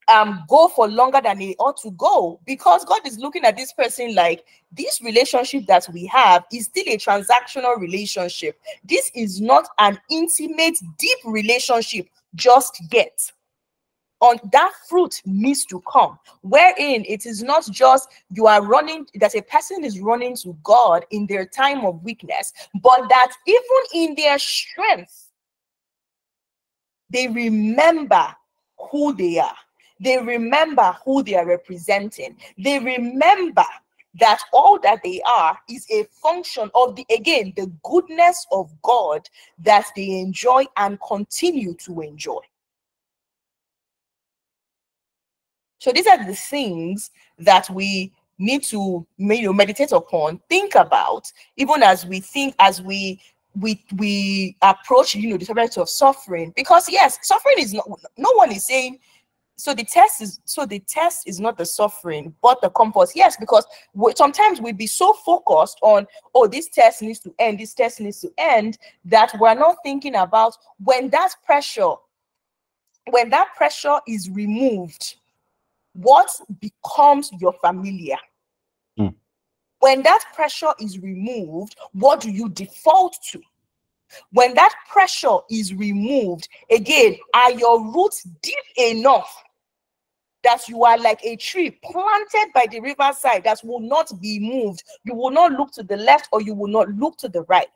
um 0.08 0.44
go 0.48 0.68
for 0.68 0.88
longer 0.88 1.20
than 1.22 1.38
they 1.38 1.54
ought 1.58 1.76
to 1.76 1.90
go 1.92 2.40
because 2.46 2.84
God 2.84 3.06
is 3.06 3.18
looking 3.18 3.44
at 3.44 3.56
this 3.56 3.74
person 3.74 4.14
like 4.14 4.42
this 4.72 5.02
relationship 5.02 5.66
that 5.66 5.86
we 5.92 6.06
have 6.06 6.44
is 6.52 6.66
still 6.66 6.84
a 6.86 6.96
transactional 6.96 7.78
relationship. 7.78 8.58
This 8.84 9.10
is 9.14 9.40
not 9.40 9.68
an 9.78 9.98
intimate, 10.10 10.78
deep 10.98 11.18
relationship 11.24 12.08
just 12.34 12.80
yet 12.92 13.18
on 14.20 14.36
that 14.52 14.72
fruit 14.88 15.22
needs 15.24 15.64
to 15.64 15.80
come 15.90 16.18
wherein 16.42 17.04
it 17.06 17.24
is 17.24 17.42
not 17.42 17.64
just 17.70 18.08
you 18.32 18.46
are 18.46 18.62
running 18.62 19.06
that 19.14 19.34
a 19.36 19.42
person 19.42 19.84
is 19.84 20.00
running 20.00 20.34
to 20.34 20.56
god 20.64 21.04
in 21.10 21.24
their 21.26 21.46
time 21.46 21.84
of 21.86 22.02
weakness 22.02 22.52
but 22.82 23.08
that 23.08 23.32
even 23.46 24.08
in 24.08 24.14
their 24.16 24.38
strength 24.38 25.28
they 27.10 27.28
remember 27.28 28.34
who 28.90 29.14
they 29.14 29.38
are. 29.38 29.56
They 30.00 30.18
remember 30.18 30.96
who 31.04 31.22
they 31.22 31.34
are 31.34 31.46
representing. 31.46 32.36
They 32.56 32.78
remember 32.78 33.64
that 34.18 34.40
all 34.52 34.78
that 34.80 35.00
they 35.02 35.20
are 35.26 35.58
is 35.68 35.86
a 35.90 36.04
function 36.22 36.70
of 36.74 36.96
the 36.96 37.06
again 37.10 37.52
the 37.56 37.70
goodness 37.84 38.46
of 38.52 38.70
God 38.82 39.28
that 39.58 39.86
they 39.96 40.18
enjoy 40.20 40.64
and 40.76 40.98
continue 41.06 41.74
to 41.74 42.00
enjoy. 42.00 42.40
So 45.78 45.92
these 45.92 46.06
are 46.06 46.24
the 46.24 46.34
things 46.34 47.10
that 47.38 47.70
we 47.70 48.12
need 48.38 48.62
to 48.64 49.06
you 49.16 49.42
know, 49.42 49.52
meditate 49.52 49.92
upon, 49.92 50.40
think 50.48 50.74
about, 50.74 51.30
even 51.56 51.82
as 51.82 52.06
we 52.06 52.20
think, 52.20 52.54
as 52.58 52.82
we 52.82 53.20
we 53.58 53.84
we 53.96 54.56
approach 54.62 55.14
you 55.14 55.30
know 55.30 55.36
the 55.36 55.44
subject 55.44 55.78
of 55.78 55.88
suffering. 55.88 56.52
Because 56.54 56.88
yes, 56.88 57.18
suffering 57.22 57.56
is 57.58 57.74
not 57.74 57.88
no 58.16 58.30
one 58.32 58.52
is 58.52 58.66
saying 58.66 58.98
so 59.58 59.74
the 59.74 59.84
test 59.84 60.22
is 60.22 60.40
so 60.44 60.64
the 60.64 60.78
test 60.78 61.26
is 61.26 61.40
not 61.40 61.58
the 61.58 61.66
suffering 61.66 62.32
but 62.42 62.60
the 62.62 62.70
comfort. 62.70 63.10
Yes 63.14 63.36
because 63.36 63.66
we, 63.92 64.12
sometimes 64.16 64.60
we 64.60 64.72
be 64.72 64.86
so 64.86 65.12
focused 65.12 65.78
on 65.82 66.06
oh 66.34 66.46
this 66.46 66.68
test 66.68 67.02
needs 67.02 67.18
to 67.20 67.34
end 67.40 67.58
this 67.58 67.74
test 67.74 68.00
needs 68.00 68.20
to 68.20 68.32
end 68.38 68.78
that 69.04 69.32
we're 69.38 69.54
not 69.54 69.76
thinking 69.82 70.14
about 70.14 70.56
when 70.82 71.10
that 71.10 71.34
pressure 71.44 71.94
when 73.10 73.30
that 73.30 73.48
pressure 73.56 73.98
is 74.06 74.30
removed 74.30 75.16
what 75.94 76.30
becomes 76.60 77.30
your 77.40 77.52
familiar? 77.54 78.16
Mm. 78.96 79.14
when 79.80 80.02
that 80.04 80.22
pressure 80.34 80.72
is 80.78 81.00
removed 81.00 81.76
what 81.92 82.20
do 82.20 82.30
you 82.30 82.48
default 82.48 83.16
to? 83.32 83.40
When 84.32 84.54
that 84.54 84.72
pressure 84.88 85.38
is 85.50 85.74
removed 85.74 86.48
again 86.70 87.16
are 87.34 87.50
your 87.50 87.84
roots 87.92 88.22
deep 88.40 88.54
enough 88.78 89.44
that 90.44 90.68
you 90.68 90.84
are 90.84 90.98
like 90.98 91.20
a 91.24 91.36
tree 91.36 91.70
planted 91.82 92.52
by 92.54 92.66
the 92.70 92.80
riverside 92.80 93.44
that 93.44 93.60
will 93.64 93.80
not 93.80 94.10
be 94.20 94.38
moved. 94.38 94.82
You 95.04 95.14
will 95.14 95.30
not 95.30 95.52
look 95.52 95.72
to 95.72 95.82
the 95.82 95.96
left 95.96 96.28
or 96.32 96.40
you 96.40 96.54
will 96.54 96.68
not 96.68 96.88
look 96.90 97.16
to 97.18 97.28
the 97.28 97.42
right. 97.42 97.68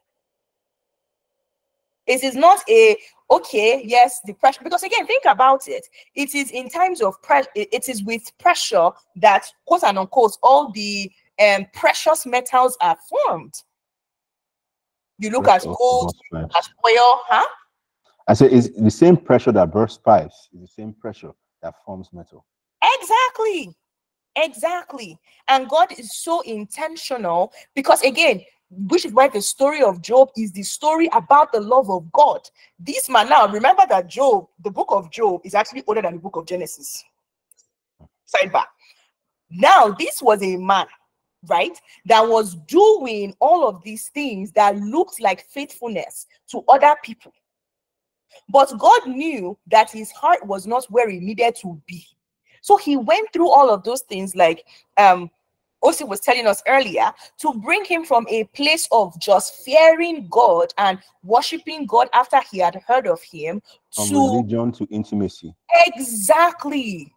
It 2.07 2.25
is 2.25 2.35
not 2.35 2.59
a 2.69 2.97
okay, 3.31 3.83
yes, 3.85 4.21
the 4.25 4.33
pressure 4.35 4.61
because 4.63 4.83
again, 4.83 5.07
think 5.07 5.25
about 5.25 5.69
it. 5.69 5.87
It 6.15 6.35
is 6.35 6.51
in 6.51 6.69
times 6.69 7.01
of 7.01 7.21
pressure, 7.23 7.49
it 7.55 7.89
is 7.89 8.03
with 8.03 8.23
pressure 8.39 8.91
that 9.17 9.47
quote 9.67 9.85
and 9.85 9.99
unquote 9.99 10.37
all 10.43 10.73
the 10.73 11.11
um 11.39 11.67
precious 11.73 12.27
metals 12.27 12.77
are 12.81 12.97
formed. 13.09 13.55
You 15.19 15.31
look 15.31 15.47
at 15.47 15.63
gold, 15.63 16.15
at 16.35 16.69
oil, 16.85 17.21
huh? 17.29 17.47
I 18.27 18.35
say 18.35 18.47
it's 18.47 18.71
the 18.71 18.91
same 18.91 19.17
pressure 19.17 19.53
that 19.53 19.71
bursts 19.73 19.99
pipes 19.99 20.49
is 20.53 20.61
the 20.61 20.67
same 20.67 20.93
pressure 20.93 21.33
that 21.63 21.75
forms 21.85 22.09
metal. 22.13 22.45
Exactly. 23.01 23.75
Exactly. 24.37 25.19
And 25.49 25.69
God 25.69 25.93
is 25.99 26.17
so 26.17 26.41
intentional 26.41 27.53
because, 27.75 28.03
again, 28.03 28.43
which 28.71 29.05
is 29.05 29.13
why 29.13 29.29
the 29.29 29.43
story 29.43 29.83
of 29.83 30.01
Job 30.01 30.31
is 30.37 30.53
the 30.53 30.63
story 30.63 31.09
about 31.13 31.53
the 31.53 31.61
love 31.61 31.91
of 31.91 32.11
God. 32.13 32.41
This 32.79 33.09
man 33.11 33.29
now, 33.29 33.47
remember 33.47 33.83
that 33.89 34.09
Job, 34.09 34.47
the 34.65 34.71
book 34.71 34.89
of 34.91 35.11
Job, 35.11 35.43
is 35.45 35.55
actually 35.55 35.85
older 35.87 36.01
than 36.01 36.15
the 36.15 36.21
book 36.21 36.37
of 36.37 36.47
Genesis. 36.47 37.05
Sidebar. 38.27 38.65
Now, 39.51 39.95
this 39.99 40.23
was 40.23 40.43
a 40.43 40.57
man, 40.57 40.87
right, 41.47 41.79
that 42.07 42.27
was 42.27 42.55
doing 42.67 43.35
all 43.41 43.69
of 43.69 43.83
these 43.83 44.09
things 44.09 44.51
that 44.53 44.79
looked 44.79 45.21
like 45.21 45.45
faithfulness 45.45 46.27
to 46.51 46.63
other 46.69 46.97
people. 47.03 47.33
But 48.49 48.77
God 48.79 49.07
knew 49.07 49.57
that 49.69 49.91
his 49.91 50.11
heart 50.11 50.45
was 50.47 50.67
not 50.67 50.85
where 50.87 51.09
he 51.09 51.21
needed 51.21 51.57
to 51.57 51.81
be. 51.87 52.05
So 52.61 52.77
he 52.77 52.97
went 52.97 53.33
through 53.33 53.51
all 53.51 53.71
of 53.71 53.83
those 53.85 54.03
things, 54.03 54.37
like 54.37 54.65
um 54.97 55.31
Osi 55.85 56.07
was 56.07 56.21
telling 56.21 56.47
us 56.47 56.63
earlier, 56.69 57.11
to 57.39 57.53
bring 57.55 57.85
him 57.85 58.05
from 58.05 58.25
a 58.29 58.45
place 58.55 58.87
of 58.93 59.19
just 59.19 59.65
fearing 59.65 60.29
God 60.31 60.73
and 60.79 60.99
worshiping 61.25 61.87
God 61.87 62.09
after 62.13 62.41
he 62.51 62.59
had 62.59 62.81
heard 62.87 63.09
of 63.09 63.21
him 63.21 63.61
From 63.93 64.09
to 64.09 64.15
religion 64.15 64.71
to 64.73 64.87
intimacy. 64.91 65.55
exactly 65.87 67.13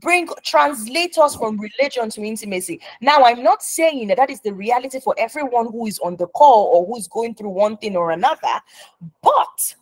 bring 0.00 0.28
translate 0.44 1.18
us 1.18 1.34
from 1.34 1.58
religion 1.58 2.10
to 2.10 2.22
intimacy. 2.22 2.80
Now 3.00 3.24
i'm 3.24 3.42
not 3.42 3.62
saying 3.62 4.08
that 4.08 4.16
that 4.16 4.30
is 4.30 4.40
the 4.40 4.52
reality 4.52 5.00
for 5.00 5.14
everyone 5.18 5.66
who 5.66 5.86
is 5.86 5.98
on 6.00 6.16
the 6.16 6.26
call 6.28 6.66
or 6.74 6.86
who's 6.86 7.08
going 7.08 7.34
through 7.34 7.50
one 7.50 7.76
thing 7.76 7.96
or 7.96 8.10
another 8.10 8.60
but 9.22 9.74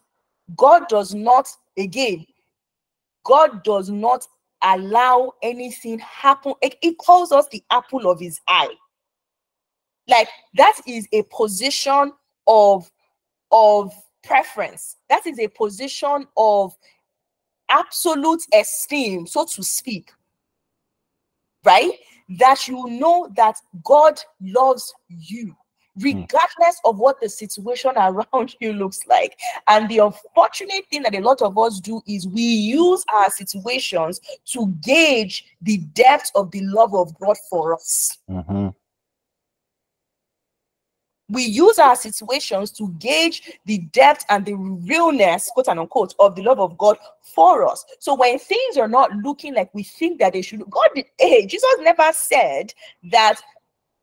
god 0.57 0.89
does 0.89 1.15
not 1.15 1.49
again 1.77 2.25
god 3.25 3.63
does 3.65 3.91
not 3.91 4.27
allow 4.63 5.33
anything 5.43 5.99
happen. 5.99 6.55
It, 6.63 6.77
it 6.83 6.99
calls 6.99 7.33
us 7.33 7.47
the 7.49 7.63
apple 7.71 8.11
of 8.11 8.21
his 8.21 8.41
eye. 8.49 8.75
Like 10.09 10.29
that 10.55 10.79
is 10.87 11.09
a 11.13 11.23
position 11.25 12.13
of 12.47 12.91
of 13.51 13.93
preference. 14.23 14.97
That 15.09 15.27
is 15.27 15.39
a 15.39 15.49
position 15.49 16.27
of 16.37 16.75
absolute 17.69 18.43
esteem, 18.55 19.27
so 19.27 19.45
to 19.45 19.63
speak, 19.63 20.13
right? 21.65 21.93
That 22.39 22.67
you 22.69 22.87
know 22.89 23.29
that 23.37 23.57
God 23.85 24.21
loves 24.41 24.93
you, 25.09 25.55
regardless 25.99 26.81
of 26.85 26.99
what 26.99 27.21
the 27.21 27.29
situation 27.29 27.93
around 27.97 28.57
you 28.61 28.73
looks 28.73 29.07
like. 29.07 29.39
And 29.69 29.89
the 29.89 29.99
unfortunate 29.99 30.87
thing 30.91 31.03
that 31.03 31.15
a 31.15 31.21
lot 31.21 31.43
of 31.43 31.57
us 31.59 31.81
do 31.81 32.03
is 32.07 32.27
we 32.27 32.43
use 32.43 33.05
our 33.13 33.31
situations 33.31 34.21
to 34.47 34.67
gauge 34.83 35.45
the 35.63 35.79
depth 35.79 36.31
of 36.35 36.51
the 36.51 36.61
love 36.63 36.95
of 36.95 37.19
God 37.19 37.37
for 37.49 37.75
us. 37.75 38.19
Mhm. 38.29 38.75
We 41.29 41.43
use 41.43 41.79
our 41.79 41.97
situations 41.97 42.71
to 42.73 42.89
gauge 42.99 43.59
the 43.65 43.79
depth 43.93 44.25
and 44.29 44.45
the 44.45 44.55
realness, 44.55 45.51
quote 45.53 45.69
and 45.69 45.81
unquote, 45.81 46.15
of 46.19 46.37
the 46.37 46.43
love 46.43 46.61
of 46.61 46.79
God 46.79 46.99
for 47.23 47.67
us. 47.69 47.85
So 47.99 48.15
when 48.15 48.39
things 48.39 48.77
are 48.77 48.89
not 48.89 49.13
looking 49.17 49.55
like 49.55 49.75
we 49.75 49.83
think 49.83 50.21
that 50.21 50.35
they 50.35 50.43
should, 50.43 50.69
God 50.71 50.89
did, 50.95 51.07
hey, 51.19 51.47
Jesus 51.47 51.69
never 51.81 52.13
said 52.13 52.73
that 53.11 53.41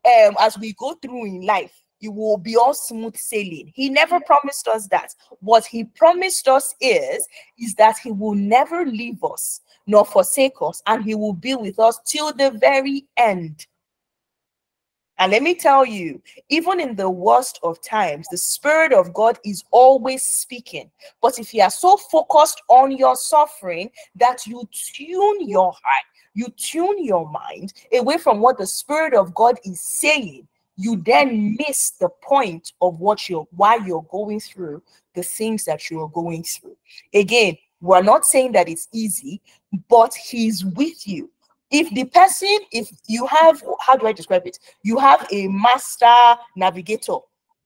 um, 0.04 0.36
as 0.38 0.58
we 0.58 0.74
go 0.74 0.94
through 0.94 1.26
in 1.26 1.46
life, 1.46 1.82
it 2.00 2.08
will 2.08 2.36
be 2.36 2.56
all 2.56 2.74
smooth 2.74 3.16
sailing. 3.16 3.72
He 3.74 3.88
never 3.88 4.20
promised 4.20 4.68
us 4.68 4.86
that. 4.88 5.14
What 5.40 5.64
he 5.64 5.84
promised 5.84 6.48
us 6.48 6.74
is, 6.80 7.26
is 7.58 7.74
that 7.76 7.96
he 7.96 8.12
will 8.12 8.34
never 8.34 8.84
leave 8.84 9.24
us 9.24 9.62
nor 9.86 10.04
forsake 10.04 10.54
us, 10.60 10.82
and 10.86 11.04
he 11.04 11.14
will 11.14 11.32
be 11.32 11.54
with 11.54 11.78
us 11.78 12.00
till 12.04 12.32
the 12.32 12.50
very 12.60 13.06
end. 13.16 13.66
And 15.18 15.30
let 15.30 15.42
me 15.42 15.54
tell 15.54 15.84
you, 15.86 16.20
even 16.48 16.80
in 16.80 16.96
the 16.96 17.08
worst 17.08 17.60
of 17.62 17.80
times, 17.80 18.26
the 18.30 18.36
Spirit 18.36 18.92
of 18.92 19.14
God 19.14 19.38
is 19.44 19.62
always 19.70 20.24
speaking. 20.24 20.90
But 21.22 21.38
if 21.38 21.54
you 21.54 21.62
are 21.62 21.70
so 21.70 21.96
focused 21.96 22.60
on 22.68 22.90
your 22.90 23.14
suffering 23.14 23.90
that 24.16 24.46
you 24.46 24.68
tune 24.72 25.48
your 25.48 25.72
heart, 25.72 26.04
you 26.34 26.48
tune 26.56 27.04
your 27.04 27.30
mind 27.30 27.74
away 27.92 28.18
from 28.18 28.40
what 28.40 28.58
the 28.58 28.66
Spirit 28.66 29.14
of 29.14 29.34
God 29.34 29.58
is 29.64 29.80
saying, 29.80 30.48
you 30.76 30.96
then 31.06 31.56
miss 31.56 31.90
the 31.90 32.08
point 32.20 32.72
of 32.80 32.98
what 32.98 33.28
you're 33.28 33.46
why 33.52 33.76
you're 33.76 34.06
going 34.10 34.40
through 34.40 34.82
the 35.14 35.22
things 35.22 35.64
that 35.64 35.88
you're 35.88 36.08
going 36.08 36.42
through. 36.42 36.76
Again, 37.12 37.56
we're 37.80 38.02
not 38.02 38.24
saying 38.24 38.52
that 38.52 38.68
it's 38.68 38.88
easy, 38.92 39.40
but 39.88 40.12
He's 40.14 40.64
with 40.64 41.06
you 41.06 41.30
if 41.74 41.90
the 41.90 42.04
person 42.04 42.56
if 42.70 42.88
you 43.08 43.26
have 43.26 43.62
how 43.80 43.96
do 43.96 44.06
i 44.06 44.12
describe 44.12 44.46
it? 44.46 44.58
You 44.84 44.96
have 44.98 45.26
a 45.32 45.48
master 45.48 46.40
navigator 46.54 47.16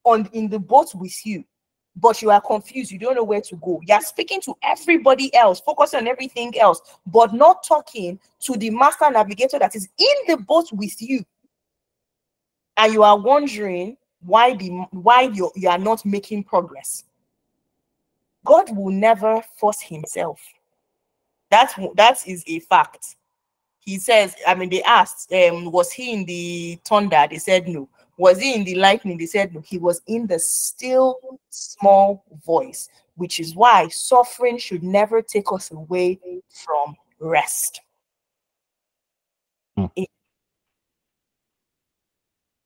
on 0.04 0.28
in 0.32 0.48
the 0.48 0.58
boat 0.58 0.94
with 0.94 1.26
you 1.26 1.44
but 1.94 2.22
you 2.22 2.30
are 2.30 2.40
confused 2.40 2.90
you 2.90 2.98
don't 2.98 3.16
know 3.16 3.24
where 3.24 3.42
to 3.42 3.56
go. 3.56 3.80
You're 3.86 4.00
speaking 4.00 4.40
to 4.42 4.54
everybody 4.62 5.34
else 5.34 5.60
focusing 5.60 6.00
on 6.00 6.08
everything 6.08 6.58
else 6.58 6.80
but 7.06 7.34
not 7.34 7.62
talking 7.64 8.18
to 8.40 8.56
the 8.56 8.70
master 8.70 9.10
navigator 9.10 9.58
that 9.58 9.76
is 9.76 9.88
in 9.98 10.16
the 10.26 10.38
boat 10.38 10.72
with 10.72 11.02
you. 11.02 11.22
And 12.78 12.92
you 12.94 13.02
are 13.02 13.18
wondering 13.18 13.98
why 14.20 14.54
the 14.54 14.70
why 14.90 15.22
you 15.34 15.50
you 15.54 15.68
are 15.68 15.78
not 15.78 16.06
making 16.06 16.44
progress. 16.44 17.04
God 18.46 18.74
will 18.74 18.92
never 18.92 19.42
force 19.58 19.82
himself. 19.82 20.40
That's 21.50 21.74
that 21.96 22.26
is 22.26 22.42
a 22.46 22.60
fact 22.60 23.16
he 23.88 23.98
says, 23.98 24.36
I 24.46 24.54
mean, 24.54 24.68
they 24.68 24.82
asked, 24.82 25.32
um, 25.32 25.72
was 25.72 25.90
he 25.90 26.12
in 26.12 26.26
the 26.26 26.78
thunder? 26.84 27.26
They 27.30 27.38
said 27.38 27.66
no. 27.66 27.88
Was 28.18 28.38
he 28.38 28.54
in 28.54 28.64
the 28.64 28.74
lightning? 28.74 29.16
They 29.16 29.24
said 29.24 29.54
no. 29.54 29.62
He 29.62 29.78
was 29.78 30.02
in 30.06 30.26
the 30.26 30.38
still 30.38 31.18
small 31.48 32.22
voice, 32.44 32.90
which 33.14 33.40
is 33.40 33.56
why 33.56 33.88
suffering 33.88 34.58
should 34.58 34.82
never 34.82 35.22
take 35.22 35.50
us 35.50 35.70
away 35.70 36.18
from 36.50 36.96
rest. 37.18 37.80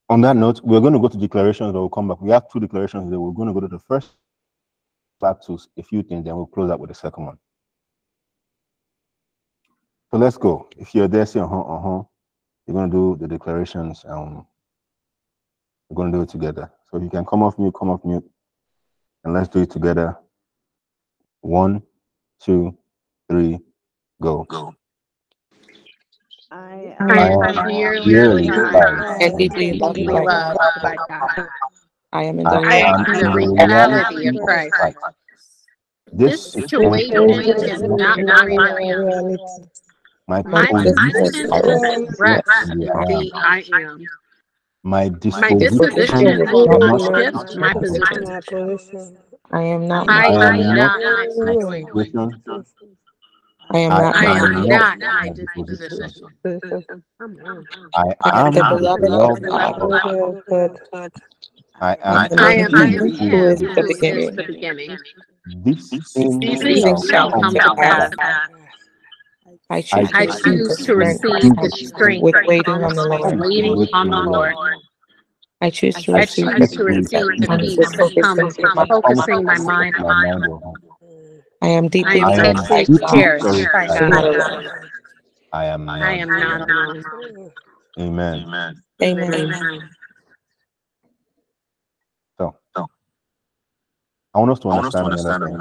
On 0.09 0.21
that 0.23 0.35
note, 0.35 0.61
we're 0.65 0.81
going 0.81 0.95
to 0.95 0.99
go 0.99 1.07
to 1.07 1.17
declarations, 1.17 1.73
but 1.73 1.79
we'll 1.79 1.89
come 1.89 2.09
back. 2.09 2.21
We 2.21 2.33
have 2.33 2.51
two 2.51 2.59
declarations 2.59 3.09
there. 3.11 3.21
We're 3.21 3.31
going 3.31 3.47
to 3.47 3.55
go 3.55 3.61
to 3.61 3.69
the 3.69 3.79
first, 3.79 4.17
back 5.21 5.41
to 5.47 5.57
a 5.79 5.83
few 5.85 6.03
things, 6.03 6.25
then 6.25 6.35
we'll 6.35 6.47
close 6.47 6.69
up 6.69 6.81
with 6.81 6.89
the 6.91 6.95
second 6.95 7.27
one. 7.27 7.39
So 10.13 10.19
let's 10.19 10.37
go. 10.37 10.69
If 10.77 10.95
you're 10.95 11.09
there, 11.09 11.25
say 11.25 11.41
uh 11.41 11.47
huh, 11.47 11.61
uh 11.63 11.81
huh. 11.81 12.03
You're 12.67 12.75
gonna 12.75 12.93
do 12.93 13.17
the 13.19 13.27
declarations. 13.27 14.05
Um, 14.07 14.47
we're 15.89 15.97
gonna 15.97 16.13
do 16.13 16.21
it 16.21 16.29
together. 16.29 16.71
So 16.91 16.99
if 16.99 17.05
you 17.05 17.09
can 17.09 17.25
come 17.25 17.43
off 17.43 17.59
mute, 17.59 17.75
come 17.79 17.89
off 17.89 18.05
mute, 18.05 18.25
and 19.25 19.33
let's 19.33 19.49
do 19.49 19.63
it 19.63 19.71
together. 19.71 20.19
One, 21.41 21.83
two, 22.43 22.77
three, 23.31 23.59
go. 24.21 24.45
Go. 24.45 24.75
I 26.51 26.95
I 27.01 27.31
am 27.31 28.05
dearly 28.05 28.49
loved 28.49 29.23
and 29.23 29.39
deeply 29.39 29.73
loved 29.79 29.97
deeply 29.97 30.13
by 30.13 30.21
loved 30.21 31.09
God. 31.09 31.49
I 32.13 32.25
am 32.25 32.39
in 32.39 32.45
the 32.45 32.59
I 32.59 32.77
am 32.77 32.95
am 33.01 33.07
reality 33.07 33.19
in 33.19 33.25
the 33.25 33.39
in 33.41 33.57
the 33.57 33.67
reality 33.67 34.29
reality 34.29 34.29
of 34.29 34.47
Christ. 34.47 34.77
Christ. 34.77 34.99
This 36.13 36.53
This 36.53 36.69
situation 36.69 37.31
situation 37.31 37.65
is 37.65 37.83
not 37.83 38.19
my 38.19 38.75
reality. 38.75 39.39
My 40.33 40.45
My 40.47 40.67
position 40.67 41.01
position 41.13 41.53
I 41.53 41.61
am. 41.61 41.83
rests 42.19 42.71
in 42.71 42.81
in 42.81 42.81
the 42.81 42.91
I 43.45 43.65
am. 43.73 44.09
My 44.85 45.09
My 45.31 45.55
disposition 45.55 45.55
disposition 45.55 46.39
will 46.51 46.69
will 46.69 46.69
not 46.69 47.01
not 47.01 47.01
shift 47.01 47.47
shift 47.51 47.55
my 47.55 47.75
my 47.75 47.75
position. 47.75 48.33
position. 48.41 49.19
I 49.53 49.63
am 49.63 49.89
not 49.89 50.09
I 50.09 50.27
my 50.29 50.35
I 50.41 50.57
am 50.57 50.59
am 50.59 50.75
not 50.75 50.93
not 51.03 51.03
my 51.05 51.29
my 51.37 51.57
situation. 51.57 51.91
situation. 51.95 52.37
I 53.71 53.79
am 53.81 53.97
not 53.99 54.17
I 54.21 54.27
am 54.27 54.67
am 54.67 54.69
not 54.69 54.99
not 54.99 55.01
my 55.01 55.31
my 55.41 55.63
disposition. 55.63 55.63
disposition. 55.63 56.37
Come 57.21 57.39
on. 57.45 57.69
I 57.95 58.15
I 58.23 58.41
am 58.41 58.49
am 58.49 58.55
the 58.55 58.65
the 58.65 58.65
beloved 58.65 59.01
beloved 59.01 59.45
of 59.45 59.45
of 59.45 59.97
God. 60.49 60.81
God. 60.93 61.13
I 61.81 61.97
I 62.07 62.17
am 62.17 62.29
am 62.31 62.39
I 62.39 62.55
in 62.57 62.67
am 62.67 62.73
He 62.73 62.85
Him 62.85 62.95
in 62.97 63.11
who 63.19 63.31
who 63.31 63.31
Him 63.31 63.47
is 63.47 63.61
is 63.61 63.71
the 63.75 63.85
who 63.85 63.95
is 64.09 64.31
beginning. 64.31 64.37
the 64.37 64.45
beginning. 64.45 64.99
These 65.47 66.03
things 66.15 66.41
These 66.41 66.63
These 66.63 66.63
shall 66.81 66.81
things 66.83 66.83
things 66.83 67.07
shall 67.07 67.07
shall 67.09 67.31
come 67.33 67.33
come 67.33 67.51
come 67.51 67.59
to 67.59 67.61
to 67.61 67.71
to 67.71 67.71
pass. 67.71 68.13
Pass. 69.81 69.91
pass. 69.91 69.93
I 69.93 69.97
I 69.97 70.05
choose 70.05 70.13
to 70.15 70.25
I 70.25 70.27
choose 70.27 70.43
receive 70.45 70.67
choose 70.67 70.67
the 70.67 70.77
to 70.85 70.95
strength 70.95 70.97
receive 70.97 71.59
to 71.61 71.61
the 71.61 71.71
strength 71.71 72.21
with 72.21 72.37
waiting 72.47 72.83
on 72.85 72.95
the 72.95 73.05
Lord. 73.07 73.41
waiting 73.43 73.89
on 73.93 74.11
on 74.11 74.11
the 74.11 74.21
the 74.31 74.31
Lord. 74.31 74.59
Lord. 74.61 74.79
I 75.61 75.71
choose 75.71 76.03
to 76.05 76.13
I 76.15 76.23
I 76.23 76.27
receive 76.27 76.59
the 76.59 76.69
to 76.69 76.79
peace 76.79 77.09
choose 77.09 77.11
that 77.13 77.29
the 77.39 77.49
comes 77.49 77.61
peace 77.61 77.79
peace 77.79 77.95
with 77.97 77.97
that 77.97 77.99
that 77.99 78.15
comes 78.21 78.59
focusing 78.71 78.71
my 78.75 78.87
mind. 78.87 78.89
focusing 78.89 79.45
my 79.45 79.59
to 79.59 79.59
mind 79.59 79.97
my 79.97 80.05
on 80.05 80.17
mind 80.17 80.45
Him. 80.45 80.55
on 80.65 80.77
I 81.63 81.69
am 81.69 81.89
I 82.03 82.19
deeply 82.19 82.27
am 82.27 82.35
I 82.35 82.47
am 82.47 82.57
cherished 82.57 82.69
by 82.69 82.85
deeply 82.87 82.87
deeply 82.87 83.25
God. 83.25 83.31
cherished 83.35 83.47
cherished 83.47 83.73
by 83.77 83.89
by 83.89 83.89
I 83.89 83.99
am 83.99 84.09
not 84.09 84.25
God. 84.25 84.37
God. 84.37 84.65
alone. 84.65 84.91
I 85.53 85.67
am 85.67 85.85
not 85.87 86.05
alone. 86.11 86.61
not. 86.69 86.99
Amen. 88.01 88.47
Amen. 89.03 89.35
Amen. 89.35 89.91
So 92.39 92.57
I 94.35 94.41
want 94.41 94.53
us 94.53 94.61
to 94.61 94.71
understand 94.71 95.09
another 95.09 95.35
thing. 95.35 95.59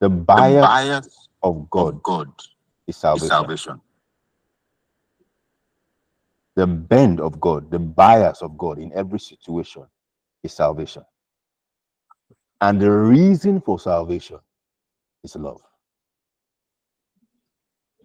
The 0.00 0.10
bias 0.10 1.25
of 1.46 1.70
God 1.70 2.00
God 2.02 2.28
is 2.88 2.96
salvation. 2.96 3.50
The 6.56 6.66
bend 6.66 7.20
of 7.20 7.40
God, 7.40 7.70
the 7.70 7.78
bias 7.78 8.42
of 8.42 8.58
God 8.58 8.78
in 8.78 8.92
every 8.94 9.20
situation 9.20 9.84
is 10.44 10.52
salvation. 10.52 11.04
And 12.60 12.80
the 12.80 12.90
reason 12.90 13.60
for 13.60 13.78
salvation 13.80 14.38
is 15.24 15.36
love. 15.36 15.62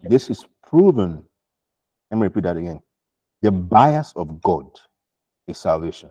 This 0.02 0.30
is 0.30 0.44
proven. 0.68 1.24
Let 2.10 2.18
me 2.18 2.24
repeat 2.24 2.44
that 2.44 2.56
again. 2.58 2.82
The 3.42 3.52
bias 3.52 4.12
of 4.16 4.42
God 4.42 4.66
is 5.48 5.58
salvation. 5.58 6.10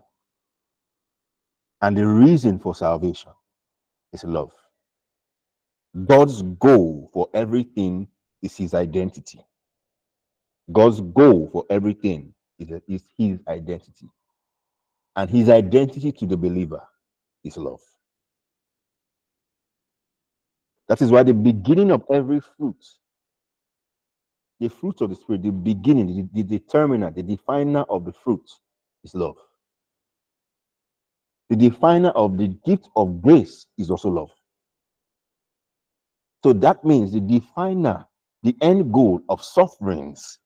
And 1.81 1.97
the 1.97 2.07
reason 2.07 2.59
for 2.59 2.75
salvation 2.75 3.31
is 4.13 4.23
love. 4.25 4.51
God's 6.05 6.41
goal 6.41 7.09
for 7.13 7.30
everything 7.34 8.07
is 8.41 8.55
his 8.55 8.73
identity. 8.73 9.41
God's 10.72 11.01
goal 11.01 11.49
for 11.51 11.65
everything 11.69 12.34
is, 12.59 12.69
is 12.88 13.03
his 13.18 13.39
identity. 13.47 14.09
And 15.15 15.30
his 15.30 15.49
identity 15.49 16.11
to 16.13 16.26
the 16.26 16.38
believer 16.38 16.81
is 17.43 17.57
love. 17.57 17.81
That 20.88 21.01
is 21.01 21.11
why 21.11 21.23
the 21.23 21.34
beginning 21.34 21.91
of 21.91 22.03
every 22.11 22.41
fruit, 22.57 22.84
the 24.59 24.69
fruit 24.69 25.01
of 25.01 25.09
the 25.09 25.15
Spirit, 25.15 25.43
the 25.43 25.51
beginning, 25.51 26.30
the, 26.34 26.43
the 26.43 26.57
determiner, 26.59 27.11
the 27.11 27.23
definer 27.23 27.81
of 27.84 28.05
the 28.05 28.13
fruit 28.13 28.49
is 29.03 29.13
love. 29.15 29.38
The 31.49 31.55
definer 31.57 32.09
of 32.09 32.38
the 32.38 32.47
gift 32.65 32.88
of 32.95 33.22
grace 33.22 33.65
is 33.77 33.89
also 33.91 34.09
love. 34.09 34.31
So 36.43 36.53
that 36.53 36.84
means 36.84 37.11
the 37.11 37.19
definer, 37.19 38.05
the 38.43 38.55
end 38.61 38.91
goal 38.91 39.22
of 39.30 39.43
sufferings 39.43 40.39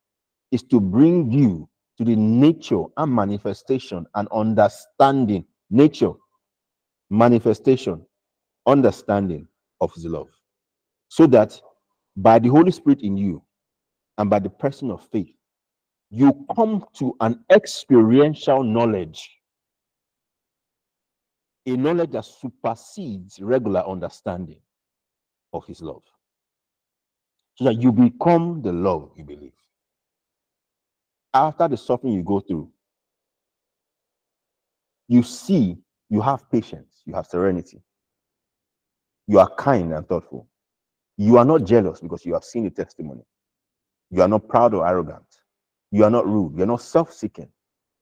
is 0.51 0.63
to 0.63 0.80
bring 0.80 1.31
you 1.31 1.69
to 1.97 2.03
the 2.03 2.15
nature 2.15 2.84
and 2.97 3.13
manifestation 3.13 4.05
and 4.15 4.27
understanding, 4.34 5.45
nature, 5.69 6.11
manifestation, 7.09 8.05
understanding 8.65 9.47
of 9.80 9.93
his 9.93 10.05
love. 10.05 10.27
So 11.07 11.27
that 11.27 11.59
by 12.17 12.39
the 12.39 12.49
Holy 12.49 12.72
Spirit 12.72 13.01
in 13.01 13.15
you 13.15 13.41
and 14.17 14.30
by 14.30 14.39
the 14.39 14.49
person 14.49 14.91
of 14.91 15.07
faith, 15.11 15.31
you 16.09 16.45
come 16.55 16.85
to 16.97 17.15
an 17.22 17.43
experiential 17.51 18.63
knowledge, 18.63 19.30
a 21.65 21.72
knowledge 21.72 22.11
that 22.11 22.26
supersedes 22.26 23.39
regular 23.39 23.81
understanding 23.88 24.59
of 25.56 25.65
his 25.65 25.82
love. 25.82 26.03
So 27.56 27.65
that 27.65 27.82
you 27.82 27.91
become 27.91 28.61
the 28.61 28.72
love 28.72 29.11
you 29.15 29.23
believe. 29.23 29.53
After 31.34 31.68
the 31.68 31.77
suffering 31.77 32.14
you 32.14 32.23
go 32.23 32.40
through, 32.40 32.69
you 35.07 35.23
see 35.23 35.77
you 36.10 36.22
have 36.22 36.49
patience, 36.52 37.02
you 37.06 37.14
have 37.14 37.27
serenity, 37.27 37.82
you 39.27 39.40
are 39.40 39.53
kind 39.56 39.94
and 39.94 40.07
thoughtful. 40.07 40.48
You 41.18 41.38
are 41.38 41.45
not 41.45 41.64
jealous 41.64 42.02
because 42.02 42.26
you 42.26 42.34
have 42.34 42.44
seen 42.44 42.65
the 42.65 42.69
testimony. 42.69 43.23
You 44.11 44.22
are 44.22 44.27
not 44.27 44.48
proud 44.48 44.73
or 44.73 44.88
arrogant. 44.88 45.26
You 45.91 46.03
are 46.03 46.10
not 46.10 46.27
rude. 46.27 46.57
You 46.57 46.64
are 46.64 46.68
not 46.68 46.82
self 46.82 47.14
seeking. 47.14 47.49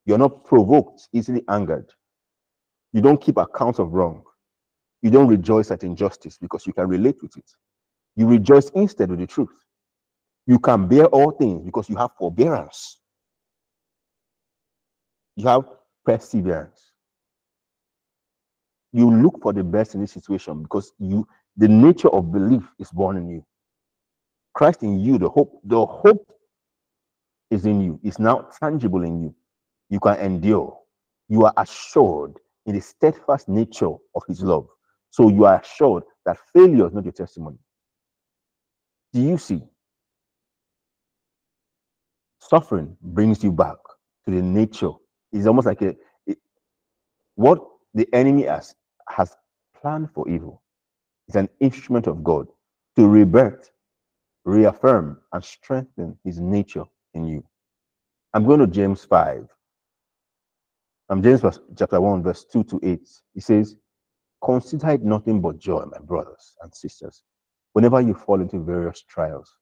You 0.04 0.14
are 0.14 0.18
not 0.18 0.44
provoked, 0.44 1.08
easily 1.12 1.42
angered. 1.48 1.90
You 2.92 3.00
don't 3.00 3.20
keep 3.20 3.36
account 3.36 3.78
of 3.78 3.92
wrong. 3.92 4.22
You 5.04 5.10
don't 5.10 5.28
rejoice 5.28 5.70
at 5.70 5.84
injustice 5.84 6.38
because 6.38 6.66
you 6.66 6.72
can 6.72 6.88
relate 6.88 7.22
with 7.22 7.36
it. 7.36 7.44
You 8.16 8.26
rejoice 8.26 8.70
instead 8.70 9.10
with 9.10 9.20
the 9.20 9.26
truth. 9.26 9.50
You 10.46 10.58
can 10.58 10.88
bear 10.88 11.06
all 11.08 11.30
things 11.32 11.62
because 11.62 11.90
you 11.90 11.96
have 11.96 12.12
forbearance. 12.18 13.00
You 15.36 15.48
have 15.48 15.64
perseverance. 16.06 16.92
You 18.94 19.10
look 19.10 19.42
for 19.42 19.52
the 19.52 19.62
best 19.62 19.94
in 19.94 20.00
this 20.00 20.12
situation 20.12 20.62
because 20.62 20.92
you 20.98 21.28
the 21.58 21.68
nature 21.68 22.08
of 22.08 22.32
belief 22.32 22.64
is 22.78 22.90
born 22.90 23.18
in 23.18 23.28
you. 23.28 23.44
Christ 24.54 24.82
in 24.84 25.00
you, 25.00 25.18
the 25.18 25.28
hope, 25.28 25.60
the 25.64 25.84
hope 25.84 26.32
is 27.50 27.66
in 27.66 27.82
you, 27.82 28.00
is 28.02 28.18
now 28.18 28.48
tangible 28.60 29.02
in 29.02 29.22
you. 29.22 29.34
You 29.90 30.00
can 30.00 30.18
endure. 30.18 30.78
You 31.28 31.44
are 31.44 31.52
assured 31.58 32.38
in 32.66 32.74
the 32.74 32.80
steadfast 32.80 33.48
nature 33.48 33.92
of 34.14 34.22
his 34.28 34.42
love. 34.42 34.68
So 35.14 35.28
you 35.28 35.44
are 35.44 35.60
assured 35.60 36.02
that 36.26 36.38
failure 36.52 36.88
is 36.88 36.92
not 36.92 37.04
your 37.04 37.12
testimony. 37.12 37.56
Do 39.12 39.20
you 39.20 39.38
see? 39.38 39.62
Suffering 42.40 42.96
brings 43.00 43.44
you 43.44 43.52
back 43.52 43.76
to 44.24 44.32
the 44.32 44.42
nature. 44.42 44.90
It's 45.30 45.46
almost 45.46 45.68
like 45.68 45.82
a, 45.82 45.94
it, 46.26 46.38
what 47.36 47.60
the 47.94 48.08
enemy 48.12 48.42
has 48.46 48.74
has 49.08 49.36
planned 49.80 50.10
for 50.12 50.28
evil 50.28 50.64
is 51.28 51.36
an 51.36 51.48
instrument 51.60 52.08
of 52.08 52.24
God 52.24 52.48
to 52.96 53.06
rebirth, 53.06 53.70
reaffirm, 54.44 55.20
and 55.32 55.44
strengthen 55.44 56.18
his 56.24 56.40
nature 56.40 56.86
in 57.12 57.24
you. 57.24 57.44
I'm 58.32 58.44
going 58.44 58.58
to 58.58 58.66
James 58.66 59.04
5. 59.04 59.46
I'm 61.08 61.22
James 61.22 61.42
chapter 61.78 62.00
1, 62.00 62.24
verse 62.24 62.44
2 62.52 62.64
to 62.64 62.80
8. 62.82 63.08
He 63.34 63.40
says, 63.40 63.76
Consider 64.44 64.90
it 64.90 65.02
nothing 65.02 65.40
but 65.40 65.58
joy, 65.58 65.84
my 65.90 65.98
brothers 65.98 66.54
and 66.62 66.74
sisters, 66.74 67.22
whenever 67.72 68.00
you 68.00 68.14
fall 68.14 68.40
into 68.40 68.62
various 68.62 69.02
trials. 69.02 69.54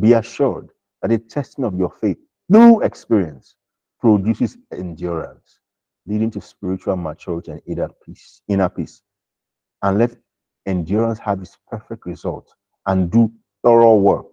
Be 0.00 0.14
assured 0.14 0.70
that 1.02 1.08
the 1.08 1.18
testing 1.18 1.64
of 1.64 1.78
your 1.78 1.90
faith 1.90 2.16
through 2.50 2.82
experience 2.82 3.56
produces 4.00 4.56
endurance, 4.72 5.60
leading 6.06 6.30
to 6.30 6.40
spiritual 6.40 6.96
maturity 6.96 7.52
and 7.52 7.62
inner 7.66 7.88
peace. 8.04 8.40
Inner 8.48 8.68
peace. 8.68 9.02
And 9.82 9.98
let 9.98 10.16
endurance 10.66 11.18
have 11.18 11.42
its 11.42 11.58
perfect 11.68 12.06
result 12.06 12.54
and 12.86 13.10
do 13.10 13.30
thorough 13.62 13.96
work 13.96 14.32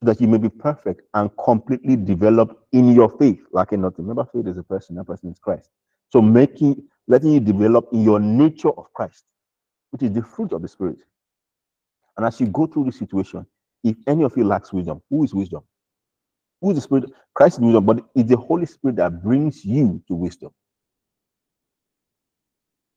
so 0.00 0.06
that 0.06 0.20
you 0.20 0.28
may 0.28 0.38
be 0.38 0.48
perfect 0.48 1.02
and 1.14 1.30
completely 1.42 1.96
developed 1.96 2.54
in 2.72 2.92
your 2.94 3.08
faith, 3.18 3.40
lacking 3.52 3.80
nothing. 3.80 4.06
Remember, 4.06 4.28
faith 4.32 4.46
is 4.46 4.58
a 4.58 4.62
person, 4.62 4.96
that 4.96 5.04
person 5.04 5.30
is 5.30 5.38
Christ. 5.38 5.70
So 6.10 6.22
making 6.22 6.82
letting 7.08 7.32
you 7.32 7.40
develop 7.40 7.88
in 7.92 8.04
your 8.04 8.20
nature 8.20 8.70
of 8.70 8.92
Christ, 8.94 9.24
which 9.90 10.02
is 10.02 10.12
the 10.12 10.22
fruit 10.22 10.52
of 10.52 10.62
the 10.62 10.68
Spirit. 10.68 10.98
And 12.16 12.26
as 12.26 12.40
you 12.40 12.46
go 12.48 12.66
through 12.66 12.86
this 12.86 12.98
situation, 12.98 13.46
if 13.84 13.96
any 14.06 14.24
of 14.24 14.36
you 14.36 14.44
lacks 14.44 14.72
wisdom, 14.72 15.02
who 15.10 15.24
is 15.24 15.34
wisdom? 15.34 15.62
Who 16.62 16.70
is 16.70 16.76
the 16.76 16.82
Spirit? 16.82 17.10
Christ 17.34 17.58
is 17.58 17.64
wisdom, 17.64 17.86
but 17.86 18.04
it's 18.14 18.28
the 18.30 18.36
Holy 18.36 18.66
Spirit 18.66 18.96
that 18.96 19.22
brings 19.22 19.64
you 19.64 20.02
to 20.08 20.14
wisdom. 20.14 20.52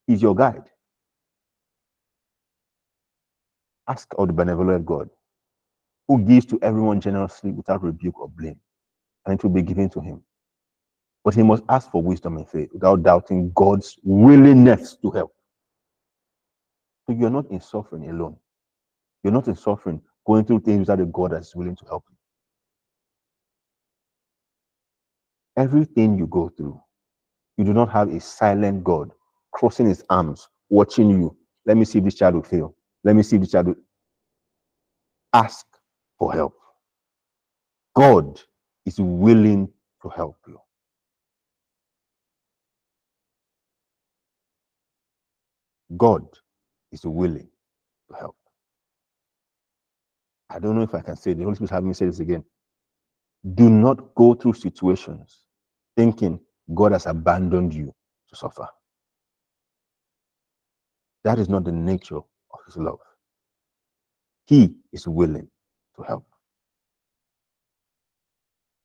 He's 0.08 0.22
your 0.22 0.36
guide. 0.36 0.64
Ask 3.88 4.14
of 4.18 4.28
the 4.28 4.34
benevolent 4.34 4.86
God, 4.86 5.10
who 6.08 6.24
gives 6.24 6.46
to 6.48 6.60
everyone 6.62 7.02
generously 7.02 7.52
without 7.52 7.84
rebuke 7.84 8.20
or 8.20 8.30
blame, 8.30 8.60
and 9.26 9.40
it 9.40 9.44
will 9.44 9.52
be 9.52 9.64
given 9.64 9.90
to 9.92 10.02
him. 10.02 10.24
But 11.24 11.36
he 11.36 11.44
must 11.44 11.64
ask 11.70 11.92
for 11.92 12.02
wisdom 12.02 12.38
and 12.38 12.50
faith 12.50 12.70
without 12.74 13.04
doubting 13.04 13.52
God's 13.54 13.98
willingness 14.04 14.96
to 15.02 15.12
help. 15.12 15.34
So 17.06 17.16
you're 17.16 17.30
not 17.30 17.50
in 17.52 17.62
suffering 17.62 18.10
alone. 18.10 18.38
You're 19.24 19.34
not 19.34 19.48
in 19.48 19.56
suffering 19.56 20.02
going 20.26 20.46
through 20.46 20.62
things 20.62 20.80
without 20.80 21.00
a 21.00 21.06
God 21.06 21.32
that's 21.32 21.56
willing 21.56 21.76
to 21.76 21.86
help 21.86 22.06
you. 22.10 22.16
Everything 25.58 26.18
you 26.18 26.28
go 26.28 26.50
through, 26.50 26.82
you 27.58 27.66
do 27.66 27.74
not 27.74 27.92
have 27.92 28.10
a 28.10 28.20
silent 28.20 28.84
God 28.84 29.12
crossing 29.52 29.88
his 29.88 30.04
arms, 30.10 30.48
watching 30.70 31.10
you. 31.10 31.36
Let 31.66 31.78
me 31.78 31.86
see 31.86 32.00
if 32.00 32.06
this 32.06 32.16
child 32.16 32.36
will 32.36 32.44
fail. 32.44 32.76
Let 33.04 33.16
me 33.16 33.24
see 33.24 33.36
if 33.36 33.42
this 33.44 33.52
child 33.52 33.68
will 33.68 33.76
ask 35.34 35.66
for 36.18 36.34
help. 36.34 36.56
God 37.96 38.40
is 38.86 39.00
willing 39.00 39.70
to 40.02 40.10
help 40.10 40.38
you. 40.48 40.60
God 45.98 46.26
is 46.92 47.06
willing 47.06 47.50
to 48.10 48.18
help. 48.18 48.36
I 50.50 50.60
don't 50.60 50.76
know 50.76 50.84
if 50.84 50.96
I 50.96 51.02
can 51.02 51.18
say 51.18 51.32
it. 51.32 51.38
the 51.38 51.44
Holy 51.44 51.56
Spirit 51.56 51.72
having 51.72 51.90
me 51.90 51.94
say 51.96 52.06
this 52.08 52.20
again. 52.20 52.44
Do 53.56 53.70
not 53.70 54.16
go 54.16 54.34
through 54.36 54.54
situations 54.54 55.40
thinking 55.98 56.40
God 56.74 56.94
has 56.94 57.06
abandoned 57.08 57.74
you 57.74 57.94
to 58.30 58.36
suffer. 58.36 58.68
That 61.24 61.40
is 61.40 61.50
not 61.50 61.66
the 61.66 61.72
nature 61.72 62.18
of 62.18 62.60
his 62.68 62.78
love. 62.78 63.00
He 64.48 64.76
is 64.94 65.08
willing 65.08 65.50
to 65.98 66.04
help. 66.04 66.26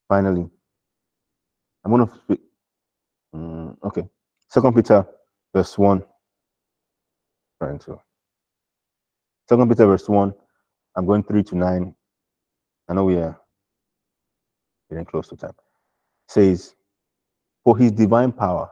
Finally, 0.09 0.49
I'm 1.85 1.93
going 1.93 2.07
to 2.09 2.15
speak. 2.25 2.41
Um, 3.35 3.77
okay. 3.85 4.05
Second 4.49 4.75
Peter, 4.75 5.07
verse 5.55 5.79
1 5.79 6.03
trying 7.59 7.79
to. 7.81 8.01
Second 9.49 9.69
Peter 9.69 9.87
verse 9.87 10.09
1. 10.09 10.35
I'm 10.97 11.07
going 11.07 11.23
3 11.23 11.43
to 11.45 11.57
9. 11.57 11.95
I 12.89 12.95
know 12.95 13.05
we 13.05 13.17
are 13.17 13.39
getting 14.91 15.05
close 15.05 15.29
to 15.29 15.37
time. 15.37 15.53
Says, 16.29 16.75
For 17.65 17.77
his 17.77 17.93
divine 17.93 18.33
power 18.33 18.71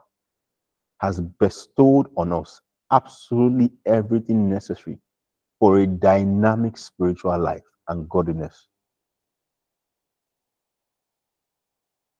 has 1.00 1.20
bestowed 1.20 2.06
on 2.16 2.32
us 2.32 2.60
absolutely 2.92 3.70
everything 3.86 4.48
necessary 4.48 4.98
for 5.58 5.80
a 5.80 5.86
dynamic 5.86 6.76
spiritual 6.78 7.38
life 7.38 7.62
and 7.88 8.08
godliness. 8.08 8.68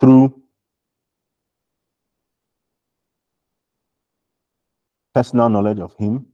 Through 0.00 0.42
personal 5.14 5.48
knowledge 5.48 5.78
of 5.78 5.94
him 5.96 6.26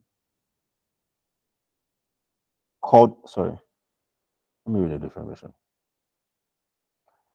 called, 2.90 3.14
sorry, 3.24 3.56
let 4.66 4.74
me 4.74 4.80
read 4.80 4.90
a 4.90 4.98
different 4.98 5.28
version. 5.28 5.52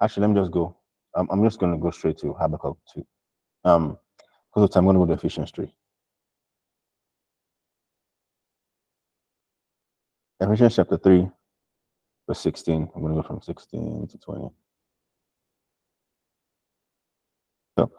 Actually, 0.01 0.27
let 0.27 0.33
me 0.33 0.41
just 0.41 0.51
go. 0.51 0.75
I'm, 1.15 1.29
I'm 1.31 1.43
just 1.45 1.59
going 1.59 1.71
to 1.71 1.77
go 1.77 1.91
straight 1.91 2.17
to 2.19 2.33
Habakkuk 2.33 2.77
2. 2.93 3.05
Um, 3.63 3.97
because 4.49 4.63
of 4.63 4.71
time, 4.71 4.81
I'm 4.85 4.97
going 4.97 5.07
to 5.07 5.13
go 5.15 5.17
to 5.17 5.25
Ephesians 5.25 5.51
3. 5.55 5.73
Ephesians 10.41 10.75
chapter 10.75 10.97
3, 10.97 11.29
verse 12.27 12.39
16. 12.41 12.89
I'm 12.93 13.01
going 13.01 13.15
to 13.15 13.21
go 13.21 13.25
from 13.25 13.41
16 13.41 14.09
to 14.09 14.17
20. 14.17 14.49
So, 17.79 17.91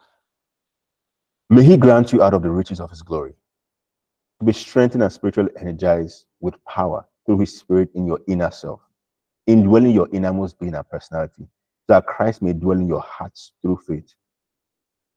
may 1.49 1.65
he 1.65 1.79
grant 1.79 2.13
you 2.13 2.23
out 2.23 2.35
of 2.35 2.43
the 2.43 2.51
riches 2.51 2.81
of 2.81 2.91
his 2.91 3.01
glory 3.01 3.33
to 4.41 4.45
be 4.45 4.53
strengthened 4.53 5.03
and 5.03 5.13
spiritually 5.13 5.51
energized 5.59 6.27
with 6.41 6.55
power 6.67 7.07
through 7.27 7.41
his 7.41 7.59
spirit 7.59 7.91
in 7.95 8.07
your 8.07 8.21
inner 8.29 8.51
self, 8.51 8.81
indwelling 9.47 9.91
your 9.91 10.09
innermost 10.13 10.59
being 10.59 10.75
and 10.75 10.89
personality, 10.89 11.43
so 11.87 11.95
that 11.95 12.07
Christ 12.07 12.41
may 12.41 12.53
dwell 12.53 12.79
in 12.79 12.87
your 12.87 13.01
hearts 13.01 13.53
through 13.61 13.81
faith. 13.87 14.15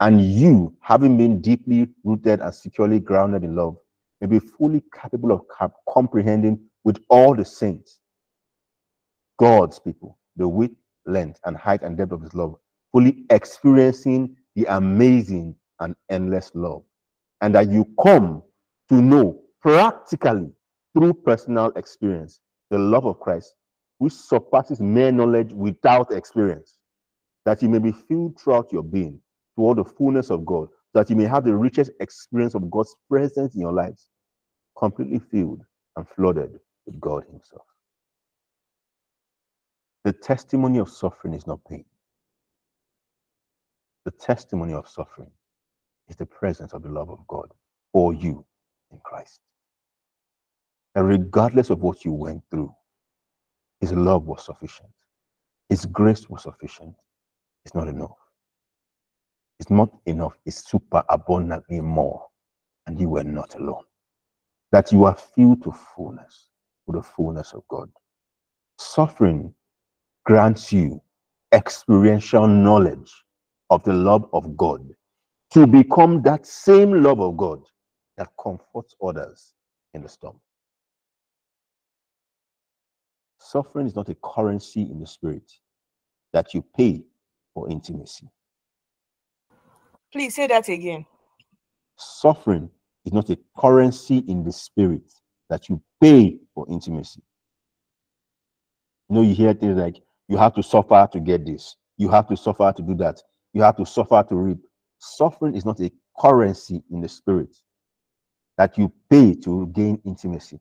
And 0.02 0.22
you, 0.22 0.76
having 0.82 1.18
been 1.18 1.42
deeply 1.42 1.88
rooted 2.04 2.40
and 2.40 2.54
securely 2.54 3.00
grounded 3.00 3.44
in 3.44 3.56
love, 3.56 3.78
may 4.22 4.28
be 4.28 4.40
fully 4.40 4.84
capable 4.94 5.32
of 5.32 5.72
comprehending 5.88 6.60
with 6.84 7.00
all 7.10 7.36
the 7.36 7.46
saints, 7.46 8.00
God's 9.38 9.80
people, 9.80 10.18
the 10.36 10.48
width, 10.48 10.76
length, 11.06 11.40
and 11.46 11.56
height 11.56 11.82
and 11.82 11.98
depth 11.98 12.12
of 12.12 12.22
his 12.22 12.34
love, 12.34 12.56
fully 12.92 13.26
experiencing 13.30 14.36
the 14.56 14.66
amazing 14.66 15.56
and 15.80 15.96
endless 16.10 16.52
love. 16.54 16.84
And 17.42 17.56
that 17.56 17.70
you 17.70 17.86
come 18.02 18.44
to 18.90 18.96
know 18.96 19.42
practically 19.62 20.52
through 20.94 21.14
personal 21.14 21.72
experience 21.76 22.42
the 22.70 22.78
love 22.78 23.06
of 23.06 23.20
Christ, 23.20 23.56
which 23.98 24.14
surpasses 24.14 24.80
mere 24.80 25.12
knowledge 25.12 25.52
without 25.52 26.12
experience, 26.12 26.78
that 27.46 27.62
you 27.62 27.70
may 27.70 27.80
be 27.80 27.92
filled 27.92 28.40
throughout 28.40 28.72
your 28.72 28.84
being 28.84 29.20
to 29.56 29.64
all 29.64 29.76
the 29.76 29.84
fullness 29.84 30.30
of 30.30 30.46
God, 30.46 30.68
that 30.94 31.10
you 31.10 31.16
may 31.16 31.26
have 31.26 31.44
the 31.44 31.56
richest 31.56 31.92
experience 32.00 32.56
of 32.56 32.70
God's 32.70 32.96
presence 33.10 33.56
in 33.56 33.62
your 33.62 33.74
lives, 33.74 34.10
completely 34.78 35.20
filled 35.20 35.62
and 35.96 36.08
flooded 36.08 36.60
with 36.86 37.00
God 37.00 37.24
Himself. 37.30 37.66
The 40.04 40.14
testimony 40.14 40.80
of 40.80 40.90
suffering 40.90 41.34
is 41.34 41.46
not 41.46 41.60
pain. 41.70 41.86
The 44.06 44.12
testimony 44.12 44.74
of 44.74 44.88
suffering 44.88 45.32
is 46.08 46.16
the 46.16 46.26
presence 46.26 46.74
of 46.74 46.84
the 46.84 46.90
love 46.90 47.10
of 47.10 47.20
God 47.28 47.52
for 47.92 48.14
you 48.14 48.46
in 48.92 49.00
Christ. 49.04 49.42
And 51.00 51.08
regardless 51.08 51.70
of 51.70 51.80
what 51.80 52.04
you 52.04 52.12
went 52.12 52.44
through, 52.52 52.76
His 53.80 53.94
love 53.94 54.26
was 54.26 54.44
sufficient. 54.44 54.90
His 55.70 55.86
grace 55.86 56.30
was 56.30 56.44
sufficient. 56.44 56.94
It's 57.64 57.74
not 57.74 57.88
enough. 57.88 58.18
It's 59.62 59.70
not 59.70 59.92
enough. 60.08 60.34
It's 60.46 60.70
super 60.70 61.02
abundantly 61.08 61.80
more. 61.80 62.26
And 62.86 63.00
you 63.00 63.08
were 63.08 63.24
not 63.24 63.56
alone. 63.56 63.86
That 64.74 64.92
you 64.92 65.06
are 65.06 65.16
filled 65.16 65.64
to 65.64 65.72
fullness 65.72 66.50
with 66.86 66.98
the 66.98 67.04
fullness 67.04 67.54
of 67.54 67.66
God. 67.70 67.90
Suffering 68.78 69.54
grants 70.26 70.74
you 70.74 71.02
experiential 71.54 72.46
knowledge 72.46 73.14
of 73.70 73.82
the 73.84 73.94
love 73.94 74.28
of 74.34 74.58
God 74.58 74.86
to 75.52 75.66
become 75.66 76.22
that 76.24 76.46
same 76.46 77.02
love 77.02 77.22
of 77.22 77.38
God 77.38 77.62
that 78.18 78.28
comforts 78.38 78.96
others 79.02 79.54
in 79.94 80.04
the 80.04 80.10
storm. 80.10 80.42
Suffering 83.40 83.88
is 83.88 83.96
not 83.96 84.10
a 84.10 84.16
currency 84.16 84.82
in 84.82 85.00
the 85.00 85.08
spirit 85.08 85.52
that 86.34 86.54
you 86.54 86.64
pay 86.78 87.04
for 87.54 87.70
intimacy. 87.70 88.28
Please 90.12 90.36
say 90.36 90.48
that 90.48 90.68
again. 90.70 91.06
Suffering 91.98 92.70
is 93.06 93.14
not 93.14 93.30
a 93.30 93.38
currency 93.58 94.20
in 94.28 94.44
the 94.44 94.52
spirit 94.52 95.12
that 95.50 95.70
you 95.70 95.82
pay 96.02 96.38
for 96.54 96.66
intimacy. 96.70 97.22
You 99.10 99.16
know, 99.16 99.22
you 99.22 99.34
hear 99.34 99.54
things 99.54 99.78
like, 99.78 100.02
you 100.28 100.38
have 100.38 100.54
to 100.56 100.64
suffer 100.64 101.08
to 101.12 101.20
get 101.20 101.46
this, 101.46 101.76
you 101.98 102.10
have 102.10 102.28
to 102.28 102.38
suffer 102.38 102.72
to 102.76 102.82
do 102.84 102.96
that, 102.96 103.22
you 103.54 103.62
have 103.62 103.78
to 103.78 103.86
suffer 103.86 104.24
to 104.30 104.36
reap. 104.36 104.60
Suffering 105.00 105.56
is 105.56 105.66
not 105.66 105.80
a 105.80 105.92
currency 106.20 106.84
in 106.92 107.02
the 107.02 107.10
spirit 107.10 107.56
that 108.58 108.78
you 108.78 108.92
pay 109.10 109.34
to 109.34 109.68
gain 109.68 110.00
intimacy. 110.06 110.60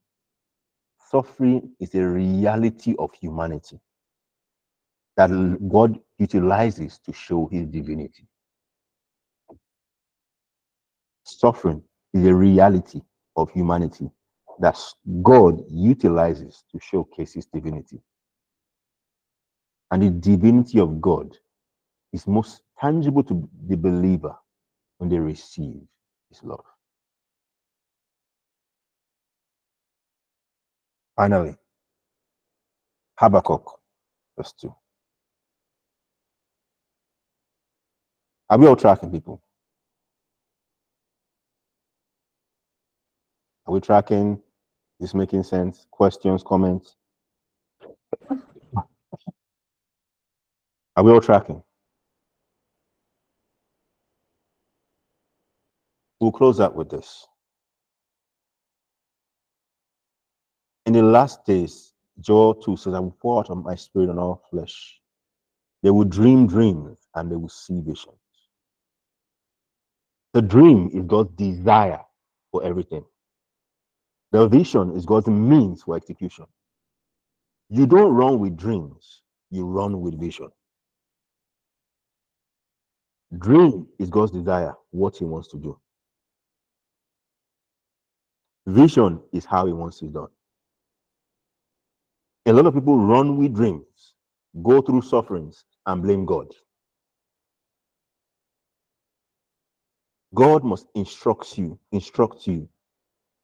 Suffering 1.11 1.73
is 1.81 1.95
a 1.95 2.07
reality 2.07 2.95
of 2.99 3.13
humanity 3.15 3.81
that 5.17 5.31
God 5.69 5.99
utilizes 6.19 6.99
to 6.99 7.13
show 7.13 7.49
his 7.51 7.67
divinity. 7.67 8.27
Suffering 11.25 11.83
is 12.13 12.27
a 12.27 12.35
reality 12.35 13.01
of 13.37 13.51
humanity 13.51 14.11
that 14.61 14.79
God 15.23 15.63
utilizes 15.71 16.65
to 16.73 16.79
showcase 16.81 17.35
his 17.35 17.47
divinity. 17.47 18.01
And 19.91 20.03
the 20.03 20.11
divinity 20.11 20.79
of 20.79 21.01
God 21.01 21.37
is 22.13 22.27
most 22.27 22.63
tangible 22.79 23.23
to 23.25 23.49
the 23.67 23.77
believer 23.77 24.37
when 24.99 25.09
they 25.09 25.19
receive 25.19 25.81
his 26.29 26.43
love. 26.43 26.65
Finally, 31.19 31.57
Habakkuk, 33.19 33.81
verse 34.37 34.53
2. 34.61 34.73
Are 38.49 38.57
we 38.57 38.69
all 38.69 38.77
tracking, 38.77 39.11
people? 39.11 39.43
Are 43.67 43.75
we 43.75 43.81
tracking? 43.81 44.41
Is 45.01 45.13
making 45.13 45.43
sense? 45.43 45.89
Questions, 45.91 46.45
comments? 46.47 46.95
Are 50.95 51.03
we 51.03 51.11
all 51.11 51.21
tracking? 51.21 51.65
We'll 56.21 56.31
close 56.31 56.61
out 56.61 56.77
with 56.77 56.91
this. 56.91 57.27
In 60.89 60.95
the 60.95 61.03
last 61.03 61.45
days, 61.45 61.93
Joel 62.19 62.55
2 62.55 62.79
says, 62.79 62.95
I 62.95 62.99
will 62.99 63.15
pour 63.21 63.41
out 63.41 63.55
my 63.63 63.75
spirit 63.75 64.09
on 64.09 64.19
all 64.19 64.43
flesh. 64.51 64.99
They 65.83 65.91
will 65.91 66.07
dream 66.07 66.47
dreams 66.47 66.97
and 67.15 67.31
they 67.31 67.37
will 67.37 67.51
see 67.51 67.83
visions. 67.83 68.17
The 70.33 70.41
dream 70.41 70.89
is 70.95 71.05
God's 71.05 71.35
desire 71.37 72.01
for 72.51 72.65
everything. 72.65 73.05
The 74.33 74.49
vision 74.49 74.97
is 74.97 75.05
God's 75.05 75.27
means 75.27 75.83
for 75.83 75.95
execution. 75.95 76.47
You 77.69 77.87
don't 77.87 78.15
run 78.15 78.39
with 78.39 78.57
dreams, 78.57 79.21
you 79.51 79.67
run 79.67 80.01
with 80.01 80.19
vision. 80.19 80.49
Dream 83.37 83.87
is 83.99 84.09
God's 84.09 84.33
desire, 84.33 84.73
what 84.91 85.19
He 85.19 85.27
wants 85.27 85.49
to 85.49 85.59
do. 85.59 85.79
Vision 88.67 89.21
is 89.35 89.45
how 89.45 89.67
He 89.67 89.75
wants 89.75 90.01
it 90.01 90.15
done. 90.15 90.29
A 92.49 92.53
lot 92.53 92.65
of 92.65 92.73
people 92.73 92.97
run 92.97 93.37
with 93.37 93.55
dreams, 93.55 94.15
go 94.63 94.81
through 94.81 95.03
sufferings, 95.03 95.67
and 95.85 96.03
blame 96.03 96.25
God. 96.25 96.47
God 100.35 100.65
must 100.65 100.87
instruct 100.95 101.59
you, 101.59 101.79
instruct 101.93 102.47
you 102.47 102.67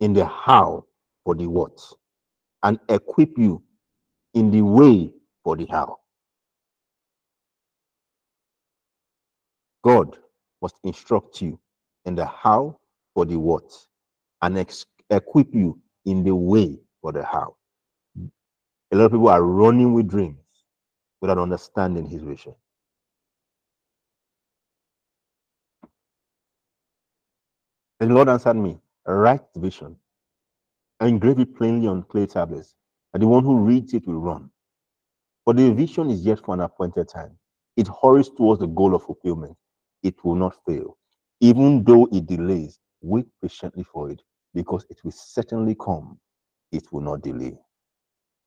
in 0.01 0.14
the 0.14 0.24
how 0.24 0.86
for 1.22 1.35
the 1.35 1.47
what, 1.47 1.78
and 2.62 2.81
equip 2.89 3.36
you 3.36 3.62
in 4.32 4.51
the 4.51 4.62
way 4.62 5.12
for 5.43 5.55
the 5.55 5.66
how. 5.70 5.98
God 9.82 10.16
must 10.62 10.76
instruct 10.82 11.43
you 11.43 11.60
in 12.06 12.14
the 12.14 12.24
how 12.24 12.78
for 13.12 13.26
the 13.26 13.36
what, 13.36 13.70
and 14.40 14.56
equip 15.10 15.55
you 15.55 15.78
in 16.06 16.24
the 16.24 16.35
way 16.35 16.78
for 17.02 17.12
the 17.12 17.22
how. 17.22 17.55
A 18.94 18.96
lot 18.96 19.06
of 19.06 19.12
people 19.12 19.28
are 19.28 19.42
running 19.42 19.92
with 19.92 20.08
dreams 20.08 20.38
without 21.20 21.38
understanding 21.38 22.06
his 22.06 22.22
vision. 22.22 22.54
And 28.00 28.10
the 28.10 28.14
Lord 28.14 28.28
answered 28.30 28.54
me, 28.54 28.80
Write 29.06 29.42
the 29.54 29.60
vision 29.60 29.96
engrave 31.00 31.40
it 31.40 31.56
plainly 31.56 31.88
on 31.88 32.04
clay 32.04 32.26
tablets, 32.26 32.74
and 33.14 33.22
the 33.22 33.28
one 33.28 33.44
who 33.44 33.58
reads 33.58 33.94
it 33.94 34.06
will 34.06 34.20
run. 34.20 34.50
For 35.44 35.54
the 35.54 35.72
vision 35.72 36.10
is 36.10 36.24
yet 36.24 36.40
for 36.44 36.54
an 36.54 36.60
appointed 36.60 37.08
time. 37.08 37.38
It 37.76 37.88
hurries 38.02 38.30
towards 38.30 38.60
the 38.60 38.68
goal 38.68 38.94
of 38.94 39.04
fulfillment. 39.04 39.56
It 40.04 40.24
will 40.24 40.36
not 40.36 40.56
fail. 40.66 40.98
Even 41.40 41.84
though 41.84 42.08
it 42.12 42.26
delays, 42.26 42.80
wait 43.02 43.26
patiently 43.42 43.84
for 43.84 44.10
it, 44.10 44.22
because 44.54 44.86
it 44.90 45.04
will 45.04 45.12
certainly 45.12 45.76
come. 45.76 46.18
It 46.72 46.92
will 46.92 47.02
not 47.02 47.22
delay. 47.22 47.58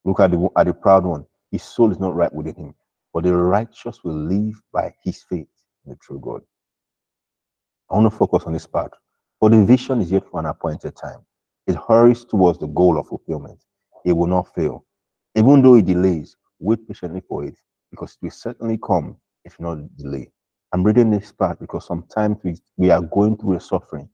Look 0.06 0.20
at 0.20 0.32
the, 0.32 0.50
at 0.58 0.66
the 0.68 0.74
proud 0.74 1.06
one. 1.06 1.26
His 1.52 1.64
soul 1.64 1.92
is 1.92 2.00
not 2.00 2.16
right 2.16 2.34
within 2.34 2.56
him. 2.56 2.76
But 3.14 3.24
the 3.24 3.36
righteous 3.36 4.04
will 4.04 4.16
live 4.16 4.62
by 4.72 4.94
his 5.04 5.24
faith 5.24 5.48
in 5.86 5.92
the 5.92 5.96
true 5.98 6.20
God. 6.20 6.42
I 7.90 7.96
want 7.96 8.12
to 8.12 8.18
focus 8.18 8.44
on 8.46 8.54
this 8.54 8.68
part. 8.68 8.94
For 9.40 9.50
the 9.50 9.64
vision 9.64 10.02
is 10.02 10.12
yet 10.12 10.28
for 10.30 10.40
an 10.40 10.46
appointed 10.46 10.96
time. 10.96 11.20
It 11.68 11.76
hurries 11.76 12.26
towards 12.26 12.60
the 12.60 12.68
goal 12.68 13.00
of 13.00 13.08
fulfillment. 13.08 13.64
It 14.06 14.14
will 14.14 14.28
not 14.28 14.54
fail. 14.56 14.86
Even 15.36 15.62
though 15.62 15.76
it 15.76 15.86
delays, 15.86 16.36
wait 16.60 16.88
patiently 16.88 17.22
for 17.28 17.44
it, 17.44 17.58
because 17.92 18.14
it 18.14 18.26
will 18.26 18.32
certainly 18.32 18.78
come 18.78 19.18
if 19.46 19.60
not 19.60 19.78
delay. 19.96 20.32
I'm 20.74 20.84
reading 20.84 21.10
this 21.10 21.32
part 21.32 21.60
because 21.60 21.86
sometimes 21.86 22.38
we, 22.44 22.58
we 22.76 22.90
are 22.92 23.02
going 23.02 23.38
through 23.38 23.56
a 23.56 23.60
suffering, 23.60 24.10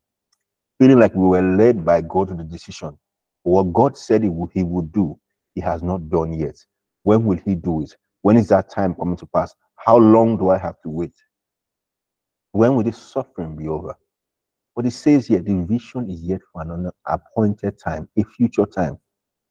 feeling 0.80 1.00
like 1.00 1.16
we 1.16 1.28
were 1.28 1.42
led 1.42 1.84
by 1.84 2.02
God 2.02 2.28
to 2.30 2.36
the 2.36 2.44
decision. 2.44 2.98
What 3.44 3.74
God 3.74 3.98
said 3.98 4.24
he 4.24 4.30
would, 4.30 4.52
he 4.54 4.64
would 4.64 4.92
do, 4.92 5.20
he 5.56 5.62
has 5.62 5.84
not 5.84 6.10
done 6.10 6.34
yet. 6.34 6.58
When 7.04 7.26
will 7.26 7.40
he 7.46 7.56
do 7.56 7.82
it? 7.82 7.96
When 8.22 8.38
is 8.38 8.48
that 8.50 8.70
time 8.70 8.96
coming 8.96 9.18
to 9.18 9.26
pass? 9.28 9.54
How 9.76 9.98
long 9.98 10.38
do 10.38 10.50
I 10.50 10.58
have 10.58 10.80
to 10.84 10.90
wait? 10.90 11.16
When 12.52 12.76
will 12.76 12.84
this 12.84 12.98
suffering 12.98 13.56
be 13.56 13.68
over? 13.68 13.96
But 14.76 14.86
it 14.86 14.92
says 14.92 15.28
here, 15.28 15.42
the 15.42 15.64
vision 15.66 16.10
is 16.10 16.22
yet 16.22 16.42
for 16.52 16.62
an 16.64 16.90
appointed 17.08 17.80
time, 17.80 18.10
a 18.18 18.24
future 18.24 18.66
time. 18.66 18.98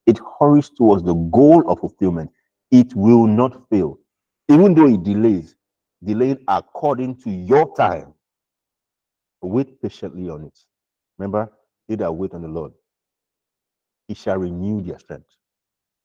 It 0.06 0.20
hurries 0.40 0.70
towards 0.70 1.04
the 1.04 1.14
goal 1.14 1.70
of 1.70 1.80
fulfillment. 1.80 2.30
It 2.70 2.94
will 2.96 3.26
not 3.26 3.68
fail. 3.70 3.98
Even 4.48 4.74
though 4.74 4.88
it 4.88 5.04
delays, 5.04 5.54
delayed 6.04 6.38
according 6.48 7.16
to 7.22 7.30
your 7.30 7.74
time. 7.76 8.14
Wait 9.42 9.80
patiently 9.82 10.28
on 10.30 10.44
it. 10.44 10.58
Remember, 11.18 11.52
they 11.88 11.96
that 11.96 12.12
wait 12.12 12.32
on 12.34 12.42
the 12.42 12.48
Lord, 12.48 12.72
he 14.08 14.14
shall 14.14 14.38
renew 14.38 14.82
their 14.82 14.98
strength. 14.98 15.26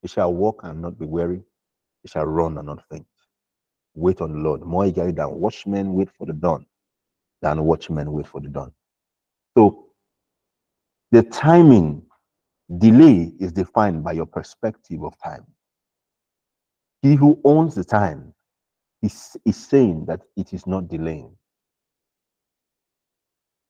Shall 0.07 0.33
walk 0.33 0.61
and 0.63 0.81
not 0.81 0.97
be 0.97 1.05
weary. 1.05 1.41
They 2.03 2.09
shall 2.09 2.25
run 2.25 2.57
and 2.57 2.67
not 2.67 2.83
faint. 2.89 3.05
Wait 3.95 4.21
on 4.21 4.31
the 4.31 4.39
Lord. 4.39 4.61
More 4.61 4.85
eagerly 4.85 5.11
than 5.11 5.31
watchmen 5.31 5.93
wait 5.93 6.09
for 6.17 6.25
the 6.27 6.33
dawn, 6.33 6.65
than 7.41 7.63
watchmen 7.63 8.11
wait 8.11 8.27
for 8.27 8.39
the 8.39 8.47
dawn. 8.47 8.71
So 9.57 9.87
the 11.11 11.23
timing 11.23 12.03
delay 12.77 13.33
is 13.39 13.51
defined 13.51 14.03
by 14.03 14.13
your 14.13 14.25
perspective 14.25 15.03
of 15.03 15.13
time. 15.23 15.45
He 17.01 17.15
who 17.15 17.39
owns 17.43 17.75
the 17.75 17.83
time 17.83 18.33
is, 19.01 19.37
is 19.45 19.57
saying 19.57 20.05
that 20.07 20.21
it 20.35 20.53
is 20.53 20.67
not 20.67 20.87
delaying. 20.87 21.35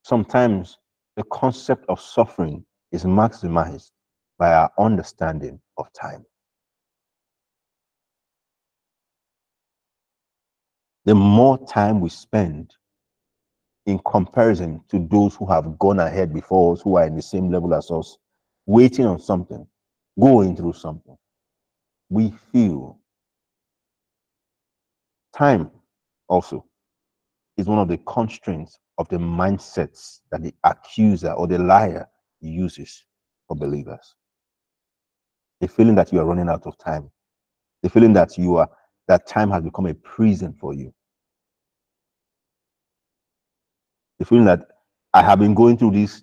Sometimes 0.04 0.78
the 1.16 1.24
concept 1.32 1.86
of 1.90 2.00
suffering 2.00 2.66
is 2.92 3.04
maximized 3.04 3.92
by 4.38 4.54
our 4.54 4.72
understanding 4.78 5.60
of 5.78 5.92
time. 5.94 6.26
The 11.06 11.16
more 11.16 11.58
time 11.68 12.02
we 12.02 12.10
spend 12.10 12.74
in 13.86 14.00
comparison 14.00 14.82
to 14.90 15.08
those 15.10 15.36
who 15.36 15.46
have 15.46 15.80
gone 15.80 16.00
ahead 16.00 16.34
before 16.34 16.74
us, 16.74 16.82
who 16.82 16.98
are 16.98 17.06
in 17.06 17.16
the 17.16 17.22
same 17.22 17.50
level 17.50 17.74
as 17.74 17.90
us, 17.90 18.18
waiting 18.66 19.06
on 19.06 19.20
something, 19.20 19.66
going 20.20 20.56
through 20.56 20.74
something, 20.74 21.18
we 22.10 22.34
feel 22.52 23.00
time 25.34 25.72
also 26.28 26.66
is 27.56 27.68
one 27.68 27.80
of 27.80 27.88
the 27.88 27.98
constraints 28.00 28.80
of 28.98 29.08
the 29.10 29.18
mindsets 29.18 30.20
that 30.32 30.42
the 30.44 30.54
accuser 30.64 31.32
or 31.32 31.48
the 31.48 31.58
liar 31.58 32.08
uses 32.42 33.06
for 33.48 33.56
believers. 33.56 34.16
The 35.62 35.68
feeling 35.68 35.96
that 35.96 36.14
you 36.14 36.20
are 36.20 36.26
running 36.26 36.50
out 36.50 36.66
of 36.68 36.78
time, 36.78 37.10
the 37.82 37.90
feeling 37.90 38.14
that 38.14 38.38
you 38.38 38.58
are 38.58 38.70
that 39.08 39.26
time 39.26 39.50
has 39.52 39.64
become 39.64 39.86
a 39.86 39.94
prison 39.94 40.54
for 40.60 40.74
you. 40.74 40.94
The 44.20 44.26
feeling 44.26 44.46
that 44.46 44.68
I 45.14 45.24
have 45.24 45.40
been 45.40 45.54
going 45.54 45.78
through 45.78 45.92
this 45.92 46.22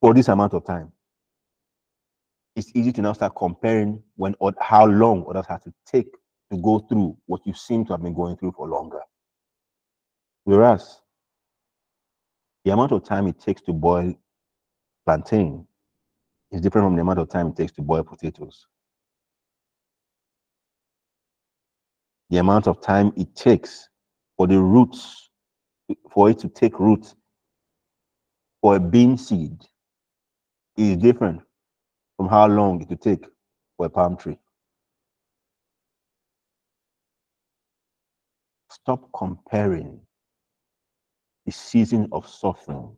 for 0.00 0.12
this 0.12 0.28
amount 0.28 0.54
of 0.54 0.64
time. 0.64 0.92
It's 2.54 2.70
easy 2.74 2.92
to 2.92 3.02
now 3.02 3.12
start 3.12 3.34
comparing 3.36 4.02
when 4.16 4.34
or 4.40 4.52
how 4.60 4.86
long 4.86 5.24
others 5.28 5.46
have 5.48 5.62
to 5.64 5.72
take 5.86 6.08
to 6.50 6.56
go 6.58 6.78
through 6.78 7.16
what 7.26 7.46
you 7.46 7.54
seem 7.54 7.84
to 7.86 7.92
have 7.92 8.02
been 8.02 8.14
going 8.14 8.36
through 8.36 8.52
for 8.52 8.66
longer. 8.66 9.00
Whereas 10.44 11.00
the 12.64 12.72
amount 12.72 12.92
of 12.92 13.04
time 13.04 13.26
it 13.26 13.38
takes 13.40 13.60
to 13.62 13.72
boil 13.72 14.14
plantain 15.04 15.66
is 16.50 16.60
different 16.60 16.86
from 16.86 16.94
the 16.94 17.02
amount 17.02 17.18
of 17.18 17.28
time 17.28 17.48
it 17.48 17.56
takes 17.56 17.72
to 17.72 17.82
boil 17.82 18.04
potatoes. 18.04 18.66
The 22.30 22.38
amount 22.38 22.66
of 22.66 22.80
time 22.80 23.12
it 23.16 23.34
takes 23.34 23.88
for 24.36 24.46
the 24.46 24.60
roots, 24.60 25.30
for 26.10 26.30
it 26.30 26.38
to 26.40 26.48
take 26.48 26.78
root 26.78 27.14
for 28.60 28.76
a 28.76 28.80
bean 28.80 29.16
seed 29.16 29.64
is 30.76 30.96
different 30.96 31.40
from 32.16 32.28
how 32.28 32.46
long 32.46 32.82
it 32.82 32.88
will 32.88 32.96
take 32.96 33.24
for 33.76 33.86
a 33.86 33.90
palm 33.90 34.16
tree. 34.16 34.38
Stop 38.70 39.08
comparing 39.16 40.00
the 41.44 41.52
season 41.52 42.08
of 42.12 42.28
suffering, 42.28 42.96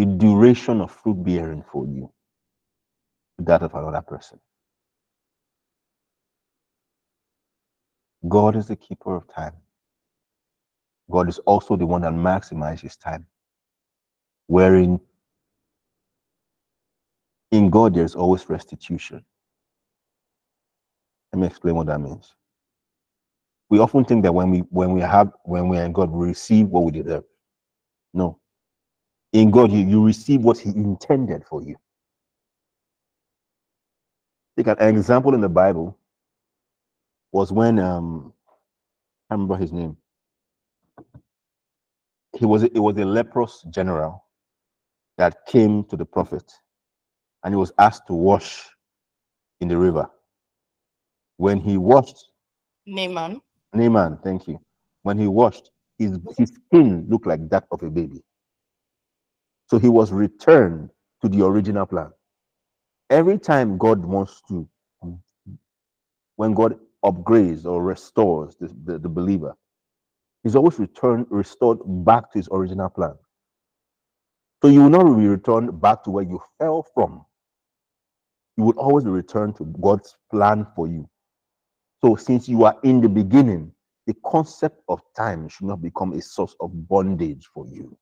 the 0.00 0.06
duration 0.06 0.80
of 0.80 0.92
fruit 0.92 1.22
bearing 1.24 1.64
for 1.72 1.86
you, 1.86 2.12
to 3.38 3.44
that 3.46 3.62
of 3.62 3.74
another 3.74 4.02
person. 4.02 4.40
God 8.28 8.56
is 8.56 8.68
the 8.68 8.76
keeper 8.76 9.16
of 9.16 9.32
time. 9.34 9.54
God 11.10 11.28
is 11.28 11.38
also 11.40 11.76
the 11.76 11.86
one 11.86 12.02
that 12.02 12.12
maximizes 12.12 12.98
time, 12.98 13.26
wherein 14.48 15.00
in 17.52 17.70
God 17.70 17.94
there's 17.94 18.14
always 18.16 18.48
restitution. 18.50 19.24
Let 21.32 21.40
me 21.40 21.46
explain 21.48 21.76
what 21.76 21.86
that 21.88 22.00
means 22.00 22.34
we 23.70 23.78
often 23.80 24.04
think 24.04 24.22
that 24.22 24.34
when 24.34 24.50
we 24.50 24.58
when 24.70 24.92
we 24.92 25.00
have 25.00 25.32
when 25.44 25.68
we 25.68 25.78
are 25.78 25.84
in 25.84 25.92
God, 25.92 26.10
we 26.10 26.28
receive 26.28 26.68
what 26.68 26.84
we 26.84 26.92
deserve. 26.92 27.24
No. 28.14 28.39
In 29.32 29.50
God, 29.50 29.72
you, 29.72 29.80
you 29.80 30.04
receive 30.04 30.42
what 30.42 30.58
He 30.58 30.70
intended 30.70 31.44
for 31.46 31.62
you. 31.62 31.76
Take 34.56 34.68
an 34.68 34.78
example 34.80 35.34
in 35.34 35.40
the 35.42 35.48
Bible 35.50 35.98
was 37.32 37.52
when 37.52 37.78
um 37.80 38.32
I 39.30 39.34
remember 39.34 39.56
his 39.56 39.72
name. 39.72 39.96
He 42.38 42.46
was 42.46 42.64
it 42.64 42.78
was 42.78 42.96
a 42.98 43.04
leprous 43.04 43.64
general 43.70 44.24
that 45.18 45.46
came 45.46 45.84
to 45.86 45.96
the 45.96 46.04
prophet 46.06 46.52
and 47.44 47.54
he 47.54 47.58
was 47.58 47.72
asked 47.78 48.06
to 48.08 48.14
wash 48.14 48.68
in 49.60 49.68
the 49.68 49.78
river. 49.78 50.08
When 51.38 51.60
he 51.60 51.76
washed, 51.78 52.26
Naaman. 52.86 53.40
Naaman, 53.74 54.18
thank 54.24 54.48
you. 54.48 54.60
When 55.04 55.18
he 55.18 55.28
washed, 55.28 55.70
his, 55.98 56.18
his 56.38 56.50
skin 56.68 57.06
looked 57.08 57.26
like 57.26 57.48
that 57.50 57.66
of 57.72 57.82
a 57.84 57.90
baby. 57.90 58.22
So 59.70 59.78
he 59.78 59.88
was 59.88 60.10
returned 60.10 60.90
to 61.22 61.28
the 61.28 61.46
original 61.46 61.86
plan. 61.86 62.10
Every 63.08 63.38
time 63.38 63.78
God 63.78 64.04
wants 64.04 64.42
to, 64.48 64.68
when 66.34 66.54
God 66.54 66.76
upgrades 67.04 67.64
or 67.66 67.80
restores 67.80 68.56
the, 68.56 68.74
the, 68.84 68.98
the 68.98 69.08
believer, 69.08 69.54
he's 70.42 70.56
always 70.56 70.80
returned, 70.80 71.26
restored 71.30 71.78
back 72.04 72.32
to 72.32 72.38
his 72.40 72.48
original 72.50 72.90
plan. 72.90 73.14
So 74.60 74.68
you 74.68 74.82
will 74.82 74.90
not 74.90 75.04
be 75.16 75.28
returned 75.28 75.80
back 75.80 76.02
to 76.04 76.10
where 76.10 76.24
you 76.24 76.42
fell 76.58 76.84
from. 76.92 77.24
You 78.56 78.64
will 78.64 78.78
always 78.78 79.04
be 79.04 79.10
returned 79.10 79.54
to 79.58 79.64
God's 79.80 80.16
plan 80.32 80.66
for 80.74 80.88
you. 80.88 81.08
So, 82.02 82.16
since 82.16 82.48
you 82.48 82.64
are 82.64 82.76
in 82.82 83.00
the 83.00 83.08
beginning, 83.08 83.72
the 84.06 84.14
concept 84.26 84.82
of 84.88 85.00
time 85.16 85.48
should 85.48 85.66
not 85.66 85.80
become 85.80 86.12
a 86.14 86.20
source 86.20 86.56
of 86.60 86.88
bondage 86.88 87.48
for 87.54 87.66
you. 87.68 87.96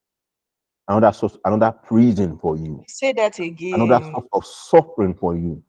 Another 0.89 1.13
source, 1.13 1.37
another 1.45 1.71
prison 1.71 2.39
for 2.39 2.57
you. 2.57 2.83
Say 2.89 3.13
that 3.13 3.39
again. 3.39 3.75
Another 3.75 4.03
source 4.05 4.27
of 4.33 4.47
suffering 4.47 5.15
for 5.15 5.37
you. 5.37 5.63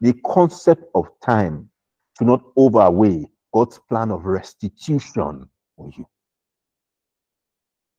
The 0.00 0.14
concept 0.24 0.84
of 0.94 1.08
time 1.24 1.68
should 2.16 2.28
not 2.28 2.42
overweigh 2.56 3.26
God's 3.52 3.80
plan 3.88 4.12
of 4.12 4.24
restitution 4.24 5.48
for 5.76 5.90
you. 5.96 6.06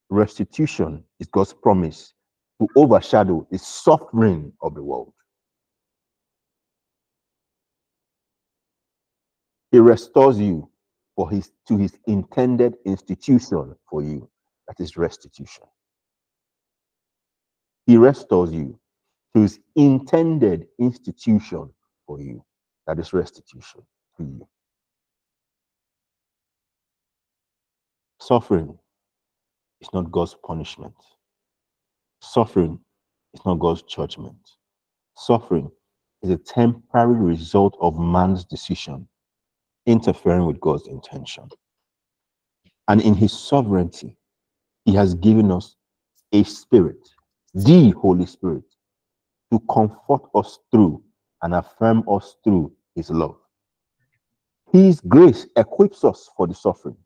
Restitution 0.08 1.04
is 1.20 1.26
God's 1.26 1.52
promise 1.52 2.14
to 2.60 2.68
overshadow 2.76 3.46
the 3.50 3.58
suffering 3.58 4.52
of 4.62 4.74
the 4.74 4.82
world. 4.82 5.12
He 9.70 9.78
restores 9.80 10.38
you 10.38 10.70
for 11.16 11.28
his 11.30 11.50
to 11.68 11.76
his 11.76 11.98
intended 12.06 12.76
institution 12.86 13.74
for 13.90 14.02
you. 14.02 14.30
That 14.68 14.82
is 14.82 14.96
restitution. 14.96 15.64
He 17.86 17.96
restores 17.96 18.52
you 18.52 18.78
to 19.34 19.42
his 19.42 19.60
intended 19.76 20.66
institution 20.78 21.70
for 22.06 22.20
you. 22.20 22.44
that 22.86 22.98
is 23.00 23.12
restitution 23.14 23.82
to 24.18 24.24
you. 24.24 24.48
Suffering 28.20 28.78
is 29.80 29.88
not 29.94 30.12
God's 30.12 30.36
punishment. 30.46 30.94
Suffering 32.22 32.80
is 33.34 33.44
not 33.46 33.60
God's 33.60 33.82
judgment. 33.82 34.38
Suffering 35.16 35.70
is 36.22 36.30
a 36.30 36.38
temporary 36.38 37.16
result 37.16 37.76
of 37.80 37.98
man's 37.98 38.44
decision 38.44 39.08
interfering 39.86 40.46
with 40.46 40.60
God's 40.60 40.88
intention. 40.88 41.48
And 42.88 43.00
in 43.02 43.14
his 43.14 43.32
sovereignty, 43.32 44.16
he 44.86 44.94
has 44.94 45.14
given 45.14 45.52
us 45.52 45.76
a 46.32 46.44
spirit, 46.44 47.10
the 47.54 47.90
Holy 47.92 48.26
Spirit, 48.26 48.64
to 49.52 49.60
comfort 49.72 50.22
us 50.34 50.58
through 50.70 51.02
and 51.42 51.54
affirm 51.54 52.04
us 52.08 52.36
through 52.44 52.72
his 52.94 53.10
love. 53.10 53.36
His 54.72 55.00
grace 55.00 55.46
equips 55.56 56.04
us 56.04 56.30
for 56.36 56.46
the 56.46 56.54
suffering, 56.54 56.96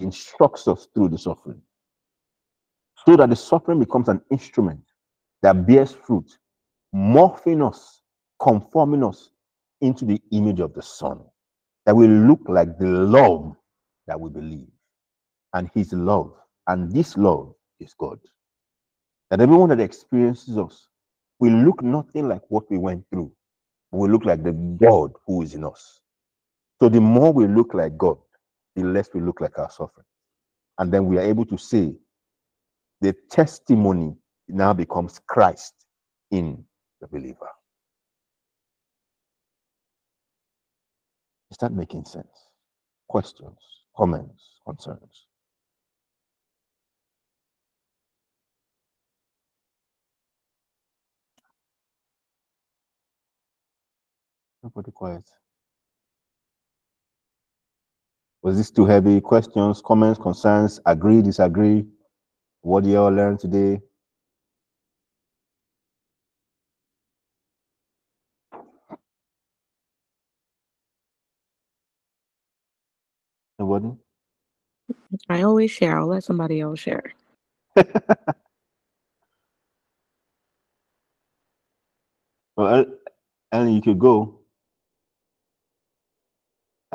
instructs 0.00 0.68
us 0.68 0.88
through 0.94 1.08
the 1.08 1.18
suffering, 1.18 1.62
so 3.06 3.16
that 3.16 3.30
the 3.30 3.36
suffering 3.36 3.78
becomes 3.78 4.08
an 4.08 4.20
instrument 4.30 4.82
that 5.42 5.66
bears 5.66 5.92
fruit, 5.92 6.38
morphing 6.94 7.66
us, 7.66 8.02
conforming 8.40 9.04
us 9.04 9.30
into 9.80 10.04
the 10.04 10.20
image 10.32 10.60
of 10.60 10.74
the 10.74 10.82
Son, 10.82 11.20
that 11.86 11.96
will 11.96 12.10
look 12.10 12.40
like 12.48 12.78
the 12.78 12.86
love 12.86 13.54
that 14.06 14.20
we 14.20 14.30
believe. 14.30 14.68
And 15.54 15.70
his 15.74 15.92
love, 15.92 16.32
and 16.66 16.90
this 16.92 17.16
love 17.16 17.54
is 17.80 17.94
God. 17.94 18.18
That 19.30 19.40
everyone 19.40 19.70
that 19.70 19.80
experiences 19.80 20.58
us 20.58 20.88
will 21.40 21.52
look 21.52 21.82
nothing 21.82 22.28
like 22.28 22.42
what 22.48 22.70
we 22.70 22.78
went 22.78 23.04
through, 23.10 23.32
we 23.92 24.08
look 24.08 24.24
like 24.24 24.42
the 24.42 24.52
God 24.52 25.12
who 25.26 25.42
is 25.42 25.54
in 25.54 25.64
us. 25.64 26.00
So 26.82 26.88
the 26.88 27.00
more 27.00 27.32
we 27.32 27.46
look 27.46 27.74
like 27.74 27.96
God, 27.98 28.18
the 28.76 28.84
less 28.84 29.08
we 29.14 29.20
look 29.20 29.40
like 29.40 29.58
our 29.58 29.70
suffering. 29.70 30.06
And 30.78 30.92
then 30.92 31.06
we 31.06 31.18
are 31.18 31.22
able 31.22 31.46
to 31.46 31.58
say 31.58 31.94
the 33.00 33.14
testimony 33.30 34.16
now 34.48 34.72
becomes 34.74 35.20
Christ 35.28 35.74
in 36.30 36.64
the 37.00 37.08
believer. 37.08 37.48
Is 41.50 41.58
that 41.58 41.72
making 41.72 42.04
sense? 42.06 42.48
Questions, 43.08 43.58
comments, 43.96 44.42
concerns? 44.66 45.23
Nobody 54.64 54.92
quiet. 54.92 55.24
Was 58.42 58.56
this 58.58 58.70
too 58.72 58.86
heavy? 58.86 59.20
Questions, 59.20 59.82
comments, 59.84 60.20
concerns, 60.20 60.80
agree, 60.86 61.22
disagree? 61.22 61.86
What 62.62 62.84
do 62.84 62.90
you 62.90 62.98
all 62.98 63.10
learn 63.10 63.38
today? 63.38 63.80
Nobody? 73.58 73.92
I 75.28 75.42
always 75.42 75.70
share. 75.72 75.98
I'll 75.98 76.08
let 76.08 76.24
somebody 76.24 76.60
else 76.60 76.80
share. 76.80 77.14
Well, 82.56 82.86
and 83.52 83.74
you 83.74 83.82
could 83.82 83.98
go. 83.98 84.40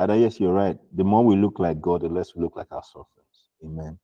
And 0.00 0.22
yes, 0.22 0.40
you're 0.40 0.54
right. 0.54 0.78
The 0.94 1.04
more 1.04 1.22
we 1.22 1.36
look 1.36 1.58
like 1.58 1.78
God, 1.82 2.00
the 2.00 2.08
less 2.08 2.34
we 2.34 2.42
look 2.42 2.56
like 2.56 2.72
our 2.72 2.82
sufferings. 2.82 3.50
Amen. 3.62 3.98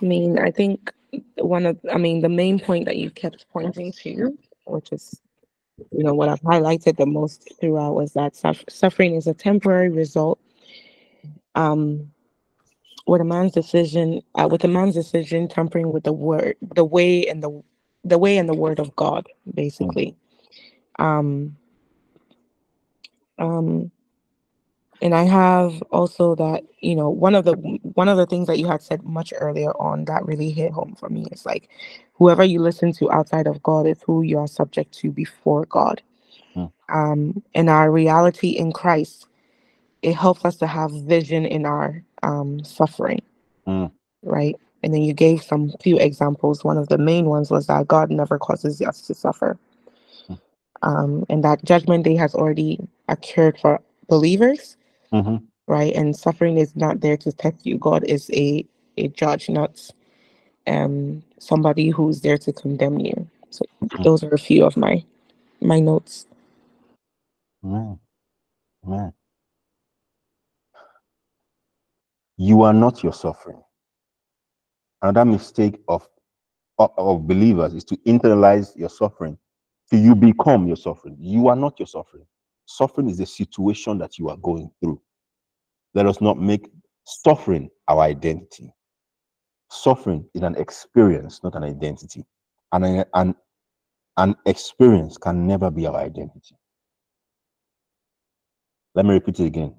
I 0.00 0.04
mean, 0.04 0.38
I 0.38 0.52
think 0.52 0.92
one 1.38 1.66
of, 1.66 1.78
I 1.92 1.98
mean, 1.98 2.20
the 2.20 2.28
main 2.28 2.60
point 2.60 2.84
that 2.84 2.96
you 2.96 3.10
kept 3.10 3.46
pointing 3.52 3.92
to, 4.02 4.38
which 4.66 4.92
is, 4.92 5.20
you 5.90 6.04
know, 6.04 6.14
what 6.14 6.28
I've 6.28 6.42
highlighted 6.42 6.96
the 6.96 7.06
most 7.06 7.52
throughout 7.60 7.94
was 7.94 8.12
that 8.12 8.36
suff- 8.36 8.64
suffering 8.68 9.16
is 9.16 9.26
a 9.26 9.34
temporary 9.34 9.90
result. 9.90 10.38
Um, 11.56 12.12
with 13.08 13.20
a 13.20 13.24
man's 13.24 13.52
decision, 13.52 14.22
uh, 14.36 14.48
with 14.50 14.62
a 14.62 14.68
man's 14.68 14.94
decision 14.94 15.48
tampering 15.48 15.92
with 15.92 16.04
the 16.04 16.12
word, 16.12 16.56
the 16.74 16.84
way 16.84 17.26
and 17.26 17.42
the, 17.42 17.62
the 18.04 18.18
way 18.18 18.38
and 18.38 18.48
the 18.48 18.54
word 18.54 18.78
of 18.78 18.94
God, 18.94 19.26
basically. 19.52 20.16
Um, 21.00 21.56
um, 23.38 23.90
and 25.02 25.14
I 25.14 25.24
have 25.24 25.82
also 25.90 26.34
that, 26.36 26.64
you 26.80 26.94
know, 26.96 27.10
one 27.10 27.34
of 27.34 27.44
the 27.44 27.54
one 27.54 28.08
of 28.08 28.16
the 28.16 28.26
things 28.26 28.46
that 28.46 28.58
you 28.58 28.66
had 28.66 28.82
said 28.82 29.02
much 29.04 29.32
earlier 29.38 29.72
on 29.72 30.04
that 30.06 30.24
really 30.24 30.50
hit 30.50 30.72
home 30.72 30.96
for 30.98 31.08
me 31.08 31.26
is 31.32 31.44
like 31.44 31.68
whoever 32.14 32.44
you 32.44 32.60
listen 32.60 32.92
to 32.94 33.10
outside 33.12 33.46
of 33.46 33.62
God 33.62 33.86
is 33.86 33.98
who 34.06 34.22
you 34.22 34.38
are 34.38 34.46
subject 34.48 34.92
to 35.00 35.10
before 35.10 35.66
God. 35.66 36.02
Hmm. 36.54 36.66
Um, 36.88 37.42
and 37.54 37.68
our 37.70 37.90
reality 37.90 38.50
in 38.50 38.72
Christ, 38.72 39.26
it 40.02 40.14
helps 40.14 40.44
us 40.44 40.56
to 40.56 40.66
have 40.66 40.90
vision 40.92 41.44
in 41.46 41.66
our 41.66 42.02
um 42.22 42.64
suffering, 42.64 43.20
Hmm. 43.66 43.86
right? 44.22 44.56
And 44.82 44.94
then 44.94 45.02
you 45.02 45.14
gave 45.14 45.42
some 45.42 45.72
few 45.82 45.98
examples. 45.98 46.64
One 46.64 46.78
of 46.78 46.88
the 46.88 46.98
main 46.98 47.26
ones 47.26 47.50
was 47.50 47.66
that 47.68 47.88
God 47.88 48.10
never 48.10 48.38
causes 48.38 48.80
us 48.82 49.02
to 49.02 49.14
suffer. 49.14 49.58
Um, 50.82 51.24
and 51.30 51.44
that 51.44 51.64
judgment 51.64 52.04
day 52.04 52.16
has 52.16 52.34
already 52.34 52.78
occurred 53.08 53.58
for 53.60 53.80
believers 54.08 54.72
hmm 55.12 55.36
right? 55.66 55.94
And 55.94 56.16
suffering 56.16 56.58
is 56.58 56.76
not 56.76 57.00
there 57.00 57.16
to 57.18 57.32
test 57.32 57.64
you. 57.66 57.78
God 57.78 58.04
is 58.04 58.30
a 58.32 58.66
a 58.96 59.08
judge, 59.08 59.48
not 59.48 59.80
um 60.66 61.22
somebody 61.38 61.90
who's 61.90 62.22
there 62.22 62.38
to 62.38 62.52
condemn 62.52 63.00
you. 63.00 63.28
So 63.50 63.64
those 64.02 64.24
are 64.24 64.34
a 64.34 64.38
few 64.38 64.64
of 64.66 64.76
my 64.76 65.04
my 65.60 65.80
notes. 65.80 66.26
Amen. 67.64 68.00
Amen. 68.86 69.12
You 72.38 72.62
are 72.62 72.74
not 72.74 73.02
your 73.04 73.14
suffering. 73.14 73.62
Another 75.02 75.24
mistake 75.26 75.80
of, 75.88 76.08
of, 76.78 76.92
of 76.98 77.26
believers 77.28 77.74
is 77.74 77.84
to 77.86 77.96
internalize 77.98 78.76
your 78.76 78.90
suffering 78.90 79.38
till 79.90 80.00
you 80.00 80.14
become 80.14 80.66
your 80.66 80.76
suffering. 80.76 81.16
You 81.20 81.48
are 81.48 81.56
not 81.56 81.78
your 81.80 81.86
suffering. 81.88 82.26
Suffering 82.66 83.08
is 83.08 83.20
a 83.20 83.26
situation 83.26 83.98
that 83.98 84.18
you 84.18 84.28
are 84.28 84.36
going 84.38 84.70
through. 84.80 85.00
Let 85.94 86.06
us 86.06 86.20
not 86.20 86.38
make 86.40 86.70
suffering 87.04 87.70
our 87.88 88.00
identity. 88.00 88.72
Suffering 89.70 90.24
is 90.34 90.42
an 90.42 90.56
experience, 90.56 91.40
not 91.42 91.54
an 91.54 91.64
identity. 91.64 92.24
And 92.72 92.84
an, 92.84 93.04
an, 93.14 93.34
an 94.16 94.36
experience 94.46 95.16
can 95.18 95.46
never 95.46 95.70
be 95.70 95.86
our 95.86 95.96
identity. 95.96 96.56
Let 98.94 99.06
me 99.06 99.14
repeat 99.14 99.40
it 99.40 99.46
again. 99.46 99.74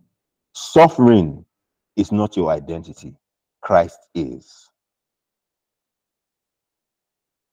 Suffering 0.54 1.46
is 1.96 2.12
not 2.12 2.36
your 2.36 2.50
identity. 2.50 3.16
Christ 3.62 4.00
is. 4.14 4.70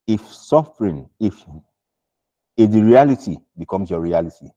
If 0.05 0.21
suffering, 0.27 1.09
if 1.19 1.43
if 2.57 2.69
the 2.69 2.81
reality 2.81 3.37
becomes 3.57 3.89
your 3.89 4.01
reality, 4.01 4.49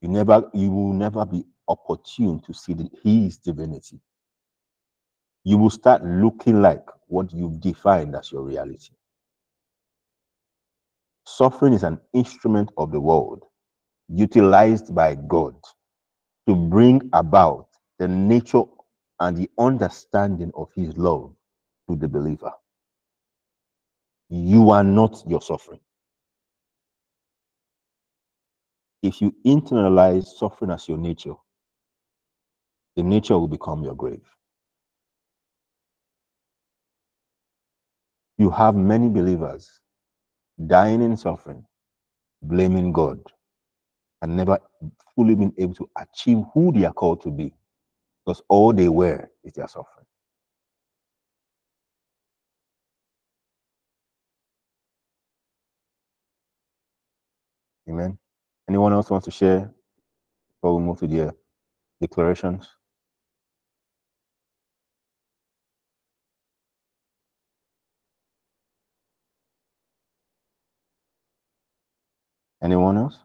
you 0.00 0.08
never 0.08 0.48
you 0.52 0.70
will 0.70 0.92
never 0.92 1.24
be 1.24 1.44
opportune 1.68 2.40
to 2.40 2.52
see 2.54 2.74
the, 2.74 2.88
his 3.02 3.38
divinity. 3.38 4.00
You 5.44 5.58
will 5.58 5.70
start 5.70 6.04
looking 6.04 6.60
like 6.60 6.84
what 7.06 7.32
you've 7.32 7.60
defined 7.60 8.14
as 8.16 8.32
your 8.32 8.42
reality. 8.42 8.90
Suffering 11.26 11.72
is 11.72 11.82
an 11.82 12.00
instrument 12.12 12.70
of 12.76 12.92
the 12.92 13.00
world 13.00 13.44
utilized 14.08 14.94
by 14.94 15.14
God 15.14 15.54
to 16.48 16.54
bring 16.54 17.08
about 17.12 17.68
the 17.98 18.08
nature 18.08 18.62
and 19.20 19.36
the 19.36 19.50
understanding 19.58 20.52
of 20.54 20.68
his 20.74 20.96
love 20.96 21.34
to 21.88 21.96
the 21.96 22.08
believer. 22.08 22.52
You 24.28 24.70
are 24.70 24.84
not 24.84 25.22
your 25.26 25.40
suffering. 25.40 25.80
If 29.06 29.22
you 29.22 29.34
internalize 29.46 30.26
suffering 30.26 30.72
as 30.72 30.88
your 30.88 30.98
nature, 30.98 31.34
the 32.96 33.04
nature 33.04 33.38
will 33.38 33.48
become 33.48 33.84
your 33.84 33.94
grave. 33.94 34.24
You 38.38 38.50
have 38.50 38.74
many 38.74 39.08
believers 39.08 39.70
dying 40.66 41.02
in 41.02 41.16
suffering, 41.16 41.64
blaming 42.42 42.92
God, 42.92 43.20
and 44.22 44.36
never 44.36 44.58
fully 45.14 45.36
been 45.36 45.54
able 45.58 45.74
to 45.74 45.88
achieve 45.98 46.44
who 46.54 46.72
they 46.72 46.84
are 46.84 46.92
called 46.92 47.22
to 47.22 47.30
be 47.30 47.52
because 48.24 48.42
all 48.48 48.72
they 48.72 48.88
were 48.88 49.30
is 49.44 49.54
their 49.54 49.68
suffering. 49.68 50.06
Amen. 57.88 58.18
Anyone 58.68 58.92
else 58.92 59.10
wants 59.10 59.26
to 59.26 59.30
share 59.30 59.72
before 60.56 60.76
we 60.78 60.84
move 60.84 60.98
to 61.00 61.06
the 61.06 61.34
declarations? 62.00 62.68
Anyone 72.62 72.98
else? 72.98 73.18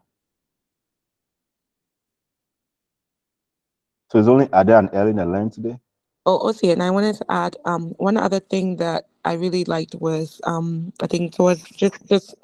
So 4.10 4.18
it's 4.18 4.28
only 4.28 4.48
Ada 4.54 4.78
and 4.78 4.90
Ellen 4.92 5.16
that 5.16 5.28
learned 5.28 5.52
today? 5.54 5.78
Oh, 6.26 6.36
also, 6.38 6.68
and 6.70 6.82
I 6.82 6.90
wanted 6.90 7.16
to 7.16 7.24
add 7.30 7.56
um 7.64 7.94
one 7.98 8.16
other 8.16 8.40
thing 8.40 8.76
that 8.76 9.06
I 9.24 9.34
really 9.34 9.64
liked 9.64 9.96
was 9.96 10.40
um 10.44 10.92
I 11.02 11.06
think 11.08 11.34
it 11.34 11.42
was 11.42 11.62
just 11.62 11.96
just 12.08 12.34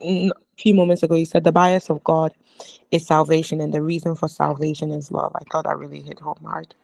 few 0.58 0.74
moments 0.74 1.02
ago 1.02 1.14
you 1.14 1.24
said 1.24 1.44
the 1.44 1.52
bias 1.52 1.88
of 1.88 2.02
God 2.04 2.32
is 2.90 3.06
salvation 3.06 3.60
and 3.60 3.72
the 3.72 3.82
reason 3.82 4.14
for 4.14 4.28
salvation 4.28 4.90
is 4.90 5.10
love. 5.10 5.32
I 5.34 5.44
thought 5.50 5.64
that 5.64 5.78
really 5.78 6.02
hit 6.02 6.18
home 6.18 6.38
hard. 6.44 6.74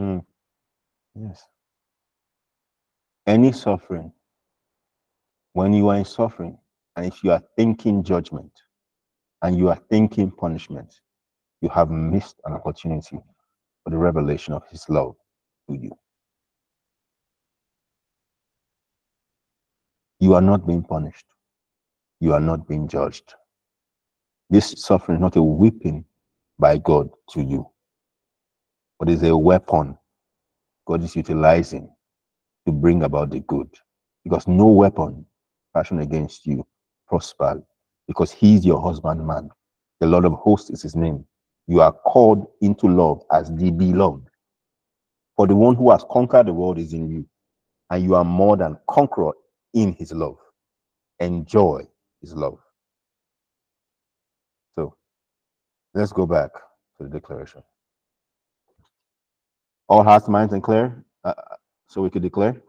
Mm. 0.00 0.24
Yes. 1.14 1.44
Any 3.26 3.52
suffering, 3.52 4.12
when 5.52 5.72
you 5.72 5.88
are 5.88 5.96
in 5.96 6.04
suffering, 6.04 6.58
and 6.96 7.06
if 7.06 7.22
you 7.24 7.32
are 7.32 7.42
thinking 7.56 8.02
judgment 8.02 8.52
and 9.42 9.56
you 9.56 9.68
are 9.68 9.80
thinking 9.90 10.30
punishment, 10.30 11.00
you 11.60 11.68
have 11.68 11.90
missed 11.90 12.40
an 12.44 12.54
opportunity 12.54 13.18
for 13.84 13.90
the 13.90 13.98
revelation 13.98 14.54
of 14.54 14.62
his 14.70 14.88
love 14.88 15.14
to 15.68 15.76
you. 15.76 15.92
You 20.20 20.34
are 20.34 20.40
not 20.40 20.66
being 20.66 20.82
punished. 20.82 21.26
You 22.20 22.34
are 22.34 22.40
not 22.40 22.68
being 22.68 22.86
judged. 22.86 23.34
This 24.50 24.74
suffering 24.78 25.16
is 25.16 25.22
not 25.22 25.36
a 25.36 25.42
whipping 25.42 26.04
by 26.58 26.76
God 26.76 27.08
to 27.30 27.42
you, 27.42 27.66
but 28.98 29.08
is 29.08 29.22
a 29.22 29.36
weapon 29.36 29.96
God 30.86 31.02
is 31.02 31.16
utilizing 31.16 31.88
to 32.66 32.72
bring 32.72 33.04
about 33.04 33.30
the 33.30 33.40
good. 33.40 33.68
Because 34.24 34.46
no 34.46 34.66
weapon 34.66 35.24
fashioned 35.72 36.02
against 36.02 36.46
you 36.46 36.66
prospered, 37.08 37.62
because 38.06 38.32
He 38.32 38.56
is 38.56 38.66
your 38.66 38.82
husbandman. 38.82 39.50
The 40.00 40.06
Lord 40.06 40.26
of 40.26 40.34
hosts 40.34 40.68
is 40.70 40.82
His 40.82 40.96
name. 40.96 41.24
You 41.68 41.80
are 41.80 41.92
called 41.92 42.46
into 42.60 42.86
love 42.88 43.22
as 43.32 43.50
the 43.54 43.70
beloved. 43.70 44.28
For 45.36 45.46
the 45.46 45.56
one 45.56 45.74
who 45.74 45.90
has 45.90 46.04
conquered 46.10 46.46
the 46.46 46.52
world 46.52 46.78
is 46.78 46.92
in 46.92 47.08
you, 47.08 47.26
and 47.88 48.02
you 48.02 48.14
are 48.14 48.24
more 48.24 48.58
than 48.58 48.78
conqueror 48.88 49.32
in 49.72 49.94
His 49.94 50.12
love. 50.12 50.36
Enjoy 51.20 51.86
His 52.20 52.34
love. 52.34 52.58
So 54.76 54.94
let's 55.94 56.12
go 56.12 56.26
back 56.26 56.52
to 56.98 57.04
the 57.04 57.08
declaration. 57.08 57.62
All 59.88 60.04
hearts, 60.04 60.28
minds, 60.28 60.52
and 60.52 60.62
clear. 60.62 61.04
Uh, 61.24 61.34
so 61.88 62.02
we 62.02 62.10
could 62.10 62.22
declare. 62.22 62.60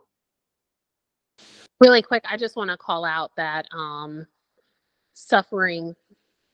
Really 1.79 2.01
quick, 2.01 2.23
I 2.29 2.37
just 2.37 2.55
want 2.55 2.69
to 2.69 2.77
call 2.77 3.05
out 3.05 3.31
that 3.37 3.67
um, 3.71 4.25
suffering 5.13 5.95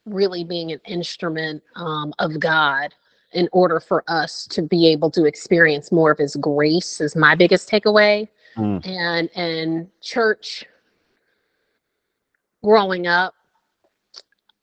really 0.06 0.44
being 0.44 0.72
an 0.72 0.80
instrument 0.86 1.61
um, 1.76 2.14
of 2.19 2.40
God 2.40 2.94
in 3.34 3.49
order 3.52 3.80
for 3.80 4.03
us 4.07 4.48
to 4.48 4.61
be 4.61 4.88
able 4.88 5.11
to 5.11 5.26
experience 5.26 5.91
more 5.91 6.11
of 6.11 6.18
his 6.18 6.36
grace 6.38 7.02
is 7.02 7.15
my 7.15 7.36
biggest 7.36 7.69
takeaway. 7.69 8.28
Mm. 8.56 8.86
And 8.88 9.30
and 9.36 9.88
church 10.02 10.65
growing 12.64 13.08
up, 13.08 13.34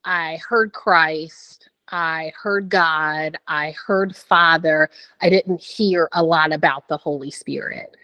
I 0.04 0.38
heard 0.48 0.72
Christ, 0.72 1.70
I 1.88 2.32
heard 2.40 2.68
God, 2.68 3.36
I 3.46 3.74
heard 3.86 4.16
Father. 4.16 4.90
I 5.20 5.28
didn't 5.28 5.60
hear 5.60 6.08
a 6.12 6.22
lot 6.22 6.52
about 6.52 6.88
the 6.88 6.96
Holy 6.96 7.30
Spirit. 7.30 7.96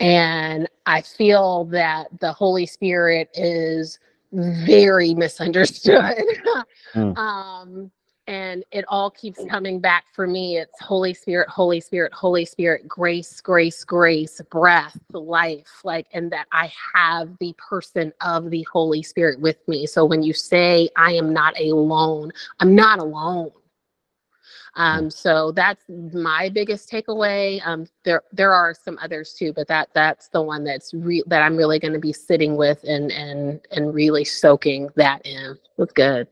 And 0.00 0.68
I 0.86 1.00
feel 1.02 1.64
that 1.66 2.08
the 2.20 2.32
Holy 2.32 2.66
Spirit 2.66 3.30
is 3.34 3.98
very 4.32 5.14
misunderstood. 5.14 6.24
Mm. 6.94 7.16
um, 7.16 7.90
and 8.28 8.62
it 8.72 8.84
all 8.88 9.10
keeps 9.10 9.42
coming 9.48 9.80
back 9.80 10.04
for 10.12 10.26
me. 10.26 10.58
It's 10.58 10.78
Holy 10.80 11.14
Spirit, 11.14 11.48
Holy 11.48 11.80
Spirit, 11.80 12.12
Holy 12.12 12.44
Spirit, 12.44 12.86
grace, 12.86 13.40
grace, 13.40 13.82
grace, 13.84 14.42
breath, 14.50 14.98
life, 15.12 15.80
like, 15.82 16.06
and 16.12 16.30
that 16.30 16.46
I 16.52 16.70
have 16.94 17.30
the 17.40 17.54
person 17.56 18.12
of 18.20 18.50
the 18.50 18.66
Holy 18.70 19.02
Spirit 19.02 19.40
with 19.40 19.66
me. 19.66 19.86
So 19.86 20.04
when 20.04 20.22
you 20.22 20.34
say 20.34 20.90
I 20.94 21.12
am 21.14 21.32
not 21.32 21.58
alone, 21.58 22.30
I'm 22.60 22.74
not 22.74 22.98
alone. 22.98 23.50
Um, 24.74 25.10
so 25.10 25.50
that's 25.50 25.82
my 25.88 26.50
biggest 26.50 26.90
takeaway. 26.90 27.66
Um, 27.66 27.86
there 28.04 28.22
there 28.30 28.52
are 28.52 28.74
some 28.74 28.98
others 29.02 29.32
too, 29.32 29.54
but 29.54 29.66
that 29.68 29.88
that's 29.94 30.28
the 30.28 30.42
one 30.42 30.64
that's 30.64 30.92
re- 30.92 31.24
that 31.26 31.42
I'm 31.42 31.56
really 31.56 31.78
going 31.78 31.94
to 31.94 31.98
be 31.98 32.12
sitting 32.12 32.56
with 32.56 32.84
and 32.84 33.10
and 33.10 33.60
and 33.72 33.94
really 33.94 34.24
soaking 34.24 34.90
that 34.96 35.24
in. 35.26 35.58
That's 35.78 35.92
good. 35.94 36.28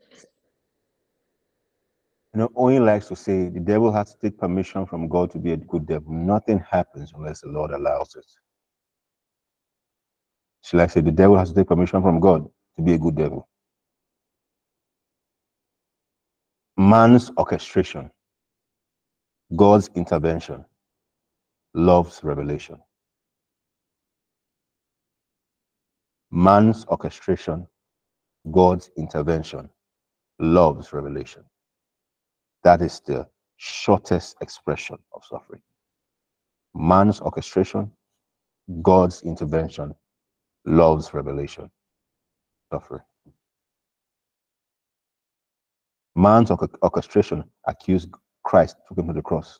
You 2.37 2.43
know, 2.43 2.51
Owen 2.55 2.85
likes 2.85 3.07
to 3.07 3.15
say 3.15 3.49
the 3.49 3.59
devil 3.59 3.91
has 3.91 4.13
to 4.13 4.19
take 4.19 4.37
permission 4.37 4.85
from 4.85 5.07
God 5.07 5.31
to 5.31 5.39
be 5.39 5.53
a 5.53 5.57
good 5.57 5.87
devil. 5.87 6.13
Nothing 6.13 6.59
happens 6.59 7.11
unless 7.15 7.41
the 7.41 7.47
Lord 7.47 7.71
allows 7.71 8.15
it. 8.15 8.27
She 10.61 10.77
likes 10.77 10.93
to 10.93 10.99
say 10.99 11.03
the 11.03 11.11
devil 11.11 11.35
has 11.35 11.49
to 11.49 11.55
take 11.55 11.67
permission 11.67 11.99
from 12.03 12.19
God 12.19 12.47
to 12.75 12.83
be 12.83 12.93
a 12.93 12.97
good 12.99 13.15
devil. 13.15 13.49
Man's 16.77 17.31
orchestration, 17.39 18.11
God's 19.55 19.89
intervention, 19.95 20.63
love's 21.73 22.23
revelation. 22.23 22.77
Man's 26.29 26.85
orchestration, 26.85 27.65
God's 28.51 28.91
intervention, 28.95 29.71
love's 30.37 30.93
revelation. 30.93 31.43
That 32.63 32.81
is 32.81 33.01
the 33.05 33.27
shortest 33.57 34.37
expression 34.41 34.97
of 35.13 35.23
suffering. 35.29 35.61
Man's 36.75 37.21
orchestration, 37.21 37.91
God's 38.81 39.21
intervention, 39.23 39.95
love's 40.65 41.13
revelation, 41.13 41.69
suffering. 42.71 43.03
Man's 46.15 46.51
orchestration 46.51 47.43
accused 47.67 48.09
Christ, 48.43 48.77
took 48.87 48.97
him 48.97 49.07
to 49.07 49.13
the 49.13 49.21
cross. 49.21 49.59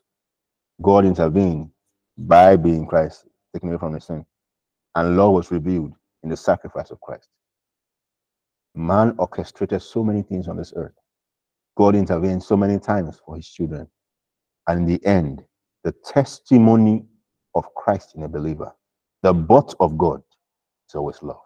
God 0.81 1.05
intervened 1.05 1.71
by 2.17 2.55
being 2.55 2.85
Christ, 2.87 3.25
taking 3.53 3.69
away 3.69 3.79
from 3.79 3.93
the 3.93 4.01
sin. 4.01 4.25
And 4.95 5.17
law 5.17 5.29
was 5.31 5.51
revealed 5.51 5.93
in 6.23 6.29
the 6.29 6.37
sacrifice 6.37 6.91
of 6.91 6.99
Christ. 7.01 7.29
Man 8.75 9.15
orchestrated 9.17 9.81
so 9.81 10.03
many 10.03 10.23
things 10.23 10.47
on 10.47 10.57
this 10.57 10.73
earth. 10.75 10.93
God 11.77 11.95
intervened 11.95 12.43
so 12.43 12.57
many 12.57 12.79
times 12.79 13.21
for 13.25 13.37
his 13.37 13.47
children. 13.49 13.87
And 14.67 14.81
in 14.81 14.85
the 14.97 15.05
end, 15.05 15.43
the 15.83 15.93
testimony 16.05 17.05
of 17.55 17.73
Christ 17.75 18.15
in 18.15 18.23
a 18.23 18.29
believer, 18.29 18.73
the 19.23 19.33
but 19.33 19.75
of 19.79 19.97
God 19.97 20.21
is 20.89 20.95
always 20.95 21.21
love. 21.23 21.41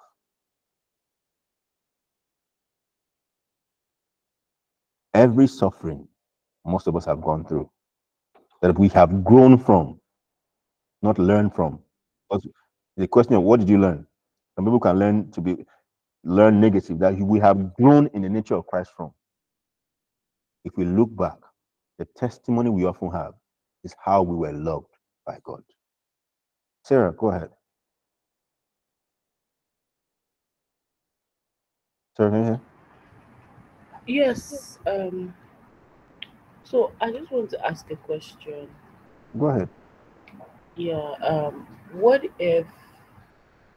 Every 5.13 5.47
suffering 5.47 6.07
most 6.65 6.87
of 6.87 6.95
us 6.95 7.05
have 7.05 7.21
gone 7.21 7.45
through, 7.45 7.69
that 8.61 8.77
we 8.79 8.89
have 8.89 9.23
grown 9.23 9.57
from, 9.57 9.99
not 11.01 11.19
learned 11.19 11.55
from. 11.55 11.79
The 12.97 13.07
question 13.07 13.35
of 13.35 13.43
what 13.43 13.59
did 13.59 13.69
you 13.69 13.79
learn? 13.79 14.07
Some 14.55 14.65
people 14.65 14.79
can 14.79 14.99
learn 14.99 15.31
to 15.31 15.41
be 15.41 15.65
learn 16.23 16.61
negative 16.61 16.99
that 16.99 17.17
we 17.17 17.39
have 17.39 17.73
grown 17.75 18.07
in 18.13 18.23
the 18.23 18.29
nature 18.29 18.55
of 18.55 18.67
Christ 18.67 18.91
from. 18.95 19.13
If 20.63 20.77
we 20.77 20.85
look 20.85 21.15
back, 21.15 21.37
the 21.97 22.05
testimony 22.17 22.69
we 22.69 22.85
often 22.85 23.11
have 23.11 23.33
is 23.83 23.95
how 24.03 24.21
we 24.21 24.35
were 24.35 24.53
loved 24.53 24.87
by 25.25 25.37
God. 25.43 25.63
Sarah, 26.83 27.13
go 27.13 27.29
ahead. 27.29 27.49
Sarah, 32.15 32.31
can 32.31 32.39
you 32.39 32.45
hear? 32.45 32.61
Yes. 34.07 34.79
Um. 34.87 35.33
So 36.63 36.91
I 37.01 37.11
just 37.11 37.31
want 37.31 37.49
to 37.51 37.65
ask 37.65 37.89
a 37.91 37.95
question. 37.95 38.67
Go 39.37 39.47
ahead. 39.47 39.69
Yeah. 40.75 41.13
Um. 41.23 41.67
What 41.93 42.23
if 42.39 42.65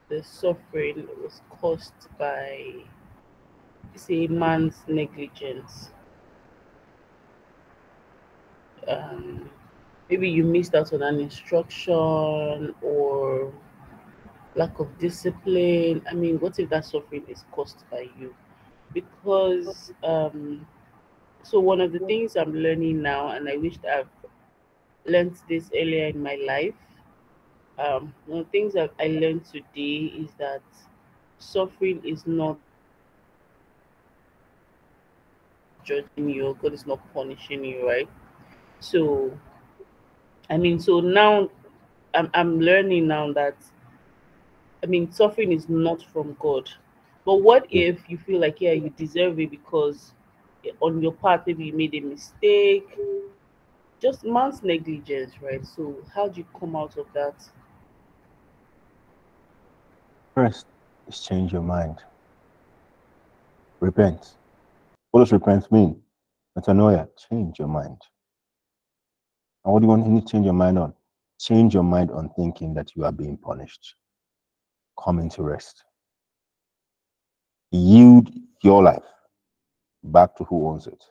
the 0.09 0.23
suffering 0.23 1.09
was 1.23 1.40
caused 1.51 2.09
by, 2.19 2.74
say, 3.94 4.27
man's 4.27 4.77
negligence? 4.86 5.90
Um. 8.89 9.51
Maybe 10.11 10.28
you 10.28 10.44
missed 10.44 10.74
out 10.74 10.93
on 10.93 11.02
an 11.02 11.19
instruction 11.19 12.74
or 12.82 13.52
lack 14.55 14.78
of 14.78 14.98
discipline. 14.98 16.02
I 16.09 16.12
mean, 16.15 16.39
what 16.40 16.59
if 16.59 16.69
that 16.70 16.85
suffering 16.85 17.24
is 17.27 17.44
caused 17.52 17.78
by 17.90 18.09
you? 18.20 18.35
Because 18.93 19.93
um, 20.02 20.66
so 21.43 21.59
one 21.59 21.81
of 21.81 21.93
the 21.93 22.01
things 22.01 22.36
I'm 22.36 22.55
learning 22.55 23.01
now, 23.01 23.31
and 23.31 23.48
I 23.48 23.56
wish 23.56 23.77
I've 23.90 24.09
learned 25.06 25.36
this 25.48 25.70
earlier 25.74 26.09
in 26.09 26.23
my 26.23 26.36
life. 26.47 26.74
Um, 27.78 28.15
one 28.27 28.40
of 28.40 28.47
the 28.47 28.51
things 28.52 28.74
that 28.74 28.93
I 29.01 29.06
learned 29.06 29.47
today 29.47 30.12
is 30.16 30.31
that 30.39 30.62
suffering 31.39 32.02
is 32.05 32.27
not 32.27 32.59
judging 35.82 36.28
you, 36.28 36.59
God 36.61 36.74
is 36.74 36.86
not 36.86 37.01
punishing 37.15 37.65
you, 37.65 37.89
right? 37.89 38.09
So, 38.85 39.32
I 40.51 40.59
mean, 40.59 40.78
so 40.78 41.01
now 41.01 41.48
I'm, 42.12 42.28
I'm 42.35 42.61
learning 42.61 43.06
now 43.09 43.32
that, 43.32 43.56
I 44.82 44.86
mean, 44.86 45.11
suffering 45.11 45.52
is 45.52 45.70
not 45.70 46.02
from 46.12 46.36
God. 46.39 46.69
But 47.24 47.36
what 47.36 47.66
if 47.70 48.11
you 48.11 48.19
feel 48.19 48.40
like, 48.40 48.61
yeah, 48.61 48.73
you 48.73 48.90
deserve 48.90 49.40
it 49.40 49.51
because 49.51 50.12
on 50.81 51.01
your 51.02 51.12
part, 51.12 51.47
maybe 51.47 51.65
you 51.65 51.73
made 51.73 51.94
a 51.94 52.01
mistake, 52.01 52.98
just 54.02 54.23
man's 54.23 54.62
negligence, 54.62 55.32
right? 55.40 55.65
So, 55.65 55.97
how 56.15 56.28
do 56.28 56.40
you 56.40 56.47
come 56.61 56.77
out 56.77 56.98
of 56.98 57.06
that? 57.15 57.35
First 60.35 60.66
is 61.09 61.20
change 61.20 61.52
your 61.52 61.62
mind. 61.62 62.01
Repent. 63.81 64.36
What 65.12 65.20
does 65.20 65.32
repent 65.32 65.73
mean? 65.73 66.02
Metanoia, 66.59 67.09
change 67.31 67.59
your 67.59 67.69
mind. 67.69 67.97
And 69.64 69.72
what 69.72 69.80
do 69.80 69.86
you 69.86 69.90
want 69.90 70.26
to 70.26 70.32
change 70.32 70.44
your 70.44 70.54
mind 70.54 70.78
on? 70.78 70.94
Change 71.40 71.74
your 71.74 71.82
mind 71.82 72.10
on 72.10 72.30
thinking 72.36 72.74
that 72.74 72.94
you 72.94 73.04
are 73.04 73.12
being 73.12 73.36
punished. 73.36 73.96
Come 75.02 75.18
into 75.18 75.42
rest. 75.42 75.84
Yield 77.70 78.30
your 78.62 78.82
life 78.82 79.02
back 80.04 80.36
to 80.36 80.44
who 80.44 80.68
owns 80.68 80.86
it. 80.86 81.02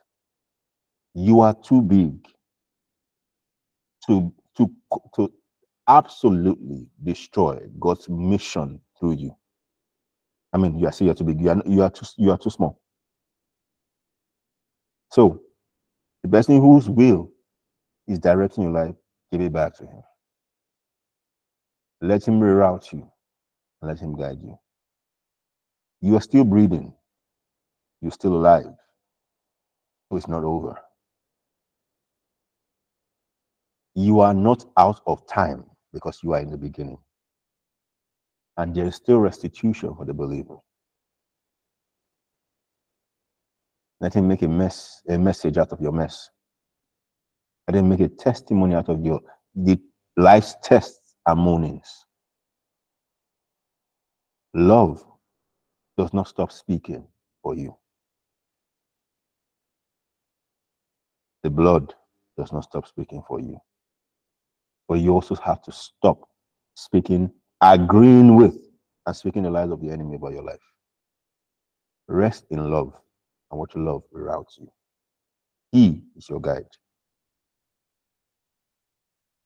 You 1.14 1.42
are 1.42 1.56
too 1.56 1.82
big 1.82 2.26
to 4.08 4.34
to 4.58 4.72
to 5.16 5.32
absolutely 5.88 6.88
destroy 7.04 7.60
God's 7.80 8.08
mission 8.10 8.80
through 9.00 9.14
you. 9.14 9.36
I 10.54 10.58
mean, 10.58 10.78
you 10.78 10.88
are 10.88 10.92
still 10.92 11.14
too 11.14 11.24
big. 11.24 11.42
You 11.42 11.50
are 11.50 11.62
you 11.66 11.84
are 11.84 11.90
too 11.90 12.06
you 12.18 12.32
are 12.32 12.38
too 12.38 12.50
small. 12.50 12.80
So, 15.12 15.42
the 16.24 16.30
person 16.30 16.62
whose 16.62 16.90
will 16.90 17.33
is 18.08 18.20
directing 18.20 18.64
your 18.64 18.74
life, 18.74 18.96
give 19.32 19.42
it 19.42 19.54
back 19.54 19.76
to 19.78 19.84
him. 19.84 20.04
Let 22.02 22.28
him 22.28 22.40
reroute 22.40 22.92
you. 22.94 23.10
And 23.82 23.90
let 23.90 24.00
him 24.00 24.16
guide 24.16 24.40
you. 24.42 24.58
You 26.02 26.16
are 26.18 26.22
still 26.22 26.44
breathing. 26.44 26.94
You're 28.02 28.12
still 28.12 28.36
alive. 28.36 28.72
So 30.10 30.18
it's 30.18 30.28
not 30.28 30.44
over. 30.44 30.78
You 33.96 34.22
are 34.22 34.34
not 34.34 34.66
out 34.78 35.02
of 35.06 35.28
time 35.28 35.66
because 35.94 36.20
you 36.24 36.34
are 36.34 36.40
in 36.40 36.50
the 36.50 36.58
beginning. 36.58 36.98
And 38.58 38.76
there 38.76 38.88
is 38.88 38.96
still 38.96 39.20
restitution 39.20 39.96
for 39.96 40.06
the 40.06 40.14
believer. 40.14 40.58
Let 44.02 44.14
him 44.14 44.28
make 44.28 44.42
a 44.42 44.48
mess, 44.48 45.02
a 45.08 45.18
message 45.18 45.58
out 45.58 45.72
of 45.72 45.80
your 45.80 45.92
mess. 45.92 46.30
Let 47.68 47.76
him 47.78 47.90
make 47.90 48.02
a 48.02 48.10
testimony 48.10 48.76
out 48.76 48.90
of 48.90 49.04
your 49.06 49.22
the 49.56 49.80
life's 50.18 50.56
tests 50.64 51.16
and 51.26 51.40
moanings. 51.40 52.06
Love 54.54 55.04
does 55.98 56.14
not 56.14 56.28
stop 56.28 56.52
speaking 56.52 57.08
for 57.42 57.56
you. 57.56 57.76
The 61.44 61.50
blood 61.50 61.94
does 62.38 62.52
not 62.52 62.64
stop 62.64 62.88
speaking 62.88 63.24
for 63.28 63.40
you. 63.40 63.60
But 64.88 64.96
you 64.96 65.14
also 65.14 65.36
have 65.36 65.62
to 65.64 65.72
stop 65.72 66.20
speaking, 66.76 67.32
agreeing 67.62 68.36
with, 68.36 68.58
and 69.06 69.16
speaking 69.16 69.44
the 69.44 69.52
lies 69.52 69.72
of 69.72 69.82
the 69.82 69.90
enemy 69.90 70.16
about 70.16 70.34
your 70.34 70.44
life. 70.44 70.60
Rest 72.08 72.46
in 72.50 72.70
love, 72.72 72.94
and 73.52 73.60
what 73.60 73.76
love 73.76 74.04
reroutes 74.14 74.60
you. 74.60 74.72
He 75.72 76.04
is 76.16 76.30
your 76.30 76.42
guide. 76.42 76.68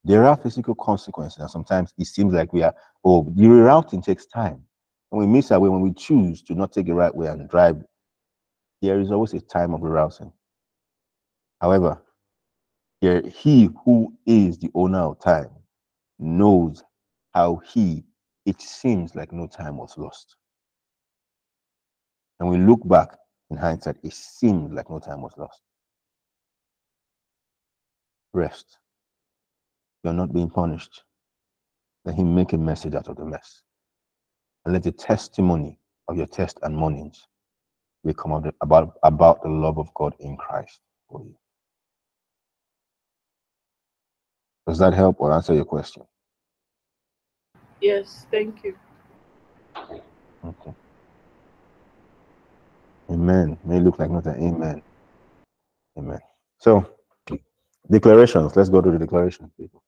There 0.07 0.23
are 0.23 0.38
physical 0.38 0.73
consequences, 0.73 1.39
and 1.41 1.51
sometimes 1.51 1.93
it 1.97 2.05
seems 2.05 2.34
like 2.34 2.53
we 2.53 2.63
are, 2.63 2.73
oh, 3.03 3.23
the 3.35 3.43
rerouting 3.43 4.01
takes 4.01 4.25
time. 4.25 4.63
And 5.11 5.19
we 5.19 5.27
miss 5.27 5.51
our 5.51 5.59
way 5.59 5.67
when 5.67 5.81
we 5.81 5.91
choose 5.91 6.41
to 6.43 6.55
not 6.55 6.71
take 6.71 6.85
the 6.85 6.93
right 6.93 7.13
way 7.13 7.27
and 7.27 7.49
drive. 7.49 7.84
There 8.81 9.01
is 9.01 9.11
always 9.11 9.34
a 9.34 9.41
time 9.41 9.73
of 9.73 9.81
rerouting. 9.81 10.31
However, 11.59 12.01
here, 13.01 13.21
he 13.27 13.69
who 13.84 14.13
is 14.25 14.57
the 14.57 14.71
owner 14.75 14.99
of 14.99 15.19
time 15.19 15.49
knows 16.19 16.85
how 17.34 17.57
he, 17.57 18.05
it 18.45 18.61
seems 18.61 19.13
like 19.13 19.34
no 19.34 19.45
time 19.45 19.75
was 19.75 19.97
lost. 19.97 20.38
And 22.39 22.47
we 22.47 22.57
look 22.59 22.88
back 22.88 23.09
in 23.49 23.57
hindsight, 23.57 23.97
it 24.03 24.13
seemed 24.13 24.73
like 24.73 24.89
no 24.89 24.99
time 24.99 25.21
was 25.21 25.34
lost. 25.35 25.59
Rest. 28.34 28.77
You're 30.03 30.14
not 30.14 30.34
being 30.34 30.49
punished. 30.49 31.03
Let 32.06 32.15
him 32.15 32.34
make 32.36 32.53
a 32.53 32.57
message 32.57 32.95
out 32.95 33.07
of 33.07 33.18
the 33.18 33.26
mess. 33.26 33.61
And 34.65 34.74
let 34.74 34.84
the 34.84 34.91
testimony 34.91 35.80
of 36.07 36.18
your 36.18 36.28
test 36.28 36.60
and 36.64 36.76
mournings 36.76 37.28
become 38.06 38.32
about, 38.61 38.94
about 39.03 39.41
the 39.44 39.49
love 39.49 39.78
of 39.78 39.94
God 39.94 40.14
in 40.19 40.38
Christ 40.38 40.80
for 41.10 41.22
you. 41.22 41.36
Does 44.68 44.80
that 44.80 44.94
help 44.94 45.18
or 45.19 45.32
answer 45.34 45.53
your 45.53 45.65
question? 45.65 46.03
Yes, 47.82 48.26
thank 48.32 48.64
you. 48.64 48.76
Okay. 50.45 50.74
Amen. 53.11 53.57
May 53.64 53.80
look 53.80 53.99
like 53.99 54.11
nothing. 54.11 54.36
Amen. 54.36 54.82
Amen. 55.98 56.19
So, 56.60 56.95
declarations. 57.90 58.56
Let's 58.56 58.69
go 58.69 58.82
to 58.82 58.91
the 58.91 58.99
declarations, 58.99 59.52
people. 59.60 59.84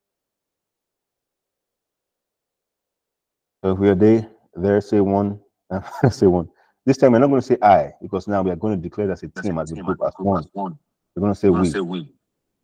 So 3.63 3.71
if 3.71 3.79
we 3.79 3.89
are 3.89 3.95
there, 3.95 4.29
there, 4.55 4.81
say 4.81 4.99
one. 5.01 5.39
say 6.11 6.27
one. 6.27 6.49
This 6.85 6.97
time 6.97 7.11
we're 7.11 7.19
not 7.19 7.27
going 7.27 7.41
to 7.41 7.45
say 7.45 7.57
I 7.61 7.91
because 8.01 8.27
now 8.27 8.41
we 8.41 8.51
are 8.51 8.55
going 8.55 8.75
to 8.75 8.81
declare 8.81 9.11
as 9.11 9.21
a 9.23 9.27
team, 9.27 9.59
as 9.59 9.71
a 9.71 9.75
group, 9.75 9.99
as 10.05 10.13
one. 10.17 10.45
We're 11.15 11.21
going 11.21 11.33
to 11.33 11.39
say 11.39 11.49
we. 11.49 11.69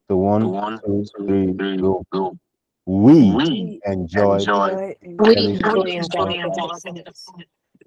So 0.07 0.17
one, 0.17 0.49
one 0.49 0.79
two, 0.85 1.05
three, 1.17 1.53
three, 1.53 1.77
go. 1.77 2.05
go. 2.11 2.37
We, 2.85 3.31
we 3.31 3.81
enjoy, 3.85 4.35
enjoy 4.35 4.95
we 5.01 5.35
enjoy, 5.35 6.01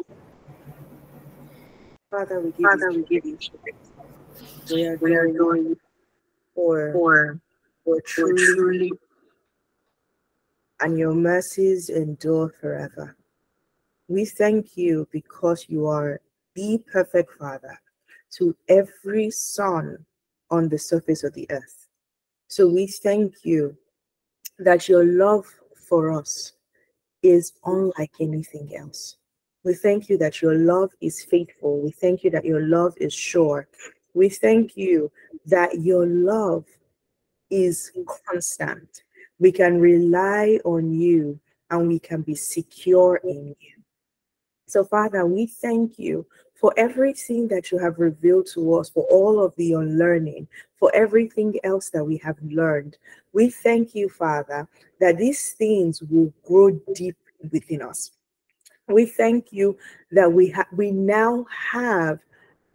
Father, 2.10 2.40
we 2.40 2.50
give 2.50 2.62
Father, 2.62 2.90
you 2.90 3.06
we 3.08 3.20
give 3.20 3.24
you 3.24 3.38
We 4.72 5.14
are 5.14 5.28
we 5.28 5.38
going 5.38 5.76
for, 6.54 6.92
for, 6.92 7.40
for 7.84 8.00
for 8.00 8.02
truly 8.02 8.44
truly 8.44 8.92
and 10.80 10.98
your 10.98 11.14
mercies 11.14 11.88
endure 11.88 12.48
forever. 12.60 13.16
We 14.08 14.24
thank 14.24 14.76
you 14.76 15.06
because 15.12 15.66
you 15.68 15.86
are 15.86 16.20
the 16.56 16.82
perfect 16.90 17.32
Father 17.38 17.78
to 18.38 18.56
every 18.68 19.30
son 19.30 20.04
on 20.50 20.68
the 20.68 20.78
surface 20.78 21.22
of 21.22 21.32
the 21.34 21.46
earth. 21.50 21.86
So 22.48 22.66
we 22.66 22.88
thank 22.88 23.44
you 23.44 23.76
that 24.58 24.88
your 24.88 25.04
love 25.04 25.46
for 25.76 26.10
us 26.10 26.54
is 27.22 27.52
unlike 27.64 28.12
anything 28.18 28.74
else. 28.76 29.16
We 29.62 29.74
thank 29.74 30.08
you 30.08 30.16
that 30.18 30.40
your 30.40 30.54
love 30.54 30.90
is 31.00 31.22
faithful. 31.22 31.80
We 31.80 31.90
thank 31.90 32.24
you 32.24 32.30
that 32.30 32.44
your 32.44 32.62
love 32.62 32.94
is 32.96 33.12
sure. 33.12 33.68
We 34.14 34.28
thank 34.30 34.76
you 34.76 35.12
that 35.46 35.80
your 35.80 36.06
love 36.06 36.64
is 37.50 37.92
constant. 38.26 39.02
We 39.38 39.52
can 39.52 39.78
rely 39.78 40.60
on 40.64 40.90
you 40.92 41.38
and 41.70 41.88
we 41.88 41.98
can 41.98 42.22
be 42.22 42.34
secure 42.34 43.20
in 43.22 43.54
you. 43.60 43.82
So, 44.66 44.84
Father, 44.84 45.26
we 45.26 45.46
thank 45.46 45.98
you 45.98 46.26
for 46.54 46.72
everything 46.76 47.48
that 47.48 47.72
you 47.72 47.78
have 47.78 47.98
revealed 47.98 48.46
to 48.54 48.74
us, 48.74 48.88
for 48.88 49.04
all 49.10 49.42
of 49.42 49.54
the 49.56 49.72
unlearning, 49.72 50.46
for 50.76 50.90
everything 50.94 51.58
else 51.64 51.90
that 51.90 52.04
we 52.04 52.18
have 52.18 52.36
learned. 52.42 52.96
We 53.32 53.50
thank 53.50 53.94
you, 53.94 54.08
Father, 54.08 54.68
that 55.00 55.18
these 55.18 55.52
things 55.52 56.02
will 56.02 56.32
grow 56.46 56.70
deep 56.94 57.16
within 57.50 57.82
us. 57.82 58.12
We 58.90 59.06
thank 59.06 59.52
you 59.52 59.78
that 60.10 60.32
we 60.32 60.48
have 60.50 60.66
we 60.72 60.90
now 60.90 61.46
have 61.72 62.18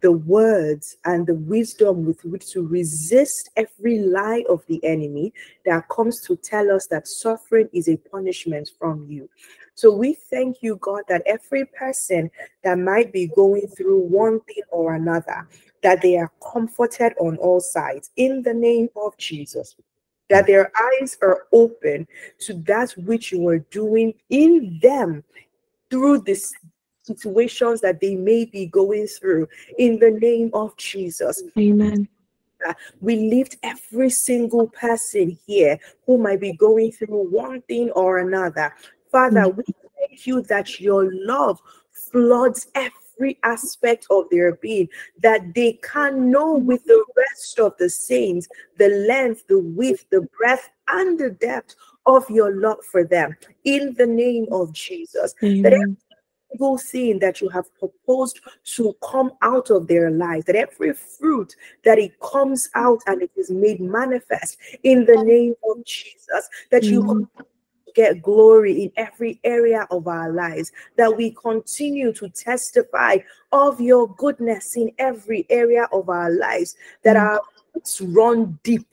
the 0.00 0.12
words 0.12 0.96
and 1.04 1.26
the 1.26 1.34
wisdom 1.34 2.04
with 2.04 2.24
which 2.24 2.50
to 2.52 2.66
resist 2.66 3.50
every 3.56 3.98
lie 3.98 4.44
of 4.48 4.64
the 4.66 4.82
enemy 4.84 5.32
that 5.64 5.88
comes 5.88 6.20
to 6.20 6.36
tell 6.36 6.70
us 6.70 6.86
that 6.86 7.08
suffering 7.08 7.68
is 7.72 7.88
a 7.88 7.96
punishment 7.96 8.70
from 8.78 9.06
you. 9.10 9.28
So 9.74 9.90
we 9.90 10.14
thank 10.14 10.62
you, 10.62 10.76
God, 10.76 11.02
that 11.08 11.22
every 11.26 11.64
person 11.64 12.30
that 12.62 12.78
might 12.78 13.12
be 13.12 13.26
going 13.28 13.66
through 13.68 14.00
one 14.00 14.40
thing 14.40 14.62
or 14.70 14.94
another, 14.94 15.48
that 15.82 16.02
they 16.02 16.16
are 16.16 16.32
comforted 16.40 17.12
on 17.18 17.36
all 17.38 17.60
sides 17.60 18.10
in 18.16 18.42
the 18.42 18.54
name 18.54 18.88
of 18.96 19.16
Jesus. 19.18 19.76
That 20.28 20.46
their 20.46 20.72
eyes 20.76 21.16
are 21.22 21.46
open 21.52 22.08
to 22.40 22.54
that 22.64 22.92
which 22.96 23.32
you 23.32 23.46
are 23.48 23.58
doing 23.58 24.12
in 24.28 24.78
them 24.82 25.22
through 25.90 26.20
this 26.20 26.52
situations 27.02 27.80
that 27.80 28.00
they 28.00 28.16
may 28.16 28.44
be 28.44 28.66
going 28.66 29.06
through 29.06 29.48
in 29.78 29.98
the 29.98 30.10
name 30.10 30.50
of 30.52 30.76
Jesus. 30.76 31.42
Amen. 31.58 32.08
We 33.00 33.30
lift 33.30 33.56
every 33.62 34.10
single 34.10 34.68
person 34.68 35.38
here 35.46 35.78
who 36.04 36.18
might 36.18 36.40
be 36.40 36.52
going 36.52 36.90
through 36.92 37.30
one 37.30 37.62
thing 37.62 37.90
or 37.90 38.18
another. 38.18 38.74
Father, 39.12 39.42
mm. 39.42 39.56
we 39.56 39.64
thank 39.98 40.26
you 40.26 40.42
that 40.42 40.80
your 40.80 41.12
love 41.12 41.60
floods 41.92 42.66
every 42.74 43.38
aspect 43.44 44.06
of 44.10 44.24
their 44.30 44.56
being, 44.56 44.88
that 45.22 45.54
they 45.54 45.78
can 45.82 46.30
know 46.30 46.54
with 46.54 46.84
the 46.84 47.04
rest 47.16 47.58
of 47.58 47.74
the 47.78 47.88
saints 47.88 48.48
the 48.78 48.88
length, 49.08 49.46
the 49.48 49.58
width, 49.58 50.04
the 50.10 50.22
breadth, 50.36 50.68
and 50.88 51.18
the 51.18 51.30
depth 51.30 51.76
of 52.06 52.28
your 52.30 52.54
love 52.56 52.84
for 52.84 53.04
them 53.04 53.36
in 53.64 53.94
the 53.94 54.06
name 54.06 54.46
of 54.52 54.72
Jesus. 54.72 55.34
That 55.62 55.74
Amen. 55.74 55.96
evil 56.54 56.78
thing 56.78 57.18
that 57.18 57.40
you 57.40 57.48
have 57.48 57.66
proposed 57.78 58.40
to 58.76 58.94
come 59.02 59.32
out 59.42 59.70
of 59.70 59.86
their 59.86 60.10
lives, 60.10 60.44
that 60.46 60.56
every 60.56 60.94
fruit 60.94 61.54
that 61.84 61.98
it 61.98 62.18
comes 62.20 62.68
out 62.74 63.00
and 63.06 63.22
it 63.22 63.30
is 63.36 63.50
made 63.50 63.80
manifest 63.80 64.58
in 64.82 65.04
the 65.04 65.22
name 65.24 65.54
of 65.68 65.84
Jesus, 65.84 66.48
that 66.70 66.84
you 66.84 67.02
Amen. 67.02 67.28
get 67.94 68.22
glory 68.22 68.84
in 68.84 68.92
every 68.96 69.40
area 69.42 69.86
of 69.90 70.06
our 70.06 70.32
lives, 70.32 70.70
that 70.96 71.14
we 71.16 71.30
continue 71.30 72.12
to 72.12 72.28
testify 72.28 73.16
of 73.52 73.80
your 73.80 74.08
goodness 74.14 74.76
in 74.76 74.90
every 74.98 75.46
area 75.48 75.88
of 75.92 76.08
our 76.08 76.30
lives, 76.30 76.76
that 77.02 77.16
mm. 77.16 77.20
our 77.20 77.40
roots 77.74 78.00
run 78.00 78.58
deep 78.62 78.86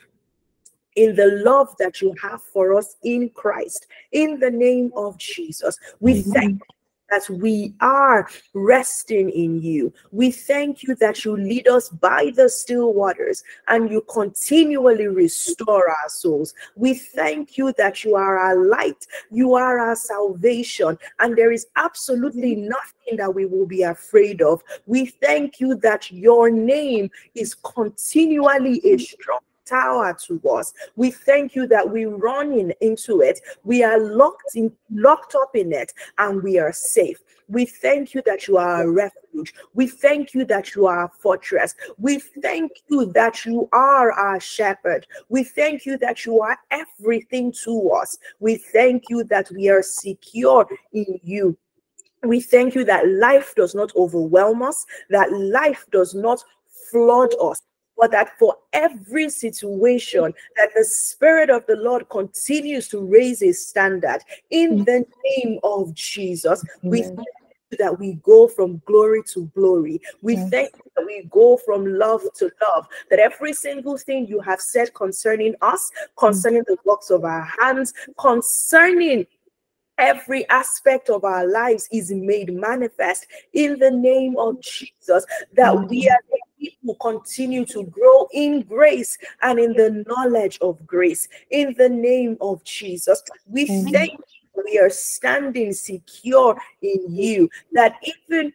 in 0.95 1.15
the 1.15 1.41
love 1.43 1.75
that 1.79 2.01
you 2.01 2.13
have 2.21 2.41
for 2.41 2.75
us 2.75 2.95
in 3.03 3.29
Christ. 3.29 3.87
In 4.11 4.39
the 4.39 4.51
name 4.51 4.91
of 4.95 5.17
Jesus, 5.17 5.77
we 5.99 6.21
thank 6.21 6.59
you 6.59 6.83
that 7.09 7.29
we 7.29 7.73
are 7.79 8.27
resting 8.53 9.29
in 9.29 9.61
you. 9.61 9.93
We 10.11 10.31
thank 10.31 10.83
you 10.83 10.95
that 10.95 11.23
you 11.23 11.37
lead 11.37 11.67
us 11.67 11.89
by 11.89 12.31
the 12.35 12.49
still 12.49 12.93
waters 12.93 13.43
and 13.67 13.89
you 13.91 14.01
continually 14.09 15.07
restore 15.07 15.89
our 15.89 16.09
souls. 16.09 16.55
We 16.75 16.95
thank 16.95 17.57
you 17.57 17.73
that 17.77 18.03
you 18.03 18.15
are 18.15 18.37
our 18.37 18.65
light, 18.65 19.05
you 19.29 19.53
are 19.53 19.79
our 19.79 19.95
salvation, 19.95 20.97
and 21.19 21.35
there 21.35 21.51
is 21.51 21.67
absolutely 21.75 22.55
nothing 22.55 23.17
that 23.17 23.33
we 23.33 23.45
will 23.45 23.67
be 23.67 23.83
afraid 23.83 24.41
of. 24.41 24.63
We 24.87 25.05
thank 25.05 25.59
you 25.59 25.75
that 25.75 26.11
your 26.11 26.49
name 26.49 27.11
is 27.35 27.53
continually 27.53 28.81
a 28.85 28.97
strong 28.97 29.41
tower 29.73 30.15
to 30.27 30.41
us. 30.49 30.73
We 30.95 31.11
thank 31.11 31.55
you 31.55 31.67
that 31.67 31.89
we 31.89 32.05
run 32.05 32.51
in 32.53 32.73
into 32.81 33.21
it. 33.21 33.39
We 33.63 33.83
are 33.83 33.99
locked 33.99 34.55
in, 34.55 34.71
locked 34.91 35.35
up 35.35 35.55
in 35.55 35.73
it, 35.73 35.93
and 36.17 36.43
we 36.43 36.59
are 36.59 36.73
safe. 36.73 37.19
We 37.47 37.65
thank 37.65 38.13
you 38.13 38.21
that 38.25 38.47
you 38.47 38.57
are 38.57 38.83
a 38.83 38.91
refuge. 38.91 39.53
We 39.73 39.87
thank 39.87 40.33
you 40.33 40.45
that 40.45 40.75
you 40.75 40.85
are 40.85 41.05
a 41.05 41.09
fortress. 41.09 41.75
We 41.97 42.19
thank 42.19 42.71
you 42.87 43.11
that 43.13 43.45
you 43.45 43.67
are 43.71 44.11
our 44.11 44.39
shepherd. 44.39 45.07
We 45.29 45.43
thank 45.43 45.85
you 45.85 45.97
that 45.97 46.25
you 46.25 46.41
are 46.41 46.57
everything 46.71 47.53
to 47.63 47.89
us. 47.91 48.17
We 48.39 48.55
thank 48.55 49.03
you 49.09 49.23
that 49.25 49.51
we 49.51 49.69
are 49.69 49.81
secure 49.81 50.67
in 50.93 51.19
you. 51.23 51.57
We 52.23 52.39
thank 52.39 52.73
you 52.75 52.85
that 52.85 53.09
life 53.09 53.53
does 53.55 53.75
not 53.75 53.91
overwhelm 53.95 54.61
us, 54.61 54.85
that 55.09 55.31
life 55.33 55.85
does 55.91 56.15
not 56.15 56.41
flood 56.91 57.33
us, 57.41 57.61
but 57.97 58.11
that 58.11 58.37
for 58.39 58.55
every 58.73 59.29
situation 59.29 60.33
that 60.55 60.69
the 60.75 60.83
spirit 60.83 61.49
of 61.49 61.65
the 61.67 61.75
lord 61.75 62.07
continues 62.09 62.87
to 62.87 62.99
raise 62.99 63.39
his 63.39 63.65
standard 63.65 64.19
in 64.49 64.79
mm. 64.79 64.85
the 64.85 65.05
name 65.25 65.59
of 65.63 65.93
jesus. 65.93 66.63
We 66.81 67.05
that 67.79 67.99
we 67.99 68.13
go 68.21 68.47
from 68.47 68.79
glory 68.85 69.23
to 69.23 69.45
glory. 69.55 69.99
We 70.21 70.35
Yes. 70.35 70.49
thank 70.51 70.75
you 70.75 70.91
that 70.95 71.05
we 71.07 71.27
go 71.31 71.57
from 71.57 71.85
love 71.85 72.21
to 72.35 72.51
love 72.61 72.87
that 73.09 73.17
every 73.17 73.53
single 73.53 73.97
thing 73.97 74.27
you 74.27 74.39
have 74.41 74.61
said 74.61 74.93
concerning 74.93 75.55
us 75.61 75.89
mm. 75.89 76.15
concerning 76.17 76.63
the 76.67 76.77
works 76.85 77.09
of 77.09 77.23
our 77.25 77.47
hands 77.59 77.93
concerning 78.19 79.25
every 79.97 80.47
aspect 80.49 81.09
of 81.09 81.23
our 81.23 81.47
lives 81.47 81.87
is 81.91 82.11
made 82.11 82.53
manifest 82.53 83.27
in 83.53 83.79
the 83.79 83.91
name 83.91 84.35
of 84.37 84.59
Jesus. 84.61 85.25
That 85.53 85.87
we 85.89 86.09
are 86.09 86.19
continue 87.01 87.65
to 87.65 87.83
grow 87.85 88.27
in 88.33 88.61
grace 88.61 89.17
and 89.41 89.59
in 89.59 89.73
the 89.73 90.03
knowledge 90.07 90.57
of 90.61 90.85
grace 90.85 91.27
in 91.49 91.73
the 91.77 91.89
name 91.89 92.37
of 92.41 92.63
Jesus. 92.63 93.21
We 93.45 93.67
thank 93.67 94.11
you. 94.11 94.63
We 94.65 94.79
are 94.79 94.89
standing 94.89 95.73
secure 95.73 96.55
in 96.81 97.05
you. 97.09 97.49
That 97.73 97.95
even 98.03 98.53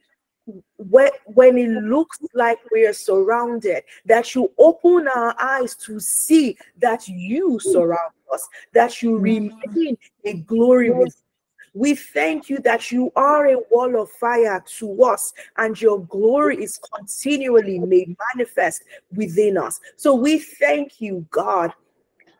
when, 0.76 1.10
when 1.26 1.59
it 1.59 1.70
looks 1.82 2.18
like 2.35 2.59
we 2.70 2.86
are 2.86 2.93
surrounded, 2.93 3.82
that 4.06 4.35
you 4.35 4.52
open 4.59 5.09
our 5.09 5.35
eyes 5.40 5.74
to 5.76 6.01
see 6.01 6.56
that 6.78 7.06
you 7.09 7.59
surround 7.60 8.12
us, 8.32 8.48
that 8.72 9.02
you 9.02 9.18
remain 9.18 9.97
a 10.24 10.35
glory 10.35 10.90
with 10.90 11.14
we 11.78 11.94
thank 11.94 12.50
you 12.50 12.59
that 12.59 12.90
you 12.90 13.12
are 13.14 13.46
a 13.46 13.59
wall 13.70 14.00
of 14.02 14.10
fire 14.10 14.62
to 14.78 15.05
us 15.05 15.32
and 15.59 15.80
your 15.80 16.00
glory 16.06 16.62
is 16.62 16.78
continually 16.92 17.78
made 17.78 18.16
manifest 18.34 18.82
within 19.14 19.56
us. 19.56 19.78
So 19.96 20.12
we 20.14 20.38
thank 20.40 21.00
you, 21.00 21.24
God, 21.30 21.72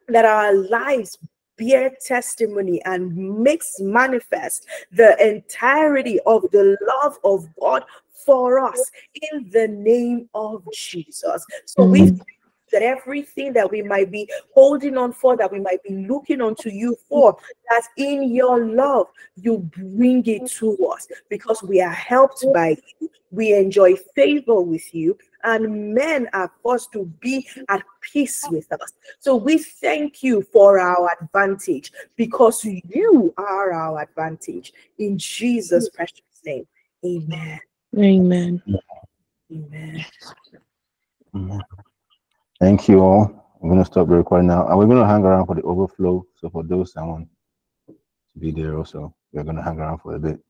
that 0.09 0.25
our 0.25 0.53
lives 0.53 1.19
bear 1.57 1.93
testimony 2.05 2.83
and 2.85 3.15
makes 3.17 3.79
manifest 3.79 4.67
the 4.91 5.17
entirety 5.25 6.19
of 6.27 6.43
the 6.51 6.77
love 6.89 7.19
of 7.23 7.47
God 7.61 7.85
for 8.27 8.59
us 8.59 8.91
in 9.33 9.49
the 9.51 9.69
name 9.69 10.29
of 10.35 10.65
Jesus. 10.73 11.47
So 11.65 11.85
we 11.85 12.01
mm. 12.01 12.09
Amen. 12.09 12.25
That 12.73 12.83
everything 12.83 13.53
that 13.55 13.71
we 13.71 13.83
might 13.83 14.11
be 14.11 14.29
holding 14.55 14.97
on 14.97 15.13
for, 15.13 15.37
that 15.37 15.51
we 15.51 15.61
might 15.61 15.83
be 15.83 16.07
looking 16.07 16.41
onto 16.41 16.71
you 16.71 16.97
for, 17.09 17.37
that 17.71 17.83
in 17.97 18.35
your 18.35 18.67
love 18.67 19.09
you 19.37 19.59
bring 19.59 20.25
it 20.27 20.47
to 20.47 20.77
us 20.87 21.09
because 21.29 21.63
we 21.63 21.81
are 21.81 21.91
helped 21.91 22.45
by 22.53 22.77
you. 23.01 23.11
We 23.31 23.53
enjoy 23.53 23.95
favor 24.15 24.63
with 24.63 24.95
you, 24.95 25.19
and 25.45 25.95
men 25.95 26.31
are 26.33 26.51
forced 26.63 26.93
to 26.93 27.05
be 27.21 27.47
at 27.69 27.83
peace 28.01 28.49
with 28.51 28.73
us. 28.73 28.93
So 29.19 29.37
we 29.37 29.59
thank 29.59 30.23
you 30.23 30.43
for 30.51 30.81
our 30.81 31.11
advantage 31.21 31.93
because 32.17 32.65
you 32.65 33.35
are 33.37 33.73
our 33.73 34.01
advantage. 34.01 34.73
In 34.99 35.19
Jesus' 35.19 35.91
precious 35.91 36.23
name, 36.45 36.67
amen. 37.05 37.61
Amen. 37.97 38.63
Amen. 39.53 40.05
Amen. 41.35 41.63
Thank 42.61 42.89
you 42.89 43.01
all. 43.01 43.59
I'm 43.63 43.69
gonna 43.69 43.85
stop 43.85 44.09
the 44.09 44.17
recording 44.17 44.49
now, 44.49 44.67
and 44.69 44.79
we're 44.79 44.87
gonna 44.87 45.07
hang 45.07 45.25
around 45.25 45.47
for 45.47 45.55
the 45.55 45.63
overflow. 45.63 46.27
So 46.37 46.51
for 46.51 46.65
those 46.65 46.93
that 46.95 47.05
want 47.05 47.29
to 47.89 47.95
be 48.41 48.51
there, 48.51 48.77
also, 48.77 49.15
we're 49.33 49.45
gonna 49.45 49.63
hang 49.63 49.79
around 49.79 49.99
for 49.99 50.17
a 50.17 50.19
bit. 50.19 50.41